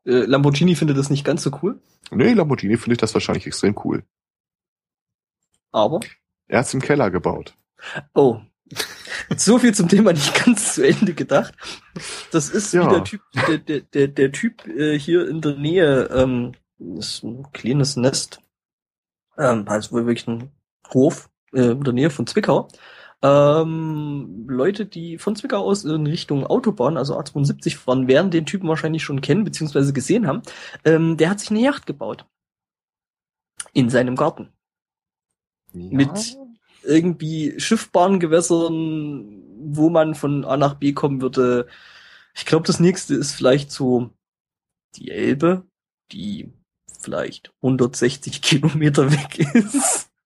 [0.05, 1.79] Äh, Lamborghini findet das nicht ganz so cool,
[2.11, 4.03] Nee, Lamborghini finde ich das wahrscheinlich extrem cool.
[5.71, 5.99] aber.
[6.47, 7.57] Er hat's im Keller gebaut.
[8.13, 8.39] Oh.
[9.37, 11.53] So viel zum Thema nicht ganz zu Ende gedacht.
[12.31, 12.85] Das ist Ja.
[12.85, 16.53] wie der Typ, der, der, der, der Typ äh, hier in der Nähe, ähm,
[16.97, 18.39] ist ein kleines Nest,
[19.37, 20.51] ähm, also wohl wirklich ein
[20.93, 22.67] Hof äh, in der Nähe von Zwickau.
[23.21, 28.67] Ähm, Leute, die von Zwickau aus in Richtung Autobahn, also A72 fahren, werden den Typen
[28.67, 29.93] wahrscheinlich schon kennen bzw.
[29.93, 30.43] gesehen haben.
[30.83, 32.25] Ähm, der hat sich eine Yacht gebaut.
[33.73, 34.49] In seinem Garten.
[35.73, 35.89] Ja.
[35.91, 36.37] Mit
[36.85, 41.67] irgendwie Schiffbahngewässern, wo man von A nach B kommen würde.
[42.35, 44.09] Ich glaube, das nächste ist vielleicht so
[44.95, 45.63] die Elbe,
[46.11, 46.51] die
[46.99, 50.09] vielleicht 160 Kilometer weg ist.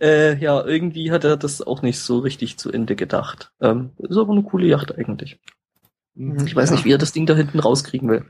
[0.00, 3.50] Äh, ja, irgendwie hat er das auch nicht so richtig zu Ende gedacht.
[3.62, 5.38] Ähm, ist aber eine coole Yacht eigentlich.
[6.14, 6.44] Mhm.
[6.46, 6.74] Ich weiß Ja.
[6.76, 8.26] nicht, wie er das Ding da hinten rauskriegen will.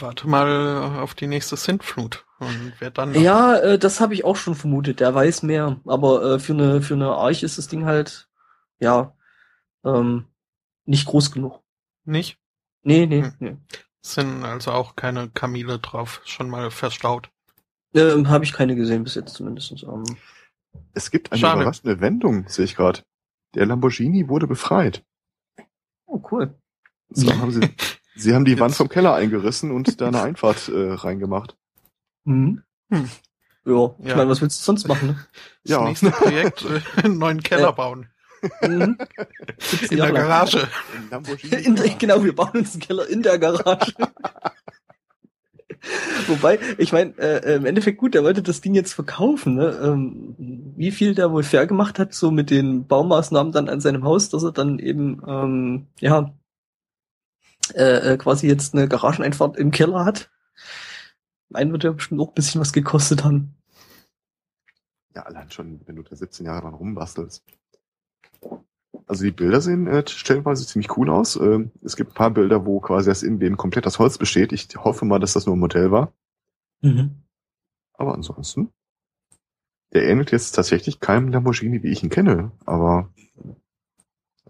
[0.00, 2.24] Warte mal auf die nächste Sintflut.
[2.38, 5.00] Und wer dann Ja, äh, das habe ich auch schon vermutet.
[5.00, 5.80] Der weiß mehr.
[5.86, 8.28] Aber äh, für eine für eine Arche ist das Ding halt
[8.78, 9.14] ja
[9.84, 10.26] ähm,
[10.84, 11.62] nicht groß genug.
[12.04, 12.38] nicht?
[12.82, 13.32] Nee, nee, Hm.
[13.38, 13.56] nee.
[14.02, 17.30] Sind also auch keine Kamele drauf, schon mal verstaut.
[17.94, 19.72] Ähm, habe ich keine gesehen bis jetzt zumindest.
[19.82, 20.04] Ähm,
[20.92, 21.60] Es gibt eine Schade.
[21.62, 23.00] überraschende Wendung, sehe ich gerade.
[23.54, 25.02] Der Lamborghini wurde befreit.
[26.06, 26.54] oh, cool.
[27.14, 27.60] Zwar haben sie,
[28.14, 31.56] sie haben die Jetzt- Wand vom Keller eingerissen und da eine Einfahrt äh, reingemacht.
[32.24, 32.62] Mhm.
[32.90, 33.08] Hm.
[33.66, 34.16] Ja, ich Ja.
[34.16, 35.08] meine, was willst du sonst machen?
[35.08, 35.16] Ne?
[35.64, 35.84] Das Ja.
[35.84, 37.70] nächste Projekt, äh, einen neuen Keller Ja.
[37.70, 38.08] bauen.
[38.60, 38.98] Mhm.
[39.90, 40.68] In der Garage.
[41.64, 43.94] In, der- genau, wir bauen uns einen Keller in der Garage.
[46.28, 49.54] Wobei, ich meine, äh, im Endeffekt gut, der wollte das Ding jetzt verkaufen.
[49.56, 49.78] Ne?
[49.82, 50.34] Ähm,
[50.76, 54.30] wie viel der wohl fair gemacht hat, so mit den Baumaßnahmen dann an seinem Haus,
[54.30, 56.32] dass er dann eben, ähm, ja,
[57.72, 60.30] äh, äh, quasi jetzt eine Garageneinfahrt im Keller hat.
[61.48, 63.54] Mein wird ja bestimmt auch ein bisschen was gekostet haben.
[65.14, 67.44] Ja, allein schon, wenn du da 17 Jahre dran rumbastelst.
[69.06, 71.36] Also die Bilder sehen äh, stellenweise ziemlich cool aus.
[71.36, 74.52] Ähm, es gibt ein paar Bilder, wo quasi das Innenleben komplett aus Holz besteht.
[74.52, 76.12] Ich hoffe mal, dass das nur ein Modell war.
[76.80, 77.22] Mhm.
[77.92, 78.72] Aber ansonsten,
[79.92, 82.52] der ähnelt jetzt tatsächlich keinem Lamborghini, wie ich ihn kenne.
[82.64, 83.12] Aber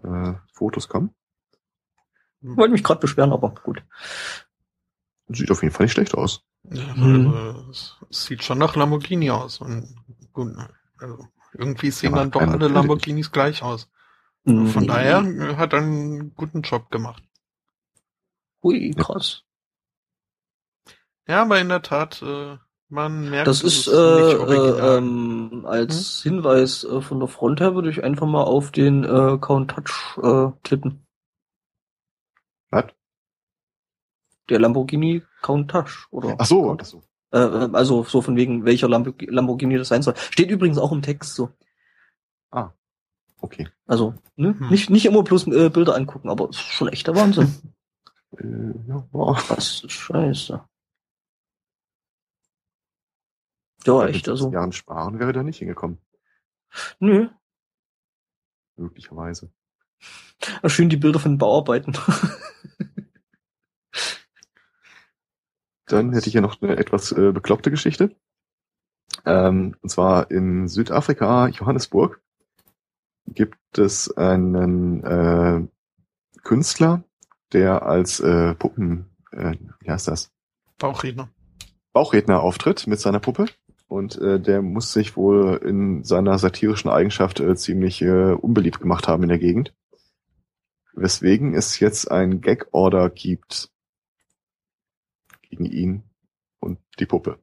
[0.03, 1.13] äh, Fotos kommen.
[2.55, 3.83] Wollte mich gerade beschweren, aber gut.
[5.27, 6.43] Sieht auf jeden Fall nicht schlecht aus.
[6.71, 7.33] Ja, Hm.
[7.33, 9.59] also, es sieht schon nach Lamborghini aus.
[9.59, 9.95] Und
[10.33, 10.53] gut,
[10.99, 12.67] also irgendwie sehen Aber dann doch alle.
[12.67, 13.89] Lamborghinis gleich aus.
[14.43, 14.67] Mhm.
[14.67, 17.23] Von daher äh, hat er einen guten Job gemacht.
[18.61, 19.41] Hui, krass.
[21.27, 22.57] Ja, aber in der Tat, äh,
[22.89, 27.59] man merkt, Das es ist äh, nicht äh, ähm, als Hinweis äh, von der Front
[27.59, 31.07] her würde ich einfach mal auf den äh, Count Touch äh, tippen.
[32.69, 32.85] Was?
[34.49, 36.35] Der Lamborghini Count Touch, oder?
[36.37, 37.03] Ach so, ach so.
[37.31, 40.15] Äh, äh, also so von wegen welcher Lambo Lamborghini das sein soll.
[40.15, 41.49] Steht übrigens auch im Text so.
[43.45, 43.67] Okay.
[43.85, 44.57] Also ne?
[44.57, 44.69] Hm.
[44.69, 47.53] nicht nicht immer bloß äh, Bilder angucken, aber es ist schon echter Wahnsinn.
[48.37, 49.41] Äh, ja, boah.
[49.47, 50.61] Was ist scheiße.
[53.85, 54.51] Ja, Mit echt, 17 also.
[54.51, 55.99] Jahren sparen wäre da nicht hingekommen.
[56.99, 57.29] Nö.
[58.75, 59.53] Möglicherweise.
[60.61, 61.93] Ah, Schön die Bilder von den Bauarbeiten.
[65.87, 68.15] Dann hätte ich hier noch eine etwas äh, bekloppte Geschichte.
[69.25, 72.21] Ähm, und zwar in Südafrika, Johannesburg,
[73.27, 75.67] gibt es einen äh,
[76.43, 77.03] Künstler,
[77.53, 80.31] der als äh, Puppen, äh, wie heißt das,
[80.77, 81.29] Bauchredner.
[81.93, 83.45] Bauchredner auftritt mit seiner Puppe.
[83.87, 89.07] Und äh, der muss sich wohl in seiner satirischen Eigenschaft äh, ziemlich äh, unbeliebt gemacht
[89.07, 89.73] haben in der Gegend.
[90.93, 93.69] Weswegen es jetzt ein Gag-Order gibt
[95.55, 96.03] gegen ihn
[96.59, 97.39] und die Puppe.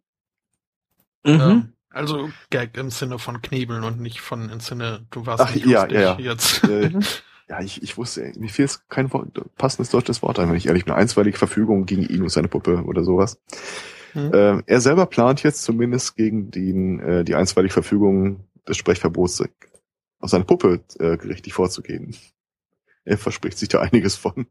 [1.24, 1.40] Mhm.
[1.40, 5.54] Ähm, also Gag im Sinne von Knebeln und nicht von im Sinne, du warst Ach,
[5.54, 6.18] nicht ja, ja, ja.
[6.18, 6.64] jetzt.
[6.68, 7.00] Äh, Mhm.
[7.48, 10.84] ja, ich, ich wusste, mir fehlt kein Wort, passendes deutsches Wort ein, wenn ich ehrlich
[10.84, 10.94] bin.
[10.94, 13.40] Einstweilige Verfügung gegen ihn und seine Puppe oder sowas.
[14.12, 14.30] Hm.
[14.32, 19.42] Ähm, er selber plant jetzt zumindest gegen den, äh, die einstweilige Verfügung des Sprechverbots
[20.20, 22.16] auf seine Puppe äh, gerichtlich vorzugehen.
[23.04, 24.46] Er verspricht sich da einiges von.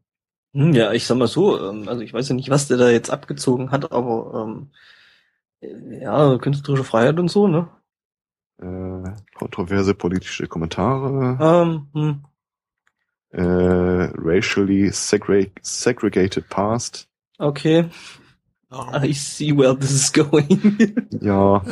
[0.54, 2.90] Hm, ja, ich sag mal so, ähm, also ich weiß ja nicht, was der da
[2.90, 4.70] jetzt abgezogen hat, aber ähm,
[5.60, 7.68] äh, ja, künstlerische Freiheit und so, ne?
[8.60, 12.24] Äh, kontroverse politische Kommentare, Ähm, hm.
[13.30, 17.08] äh, racially segre segregated past.
[17.38, 17.88] Okay,
[18.70, 19.02] Ja.
[19.02, 20.94] I see where this is going.
[21.20, 21.62] Ja,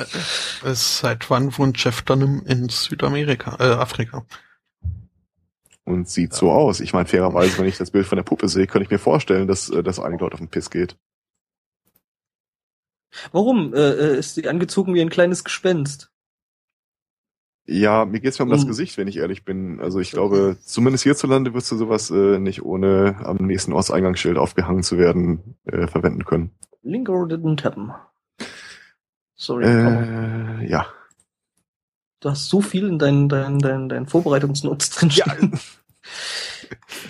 [0.64, 4.24] Es seit wann wohnt Jeff Dunham in Südamerika, äh, Afrika?
[5.90, 6.80] Und sieht so aus.
[6.80, 9.46] Ich meine, fairerweise, wenn ich das Bild von der Puppe sehe, kann ich mir vorstellen,
[9.48, 10.96] dass äh, das einige Leute auf den Piss geht.
[13.32, 16.10] Warum äh, äh, ist sie angezogen wie ein kleines Gespenst?
[17.66, 18.68] Ja, mir geht's mir um das Hm.
[18.68, 19.80] Gesicht, wenn ich ehrlich bin.
[19.80, 24.82] Also ich glaube, zumindest hierzulande wirst du sowas äh, nicht ohne am nächsten Ortseingangsschild aufgehangen
[24.82, 26.50] zu werden äh, verwenden können.
[26.82, 27.92] Link or didn't happen.
[29.36, 30.86] Sorry, Äh, ja.
[32.20, 35.26] du hast so viel in deinen deinen deinen, deinen Vorbereitungsnotes drin Ja.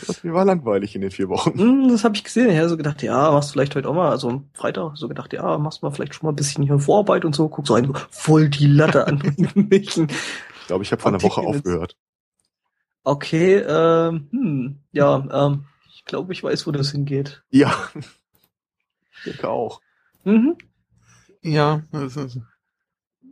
[0.06, 1.58] Das mir war langweilig in den vier Wochen.
[1.58, 2.50] Hm, das habe ich gesehen.
[2.50, 5.08] Ich habe so gedacht, ja, machst du vielleicht heute auch mal, also am Freitag, so
[5.08, 7.74] gedacht, ja, machst mal vielleicht schon mal ein bisschen hier Vorarbeit und so, guck so
[7.74, 10.08] ein, voll die Latte an irgendwelchen.
[10.60, 11.96] Ich glaube, ich habe vor einer Woche aufgehört.
[13.02, 15.64] Okay, ähm, hm, ja, ähm,
[15.94, 17.42] ich glaube, ich weiß, wo das hingeht.
[17.50, 17.74] Ja.
[19.16, 19.80] Ich denke auch.
[20.24, 20.56] Mhm.
[21.42, 22.38] Ja, es, ist,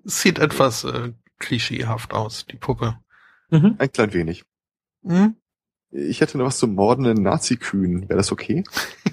[0.05, 2.99] es sieht etwas äh, klischeehaft aus, die Puppe.
[3.51, 3.77] Mhm.
[3.79, 4.45] Ein klein wenig.
[5.05, 5.37] Hm?
[5.91, 8.09] Ich hätte noch was zum mordenden Nazi-Kühen.
[8.09, 8.65] Wäre das okay?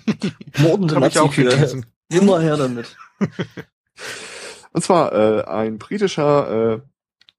[0.60, 1.84] Mordende Nazi-Kühe.
[2.10, 2.95] Immer her damit.
[4.73, 6.81] Und zwar äh, ein britischer äh,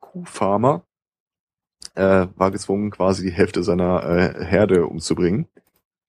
[0.01, 0.87] Kuhfarmer
[1.95, 5.47] äh, war gezwungen, quasi die Hälfte seiner äh, Herde umzubringen,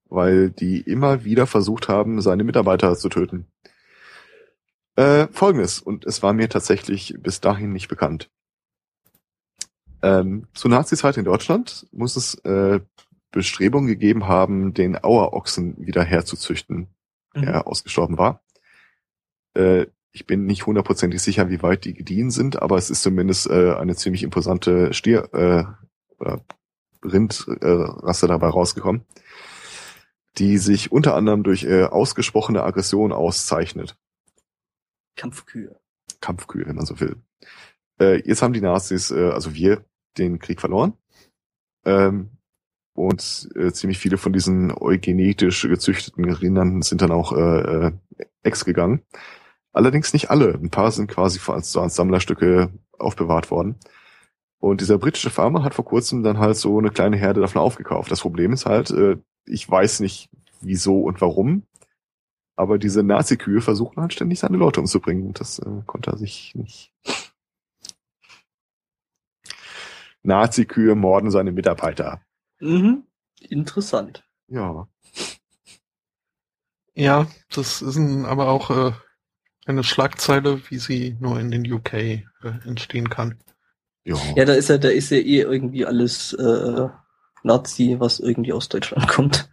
[0.05, 3.47] weil die immer wieder versucht haben, seine Mitarbeiter zu töten.
[4.95, 8.29] Äh, Folgendes, und es war mir tatsächlich bis dahin nicht bekannt.
[10.01, 12.79] Ähm, zur Nazizeit in Deutschland muss es äh,
[13.31, 16.87] Bestrebungen gegeben haben, den Auerochsen wieder herzuzüchten,
[17.37, 17.41] Mhm.
[17.41, 18.41] der ausgestorben war.
[19.55, 23.47] Äh, ich bin nicht hundertprozentig sicher, wie weit die gediehen sind, aber es ist zumindest
[23.49, 25.63] äh, eine ziemlich imposante Stier äh,
[26.17, 26.41] oder
[27.03, 29.05] Rindrasse äh, dabei rausgekommen,
[30.37, 33.95] die sich unter anderem durch äh, ausgesprochene Aggression auszeichnet.
[35.15, 35.79] Kampfkühe.
[36.19, 37.17] Kampfkühe, wenn man so will.
[37.99, 39.85] Äh, jetzt haben die Nazis, äh, also wir,
[40.17, 40.93] den Krieg verloren.
[41.85, 42.36] Ähm,
[42.97, 47.91] und äh, ziemlich viele von diesen eugenetisch gezüchteten Rindern sind dann auch äh, äh,
[48.41, 49.03] ex gegangen.
[49.71, 50.55] Allerdings nicht alle.
[50.55, 53.75] Ein paar sind quasi als, so als Sammlerstücke aufbewahrt worden.
[54.59, 58.09] Und dieser britische Farmer hat vor kurzem dann halt so eine kleine Herde davon aufgekauft.
[58.09, 61.67] Das Problem ist halt, äh, ich weiß nicht wieso und warum,
[62.55, 65.27] aber diese Nazi-Kühe versuchen halt ständig seine Leute umzubringen.
[65.27, 66.91] Und das äh, konnte er sich nicht.
[70.23, 72.21] Nazi-Kühe morden seine Mitarbeiter.
[72.59, 73.03] Mhm.
[73.49, 74.23] Interessant.
[74.47, 74.88] Ja.
[76.95, 78.91] Ja, das ist ein, aber auch äh,
[79.65, 82.23] eine Schlagzeile, wie sie nur in den UK äh,
[82.65, 83.39] entstehen kann.
[84.05, 84.17] Ja.
[84.35, 86.88] Ja, da ist ja, da ist ja eh irgendwie alles äh,
[87.43, 89.49] Nazi, was irgendwie aus Deutschland kommt.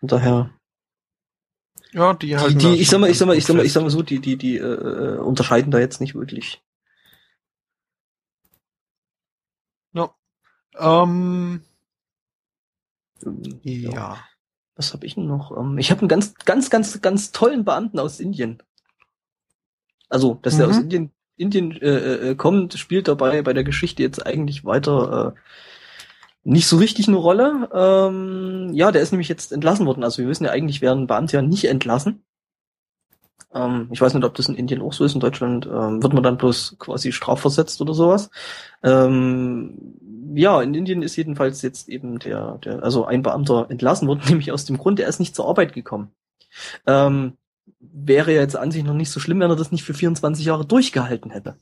[0.00, 0.50] Von daher.
[1.92, 3.64] Ja, die Die, halten da die, ich sag mal, ich sag mal, ich sag mal,
[3.64, 6.62] ich sag mal so, die, die, die äh, unterscheiden da jetzt nicht wirklich.
[9.94, 10.14] Ja.
[10.78, 11.62] Ähm,
[13.62, 14.18] Ja.
[14.74, 15.56] Was habe ich denn noch?
[15.56, 18.62] Ähm, ich habe einen ganz, ganz, ganz, ganz tollen Beamten aus Indien.
[20.08, 20.72] Also, dass der Mhm.
[20.72, 25.40] aus Indien, Indien äh, äh, kommt, spielt dabei bei der Geschichte jetzt eigentlich weiter äh,
[26.44, 27.68] nicht so richtig eine Rolle.
[27.72, 30.04] Ähm, ja, der ist nämlich jetzt entlassen worden.
[30.04, 32.24] Also wir wissen ja eigentlich, werden Beamte ja nicht entlassen.
[33.54, 35.14] Ähm, ich weiß nicht, ob das in Indien auch so ist.
[35.14, 38.30] In Deutschland ähm, wird man dann bloß quasi strafversetzt oder sowas.
[38.82, 39.78] Ähm,
[40.34, 44.52] ja, in Indien ist jedenfalls jetzt eben der, der, also ein Beamter entlassen worden, nämlich
[44.52, 46.12] aus dem Grund, er ist nicht zur Arbeit gekommen.
[46.86, 47.34] Ähm,
[47.80, 50.44] wäre ja jetzt an sich noch nicht so schlimm, wenn er das nicht für 24
[50.44, 51.56] Jahre durchgehalten hätte.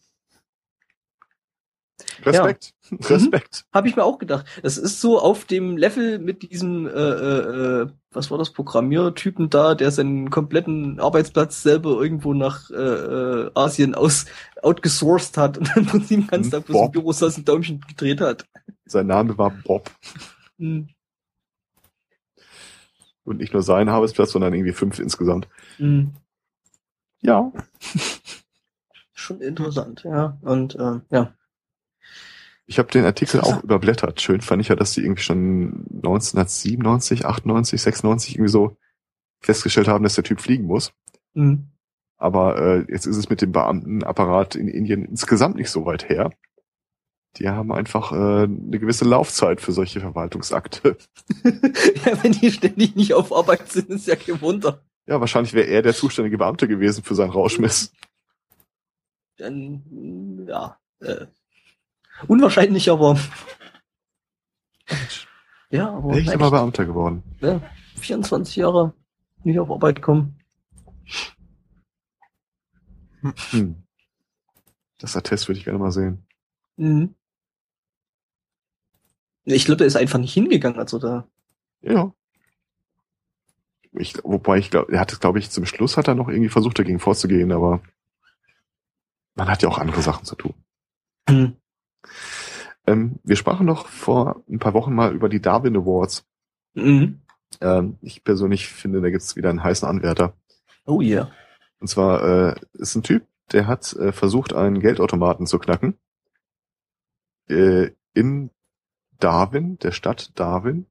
[2.27, 2.75] Respekt.
[3.09, 3.65] Respekt.
[3.73, 4.47] Habe ich mir auch gedacht.
[4.63, 9.49] Es ist so auf dem Level mit diesem, äh, äh, äh, was war das, Programmiertypen
[9.51, 14.27] da, der seinen kompletten Arbeitsplatz selber irgendwo nach äh, äh, Asien aus
[14.63, 16.89] outgesourced hat und im Prinzip ganz da bloß im.
[16.89, 18.47] Büro saß ein Däumchen gedreht hat.
[18.87, 19.91] Sein Name war Bob.
[20.59, 20.89] Hm,
[23.25, 25.49] Und nicht nur sein Arbeitsplatz, sondern irgendwie fünf insgesamt.
[25.77, 26.13] hm.
[27.23, 27.53] Ja.
[29.13, 30.39] Schon interessant, ja.
[30.41, 31.35] Und äh, ja.
[32.71, 34.21] Ich habe den Artikel auch überblättert.
[34.21, 38.77] Schön fand ich ja, dass die irgendwie schon 1997, 98, 96 irgendwie so
[39.41, 40.93] festgestellt haben, dass der Typ fliegen muss.
[41.35, 41.73] Mhm.
[42.17, 46.31] Aber äh, jetzt ist es mit dem Beamtenapparat in Indien insgesamt nicht so weit her.
[47.39, 50.97] Die haben einfach äh, eine gewisse Laufzeit für solche Verwaltungsakte.
[51.45, 54.81] ja, wenn die ständig nicht auf Arbeit sind, ist ja kein Wunder.
[55.09, 57.93] Ja, wahrscheinlich wäre er der zuständige Beamte gewesen für seinen Rauschmiss.
[59.39, 61.27] Dann, ja, äh,
[62.27, 63.19] unwahrscheinlich, aber
[65.71, 67.23] ja, aber echt, aber Beamter geworden.
[67.41, 67.61] ja,
[67.97, 68.95] 24 Jahre
[69.45, 70.39] nicht auf Arbeit kommen.
[73.23, 73.83] Hm.
[74.99, 76.27] Das Attest würde ich gerne mal sehen.
[76.77, 77.15] Mhm.
[79.45, 81.27] Ich glaube, der ist einfach nicht hingegangen, also da.
[81.81, 82.13] Ja.
[83.93, 86.49] Ich, wobei ich glaube, er hat es, glaube ich, zum Schluss hat er noch irgendwie
[86.49, 87.83] versucht, dagegen vorzugehen, aber
[89.35, 90.55] man hat ja auch andere Sachen zu tun.
[91.29, 91.57] Mhm.
[92.87, 96.25] Ähm, wir sprachen noch vor ein paar Wochen mal über die Darwin Awards.
[96.75, 97.21] Mhm.
[97.61, 100.35] Ähm, ich persönlich finde, da gibt es wieder einen heißen Anwärter.
[100.87, 101.31] Oh yeah.
[101.79, 105.99] Und zwar äh, ist ein Typ, der hat äh, versucht, einen Geldautomaten zu knacken.
[107.49, 108.51] Äh, in
[109.19, 110.87] Darwin, der Stadt Darwin,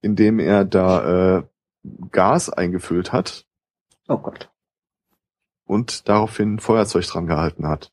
[0.00, 1.42] indem er da äh,
[2.10, 3.46] Gas eingefüllt hat
[4.08, 4.50] Oh Gott.
[5.64, 7.92] und daraufhin Feuerzeug dran gehalten hat.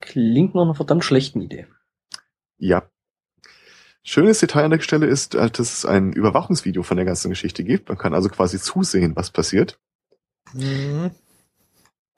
[0.00, 1.66] Klingt nach einer verdammt schlechten Idee.
[2.58, 2.88] Ja.
[4.02, 7.64] Schönes Detail an der Stelle ist, äh, dass es ein Überwachungsvideo von der ganzen Geschichte
[7.64, 7.88] gibt.
[7.88, 9.78] Man kann also quasi zusehen, was passiert.
[10.52, 11.10] Mhm.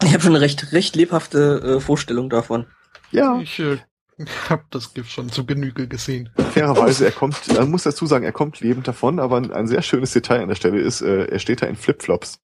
[0.03, 2.67] Ich habe schon eine recht, recht lebhafte äh, Vorstellung davon.
[3.13, 3.79] Ja, Ich äh,
[4.49, 6.31] hab das Gift schon zu Genüge gesehen.
[6.53, 9.83] fairerweise, er kommt, man muss dazu sagen, er kommt lebend davon, aber ein, ein sehr
[9.83, 12.41] schönes Detail an der Stelle ist, äh, er steht da in Flipflops.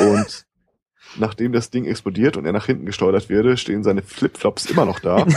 [0.00, 0.46] Und
[1.16, 5.00] nachdem das Ding explodiert und er nach hinten gesteuert werde, stehen seine Flipflops immer noch
[5.00, 5.26] da.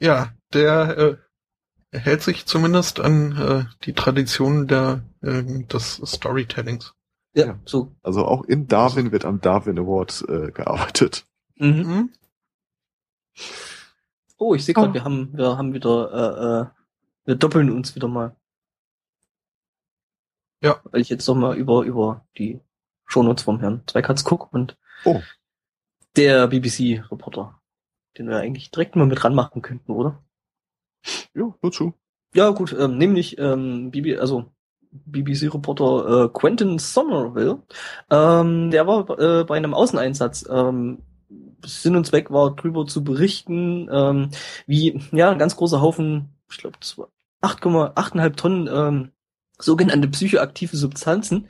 [0.00, 0.96] Ja, der
[1.92, 6.94] äh, hält sich zumindest an äh, die Tradition der, äh, des Storytellings.
[7.34, 7.58] Ja, Ja.
[7.64, 7.92] so.
[8.02, 11.24] Also auch in Darwin wird am Darwin Award äh, gearbeitet.
[11.56, 11.68] Mhm.
[11.68, 12.10] Mhm.
[14.36, 14.94] Oh, ich sehe gerade, Oh.
[14.94, 16.66] wir haben, wir haben wieder, äh, äh,
[17.26, 18.36] wir doppeln uns wieder mal.
[20.62, 20.80] Ja.
[20.84, 22.60] Weil ich jetzt noch mal über, über die
[23.06, 25.20] Shownotes vom Herrn Zweikatz guck und Oh.
[26.16, 27.60] der BBC-Reporter,
[28.16, 30.22] den wir eigentlich direkt mal mit ranmachen könnten, oder?
[31.34, 31.94] Ja, nur zu.
[32.34, 34.50] Ja, gut, ähm, nämlich ähm, BB, also
[34.90, 37.62] BBC-Reporter äh, Quentin Somerville,
[38.10, 40.46] ähm, der war äh, bei einem Außeneinsatz.
[40.50, 41.02] Ähm,
[41.64, 44.30] Sinn und Zweck war drüber zu berichten, ähm,
[44.66, 49.12] wie ja ein ganz großer Haufen, ich glaube 8,8,5 Tonnen ähm,
[49.58, 51.48] sogenannte psychoaktive Substanzen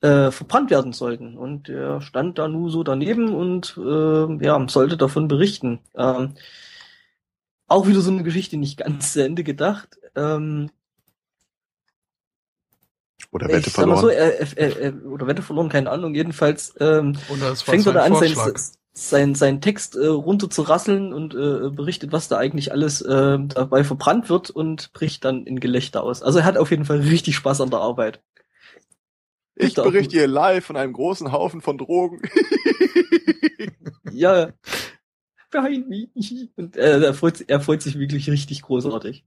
[0.00, 1.36] äh, verbrannt werden sollten.
[1.36, 5.80] Und er stand da nur so daneben und äh, ja sollte davon berichten.
[5.94, 6.34] Ähm,
[7.66, 9.98] auch wieder so eine Geschichte nicht ganz zu Ende gedacht.
[10.14, 10.70] Ähm,
[13.32, 14.32] Oder Wette ich sag mal so, verloren.
[14.38, 16.14] er, er, er, oder Wette verloren, keine Ahnung.
[16.14, 18.54] Jedenfalls ähm, Oder es war fängt er da an, sein.
[18.96, 23.38] Sein, sein Text äh, runter zu rasseln und äh, berichtet, was da eigentlich alles äh,
[23.40, 26.22] dabei verbrannt wird und bricht dann in Gelächter aus.
[26.22, 28.22] Also er hat auf jeden Fall richtig Spaß an der Arbeit.
[29.56, 32.22] Ich berichte hier live von einem großen Haufen von Drogen.
[34.14, 34.52] Ja.
[35.50, 36.08] Behind me.
[36.56, 39.24] Und äh, er, freut, er freut sich wirklich richtig großartig.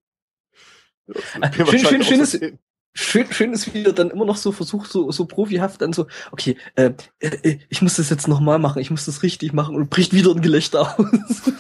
[1.40, 2.60] Ah, schön, schön, Wahrscheinlich schön auch ist, so sehen.
[2.98, 6.08] Schön, schön ist, wie er dann immer noch so versucht, so, so profihaft dann so,
[6.32, 9.90] okay, äh, äh, ich muss das jetzt nochmal machen, ich muss das richtig machen und
[9.90, 11.52] bricht wieder ein Gelächter aus.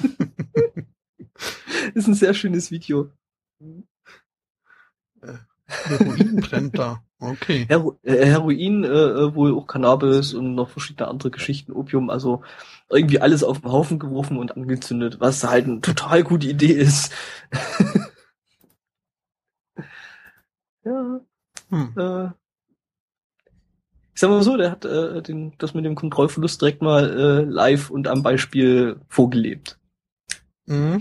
[1.93, 3.11] ist ein sehr schönes Video.
[5.67, 7.03] Heroin brennt da.
[7.19, 7.65] Okay.
[7.67, 12.43] Hero äh, Heroin, äh, äh, wohl auch Cannabis und noch verschiedene andere Geschichten, Opium, also
[12.89, 17.11] irgendwie alles auf den Haufen geworfen und angezündet, was halt eine total gute Idee ist.
[20.85, 21.21] ja,
[21.69, 21.93] Hm.
[21.97, 22.29] äh,
[24.13, 27.41] ich sag mal so, der hat äh, den, das mit dem Kontrollverlust direkt mal äh,
[27.43, 29.77] live und am Beispiel vorgelebt.
[30.65, 30.99] Mhm.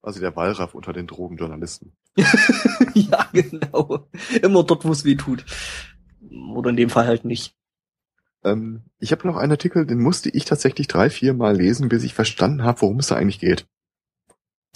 [0.00, 1.96] Also der Wallraff unter den Drogenjournalisten.
[2.94, 4.06] ja, genau.
[4.42, 5.44] Immer dort, wo es weh tut.
[6.54, 7.56] Oder in dem Fall halt nicht.
[8.44, 12.04] Ähm, ich habe noch einen Artikel, den musste ich tatsächlich drei, vier Mal lesen, bis
[12.04, 13.66] ich verstanden habe, worum es da eigentlich geht.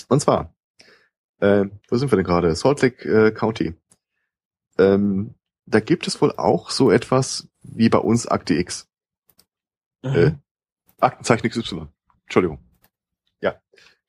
[0.08, 0.56] Und zwar,
[1.38, 2.54] äh, wo sind wir denn gerade?
[2.56, 3.74] Salt Lake äh, County.
[4.78, 5.34] Ähm,
[5.66, 8.88] da gibt es wohl auch so etwas wie bei uns Akte X.
[10.02, 10.14] Mhm.
[10.14, 10.32] Äh,
[10.98, 11.88] Aktenzeichen XY.
[12.24, 12.58] Entschuldigung.
[13.40, 13.60] Ja,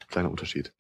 [0.08, 0.74] kleiner Unterschied.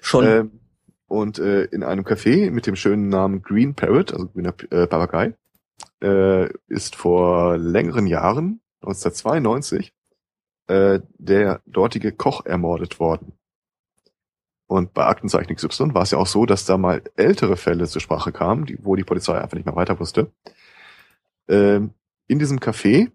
[0.00, 0.26] Schon.
[0.26, 0.60] Ähm,
[1.06, 5.34] und äh, in einem Café mit dem schönen Namen Green Parrot, also grüner äh, Papagei,
[6.02, 9.92] äh, ist vor längeren Jahren 1992
[10.66, 13.32] äh, der dortige Koch ermordet worden.
[14.74, 18.00] Und bei Aktenzeichen XY war es ja auch so, dass da mal ältere Fälle zur
[18.00, 20.32] Sprache kamen, die, wo die Polizei einfach nicht mehr weiter wusste.
[21.46, 21.94] Ähm,
[22.26, 23.12] in diesem Café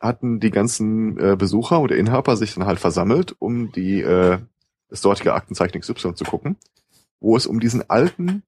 [0.00, 4.40] hatten die ganzen äh, Besucher oder Inhaber sich dann halt versammelt, um die äh,
[4.88, 6.56] das dortige Aktenzeichen XY zu gucken,
[7.20, 8.42] wo es um diesen alten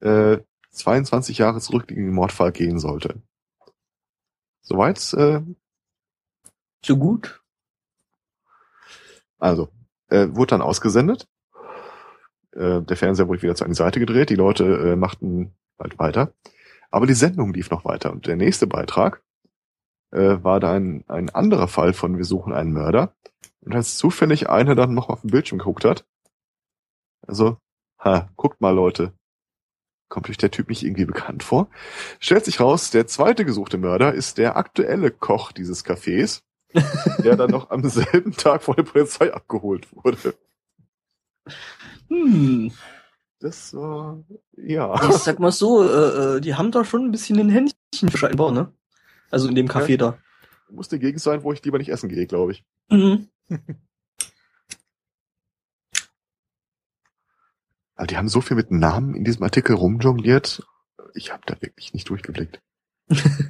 [0.00, 0.40] äh,
[0.72, 3.22] 22 Jahre zurückliegenden Mordfall gehen sollte.
[4.60, 5.40] Soweit äh,
[6.84, 7.40] So gut.
[9.38, 9.70] Also,
[10.10, 11.26] äh, wurde dann ausgesendet.
[12.52, 14.30] Äh, der Fernseher wurde wieder zu einer Seite gedreht.
[14.30, 16.32] Die Leute äh, machten halt weiter.
[16.90, 18.12] Aber die Sendung lief noch weiter.
[18.12, 19.22] Und der nächste Beitrag
[20.12, 23.14] äh, war dann ein anderer Fall von Wir suchen einen Mörder.
[23.60, 26.04] Und als zufällig einer dann noch auf den Bildschirm geguckt hat,
[27.26, 27.58] also,
[27.98, 29.12] ha, guckt mal Leute,
[30.08, 31.68] kommt euch der Typ nicht irgendwie bekannt vor?
[32.18, 36.42] Stellt sich raus, der zweite gesuchte Mörder ist der aktuelle Koch dieses Cafés,
[37.24, 40.34] der dann noch am selben Tag von der Polizei abgeholt wurde.
[42.08, 42.72] Hm.
[43.40, 44.22] Das war,
[44.56, 45.08] ja.
[45.08, 48.52] Ich sag mal so, äh, äh, die haben da schon ein bisschen ein Händchen scheinbar,
[48.52, 48.72] ne?
[49.30, 50.18] Also in dem Café da.
[50.68, 52.64] Muss die Gegend sein, wo ich lieber nicht essen gehe, glaube ich.
[52.90, 53.28] Mhm.
[57.94, 60.66] Aber die haben so viel mit Namen in diesem Artikel rumjongliert.
[61.14, 62.62] Ich habe da wirklich nicht durchgeblickt.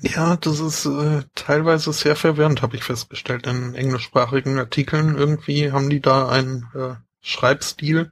[0.03, 3.47] Ja, das ist äh, teilweise sehr verwirrend, habe ich festgestellt.
[3.47, 8.11] In englischsprachigen Artikeln irgendwie haben die da einen äh, Schreibstil,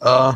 [0.00, 0.32] äh,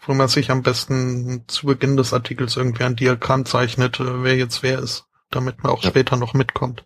[0.00, 4.36] wo man sich am besten zu Beginn des Artikels irgendwie ein Diagramm zeichnet, äh, wer
[4.36, 5.90] jetzt wer ist, damit man auch Ja.
[5.90, 6.84] später noch mitkommt.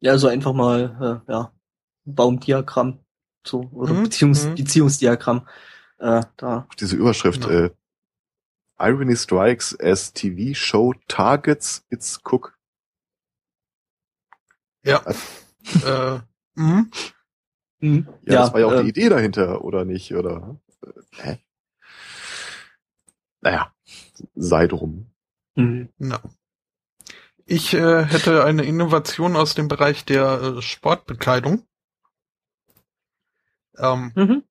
[0.00, 1.52] Ja, also einfach mal, äh, ja,
[2.04, 3.00] Baumdiagramm,
[3.44, 4.54] so, oder Mhm, Beziehungs mhm.
[4.54, 5.48] Beziehungsdiagramm.
[5.98, 6.66] Äh, da.
[6.78, 7.64] Diese Überschrift, Genau.
[7.64, 7.70] äh,
[8.78, 12.58] Irony strikes as TV show targets its cook.
[14.84, 15.02] Ja.
[15.84, 16.20] äh,
[16.54, 16.90] mhm.
[17.80, 18.08] Mhm.
[18.22, 20.14] Ja, das war ja auch äh, die Idee dahinter, oder nicht?
[20.14, 20.90] Oder äh,
[21.22, 21.38] hä?
[23.40, 23.72] Naja,
[24.34, 25.10] sei drum.
[25.56, 25.88] mhm.
[25.98, 26.18] No.
[27.48, 31.62] Ich äh, hätte eine Innovation aus dem Bereich der äh, Sportbekleidung.
[33.78, 34.42] Ähm, Mhm.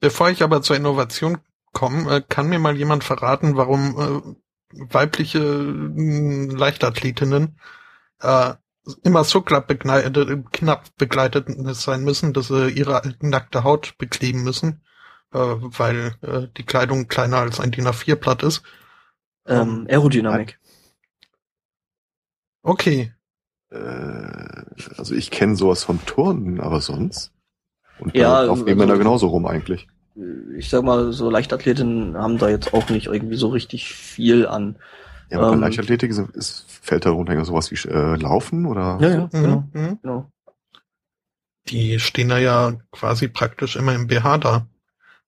[0.00, 1.38] bevor ich aber zur Innovation
[1.72, 4.36] komme, äh, kann mir mal jemand verraten, warum
[4.74, 7.58] äh, weibliche äh, Leichtathletinnen
[8.20, 8.54] äh,
[9.02, 14.82] immer so knapp begleitet, knapp begleitet sein müssen, dass sie ihre nackte Haut bekleben müssen,
[15.32, 18.62] äh, weil äh, die Kleidung kleiner als ein DIN A4-Blatt ist.
[19.46, 20.58] Ähm, Aerodynamik.
[22.62, 23.12] Okay,
[23.72, 24.64] Äh,
[24.96, 27.32] also ich kenne sowas vom Turnen, aber sonst.
[28.00, 29.86] Und Ja, gehen wir also- da genauso rum eigentlich.
[30.56, 34.76] Ich sag mal, so Leichtathletinnen haben da jetzt auch nicht irgendwie so richtig viel an.
[35.30, 38.98] Ja, aber Ähm, bei Leichtathletik ist, ist, fällt darunter ja sowas wie äh, Laufen oder?
[39.00, 39.30] Ja, ja, mhm.
[39.30, 39.64] genau.
[39.72, 39.98] mhm.
[40.02, 40.32] genau.
[41.68, 44.66] Die stehen da ja quasi praktisch immer im BH da.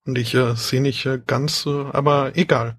[0.04, 2.78] Und ich äh, sehe nicht äh, ganz, äh, aber egal.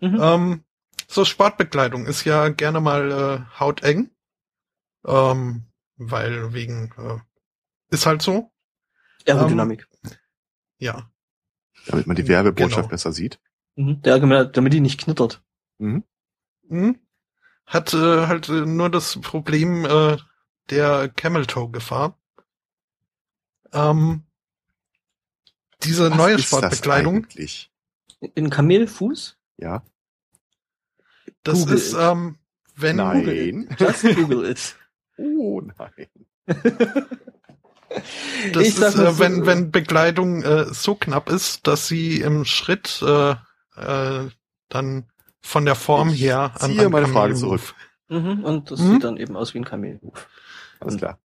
[0.00, 0.18] Mhm.
[0.20, 0.64] Ähm,
[1.08, 4.10] so Sportbekleidung ist ja gerne mal äh, hauteng.
[5.06, 5.64] Ähm,
[5.96, 7.18] weil wegen, äh,
[7.94, 8.50] ist halt so.
[9.26, 9.86] Aerodynamik.
[10.78, 11.10] Ja.
[11.86, 12.88] Damit man die Werbebotschaft Genau.
[12.88, 13.40] besser sieht.
[13.76, 14.00] Mhm.
[14.04, 15.42] Ja, damit damit die nicht knittert.
[15.78, 16.04] Mhm.
[16.68, 16.98] Mhm.
[17.66, 20.16] Hat äh, halt äh, nur das Problem äh,
[20.70, 22.18] der Camel-Toe-Gefahr.
[23.72, 24.22] Ähm,
[25.82, 27.70] diese Was neue ist das Sportbekleidung, eigentlich?
[28.34, 29.36] In Kamelfuß?
[29.56, 29.82] Ja.
[31.42, 31.98] das, Google ist, it.
[32.00, 32.38] ähm,
[32.76, 33.68] wenn Nein.
[33.78, 34.76] Just Google it.
[35.18, 36.08] Oh nein.
[38.52, 42.44] Das Ich ist, äh, so, wenn, wenn Bekleidung äh, so knapp ist, dass sie im
[42.44, 43.32] Schritt äh,
[43.76, 44.28] äh,
[44.68, 45.06] dann
[45.40, 47.74] von der Form Ich her ziehe meine Frage Kamelhuf-
[48.08, 48.92] Mhm, und das Mhm.
[48.92, 50.28] sieht dann eben aus wie ein Kamelhuf.
[50.80, 51.18] Alles klar.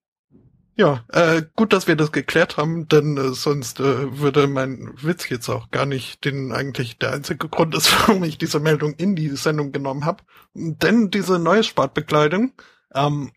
[0.75, 5.27] Ja, äh, gut, dass wir das geklärt haben, denn äh, sonst äh, würde mein Witz
[5.27, 9.15] jetzt auch gar nicht den eigentlich der einzige Grund ist, warum ich diese Meldung in
[9.15, 10.23] die Sendung genommen habe.
[10.53, 12.51] Denn diese neue Sportbekleidung
[12.93, 13.31] ähm,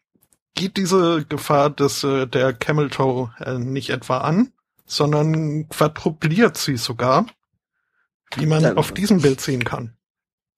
[0.55, 4.53] geht diese Gefahr des äh, der Camel Toe äh, nicht etwa an,
[4.87, 7.27] sondern quadrupliert sie sogar,
[8.37, 9.97] wie man Ja, auf diesem Bild sehen kann.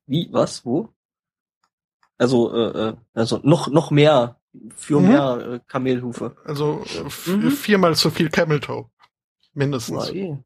[0.06, 0.88] Wie, was, wo?
[2.18, 4.36] Also, äh, äh, also noch, noch mehr,
[4.76, 5.08] für Mhm.
[5.08, 6.36] mehr äh, Kamelhufe.
[6.44, 6.84] Also
[7.26, 7.50] Mhm.
[7.50, 8.86] viermal so viel Camel Toe.
[9.54, 10.08] Mindestens.
[10.08, 10.36] Ja, eh.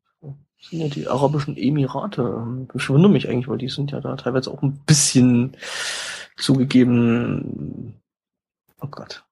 [0.71, 2.23] Ja die Arabischen Emirate.
[2.23, 5.57] Ähm, Ich wundere mich eigentlich, weil die sind ja da teilweise auch ein bisschen
[6.37, 7.95] zugegeben.
[8.81, 9.25] Oh Gott.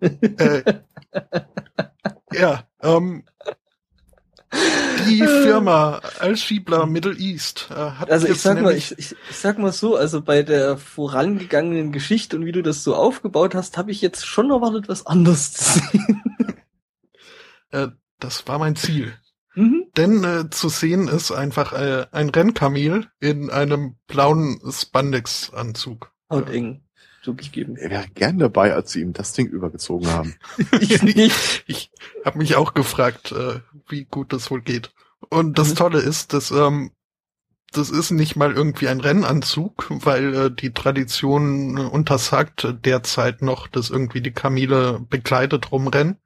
[0.00, 0.62] Äh,
[2.32, 3.24] ja, ähm,
[5.06, 9.58] Die Firma Al-Shibla Middle East äh, hat Also ich sag mal, ich, ich, ich sag
[9.58, 13.90] mal so, also bei der vorangegangenen Geschichte und wie du das so aufgebaut hast, habe
[13.90, 16.22] ich jetzt schon erwartet, was anderes zu sehen.
[17.70, 17.88] äh,
[18.18, 19.14] das war mein Ziel.
[19.54, 19.86] Mhm.
[19.96, 26.12] Denn äh, zu sehen ist einfach äh, ein Rennkamel in einem blauen Spandex-Anzug.
[26.30, 26.48] Haut
[27.22, 27.76] zugegeben.
[27.76, 30.34] Er wäre gern dabei, als sie ihm das Ding übergezogen haben.
[30.80, 31.64] Ich nicht.
[31.66, 31.90] Ich
[32.24, 34.92] habe mich auch gefragt, äh, wie gut das wohl geht.
[35.28, 35.76] Und das Mhm.
[35.76, 36.92] Tolle ist, dass ähm,
[37.72, 43.90] das ist nicht mal irgendwie ein Rennanzug, weil äh, die Tradition untersagt derzeit noch, dass
[43.90, 46.16] irgendwie die Kamele bekleidet rumrennen.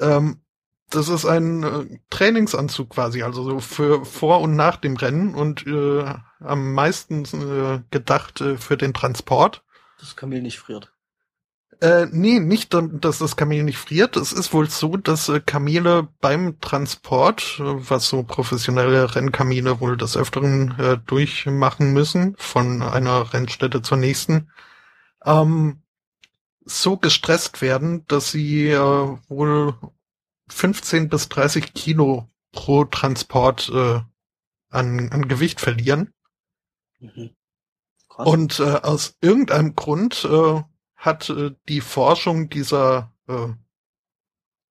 [0.00, 0.38] Ähm,
[0.88, 5.66] das ist ein äh, Trainingsanzug quasi, also so für vor und nach dem Rennen und
[5.66, 6.04] äh,
[6.40, 9.62] am meisten äh, gedacht äh, für den Transport.
[10.02, 10.92] Das Kamel nicht friert.
[11.80, 14.16] Äh, nee, nicht, dass das Kamel nicht friert.
[14.16, 19.96] Es ist wohl so, dass äh, Kamele beim Transport, äh, was so professionelle Rennkamele wohl
[19.96, 24.50] des Öfteren äh, durchmachen müssen, von einer Rennstätte zur nächsten,
[25.24, 25.82] ähm,
[26.64, 29.74] so gestresst werden, dass sie äh, wohl
[30.48, 34.00] 15 bis 30 Kilo pro Transport äh,
[34.68, 36.12] an, an Gewicht verlieren.
[36.98, 37.30] Mhm.
[38.12, 38.28] Krass.
[38.28, 40.62] Und äh, aus irgendeinem Grund äh,
[40.96, 43.48] hat äh, die Forschung dieser äh,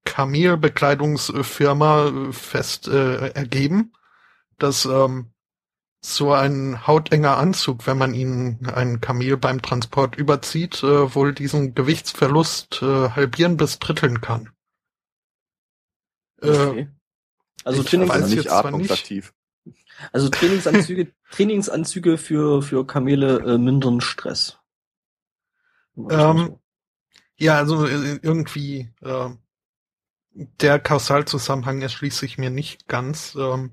[0.06, 3.94] Kamelbekleidungsfirma äh, fest äh, ergeben,
[4.60, 5.34] dass ähm,
[6.02, 11.74] so ein hautenger Anzug, wenn man ihn ein Kamel beim Transport überzieht, äh, wohl diesen
[11.74, 14.52] Gewichtsverlust äh, halbieren bis dritteln kann.
[16.42, 16.90] Äh, Okay.
[17.64, 19.34] Also, weiß Also jetzt nicht zwar atmungsaktiv.
[20.12, 24.58] Also Trainingsanzüge, Trainingsanzüge für, für Kamele äh, mindern Stress.
[25.98, 26.58] Ähm,
[27.38, 29.30] Ja, also äh, irgendwie äh,
[30.34, 33.36] der Kausalzusammenhang erschließt sich mir nicht ganz.
[33.36, 33.72] Ähm,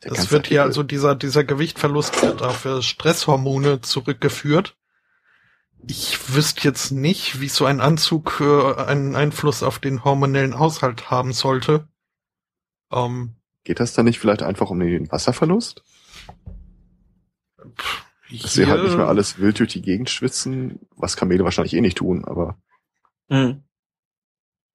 [0.00, 4.76] es wird hier also dieser dieser Gewichtverlust wird auf Stresshormone zurückgeführt.
[5.86, 11.10] Ich wüsste jetzt nicht, wie so ein Anzug äh, einen Einfluss auf den hormonellen Haushalt
[11.10, 11.88] haben sollte.
[12.90, 15.82] Ähm, Geht das dann nicht vielleicht einfach um den Wasserverlust?
[17.56, 21.74] Dass sie hier- halt nicht mehr alles wild durch die Gegend schwitzen, was Kamele wahrscheinlich
[21.74, 22.58] eh nicht tun, aber
[23.30, 23.62] Hm.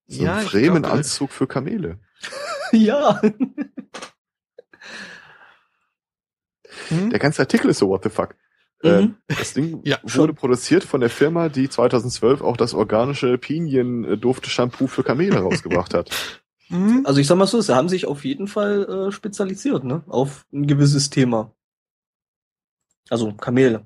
[0.08, 2.00] so Ja, ein Fremenanzug für Kamele.
[2.72, 3.20] Ja.
[6.92, 8.36] Der ganze Artikel ist so what the fuck.
[8.84, 9.16] Äh, Mhm.
[9.28, 15.04] das Ding Ja, wurde produziert von der Firma, die 2012 auch das organische Pinien-Duft-Shampoo für
[15.04, 16.10] Kamele rausgebracht hat.
[16.70, 17.04] Hm?
[17.06, 20.04] Also ich sag mal so, sie haben sich auf jeden Fall äh, spezialisiert, ne?
[20.08, 21.52] Auf ein gewisses Thema.
[23.10, 23.86] Also Kamele.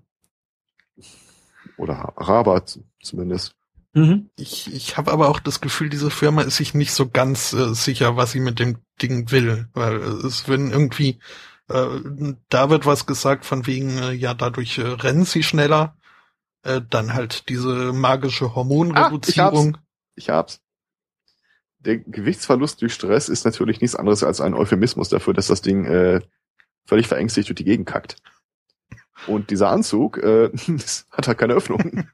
[1.78, 3.56] Oder Araber z- zumindest.
[3.94, 4.30] Mhm.
[4.36, 7.74] Ich, ich habe aber auch das Gefühl, diese Firma ist sich nicht so ganz äh,
[7.74, 9.70] sicher, was sie mit dem Ding will.
[9.74, 11.20] Weil äh, es werden irgendwie,
[11.70, 11.88] äh,
[12.50, 15.96] da wird was gesagt von wegen, äh, ja, dadurch äh, rennen sie schneller.
[16.64, 19.78] Äh, dann halt diese magische Hormonreduzierung.
[20.16, 20.60] Ich hab's.
[21.86, 25.86] Der Gewichtsverlust durch Stress ist natürlich nichts anderes als ein Euphemismus dafür, dass das Ding
[25.86, 26.22] äh,
[26.86, 28.18] völlig verängstigt durch die Gegend kackt.
[29.28, 32.08] Und dieser Anzug äh, das hat halt keine Öffnung.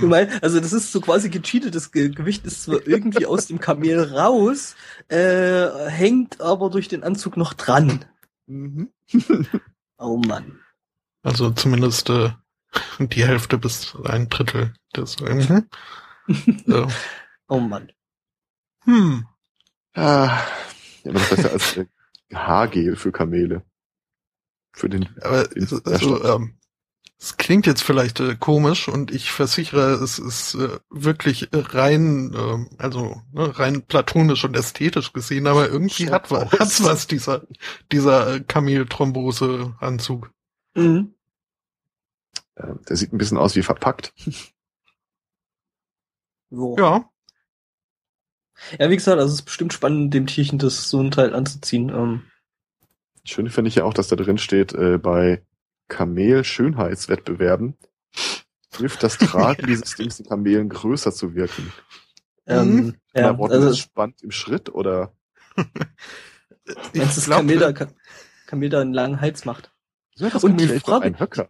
[0.00, 3.46] Du meinst, also das ist so quasi gecheatet, das Ge Gewicht ist zwar irgendwie aus
[3.46, 4.74] dem Kamel raus,
[5.08, 8.04] äh, hängt aber durch den Anzug noch dran.
[8.46, 8.90] Mhm.
[9.96, 10.60] Oh Mann.
[11.22, 12.30] Also zumindest äh,
[12.98, 15.18] die Hälfte bis ein Drittel des.
[15.20, 15.68] Mhm.
[16.66, 16.86] so.
[17.48, 17.92] Oh Mann.
[18.84, 19.26] Hm.
[19.94, 20.26] Ah,
[21.04, 21.86] ja, immer noch besser als äh,
[22.32, 23.62] Haargel für Kamele.
[24.72, 25.78] Für den Aber also,
[26.16, 26.24] stimmt.
[26.24, 26.58] ähm,
[27.20, 32.34] es klingt jetzt vielleicht äh, komisch und ich versichere, es ist äh, wirklich äh, rein,
[32.36, 37.06] ähm, also ne, rein platonisch und ästhetisch gesehen, aber irgendwie Schaut hat was, hat's was
[37.06, 37.46] dieser
[37.92, 40.30] dieser äh, Kamelthrombose-Anzug.
[40.74, 41.14] Mhm.
[42.56, 44.12] äh, der sieht ein bisschen aus wie verpackt.
[46.50, 46.76] Jo.
[46.78, 47.10] Ja,
[48.78, 51.88] Ja, wie gesagt, also es ist bestimmt spannend, dem Tierchen das so ein Teil anzuziehen.
[51.90, 52.22] Ähm,
[53.24, 55.42] Schön finde ich ja auch, dass da drin steht, äh, bei
[55.88, 57.76] Kamel-Schönheitswettbewerben
[58.76, 61.72] hilft das Tragen dieses Dings den Kamelen größer zu wirken.
[62.46, 65.12] ähm, ja, Ja, Worten also ist spannend im Schritt oder
[65.56, 67.92] ich wenn das glaub, Kamel da, äh, Ka-
[68.46, 69.72] Kamel da einen langen Hals macht.
[70.14, 71.48] so das Und die Frage- ein Höcker.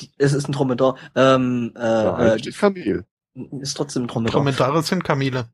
[0.00, 0.96] Die, es ist ein Dromedar.
[1.14, 3.04] Ähm, Ja, äh, hier steht Kamel.
[3.34, 4.32] äh, ist trotzdem ein Dromedar.
[4.40, 5.50] Dromedare sind Kamele.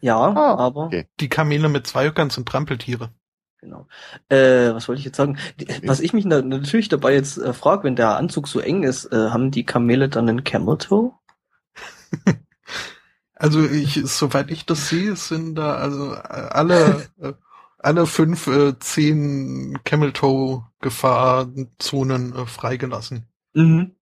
[0.00, 1.06] Ja, Ah, aber okay.
[1.20, 3.10] Die Kamele mit zwei Höckern sind Trampeltiere.
[3.60, 3.86] genau.
[4.28, 5.38] Äh, was wollte ich jetzt sagen?
[5.58, 8.82] Die, was ich mich na, natürlich dabei jetzt äh, frage, wenn der Anzug so eng
[8.82, 11.12] ist, äh, haben die Kamele dann einen Camel Toe?
[13.34, 17.32] Also ich, soweit ich das sehe, sind da also alle, äh,
[17.78, 23.26] alle fünf, äh, zehn Camel Toe Gefahrzonen äh, freigelassen.
[23.54, 23.96] Mhm.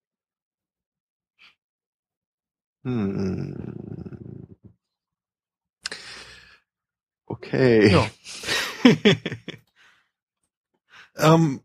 [2.85, 4.30] Hm.
[7.31, 7.93] Okay.
[7.93, 8.11] Ja.
[11.17, 11.63] ähm,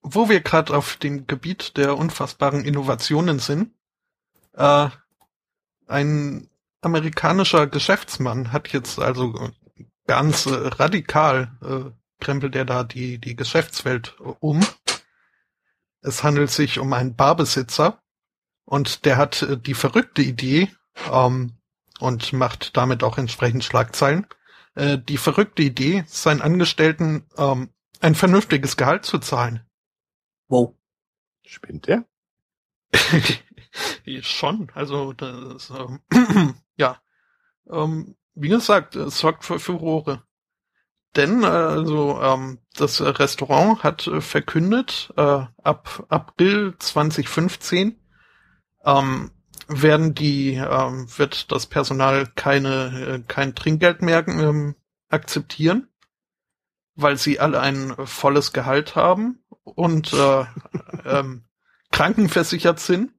[0.00, 3.74] wo wir gerade auf dem Gebiet der unfassbaren Innovationen sind,
[4.54, 4.88] äh,
[5.86, 6.48] ein
[6.80, 9.50] amerikanischer Geschäftsmann hat jetzt also
[10.06, 11.90] ganz äh, radikal äh,
[12.24, 14.66] krempelt er da die, die Geschäftswelt um.
[16.00, 18.02] Es handelt sich um einen Barbesitzer
[18.64, 20.70] und der hat äh, die verrückte Idee
[21.12, 21.58] ähm,
[21.98, 24.26] und macht damit auch entsprechend Schlagzeilen.
[24.74, 27.70] Äh, die verrückte Idee, seinen Angestellten ähm,
[28.00, 29.64] ein vernünftiges Gehalt zu zahlen.
[30.48, 30.74] Wow.
[31.44, 32.04] Spinnt der?
[34.22, 36.00] Schon, also das, ähm,
[36.76, 37.00] ja.
[37.70, 40.22] Ähm, wie gesagt, es sorgt für Furore.
[41.16, 48.00] Denn äh, also ähm, das Restaurant hat äh, verkündet, äh, ab April 2015
[48.84, 49.30] ähm,
[49.70, 54.74] werden die ähm, wird das Personal keine äh, kein Trinkgeld mehr ähm,
[55.08, 55.88] akzeptieren,
[56.94, 60.44] weil sie alle ein volles Gehalt haben und äh,
[61.04, 61.44] ähm,
[61.90, 63.12] krankenversichert sind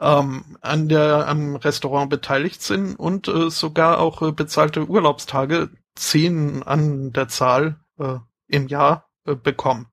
[0.00, 6.62] ähm, an der am Restaurant beteiligt sind und äh, sogar auch äh, bezahlte Urlaubstage zehn
[6.62, 9.86] an der Zahl äh, im Jahr äh, bekommen.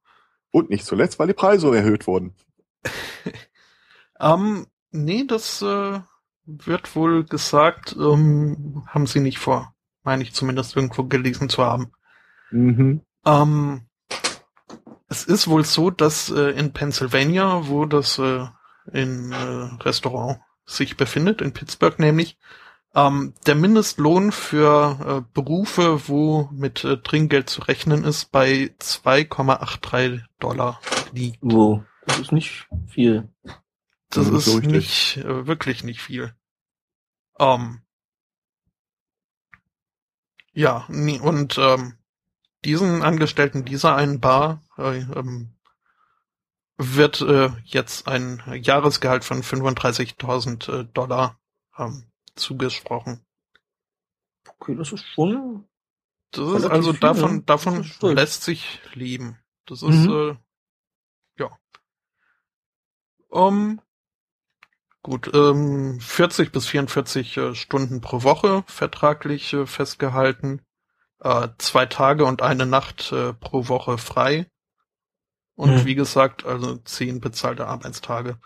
[0.51, 2.35] Und nicht zuletzt, weil die Preise erhöht wurden.
[4.19, 5.99] ähm, nee, das äh,
[6.45, 9.73] wird wohl gesagt, ähm, haben sie nicht vor.
[10.03, 11.91] Meine ich zumindest irgendwo gelesen zu haben.
[12.51, 13.01] Mhm.
[13.25, 13.81] Ähm,
[15.07, 18.45] es ist wohl so, dass äh, in Pennsylvania, wo das äh,
[18.91, 22.37] in äh, Restaurant sich befindet, in Pittsburgh nämlich,
[22.95, 30.21] ähm, der Mindestlohn für äh, Berufe, wo mit äh, Trinkgeld zu rechnen ist, bei 2,83
[30.39, 30.79] Dollar
[31.11, 31.39] liegt.
[31.41, 31.83] Wow.
[32.07, 33.29] Das ist nicht viel.
[34.15, 36.33] Das Mhm, ist nicht, äh, wirklich nicht viel.
[37.39, 37.81] Ähm,
[40.53, 41.97] ja, nee, und ähm,
[42.65, 45.55] diesen Angestellten dieser einen Bar äh, ähm,
[46.77, 51.37] wird äh, jetzt ein Jahresgehalt von 35.000 äh, Dollar
[51.77, 52.05] ähm,
[52.35, 53.25] zugesprochen.
[54.47, 55.67] Okay, das ist schon.
[56.31, 57.43] Das ist also viel, davon, ne?
[57.45, 59.37] davon Das lässt sich leben.
[59.65, 60.11] Das ist, Mhm.
[60.11, 60.35] äh,
[61.39, 61.49] ja.
[63.29, 63.79] Um,
[65.05, 70.63] gut, ähm, 40 bis 44 äh, Stunden pro Woche vertraglich äh, festgehalten.
[71.19, 74.49] Äh, zwei Tage und eine Nacht äh, pro Woche frei.
[75.55, 75.85] Und Mhm.
[75.85, 78.39] wie gesagt, also zehn bezahlte Arbeitstage.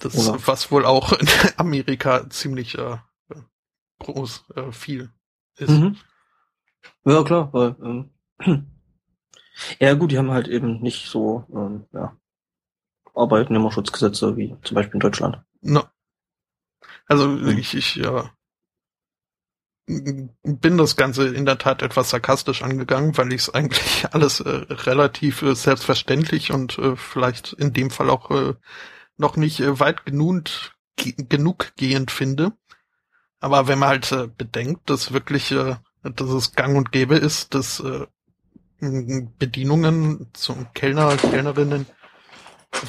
[0.00, 1.26] Das, Oder- was wohl auch in
[1.56, 2.98] Amerika ziemlich äh,
[4.00, 5.10] groß, äh, viel
[5.56, 5.70] ist.
[5.70, 5.96] Mhm.
[7.06, 8.10] Ja, klar, weil, ähm,
[9.80, 12.14] ja gut, die haben halt eben nicht so, ähm, ja,
[13.14, 15.38] Arbeitnehmerschutzgesetze wie zum Beispiel in Deutschland.
[15.64, 15.84] No.
[17.06, 18.30] Also ich, ich ja,
[19.86, 24.48] bin das Ganze in der Tat etwas sarkastisch angegangen, weil ich es eigentlich alles äh,
[24.48, 28.54] relativ äh, selbstverständlich und äh, vielleicht in dem Fall auch äh,
[29.16, 30.44] noch nicht äh, weit genug,
[30.96, 32.52] ge genug gehend finde.
[33.40, 37.54] Aber wenn man halt äh, bedenkt, dass wirklich, äh, dass es gang und gäbe ist,
[37.54, 37.82] dass
[38.80, 41.86] Bedienungen zum Kellner, Kellnerinnen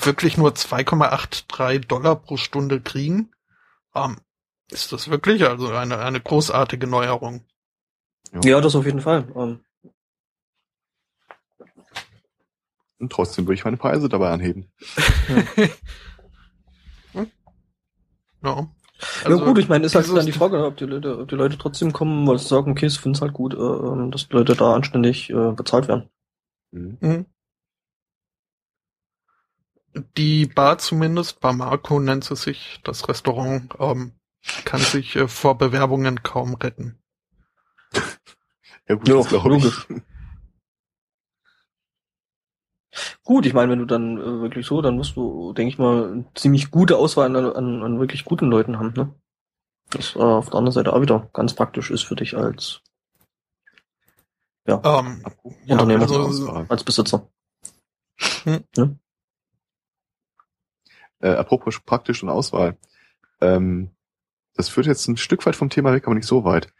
[0.01, 3.31] wirklich nur 2,83 Dollar pro Stunde kriegen,
[3.93, 4.17] ähm,
[4.71, 7.45] ist das wirklich also eine, eine großartige Neuerung.
[8.43, 9.27] Ja, das auf jeden Fall.
[9.35, 9.59] Ähm,
[12.97, 14.71] Und trotzdem würde ich meine Preise dabei anheben.
[18.43, 18.67] Ja.
[19.23, 21.35] ja gut, ich meine, ist halt Also dann die Frage, ob die Leute, ob die
[21.35, 24.33] Leute trotzdem kommen, weil sie sagen, okay, ich finde es halt gut, äh, dass die
[24.33, 26.09] Leute da anständig äh, bezahlt werden.
[26.71, 27.25] Mhm.
[30.17, 34.11] Die Bar zumindest, Bar Marco nennt sie sich, das Restaurant, ähm,
[34.65, 36.99] kann sich äh, vor Bewerbungen kaum retten.
[38.87, 39.31] Ja gut, Ja, ich.
[39.31, 39.87] logisch.
[43.23, 46.11] Gut, ich meine, wenn du dann äh, wirklich so, dann wirst du, denke ich mal,
[46.11, 49.13] eine ziemlich gute Auswahl an, an, an wirklich guten Leuten haben, ne?
[49.89, 52.81] Das äh, auf der anderen Seite auch wieder ganz praktisch ist für dich als
[54.67, 55.23] ja, Ähm,
[55.65, 56.01] ja, Unternehmer.
[56.03, 56.65] also, Auswahl.
[56.69, 57.27] als Besitzer.
[61.25, 62.77] Äh, apropos praktisch und Auswahl.
[63.41, 63.89] Ähm,
[64.55, 66.71] das führt jetzt ein Stück weit vom Thema weg, aber nicht so weit.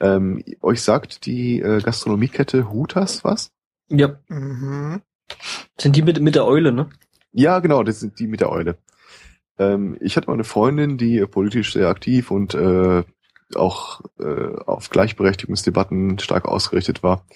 [0.00, 3.52] Ähm, euch sagt die äh, Gastronomiekette Hutas was?
[3.90, 5.02] Ja, mhm.
[5.78, 6.88] sind die mit, mit der Eule, ne?
[7.32, 8.78] Ja, genau, das sind die mit der Eule.
[9.58, 13.04] Ähm, ich hatte mal eine Freundin, die äh, politisch sehr aktiv und äh,
[13.54, 17.26] auch äh, auf Gleichberechtigungsdebatten stark ausgerichtet war.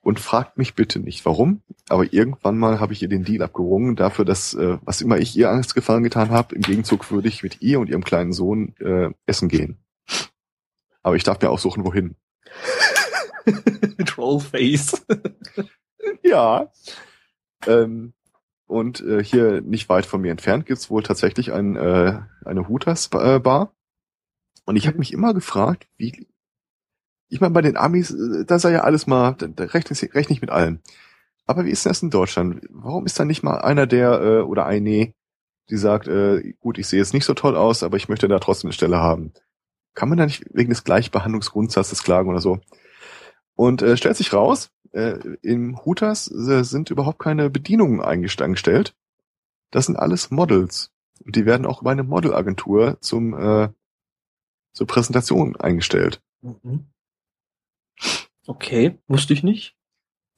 [0.00, 3.96] Und fragt mich bitte nicht warum, aber irgendwann mal habe ich ihr den Deal abgerungen
[3.96, 7.60] dafür, dass äh, was immer ich ihr Angstgefallen getan habe, im Gegenzug würde ich mit
[7.60, 9.78] ihr und ihrem kleinen Sohn äh, essen gehen.
[11.02, 12.16] Aber ich darf mir aussuchen, wohin.
[14.06, 15.04] Trollface.
[16.22, 16.70] ja.
[17.66, 18.12] Ähm,
[18.66, 23.74] und äh, hier nicht weit von mir entfernt gibt's wohl tatsächlich ein, äh, eine Hooters-Bar.
[24.66, 26.28] Und ich habe mich immer gefragt, wie...
[27.28, 30.34] Ich meine, bei den Amis, äh, da sei ja alles mal, da, rechne ich, rechne
[30.34, 30.80] ich mit allem.
[31.46, 32.66] Aber wie ist denn das in Deutschland?
[32.70, 35.12] Warum ist da nicht mal einer der, äh, oder eine,
[35.70, 38.38] die sagt, äh, gut, ich sehe jetzt nicht so toll aus, aber ich möchte da
[38.38, 39.32] trotzdem eine Stelle haben.
[39.94, 42.60] Kann man da nicht wegen des Gleichbehandlungsgrundsatzes klagen oder so?
[43.54, 48.94] Und äh, stellt sich raus, äh, im Hooters äh, sind überhaupt keine Bedienungen eingestellt.
[49.70, 50.92] Das sind alles Models.
[51.24, 53.68] Und die werden auch über eine Modelagentur zum äh,
[54.72, 56.22] zur Präsentation eingestellt.
[56.40, 56.86] Mhm.
[58.46, 59.76] Okay, wusste ich nicht.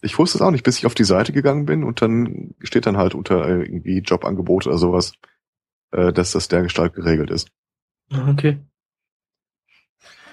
[0.02, 2.86] Ich wusste es auch nicht, bis ich auf die Seite gegangen bin und dann steht
[2.86, 5.12] dann halt unter äh, irgendwie Jobangebot oder sowas,
[5.92, 7.50] äh, dass das der Gestalt geregelt ist.
[8.10, 8.58] Okay.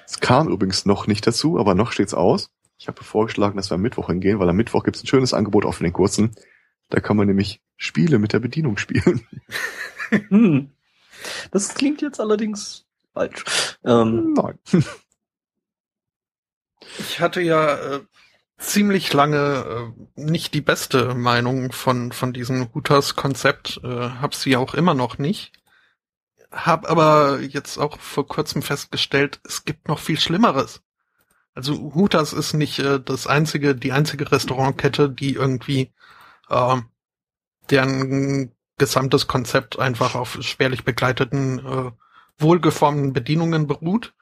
[0.05, 2.49] Es kam übrigens noch nicht dazu, aber noch steht's aus.
[2.79, 5.65] Ich habe vorgeschlagen, dass wir am Mittwoch hingehen, weil am Mittwoch gibt's ein schönes Angebot
[5.65, 6.31] auch für den kurzen.
[6.89, 9.21] Da kann man nämlich Spiele mit der Bedienung spielen.
[10.29, 10.71] Hm.
[11.51, 13.43] Das klingt jetzt allerdings falsch.
[13.83, 14.57] Ähm, Nein.
[16.99, 17.99] Ich hatte ja äh,
[18.57, 24.73] ziemlich lange äh, nicht die beste Meinung von, von diesem Hooters-Konzept, äh, hab sie auch
[24.73, 25.51] immer noch nicht.
[26.51, 30.81] Hab aber jetzt auch vor kurzem festgestellt, es gibt noch viel Schlimmeres.
[31.53, 35.91] Also Hooters ist nicht äh, das einzige, die einzige Restaurantkette, die irgendwie
[36.49, 36.77] äh,
[37.69, 41.91] deren gesamtes Konzept einfach auf schwerlich begleiteten, äh,
[42.37, 44.13] wohlgeformten Bedienungen beruht.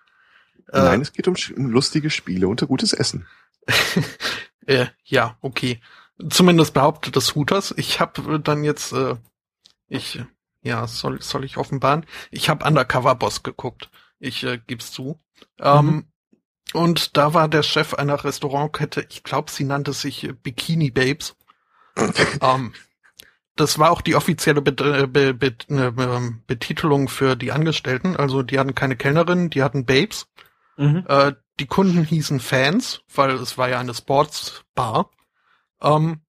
[0.72, 3.28] Äh, Nein, es geht um, um lustige Spiele und gutes Essen.
[4.66, 5.80] äh, ja, okay.
[6.30, 7.74] Zumindest behauptet das Hooters.
[7.78, 9.16] Ich habe dann jetzt, äh,
[9.88, 10.22] ich,
[10.62, 12.06] ja, soll, soll ich offenbaren?
[12.32, 13.90] Ich habe Undercover Boss geguckt.
[14.20, 15.20] Ich äh, geb's zu.
[15.60, 16.06] Ähm,
[16.74, 21.36] und da war der Chef einer Restaurantkette, ich glaube, sie nannte sich äh, Bikini Babes.
[22.42, 22.74] ähm,
[23.56, 28.16] das war auch die offizielle Bet äh, Be Be äh, ähm, Betitelung für die Angestellten.
[28.18, 30.28] Also die hatten keine Kellnerin, die hatten Babes.
[30.78, 31.06] Mhm.
[31.08, 35.10] Äh, die Kunden hießen Fans, weil es war ja eine Sportsbar.
[35.82, 36.22] Ähm,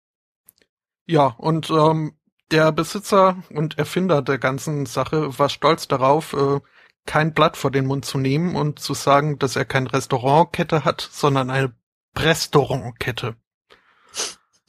[1.06, 2.16] ja, und ähm,
[2.50, 6.60] der Besitzer und Erfinder der ganzen Sache war stolz darauf, äh,
[7.06, 11.00] kein Blatt vor den Mund zu nehmen und zu sagen, dass er kein Restaurantkette hat,
[11.00, 11.72] sondern eine
[12.16, 13.36] Restaurantkette.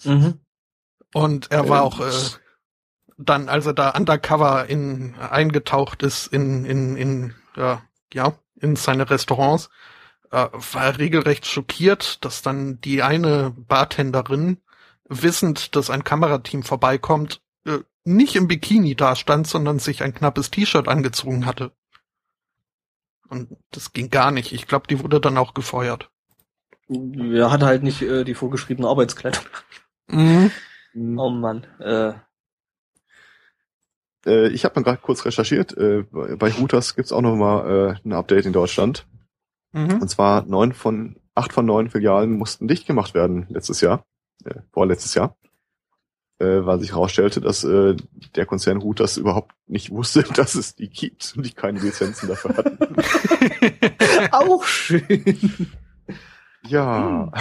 [0.04, 0.40] Mhm.
[1.14, 2.12] Und er war Ähm, auch äh,
[3.18, 7.82] dann, als er da undercover in eingetaucht ist in in in ja,
[8.14, 9.70] ja in seine Restaurants,
[10.32, 14.58] äh, war er regelrecht schockiert, dass dann die eine Bartenderin
[15.08, 20.52] wissend, dass ein Kamerateam vorbeikommt, äh, nicht im Bikini da stand, sondern sich ein knappes
[20.52, 21.72] T-Shirt angezogen hatte.
[23.30, 24.54] Und das ging gar nicht.
[24.54, 26.10] Ich glaube, die wurde dann auch gefeuert.
[26.90, 29.44] Er hatte halt nicht äh, die vorgeschriebene Arbeitskleidung.
[30.08, 30.52] Mhm.
[31.18, 31.66] Oh Mann.
[31.80, 32.14] Äh,
[34.26, 35.76] Äh, ich habe mal gerade kurz recherchiert.
[35.78, 39.08] Äh, bei Hooters gibt's auch noch mal äh, ein Update in Deutschland.
[39.74, 40.02] Mhm.
[40.02, 44.06] Und zwar neun von acht von neun Filialen mussten dicht gemacht werden letztes Jahr,
[44.44, 45.38] äh, vorletztes Jahr,
[46.40, 47.96] äh, weil sich herausstellte, dass äh,
[48.36, 52.58] der Konzern Hooters überhaupt nicht wusste, dass es die gibt und die keine Lizenzen dafür
[52.58, 52.78] hatten.
[54.32, 55.72] auch schön.
[56.68, 57.32] ja,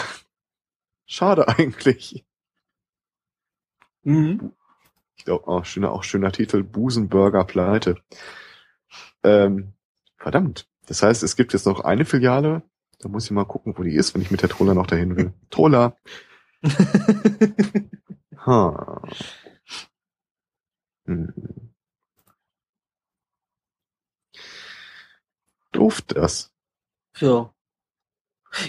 [1.07, 2.25] schade eigentlich.
[4.03, 4.53] Mhm.
[5.29, 7.97] Auch schöner, auch schöner Titel, Busenburger Pleite.
[9.23, 9.73] Ähm,
[10.17, 10.69] verdammt.
[10.87, 12.63] Das heißt, es gibt jetzt noch eine Filiale.
[13.01, 15.17] Da muss ich mal gucken, wo die ist, wenn ich mit der Troller noch dahin
[15.17, 15.33] will.
[15.51, 15.97] Troller.
[18.47, 19.03] Ha.
[21.07, 21.33] Hm.
[25.73, 26.53] Doof das.
[27.19, 27.53] ja.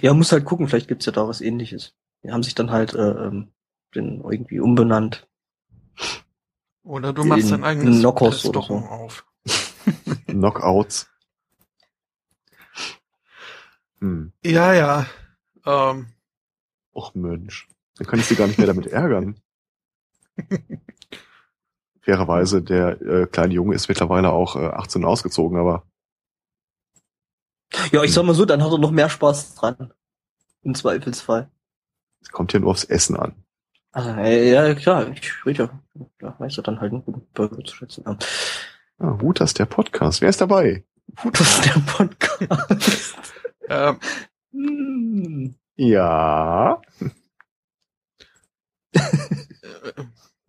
[0.02, 1.96] Ja, muss halt gucken, vielleicht gibt's ja da was ähnliches.
[2.24, 3.54] Die haben sich dann halt äh, ähm,
[3.96, 5.28] den irgendwie umbenannt.
[6.88, 8.76] Oder du machst In- dein eigenes Knockers oder so.
[8.78, 9.26] auf.
[10.28, 11.10] Knockouts.
[14.00, 14.32] Hm.
[14.44, 15.06] Ja, ja.
[15.66, 16.08] Ähm,
[16.94, 17.68] Och Mensch.
[17.98, 19.40] Dann kann ich sie gar nicht mehr damit ärgern.
[22.02, 25.84] Fairerweise, der äh, kleine Junge ist mittlerweile auch äh, 18 ausgezogen, aber
[27.92, 29.94] Ja, ich sag mal so, dann hat er noch mehr Spaß dran.
[30.62, 31.52] Im Zweifelsfall.
[32.22, 33.44] es kommt ja nur aufs Essen an.
[33.92, 36.06] Also, äh, ja, klar, ich rede ja.
[36.20, 38.04] Da weiß er dann halt einen guten Burger zu schätzen.
[38.06, 38.18] Ja.
[39.00, 40.22] Ah, Hutas, der Podcast.
[40.22, 40.84] Wer ist dabei?
[41.16, 43.18] Fotos der Podcast.
[43.70, 44.00] Ähm,
[44.54, 45.56] Hm.
[45.76, 46.82] Ja.
[48.94, 49.00] äh,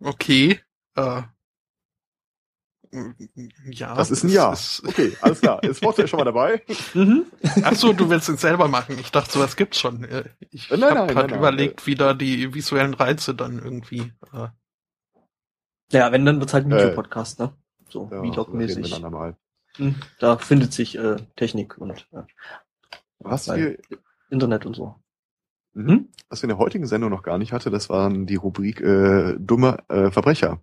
[0.03, 0.59] okay.
[0.95, 1.21] Äh,
[3.65, 3.93] ja.
[3.95, 4.51] Das ist ein Ja.
[4.53, 5.63] ist- Okay, alles klar.
[5.63, 6.63] Ist Vorteil schon mal dabei?
[6.93, 7.25] Mhm.
[7.63, 8.97] Ach so, du willst es selber machen.
[8.99, 10.03] Ich dachte, sowas gibt's schon.
[10.51, 11.39] Ich Äh, habe nein, gerade nein, nein.
[11.39, 14.11] überlegt, wie da die visuellen Reize dann irgendwie.
[14.33, 14.47] Äh,
[15.91, 16.77] Ja, wenn, dann wird's halt ein Äh.
[16.83, 17.53] Videopodcast, ne?
[17.89, 19.01] So, Ja, Vlog-mäßig.
[19.77, 22.23] Hm, Da findet sich äh, Technik und äh,
[23.19, 23.77] Was wir,
[24.29, 24.95] Internet und so.
[25.73, 26.09] mhm.
[26.29, 29.35] was wir in der heutigen Sendung noch gar nicht hatte, das waren die Rubrik äh,
[29.39, 30.61] dumme äh, Verbrecher.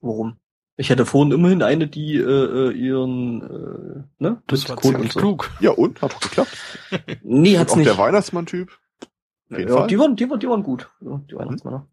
[0.00, 0.38] Warum?
[0.80, 5.06] Ich hatte vorhin immerhin eine, die äh, äh, ihren äh, ne, das war Code ziemlich
[5.06, 5.18] und so.
[5.20, 5.50] klug.
[5.58, 6.00] Ja, und?
[6.00, 6.56] Hat doch geklappt.
[7.24, 7.88] Nee, Und hat's auch nicht.
[7.88, 8.70] der Weihnachtsmann-Typ.
[9.50, 10.88] ja, die waren, die waren, die waren gut.
[11.00, 11.86] Die Weihnachtsmänner.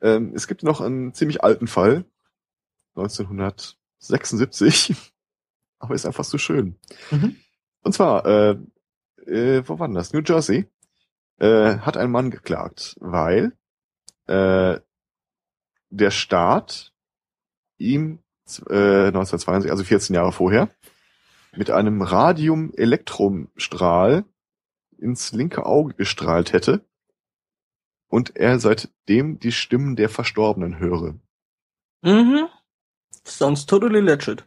[0.00, 2.04] Ähm, es gibt noch einen ziemlich alten Fall.
[2.94, 4.94] 1976.
[5.80, 6.76] Aber ist einfach so schön.
[7.10, 7.36] Mhm.
[7.82, 8.56] Und zwar, äh,
[9.26, 10.12] äh, wo war denn das?
[10.12, 10.66] New Jersey.
[11.38, 13.52] Äh, hat ein Mann geklagt, weil
[14.26, 14.78] äh,
[15.90, 16.92] der Staat
[17.78, 18.18] ihm
[18.68, 20.70] äh, 1962, also 14 Jahre vorher,
[21.56, 24.24] mit einem Radium-Elektrumstrahl
[24.98, 26.84] ins linke Auge gestrahlt hätte
[28.08, 31.14] und er seitdem die Stimmen der Verstorbenen höre.
[32.02, 32.48] Mhm.
[33.24, 34.44] Sounds totally legit.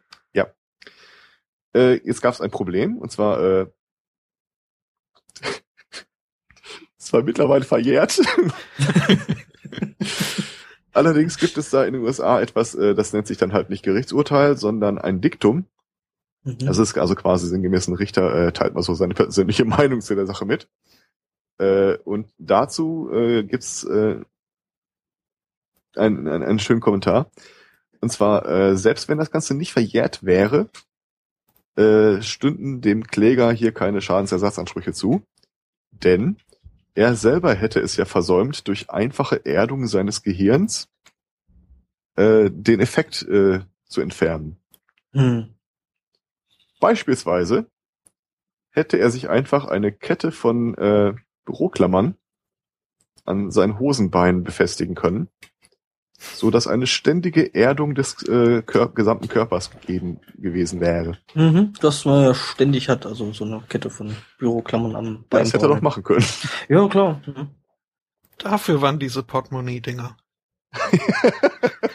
[1.73, 3.65] Äh, jetzt gab es ein Problem, und zwar äh,
[6.97, 8.19] es war mittlerweile verjährt.
[10.93, 13.83] Allerdings gibt es da in den USA etwas, äh, das nennt sich dann halt nicht
[13.83, 15.65] Gerichtsurteil, sondern ein Diktum.
[16.43, 16.59] Mhm.
[16.59, 20.15] Das ist also quasi sinngemäß ein Richter äh, teilt mal so seine persönliche Meinung zu
[20.15, 20.67] der Sache mit.
[21.59, 24.21] Äh, und dazu äh, gibt's äh,
[25.95, 27.29] einen, einen, einen schönen Kommentar.
[28.01, 30.69] Und zwar, äh, selbst wenn das Ganze nicht verjährt wäre,
[31.75, 35.21] äh, stünden dem Kläger hier keine Schadensersatzansprüche zu.
[35.91, 36.37] Denn
[36.93, 40.89] er selber hätte es ja versäumt, durch einfache Erdung seines Gehirns
[42.15, 44.57] äh, den Effekt äh, zu entfernen.
[45.13, 45.53] Hm.
[46.79, 47.69] Beispielsweise
[48.71, 51.13] hätte er sich einfach eine Kette von äh,
[51.45, 52.15] Büroklammern
[53.25, 55.29] an sein Hosenbein befestigen können,
[56.35, 61.17] so dass eine ständige Erdung des äh, Kör gesamten Körpers gegeben gewesen wäre.
[61.33, 61.73] Mhm.
[61.81, 65.43] Das man ja ständig hat, also so eine Kette von Büroklammern am Bein.
[65.43, 66.25] Das hätte er doch machen können.
[66.69, 67.21] Ja, klar.
[67.25, 67.49] Mhm.
[68.37, 70.17] Dafür waren diese Portemonnaie-Dinger.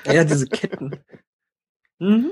[0.04, 1.00] Ja, diese Ketten.
[1.98, 2.30] Mhm.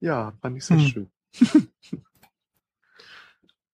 [0.00, 0.86] Ja, fand ich sehr Hm.
[0.86, 1.10] schön.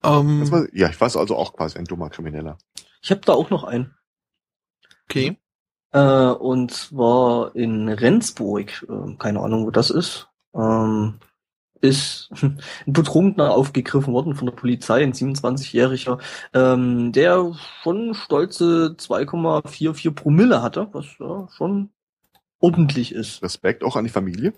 [0.02, 2.58] Ähm, Das war, ja, ich war also auch quasi ein dummer Krimineller.
[3.02, 3.94] Ich habe da auch noch einen.
[5.08, 5.38] okay.
[5.94, 11.20] Äh, und zwar in Rendsburg, ähm, keine Ahnung, wo das ist, ähm,
[11.80, 16.18] ist ein Betrunkener aufgegriffen worden von der Polizei, ein 27-Jähriger,
[16.52, 21.90] ähm, der schon stolze 2,44 Promille hatte, was ja, schon
[22.58, 23.40] ordentlich ist.
[23.42, 24.52] Respekt auch an die Familie.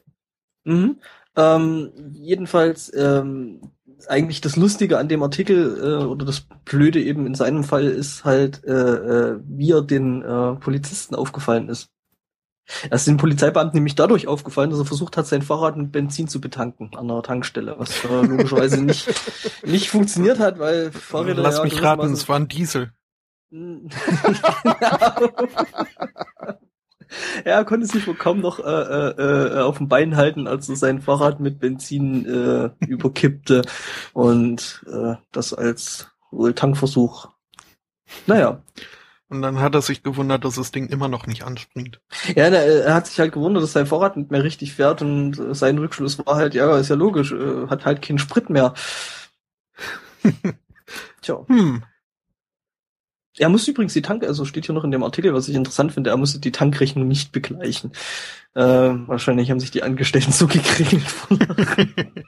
[0.65, 1.01] Mhm.
[1.37, 3.61] Ähm, jedenfalls ähm,
[4.09, 8.25] eigentlich das Lustige an dem Artikel äh, oder das Blöde eben in seinem Fall ist
[8.25, 11.91] halt, äh, äh, wie er den äh, Polizisten aufgefallen ist.
[12.91, 16.27] Er ist den Polizeibeamten nämlich dadurch aufgefallen, dass er versucht hat, sein Fahrrad mit Benzin
[16.27, 19.09] zu betanken an einer Tankstelle, was äh, logischerweise nicht,
[19.65, 22.93] nicht funktioniert hat, weil Fahrräder Lass ja mich raten, es war ein Diesel.
[23.51, 23.91] Genau.
[27.45, 30.77] Er konnte sich wohl kaum noch äh, äh, äh, auf dem Bein halten, als er
[30.77, 33.63] sein Fahrrad mit Benzin äh, überkippte
[34.13, 37.29] und äh, das als wohl Tankversuch.
[38.27, 38.63] Naja,
[39.29, 42.01] Und dann hat er sich gewundert, dass das Ding immer noch nicht anspringt.
[42.35, 45.39] ja, na, er hat sich halt gewundert, dass sein Fahrrad nicht mehr richtig fährt und
[45.39, 48.75] äh, sein Rückschluss war halt, ja, ist ja logisch, äh, hat halt keinen Sprit mehr.
[51.23, 51.45] Tja.
[51.49, 51.83] Hm.
[53.39, 55.93] Er muss übrigens die Tank, also steht hier noch in dem Artikel, was ich interessant
[55.93, 57.93] finde, er musste die Tankrechnung nicht begleichen.
[58.55, 61.07] Äh, wahrscheinlich haben sich die Angestellten so gekriegt.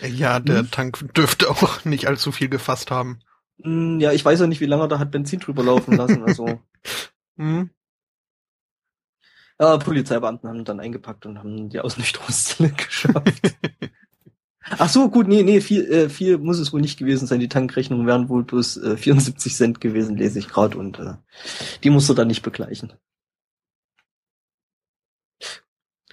[0.00, 0.70] Ja, der Hm?
[0.70, 3.20] Tank dürfte auch nicht allzu viel gefasst haben.
[3.62, 6.22] Hm, ja, ich weiß ja nicht, wie lange er da hat Benzin drüber laufen lassen.
[6.24, 6.60] Also
[7.38, 7.70] Hm?
[9.60, 13.56] ja, Polizeibeamten haben dann eingepackt und haben die Ausnüchterungszelle geschafft.
[14.70, 17.40] Ach so, gut, nee, nee, viel, äh, viel muss es wohl nicht gewesen sein.
[17.40, 21.14] Die Tankrechnungen wären wohl bloß äh, 74 Cent gewesen, lese ich gerade, und äh,
[21.82, 22.92] die musst du dann nicht begleichen.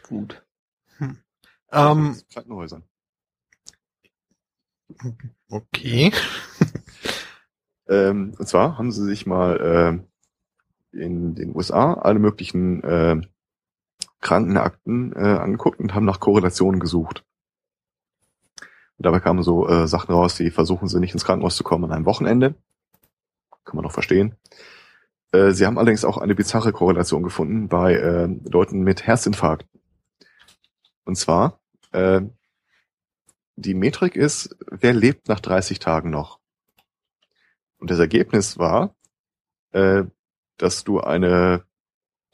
[0.04, 0.44] Gut.
[1.72, 2.84] Ähm, Krankenhäusern.
[5.50, 6.12] okay.
[7.92, 10.06] Ähm, und zwar haben sie sich mal
[10.94, 13.22] äh, in den USA alle möglichen äh,
[14.22, 17.26] Krankenakten äh, angeguckt und haben nach Korrelationen gesucht.
[19.02, 21.86] Und dabei kamen so äh, Sachen raus, die versuchen sie nicht ins Krankenhaus zu kommen
[21.86, 22.54] an einem Wochenende.
[23.66, 24.36] Kann man doch verstehen.
[25.32, 29.66] Äh, sie haben allerdings auch eine bizarre Korrelation gefunden bei äh, Leuten mit Herzinfarkt.
[31.04, 31.60] Und zwar,
[31.94, 32.22] äh,
[33.56, 36.38] die Metrik ist, wer lebt nach 30 Tagen noch?
[37.80, 38.94] Und das Ergebnis war,
[39.72, 40.04] äh,
[40.58, 41.64] dass du eine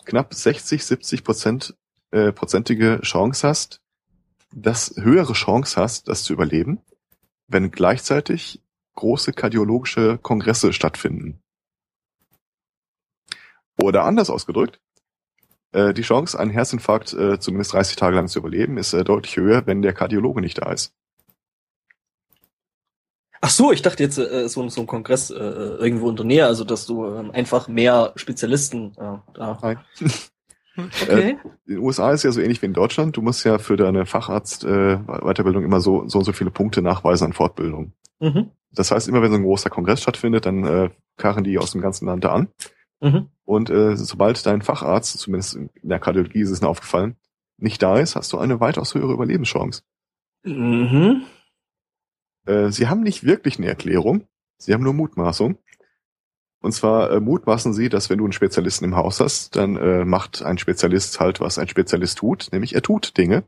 [0.03, 1.77] knapp 60, 70 Prozent,
[2.11, 3.79] äh, prozentige Chance hast,
[4.53, 6.79] das höhere Chance hast, das zu überleben,
[7.47, 8.61] wenn gleichzeitig
[8.95, 11.41] große kardiologische Kongresse stattfinden.
[13.81, 14.79] Oder anders ausgedrückt,
[15.71, 19.37] äh, die Chance, einen Herzinfarkt äh, zumindest 30 Tage lang zu überleben, ist äh, deutlich
[19.37, 20.93] höher, wenn der Kardiologe nicht da ist.
[23.39, 26.45] Ach so, ich dachte jetzt äh, so, so ein Kongress äh, irgendwo in der Nähe,
[26.47, 29.59] also dass du ähm, einfach mehr Spezialisten äh, da.
[29.61, 29.79] Nein.
[30.77, 31.09] Okay.
[31.09, 31.29] Äh,
[31.65, 33.17] in den USA ist ja so ähnlich wie in Deutschland.
[33.17, 37.33] Du musst ja für deine Facharzt-Weiterbildung immer so, so und so viele Punkte nachweisen an
[37.33, 37.93] Fortbildung.
[38.19, 38.51] Mhm.
[38.71, 41.81] Das heißt, immer wenn so ein großer Kongress stattfindet, dann äh, karren die aus dem
[41.81, 42.49] ganzen Land da an.
[43.01, 43.29] Mhm.
[43.43, 47.15] Und äh, sobald dein Facharzt, zumindest in der Kardiologie ist es mir aufgefallen,
[47.57, 49.81] nicht da ist, hast du eine weitaus höhere Überlebenschance.
[50.43, 51.23] Mhm.
[52.45, 54.27] Äh, sie haben nicht wirklich eine Erklärung,
[54.57, 55.57] sie haben nur Mutmaßung.
[56.61, 60.05] Und zwar äh, mutmaßen sie, dass wenn du einen Spezialisten im Haus hast, dann äh,
[60.05, 63.43] macht ein Spezialist halt, was ein Spezialist tut, nämlich er tut Dinge.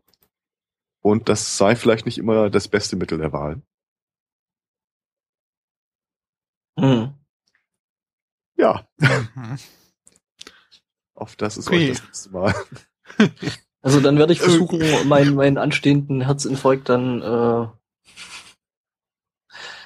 [1.01, 3.61] Und das sei vielleicht nicht immer das beste Mittel der Wahl.
[6.77, 7.13] Mhm.
[8.57, 9.57] Ja, Mhm.
[11.15, 11.91] auf das ist Okay.
[11.91, 12.55] euch das nächste Mal.
[13.81, 17.67] Also dann werde ich versuchen, meinen, meinen anstehenden Herzinfarkt dann, äh,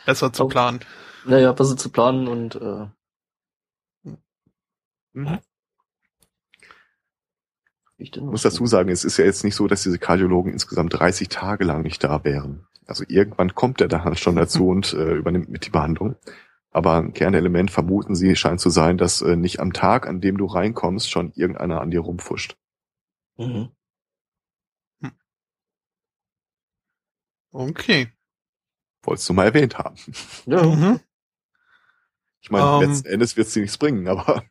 [0.07, 0.79] Besser zu planen.
[1.25, 2.87] naja, besser zu planen und äh,
[5.13, 5.39] Mhm.
[7.97, 11.29] ich muss dazu sagen, es ist ja jetzt nicht so, dass diese Kardiologen insgesamt 30
[11.29, 12.67] Tage lang nicht da wären.
[12.85, 16.15] Also irgendwann kommt er dann halt schon dazu und äh, übernimmt mit die Behandlung.
[16.71, 20.37] Aber ein Kernelement, vermuten sie, scheint zu sein, dass äh, nicht am Tag, an dem
[20.37, 22.57] du reinkommst, schon irgendeiner an dir rumfuscht.
[23.37, 23.69] Mhm.
[27.51, 28.11] Okay.
[29.03, 29.95] Wolltest du mal erwähnt haben.
[30.47, 30.63] Ja.
[30.63, 30.99] Mhm.
[32.41, 32.89] Ich meine, Ähm.
[32.89, 34.43] letzten Endes wird sie nichts bringen, aber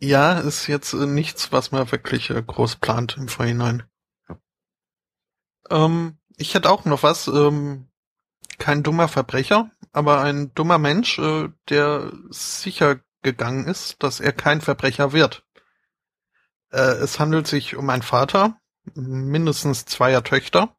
[0.00, 3.82] Ja, ist jetzt äh, nichts, was man wirklich äh, groß plant im Vorhinein.
[5.70, 7.26] Ähm, ich hätte auch noch was.
[7.26, 7.88] Ähm,
[8.58, 14.60] kein dummer Verbrecher, aber ein dummer Mensch, äh, der sicher gegangen ist, dass er kein
[14.60, 15.44] Verbrecher wird.
[16.70, 18.60] Äh, es handelt sich um einen Vater,
[18.94, 20.76] mindestens zweier Töchter.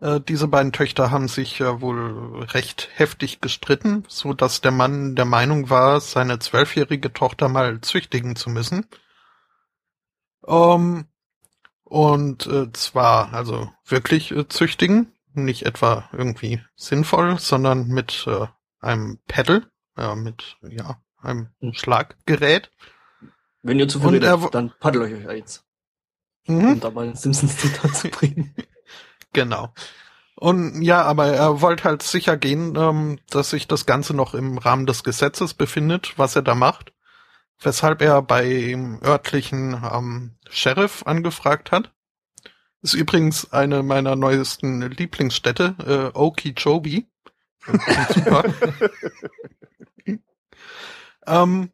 [0.00, 5.14] Äh, diese beiden Töchter haben sich äh, wohl recht heftig gestritten, so dass der Mann
[5.16, 8.86] der Meinung war, seine zwölfjährige Tochter mal züchtigen zu müssen.
[10.46, 11.06] Ähm,
[11.84, 18.46] und äh, zwar also wirklich äh, züchtigen, nicht etwa irgendwie sinnvoll, sondern mit äh,
[18.80, 19.66] einem Pedal,
[19.96, 21.72] äh, mit ja einem Hm.
[21.74, 22.70] Schlaggerät.
[23.62, 25.64] Wenn ihr zu Und viel redet, wo- dann paddelt euch eins,
[26.46, 26.72] Mhm.
[26.74, 28.54] um da mal ein Simpsons-Zitat zu bringen.
[29.32, 29.72] Genau.
[30.38, 34.58] Und ja, aber er wollte halt sicher gehen, ähm, dass sich das Ganze noch im
[34.58, 36.92] Rahmen des Gesetzes befindet, was er da macht.
[37.58, 41.90] Weshalb er beim örtlichen ähm, Sheriff angefragt hat.
[42.82, 47.06] Ist übrigens eine meiner neuesten Lieblingsstädte, äh, Okeechobee.
[48.14, 48.44] Super.
[51.26, 51.70] ähm,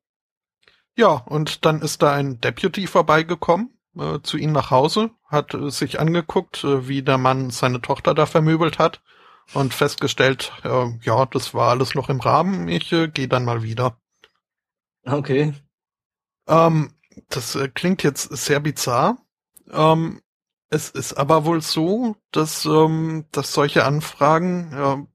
[0.97, 5.71] ja, und dann ist da ein Deputy vorbeigekommen äh, zu ihm nach Hause, hat äh,
[5.71, 9.03] sich angeguckt, äh, wie der Mann seine Tochter da vermöbelt hat
[9.55, 13.63] und festgestellt, äh, ja, das war alles noch im Rahmen, ich äh, gehe dann mal
[13.63, 13.99] wieder.
[15.05, 15.55] Okay.
[16.47, 16.95] Ähm,
[17.29, 19.19] das äh, klingt jetzt sehr bizarr.
[19.71, 20.23] Ähm,
[20.71, 25.09] es ist aber wohl so, dass, ähm, dass solche Anfragen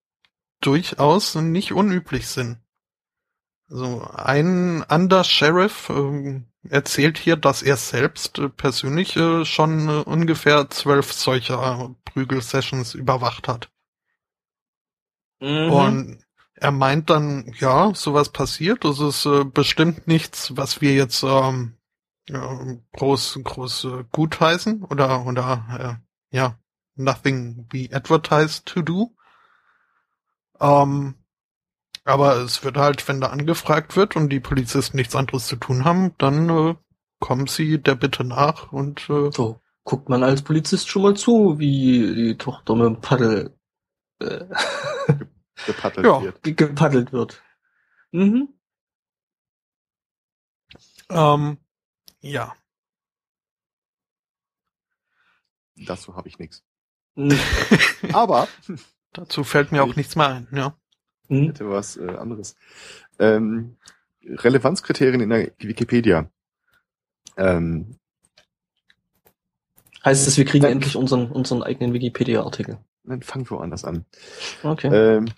[0.61, 2.59] durchaus nicht unüblich sind.
[3.69, 10.69] Also ein Under-Sheriff ähm, erzählt hier, dass er selbst äh, persönlich äh, schon äh, ungefähr
[10.69, 13.69] zwölf solcher Prügel-Sessions überwacht hat.
[15.39, 15.71] Mhm.
[15.71, 16.19] Und
[16.55, 18.83] er meint dann, ja, sowas passiert.
[18.83, 21.77] Das ist äh, bestimmt nichts, was wir jetzt ähm,
[22.27, 22.59] ja,
[22.93, 25.99] groß, groß äh, gutheißen oder oder
[26.31, 26.57] äh, ja,
[26.95, 29.15] nothing we advertise to do.
[30.59, 31.15] Ähm,
[32.07, 35.83] aber es wird halt, wenn da angefragt wird und die Polizisten nichts anderes zu tun
[35.83, 36.75] haben, dann äh,
[37.19, 41.59] kommen sie der Bitte nach und äh, so guckt man als Polizist schon mal zu,
[41.59, 43.57] wie die Tochter mit dem Paddel
[44.19, 44.45] äh,
[45.65, 46.21] gepaddelt ja.
[46.21, 46.43] wird.
[46.43, 47.43] Gepaddelt wird.
[48.11, 48.53] Mhm.
[51.09, 51.57] Ähm,
[52.21, 52.55] ja.
[55.75, 56.63] Dazu habe ich nichts.
[58.13, 58.47] Aber
[59.11, 60.77] dazu fällt mir auch äh, nichts mehr ein, ja.
[61.27, 61.47] Hm.
[61.47, 62.55] hätte was äh, anderes.
[63.19, 63.77] Ähm,
[64.25, 66.29] Relevanzkriterien in der Wikipedia.
[67.37, 67.97] Ähm,
[70.03, 70.73] Heißt es, wir kriegen Dank.
[70.75, 72.77] endlich unseren, unseren eigenen Wikipedia-Artikel.
[73.03, 74.05] dann fangen wir woanders an.
[74.63, 74.87] Okay.
[74.87, 75.31] Ähm,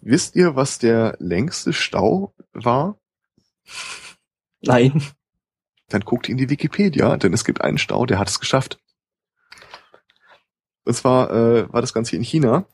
[0.00, 2.98] wisst ihr, was der längste Stau war?
[4.62, 5.02] Nein.
[5.88, 8.78] Dann guckt in die Wikipedia, denn es gibt einen Stau, der hat es geschafft.
[10.84, 12.66] Und zwar äh, war das Ganze in China,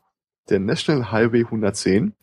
[0.48, 2.14] der National Highway 110.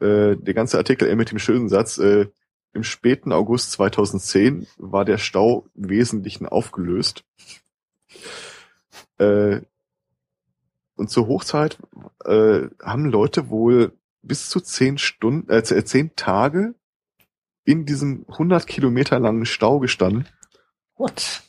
[0.00, 2.26] Äh, der ganze Artikel mit dem schönen Satz, äh,
[2.72, 7.24] im späten August 2010 war der Stau im Wesentlichen aufgelöst.
[9.18, 9.62] Äh,
[10.96, 11.78] und zur Hochzeit
[12.24, 13.92] äh, haben Leute wohl
[14.22, 16.74] bis zu zehn Stunden, äh, zehn Tage
[17.64, 20.26] in diesem 100 Kilometer langen Stau gestanden,
[20.98, 21.42] What?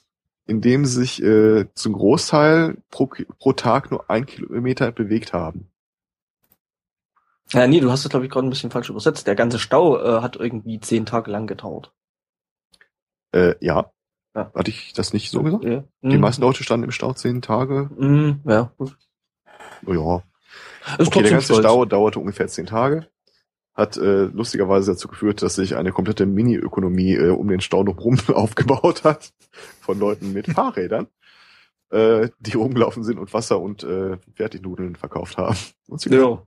[0.49, 5.69] In dem sie sich äh, zum Großteil pro, pro Tag nur ein Kilometer bewegt haben.
[7.51, 9.25] Ja, nee, du hast es, glaube ich, gerade ein bisschen falsch übersetzt.
[9.27, 11.91] Der ganze Stau äh, hat irgendwie zehn Tage lang gedauert.
[13.31, 13.91] Äh, ja.
[14.35, 14.51] Ja.
[14.53, 15.63] Hatte ich das nicht so gesagt?
[15.63, 15.83] Ja.
[16.01, 17.89] Die meisten Leute standen im Stau zehn Tage.
[17.97, 18.71] Mm, ja,
[19.87, 20.23] ja.
[20.97, 21.59] Ist Okay, der ganze stolz.
[21.59, 23.07] Stau dauerte ungefähr zehn Tage.
[23.79, 27.97] Hat äh, lustigerweise dazu geführt, dass sich eine komplette Mini-Ökonomie äh, um den Stau noch
[27.99, 29.31] rum aufgebaut hat.
[29.79, 31.07] Von Leuten mit Fahrrädern,
[31.89, 35.55] äh, die rumgelaufen sind und Wasser und äh, Fertignudeln verkauft haben.
[36.09, 36.43] Ja.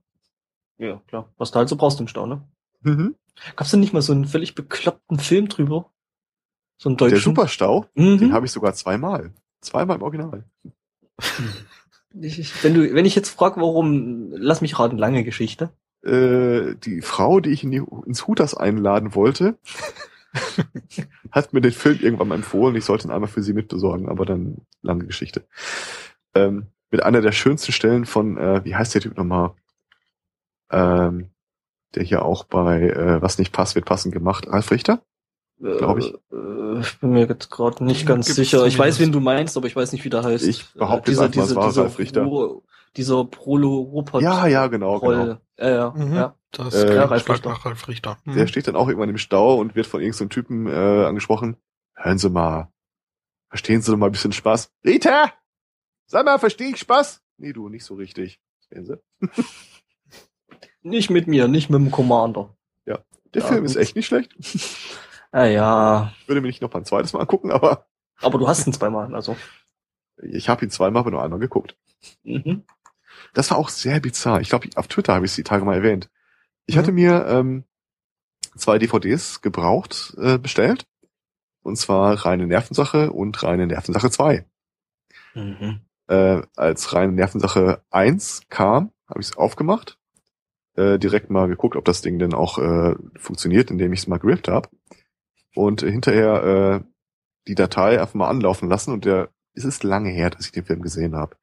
[0.79, 1.33] Ja, klar.
[1.39, 2.43] Was du halt so brauchst im Stau, ne?
[2.83, 3.15] Mhm.
[3.57, 5.91] Gab's denn nicht mal so einen völlig bekloppten Film drüber?
[6.77, 7.23] So einen Der deutschen?
[7.23, 8.19] Superstau, Mhm.
[8.19, 9.33] den habe ich sogar zweimal.
[9.63, 10.45] Zweimal im Original.
[12.21, 15.71] Ich, wenn du, wenn ich jetzt frage, warum, lass mich raten, lange Geschichte.
[16.05, 19.57] Äh, die Frau, die ich in die, ins Hutas einladen wollte,
[21.31, 22.75] hat mir den Film irgendwann mal empfohlen.
[22.77, 25.45] Ich sollte ihn einmal für sie mitbesorgen, aber dann lange Geschichte.
[26.35, 29.53] Ähm, mit einer der schönsten Stellen von, äh, wie heißt der Typ nochmal?
[30.71, 31.31] Ähm,
[31.95, 34.47] der hier auch bei äh, Was nicht passt, wird passend gemacht.
[34.49, 35.03] Ralf Richter?
[35.61, 36.13] Glaub ich.
[36.33, 38.67] Äh, ich bin mir jetzt gerade nicht ganz Gibt's sicher.
[38.67, 40.47] Ich weiß, wen du meinst, aber ich weiß nicht, wie der heißt.
[40.47, 42.25] Ich behaupte Äh, jetzt einfach, es war Ralf Richter.
[42.25, 42.63] Ro-
[42.97, 44.23] dieser Prolo-Robot.
[44.23, 45.39] Ja, ja, genau, genau.
[45.59, 46.15] Ja, ja, Mhm.
[46.15, 46.37] ja.
[46.51, 47.49] Das Äh, ja, Ralf Richter.
[47.51, 48.19] nach Ralf Richter.
[48.25, 48.35] Mhm.
[48.35, 51.57] Der steht dann auch irgendwann im Stau und wird von irgendeinem Typen äh, angesprochen.
[51.95, 52.71] Hören Sie mal,
[53.49, 54.71] verstehen Sie doch mal ein bisschen Spaß.
[54.85, 55.33] Rita!
[56.07, 57.23] Sag mal, verstehe ich Spaß?
[57.39, 58.39] Nee, du, nicht so richtig.
[58.69, 58.99] Sehen Sie?
[60.85, 62.57] Nicht mit mir, nicht mit dem Commander.
[63.35, 63.71] Der Ja, Film gut.
[63.71, 64.35] ist echt nicht schlecht.
[65.31, 66.13] Ah, ja.
[66.27, 67.87] Würde mir nicht noch mal ein zweites Mal angucken, aber
[68.21, 69.37] Aber du hast ihn zweimal, also.
[70.23, 71.75] ich habe ihn zweimal, aber nur einmal geguckt.
[72.25, 72.65] Mhm.
[73.35, 74.41] Das war auch sehr bizarr.
[74.41, 76.11] Ich glaube, auf Twitter habe ich es die Tage mal erwähnt.
[76.67, 76.79] Ich Mhm.
[76.79, 77.65] hatte mir ähm,
[78.57, 80.87] zwei DVDs gebraucht äh, bestellt.
[81.63, 84.45] Und zwar reine Nervensache und reine Nervensache 2.
[85.35, 85.81] Mhm.
[86.09, 89.99] äh, als reine Nervensache 1 kam, habe ich es aufgemacht,
[90.75, 94.19] äh, direkt mal geguckt, ob das Ding denn auch äh, funktioniert, indem ich es mal
[94.19, 94.69] gerippt habe.
[95.55, 96.85] Und äh, hinterher äh,
[97.47, 100.65] die Datei einfach mal anlaufen lassen und der es ist lange her, dass ich den
[100.65, 101.37] Film gesehen habe.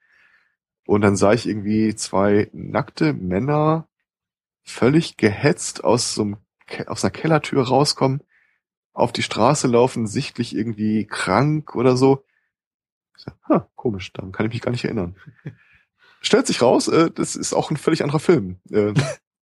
[0.85, 3.87] Und dann sah ich irgendwie zwei nackte Männer
[4.63, 6.37] völlig gehetzt aus so einem,
[6.87, 8.21] aus einer Kellertür rauskommen,
[8.93, 12.23] auf die Straße laufen, sichtlich irgendwie krank oder so.
[13.17, 15.15] Ich sag, ha, komisch, daran kann ich mich gar nicht erinnern.
[16.21, 18.59] Stellt sich raus, äh, das ist auch ein völlig anderer Film.
[18.71, 18.93] Äh,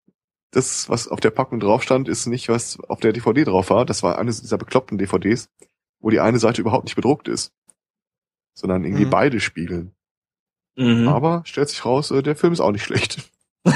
[0.51, 3.85] das, was auf der Packung drauf stand, ist nicht, was auf der DVD drauf war.
[3.85, 5.49] Das war eine dieser bekloppten DVDs,
[5.99, 7.53] wo die eine Seite überhaupt nicht bedruckt ist,
[8.53, 9.09] sondern irgendwie Mhm.
[9.09, 9.93] beide spiegeln.
[10.77, 11.07] Mhm.
[11.07, 13.29] Aber stellt sich raus, äh, der Film ist auch nicht schlecht.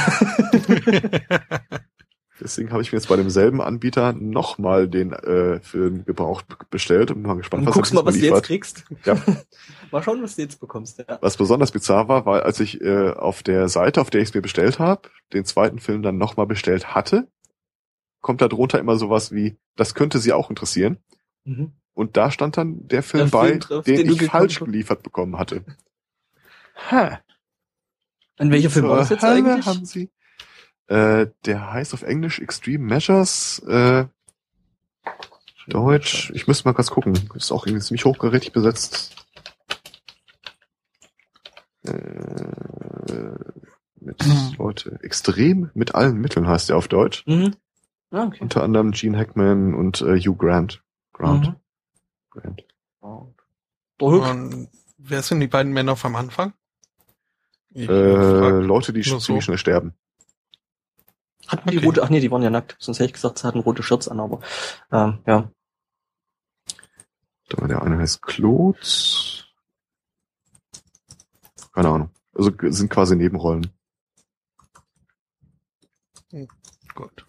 [2.39, 7.17] Deswegen habe ich mir jetzt bei demselben Anbieter nochmal den äh, Film gebraucht bestellt und
[7.17, 8.85] bin mal gespannt, Und was guckst mal, was du jetzt kriegst.
[9.05, 9.15] Ja.
[9.91, 10.97] mal schauen, was du jetzt bekommst.
[11.07, 11.19] Ja.
[11.21, 14.33] Was besonders bizarr war, war, als ich äh, auf der Seite, auf der ich es
[14.33, 17.27] mir bestellt habe, den zweiten Film dann nochmal bestellt hatte,
[18.21, 20.97] kommt da drunter immer sowas wie, das könnte Sie auch interessieren.
[21.43, 21.73] Mhm.
[21.93, 25.03] Und da stand dann der Film Der bei, Film drauf, den, den ich falsch geliefert
[25.03, 25.63] bekommen hatte.
[26.89, 27.19] Ha.
[28.39, 29.65] Und welcher Film war das jetzt Hölle eigentlich?
[29.65, 30.09] Haben Sie?
[30.87, 33.59] Äh, der heißt auf Englisch Extreme Measures.
[33.67, 34.05] Äh,
[35.67, 36.31] Deutsch.
[36.33, 37.13] Ich müsste mal kurz gucken.
[37.35, 39.15] Ist auch irgendwie ziemlich hochgerätig besetzt.
[41.83, 41.93] Äh,
[43.99, 44.55] mit Mhm.
[44.57, 44.99] Leute.
[45.03, 47.23] Extrem mit allen Mitteln heißt der auf Deutsch.
[47.27, 47.55] Mhm.
[48.09, 48.39] Ah, okay.
[48.41, 50.83] Unter anderem Gene Hackman und äh, Hugh Grant.
[51.13, 51.47] Grant.
[51.47, 51.55] Mhm.
[52.31, 52.63] Grant.
[53.99, 56.53] Und wer sind die beiden Männer vom Anfang?
[57.75, 59.25] Äh, Leute, die nur so.
[59.25, 59.93] ziemlich schnell sterben.
[61.47, 61.85] Hatten die okay.
[61.85, 62.75] rote, ach nee, die waren ja nackt.
[62.79, 64.41] Sonst hätte ich gesagt, sie hatten rote Shirts an, aber
[64.91, 65.51] ähm, ja.
[67.49, 68.79] Da war der eine heißt Claude.
[71.73, 72.09] Keine Ahnung.
[72.33, 73.69] Also sind quasi Nebenrollen.
[76.95, 77.25] Gut.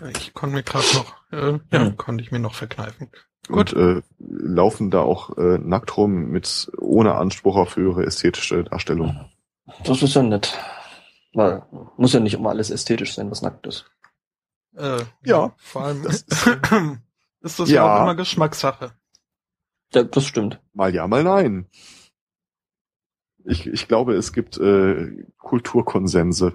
[0.00, 1.96] Ja, Ich konnte mir gerade noch, äh, ja, Hm.
[1.96, 3.10] konnte ich mir noch verkneifen.
[3.48, 3.72] Gut.
[3.72, 9.28] Und äh, laufen da auch äh, nackt rum mit ohne Anspruch auf höhere ästhetische Darstellung.
[9.84, 10.56] Das ist ja nett.
[11.32, 11.62] Weil
[11.96, 13.90] muss ja nicht immer alles ästhetisch sein, was nackt ist.
[14.76, 16.46] Äh, Ja, Vor allem das ist,
[17.40, 17.74] ist das Ja.
[17.86, 18.92] ja auch immer Geschmackssache.
[19.94, 20.60] Ja, das stimmt.
[20.72, 21.66] Mal ja, mal nein.
[23.44, 26.54] Ich, ich glaube, es gibt äh, Kulturkonsense.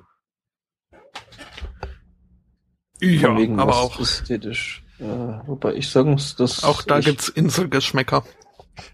[3.00, 4.85] Wegen aber auch, ästhetisch.
[5.00, 5.04] Äh,
[5.48, 8.24] wobei ich sagen muss, dass auch da ich, gibt's Inselgeschmäcker.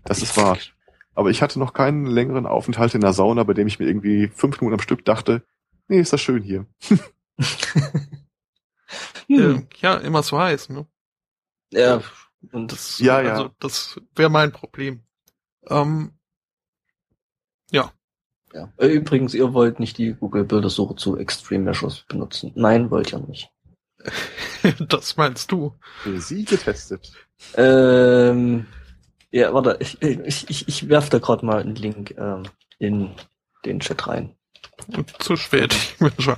[0.04, 0.58] Das ist wahr.
[1.14, 4.28] Aber ich hatte noch keinen längeren Aufenthalt in der Sauna, bei dem ich mir irgendwie
[4.34, 5.44] fünf Minuten am Stück dachte,
[5.88, 6.66] nee, ist das schön hier.
[9.28, 9.56] Hm.
[9.56, 10.86] Äh, ja, immer so heiß, ne?
[11.72, 12.02] ja,
[12.52, 13.32] und Das, Ja, ja.
[13.32, 15.04] Also, das wäre mein Problem.
[15.70, 16.12] Ähm,
[18.54, 18.74] ja.
[18.78, 22.52] Äh, Übrigens, ihr wollt nicht die Google-Bildersuche zu Extreme Measures benutzen.
[22.56, 23.50] Nein, wollt ihr nicht.
[24.88, 25.74] das meinst du.
[26.04, 27.12] Für Sie getestet.
[27.56, 28.66] Ähm,
[29.32, 32.44] ja, warte, ich, ich, ich, ich werf da gerade mal einen Link ähm,
[32.80, 33.12] in
[33.66, 34.36] den Chat rein.
[35.20, 36.38] Zu spät, ich bin schon.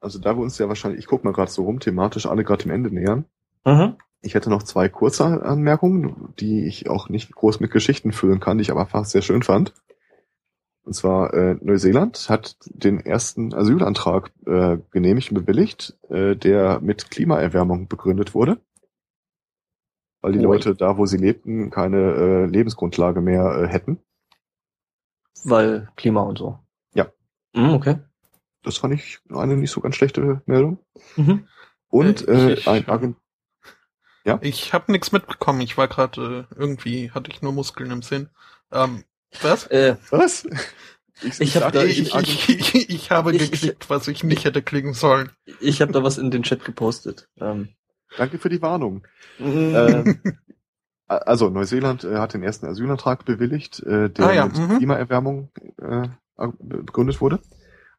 [0.00, 2.64] Also da wir uns ja wahrscheinlich, ich guck mal gerade so rum, thematisch alle gerade
[2.64, 3.24] dem Ende nähern.
[3.64, 3.96] Mhm.
[4.22, 8.58] Ich hätte noch zwei kurze Anmerkungen, die ich auch nicht groß mit Geschichten füllen kann,
[8.58, 9.72] die ich aber einfach sehr schön fand.
[10.86, 17.10] Und zwar äh, Neuseeland hat den ersten Asylantrag äh, genehmigt und bewilligt, äh, der mit
[17.10, 18.60] Klimaerwärmung begründet wurde.
[20.20, 20.44] Weil die Ui.
[20.44, 23.98] Leute da, wo sie lebten, keine äh, Lebensgrundlage mehr äh, hätten.
[25.42, 26.60] Weil Klima und so.
[26.94, 27.08] Ja.
[27.52, 27.98] Mhm, okay.
[28.62, 30.78] Das fand ich eine nicht so ganz schlechte Meldung.
[31.16, 31.48] Mhm.
[31.88, 33.16] Und Äh, äh, ich- ein Agent
[34.40, 35.60] Ich habe nichts mitbekommen.
[35.62, 38.28] Ich war gerade äh, irgendwie hatte ich nur Muskeln im Sinn.
[38.70, 39.02] Ähm,
[39.42, 39.66] was?
[39.68, 40.46] Äh, Was?
[41.40, 44.44] Ich hab sagte, da- Ich, ich, ich, ich habe Ich- ich- geklickt, was ich nicht
[44.44, 45.30] hätte klicken sollen.
[45.60, 47.28] ich habe da was in den Chat gepostet.
[47.40, 47.70] Ähm,
[48.18, 49.06] Danke für die Warnung.
[49.38, 50.38] ähm, Ähm,
[51.08, 54.78] also Neuseeland äh, hat den ersten Asylantrag bewilligt, äh, der Ah ja, mit mhm.
[54.78, 56.08] Klimaerwärmung äh,
[56.58, 57.38] begründet wurde.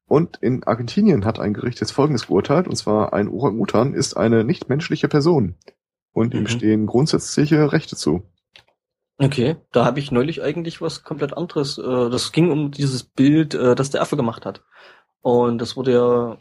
[0.05, 4.43] Und in Argentinien hat ein Gericht jetzt Folgendes geurteilt, und zwar ein Orang-Utan ist eine
[4.43, 5.55] nichtmenschliche Person.
[6.11, 6.47] Und ihm Mhm.
[6.47, 8.23] stehen grundsätzliche Rechte zu.
[9.19, 11.77] Okay, da habe ich neulich eigentlich was komplett anderes.
[11.79, 14.63] Äh, das ging um dieses Bild, äh, das der Affe gemacht hat.
[15.21, 16.37] Und das wurde ja,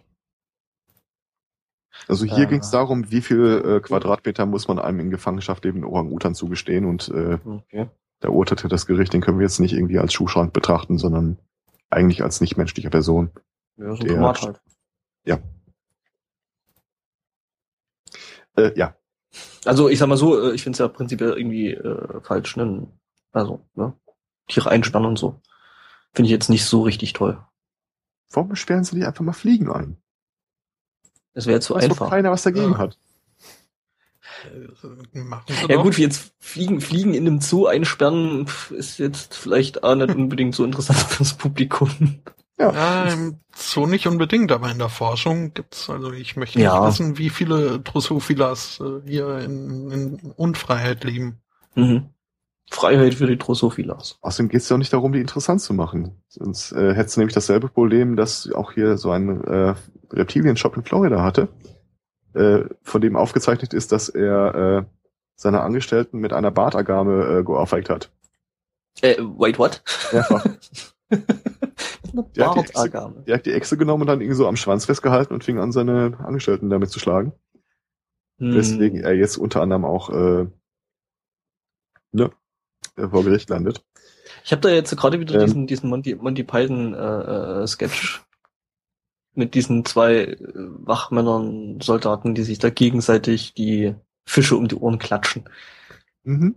[2.09, 2.47] Also hier Äh.
[2.47, 6.85] ging es darum, wie viel äh, Quadratmeter muss man einem in Gefangenschaft lebenden Orang-Utan zugestehen.
[6.85, 7.89] Und äh, okay.
[8.21, 11.39] da urteilte das Gericht, den können wir jetzt nicht irgendwie als Schuhschrank betrachten, sondern
[11.89, 13.31] eigentlich als nichtmenschliche Person.
[13.79, 14.61] Ja, so ein Der- Tomat halt.
[18.59, 18.97] Äh, ja,
[19.65, 22.87] Also ich sag mal so, äh, ich finde es ja prinzipiell irgendwie äh, falsch, ne?
[23.33, 23.93] Also, ne?
[24.49, 25.41] Tiere einsperren und so.
[26.15, 27.39] Finde ich jetzt nicht so richtig toll.
[28.33, 29.97] warum sperren sie nicht einfach mal Fliegen ein?
[31.35, 32.11] Es wäre jetzt so Weiß doch einfach.
[32.11, 32.79] keiner was dagegen Ja.
[32.79, 32.99] hat.
[34.45, 34.69] Äh,
[35.69, 35.83] Ja doch.
[35.83, 40.55] gut, wie jetzt Fliegen, Fliegen in einem Zoo einsperren, ist jetzt vielleicht auch nicht unbedingt
[40.55, 41.91] so interessant fürs Publikum.
[42.59, 46.78] Ja, im Zoo nicht unbedingt, aber in der Forschung gibt's, also ich möchte Ja.
[46.81, 51.41] nicht wissen, wie viele Drosophilas äh, hier in, in Unfreiheit leben.
[51.75, 52.10] Mhm.
[52.70, 54.18] Freiheit für die Drosophilas.
[54.23, 56.23] Außerdem geht es ja auch nicht darum, die interessant zu machen.
[56.28, 59.75] Sonst äh, hättest du nämlich dasselbe Problem, das auch hier so ein äh,
[60.12, 61.49] Reptilien-Shop in Florida hatte,
[62.35, 64.85] äh, von dem aufgezeichnet ist, dass er äh,
[65.36, 68.10] seine Angestellten mit einer Bartagame äh, geohrfeigt hat.
[69.02, 69.83] Äh, wait, what?
[70.12, 70.47] Mehrfach.
[72.13, 73.23] Eine Der hat die Echse- Bartagame.
[73.27, 75.73] Er hat die Echse genommen und dann irgendwie so am Schwanz festgehalten und fing an,
[75.73, 77.33] seine Angestellten damit zu schlagen.
[78.39, 78.55] Hm.
[78.55, 80.47] Weswegen er jetzt unter anderem auch äh,
[82.13, 82.31] ne,
[82.97, 83.85] vor Gericht landet.
[84.45, 85.47] Ich habe da jetzt gerade wieder Ähm.
[85.47, 88.23] diesen, diesen Monty, Monty Python äh, äh, Sketch
[89.35, 93.95] mit diesen zwei äh, Wachmännern, Soldaten, die sich da gegenseitig die
[94.27, 95.49] Fische um die Ohren klatschen.
[96.25, 96.57] Mhm.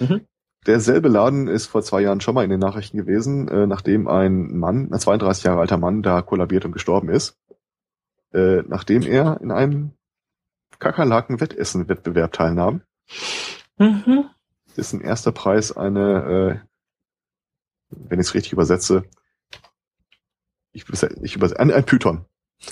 [0.00, 0.26] Mhm.
[0.66, 4.56] Derselbe Laden ist vor zwei Jahren schon mal in den Nachrichten gewesen, äh, nachdem ein
[4.56, 7.38] Mann, ein 32 Jahre alter Mann, da kollabiert und gestorben ist,
[8.32, 9.92] äh, nachdem er in einem
[10.78, 12.82] Kakerlaken-Wettessen-Wettbewerb teilnahm,
[13.78, 14.30] Mhm.
[14.76, 16.66] dessen erster Preis eine, äh,
[17.90, 19.04] wenn ich es richtig übersetze,
[20.72, 20.84] ich,
[21.22, 22.24] ich übersetze, ein, ein Python,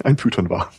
[0.03, 0.73] ein Python war.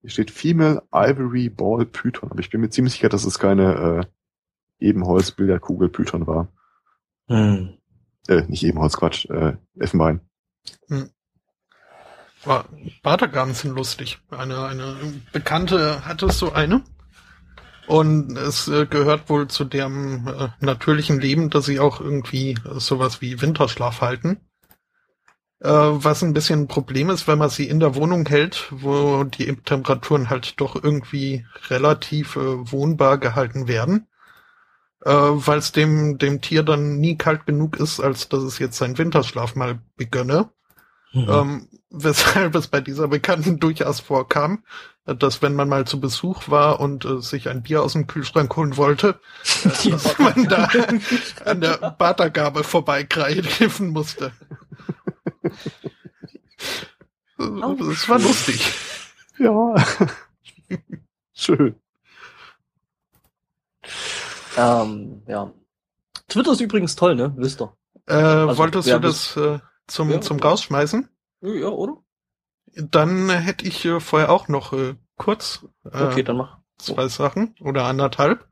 [0.00, 4.06] Hier steht Female Ivory Ball Python, aber ich bin mir ziemlich sicher, dass es keine
[4.80, 6.48] äh, Ebenholz-Billardkugel Python war.
[7.28, 7.78] Hm.
[8.28, 10.20] Äh, nicht Ebenholz, Quatsch, äh, Elfenbein.
[12.44, 12.66] War-
[13.02, 14.18] Bartagamen sind lustig.
[14.30, 14.96] Eine, eine
[15.32, 16.82] Bekannte hatte so eine.
[17.86, 22.80] Und es äh, gehört wohl zu dem äh, natürlichen Leben, dass sie auch irgendwie äh,
[22.80, 24.40] sowas wie Winterschlaf halten.
[25.60, 29.24] Äh, was ein bisschen ein Problem ist, wenn man sie in der Wohnung hält, wo
[29.24, 34.06] die Temperaturen halt doch irgendwie relativ äh, wohnbar gehalten werden.
[35.04, 38.78] Äh, weil es dem, dem Tier dann nie kalt genug ist, als dass es jetzt
[38.78, 40.50] seinen Winterschlaf mal begönne.
[41.12, 41.26] Mhm.
[41.28, 44.64] Ähm, weshalb es bei dieser Bekannten durchaus vorkam,
[45.04, 48.56] dass wenn man mal zu Besuch war und äh, sich ein Bier aus dem Kühlschrank
[48.56, 49.20] holen wollte,
[49.64, 50.68] äh, dass man da
[51.44, 54.32] an der Batergabe vorbeigreifen musste.
[57.36, 58.72] Das war lustig.
[59.38, 59.74] Ja.
[61.34, 61.74] Schön.
[64.56, 65.52] Ähm, ja.
[66.28, 67.32] Twitter ist übrigens toll, ne?
[67.36, 67.76] Wisst ihr.
[68.06, 70.20] Äh, also, wolltest du das äh, zum, ja.
[70.20, 71.08] zum Rausschmeißen?
[71.42, 71.96] Ja, oder?
[72.74, 76.58] Dann hätte ich äh, vorher auch noch äh, kurz äh, okay, dann mach.
[76.78, 78.48] zwei Sachen oder anderthalb.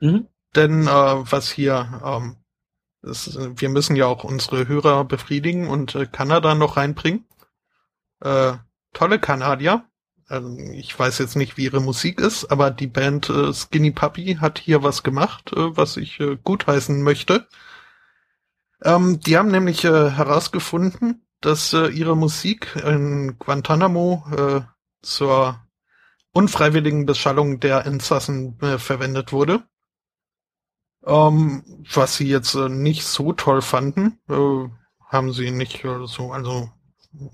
[0.00, 0.26] Mhm.
[0.54, 2.36] Denn äh, was hier, ähm,
[3.02, 7.26] ist, wir müssen ja auch unsere Hörer befriedigen und äh, Kanada noch reinbringen.
[8.20, 8.54] Äh,
[8.92, 9.84] tolle Kanadier.
[10.32, 14.38] Also ich weiß jetzt nicht, wie ihre Musik ist, aber die Band äh, Skinny Puppy
[14.40, 17.46] hat hier was gemacht, äh, was ich äh, gutheißen möchte.
[18.82, 24.60] Ähm, die haben nämlich äh, herausgefunden, dass äh, ihre Musik in Guantanamo äh,
[25.02, 25.60] zur
[26.32, 29.62] unfreiwilligen Beschallung der Insassen verwendet wurde.
[31.04, 36.70] Ähm, was sie jetzt nicht so toll fanden, haben sie nicht so, also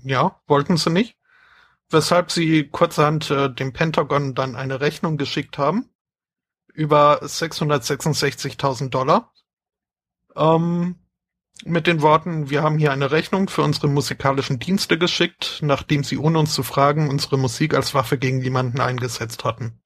[0.03, 1.18] ja, wollten sie nicht.
[1.89, 5.89] Weshalb sie kurzerhand äh, dem Pentagon dann eine Rechnung geschickt haben
[6.79, 9.33] über 666.000 Dollar.
[10.35, 10.95] Ähm,
[11.65, 16.17] mit den Worten, wir haben hier eine Rechnung für unsere musikalischen Dienste geschickt, nachdem sie
[16.17, 19.81] ohne uns zu fragen unsere Musik als Waffe gegen jemanden eingesetzt hatten.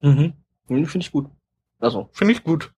[0.00, 0.34] Mhm.
[0.66, 1.30] Finde ich gut.
[1.78, 2.08] Also.
[2.12, 2.72] Finde ich gut.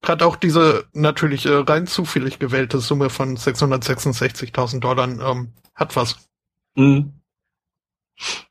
[0.00, 6.26] Gerade auch diese natürlich äh, rein zufällig gewählte Summe von 666.000 Dollar ähm, hat was.
[6.74, 7.19] Mhm.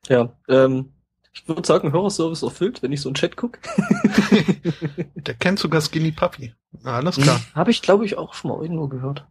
[0.08, 0.94] Ja, ähm,
[1.32, 3.60] ich würde sagen, Hörerservice erfüllt, wenn ich so einen Chat gucke.
[5.16, 6.54] Der kennt sogar Skinny Puppy.
[6.84, 7.38] alles klar.
[7.38, 9.28] Hm, Habe ich, glaube ich, auch schon mal irgendwo gehört.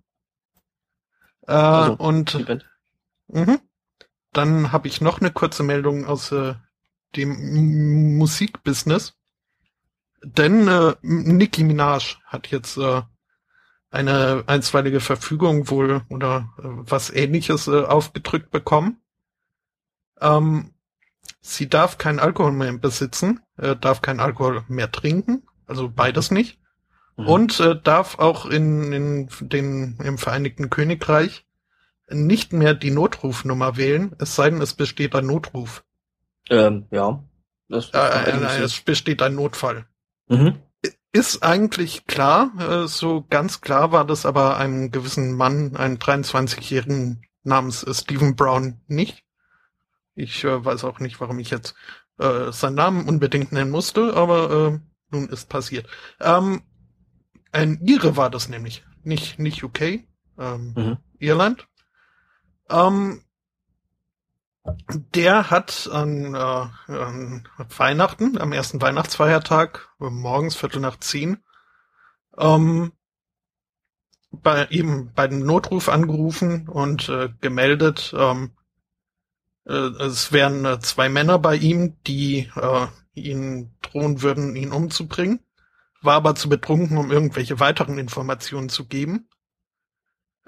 [1.47, 2.47] Äh, also, und
[3.29, 3.59] mh,
[4.33, 6.55] dann habe ich noch eine kurze Meldung aus äh,
[7.17, 9.15] dem Musikbusiness.
[10.23, 13.03] Denn äh, Nicki Minaj hat jetzt äh,
[13.91, 19.01] eine einstweilige Verfügung wohl oder äh, was ähnliches äh, aufgedrückt bekommen.
[20.21, 20.75] Ähm,
[21.41, 26.59] sie darf keinen Alkohol mehr besitzen, äh, darf keinen Alkohol mehr trinken, also beides nicht.
[27.17, 27.27] Mhm.
[27.27, 31.47] Und äh, darf auch in, in den, im Vereinigten Königreich
[32.11, 35.85] nicht mehr die Notrufnummer wählen, es sei denn, es besteht ein Notruf.
[36.49, 37.23] Ähm, ja.
[37.69, 39.87] Das äh, äh, es besteht ein Notfall.
[40.29, 40.55] Mhm.
[41.13, 47.23] Ist eigentlich klar, äh, so ganz klar war das aber einem gewissen Mann, einem 23-jährigen
[47.43, 49.25] namens äh, Stephen Brown nicht.
[50.19, 51.77] Ich äh, weiß auch nicht, warum ich jetzt
[52.19, 54.79] äh, seinen Namen unbedingt nennen musste, aber äh,
[55.11, 55.87] nun ist passiert.
[56.21, 56.63] Ähm,
[57.53, 59.81] ein Ire war das nämlich, nicht, nicht UK,
[60.39, 60.97] ähm, mhm.
[61.21, 61.69] Irland.
[62.69, 63.23] Ähm,
[65.15, 71.39] der hat an, äh, an Weihnachten, am ersten Weihnachtsfeiertag, morgens Viertel nach zehn,
[72.37, 72.93] ähm,
[74.33, 78.58] bei eben bei dem Notruf angerufen und äh, gemeldet, ähm, äh,
[79.73, 85.41] es wären äh, zwei Männer bei ihm, die äh, ihn drohen würden, ihn umzubringen
[86.03, 89.29] war aber zu betrunken, um irgendwelche weiteren Informationen zu geben.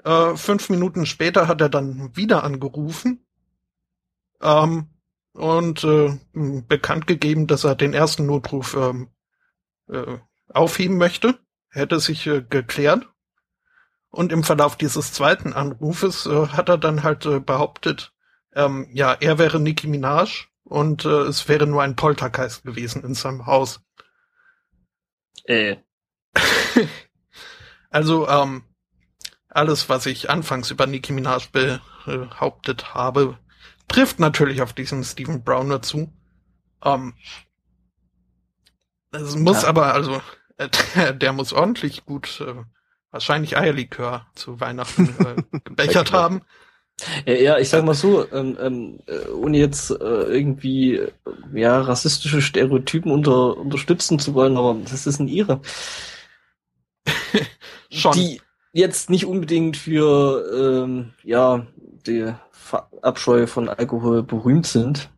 [0.03, 3.25] Äh, fünf Minuten später hat er dann wieder angerufen
[4.41, 4.89] ähm,
[5.33, 9.09] und äh, bekannt gegeben, dass er den ersten Notruf ähm,
[9.87, 10.17] äh,
[10.49, 11.37] aufheben möchte.
[11.69, 13.07] Hätte sich äh, geklärt.
[14.09, 18.13] Und im Verlauf dieses zweiten Anrufes äh, hat er dann halt äh, behauptet,
[18.53, 23.13] ähm, ja, er wäre Nicki Minaj und äh, es wäre nur ein Poltergeist gewesen in
[23.13, 23.81] seinem Haus.
[25.45, 25.77] Äh.
[27.89, 28.63] also, ähm,
[29.49, 33.37] alles, was ich anfangs über Nicki Minaj behauptet habe,
[33.87, 36.13] trifft natürlich auf diesen Stephen Brown dazu.
[36.83, 37.13] Ähm,
[39.11, 39.69] es muss ja.
[39.69, 40.21] aber, also,
[40.57, 42.63] äh, der muss ordentlich gut, äh,
[43.11, 46.41] wahrscheinlich Eierlikör zu Weihnachten äh, gebechert haben.
[47.25, 51.01] Ja, ich sag mal so, ähm, ähm, äh, ohne jetzt äh, irgendwie
[51.53, 55.61] ja rassistische Stereotypen unter, unterstützen zu wollen, aber das ist ein ihre.
[57.89, 58.13] Schon.
[58.13, 58.41] Die
[58.73, 61.65] jetzt nicht unbedingt für ähm, ja
[62.05, 62.33] die
[63.01, 65.09] Abscheu von Alkohol berühmt sind.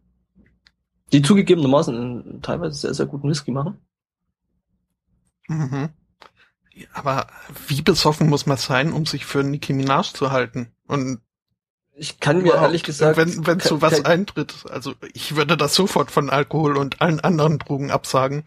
[1.11, 3.77] Die zugegebenermaßen teilweise sehr, sehr guten Whisky machen.
[5.47, 5.89] Mhm.
[6.93, 7.27] Aber
[7.67, 10.71] wie besoffen muss man sein, um sich für Nicki Minaj zu halten?
[10.87, 11.21] Und
[11.95, 16.29] ich kann mir ehrlich gesagt, wenn wenn sowas eintritt, also ich würde das sofort von
[16.29, 18.43] Alkohol und allen anderen Drogen absagen,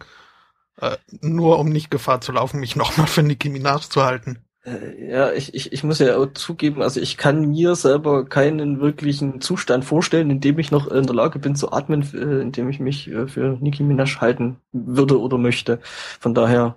[0.81, 4.39] äh, nur um nicht Gefahr zu laufen, mich nochmal für Nicki Minaj zu halten.
[4.65, 8.81] Äh, ja, ich, ich, ich muss ja auch zugeben, also ich kann mir selber keinen
[8.81, 12.51] wirklichen Zustand vorstellen, in dem ich noch in der Lage bin zu atmen, äh, in
[12.51, 15.79] dem ich mich äh, für Nicki Minaj halten würde oder möchte.
[15.83, 16.75] Von daher.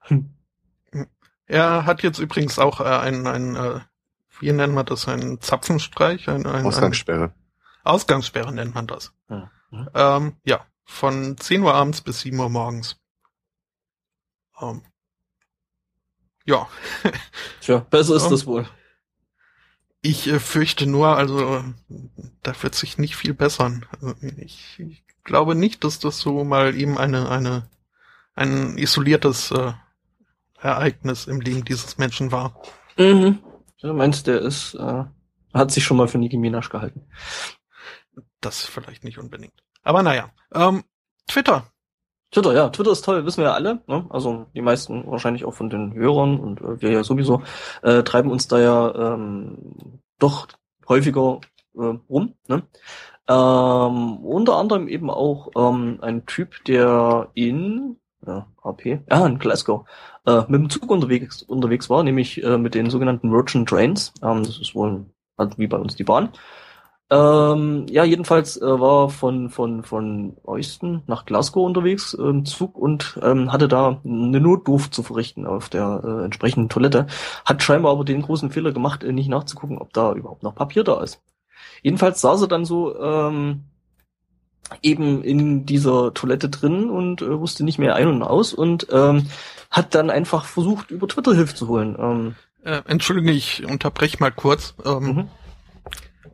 [0.00, 0.30] Hm.
[1.48, 3.80] Er hat jetzt übrigens auch äh, einen, einen äh,
[4.40, 6.28] wie nennt man das, einen Zapfenstreich?
[6.28, 7.24] Ein, ein, Ausgangssperre.
[7.24, 9.12] Ein Ausgangssperre nennt man das.
[9.28, 9.50] Ja.
[9.94, 12.96] Ähm, ja, von 10 Uhr abends bis 7 Uhr morgens.
[14.60, 14.82] Ähm,
[16.44, 16.68] ja.
[17.60, 18.68] Tja, besser ist um, das wohl.
[20.00, 21.64] Ich äh, fürchte nur, also
[22.42, 23.86] da wird sich nicht viel bessern.
[23.92, 27.68] Also, ich, ich, glaube nicht, dass das so mal eben eine, eine,
[28.34, 29.72] ein isoliertes äh,
[30.60, 32.60] Ereignis im Leben dieses Menschen war.
[32.96, 33.38] Mhm.
[33.80, 35.04] Du meinst, der ist, äh,
[35.54, 37.06] hat sich schon mal für Nicki Minaj gehalten.
[38.40, 39.62] Das vielleicht nicht unbedingt.
[39.82, 40.30] Aber naja.
[40.52, 40.84] Ähm,
[41.26, 41.66] Twitter.
[42.30, 43.82] Twitter, ja, Twitter ist toll, wissen wir ja alle.
[43.86, 44.06] Ne?
[44.10, 47.42] Also die meisten wahrscheinlich auch von den Hörern und äh, wir ja sowieso
[47.82, 50.48] äh, treiben uns da ja ähm, doch
[50.88, 51.40] häufiger
[51.74, 52.34] äh, rum.
[52.48, 52.64] Ne?
[53.28, 59.86] Ähm, unter anderem eben auch ähm, ein Typ, der in ja, AP, ja, in Glasgow,
[60.28, 64.12] äh, mit dem Zug unterwegs, unterwegs war, nämlich äh, mit den sogenannten Merchant Trains.
[64.22, 66.30] Ähm, das ist wohl also wie bei uns die Bahn.
[67.10, 73.18] Ähm, ja, jedenfalls äh, war von von von Euston nach Glasgow unterwegs im Zug und
[73.22, 77.06] ähm, hatte da eine Notdurft zu verrichten auf der äh, entsprechenden Toilette.
[77.46, 80.84] Hat scheinbar aber den großen Fehler gemacht, äh, nicht nachzugucken, ob da überhaupt noch Papier
[80.84, 81.22] da ist.
[81.82, 83.64] Jedenfalls saß er dann so ähm,
[84.82, 89.28] eben in dieser Toilette drin und äh, wusste nicht mehr ein und aus und ähm,
[89.70, 91.96] hat dann einfach versucht, über Twitter Hilfe zu holen.
[91.98, 94.74] Ähm, äh, Entschuldige, ich unterbreche mal kurz.
[94.84, 95.28] Ähm, mhm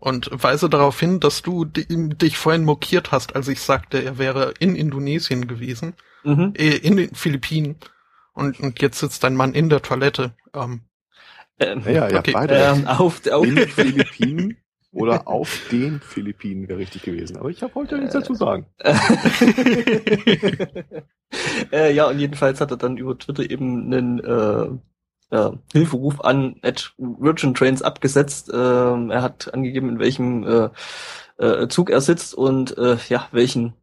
[0.04, 4.52] und weise darauf hin, dass du dich vorhin mokiert hast, als ich sagte, er wäre
[4.58, 6.52] in Indonesien gewesen, mhm.
[6.58, 7.76] äh, in den Philippinen
[8.34, 10.34] und, und jetzt sitzt ein Mann in der Toilette.
[10.52, 10.82] Ähm,
[11.58, 12.32] ähm, ja, ja, okay.
[12.32, 12.54] beide.
[12.54, 14.58] Ähm, auf, auf in den Philippinen
[14.94, 17.36] oder auf den Philippinen wäre richtig gewesen.
[17.36, 18.66] Aber ich habe heute nichts dazu sagen.
[21.72, 24.68] äh, ja, und jedenfalls hat er dann über Twitter eben einen äh,
[25.36, 28.50] äh, Hilferuf an at Virgin Trains abgesetzt.
[28.52, 30.68] Äh, er hat angegeben, in welchem äh,
[31.38, 33.74] äh, Zug er sitzt und äh, ja, welchen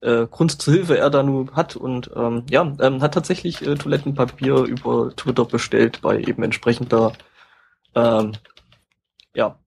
[0.00, 3.76] äh, Grund zur Hilfe er da nun hat und ähm, ja, ähm, hat tatsächlich äh,
[3.76, 7.12] Toilettenpapier über Twitter bestellt bei eben entsprechender
[7.94, 8.32] ähm,
[9.34, 9.58] ja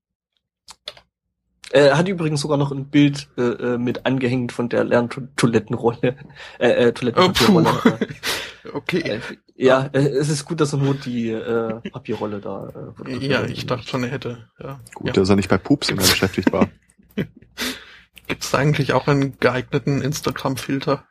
[1.72, 6.18] er hat übrigens sogar noch ein Bild äh, äh mit angehängt von der Lerntoilettenrolle.
[6.60, 7.70] Äh, äh, Toilettenpapierrolle.
[7.86, 9.00] Oh, okay.
[9.00, 9.20] Äh,
[9.56, 12.94] ja, äh, es ist gut, dass er nur die äh, Papierrolle da.
[13.06, 14.50] Äh, ja, ich dachte schon, er hätte.
[14.60, 14.80] Ja.
[14.94, 15.14] Gut, ja.
[15.14, 16.70] dass er nicht bei Pups immer beschäftigt war.
[18.28, 21.06] Gibt es eigentlich auch einen geeigneten Instagram-Filter?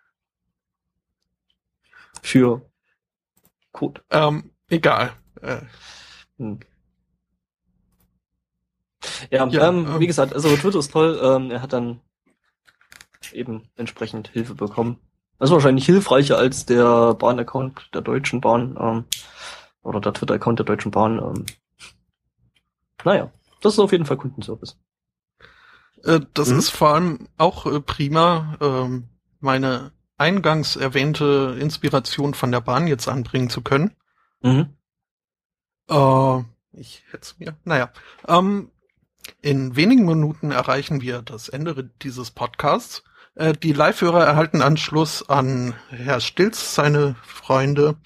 [2.23, 2.63] Für
[3.73, 4.03] Code.
[4.11, 5.13] Ähm, egal.
[5.43, 5.59] Äh.
[6.39, 6.61] Hm.
[9.31, 11.21] Ja, ja ähm, ähm, wie gesagt, also Twitter ist toll.
[11.23, 12.01] Ähm, er hat dann
[13.33, 14.99] eben entsprechend Hilfe bekommen.
[15.39, 19.05] Das ist wahrscheinlich hilfreicher als der Bahn-Account der Deutschen Bahn ähm,
[19.83, 21.19] oder der Twitter-Account der Deutschen Bahn.
[21.19, 21.47] Ähm.
[23.05, 24.79] Naja, das ist auf jeden Fall Kundenservice.
[26.05, 26.59] Äh, das mhm.
[26.59, 29.03] ist vor allem auch äh, prima, äh,
[29.41, 33.95] meine eingangs erwähnte Inspiration von der Bahn jetzt anbringen zu können.
[34.41, 34.75] Mhm.
[35.91, 36.39] Äh,
[36.73, 37.57] ich hätte es mir.
[37.65, 37.91] Naja.
[38.27, 38.71] Ähm,
[39.43, 43.05] in wenigen Minuten erreichen wir das Ende dieses Podcasts.
[43.35, 47.97] Äh, die Live-Hörer erhalten Anschluss an Herr Stilz, seine Freunde,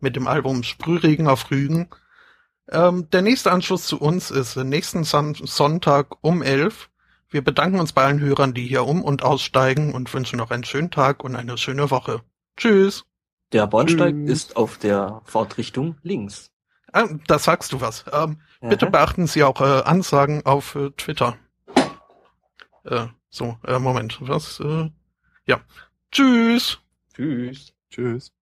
[0.00, 1.88] mit dem Album Sprühregen auf Rügen.
[2.70, 6.88] Ähm, der nächste Anschluss zu uns ist nächsten Sonntag um elf.
[7.28, 10.64] Wir bedanken uns bei allen Hörern, die hier um und aussteigen und wünschen noch einen
[10.64, 12.22] schönen Tag und eine schöne Woche.
[12.56, 13.04] Tschüss.
[13.52, 14.30] Der Bahnsteig Tschüss.
[14.30, 16.50] ist auf der Fahrtrichtung links.
[16.92, 18.04] Ah, da sagst du was.
[18.12, 21.36] Ähm, bitte beachten Sie auch äh, Ansagen auf äh, Twitter.
[22.84, 24.60] Äh, so, äh, Moment, was?
[24.60, 24.90] Äh,
[25.46, 25.60] ja.
[26.10, 26.78] Tschüss.
[27.14, 27.72] Tschüss.
[27.90, 28.32] Tschüss.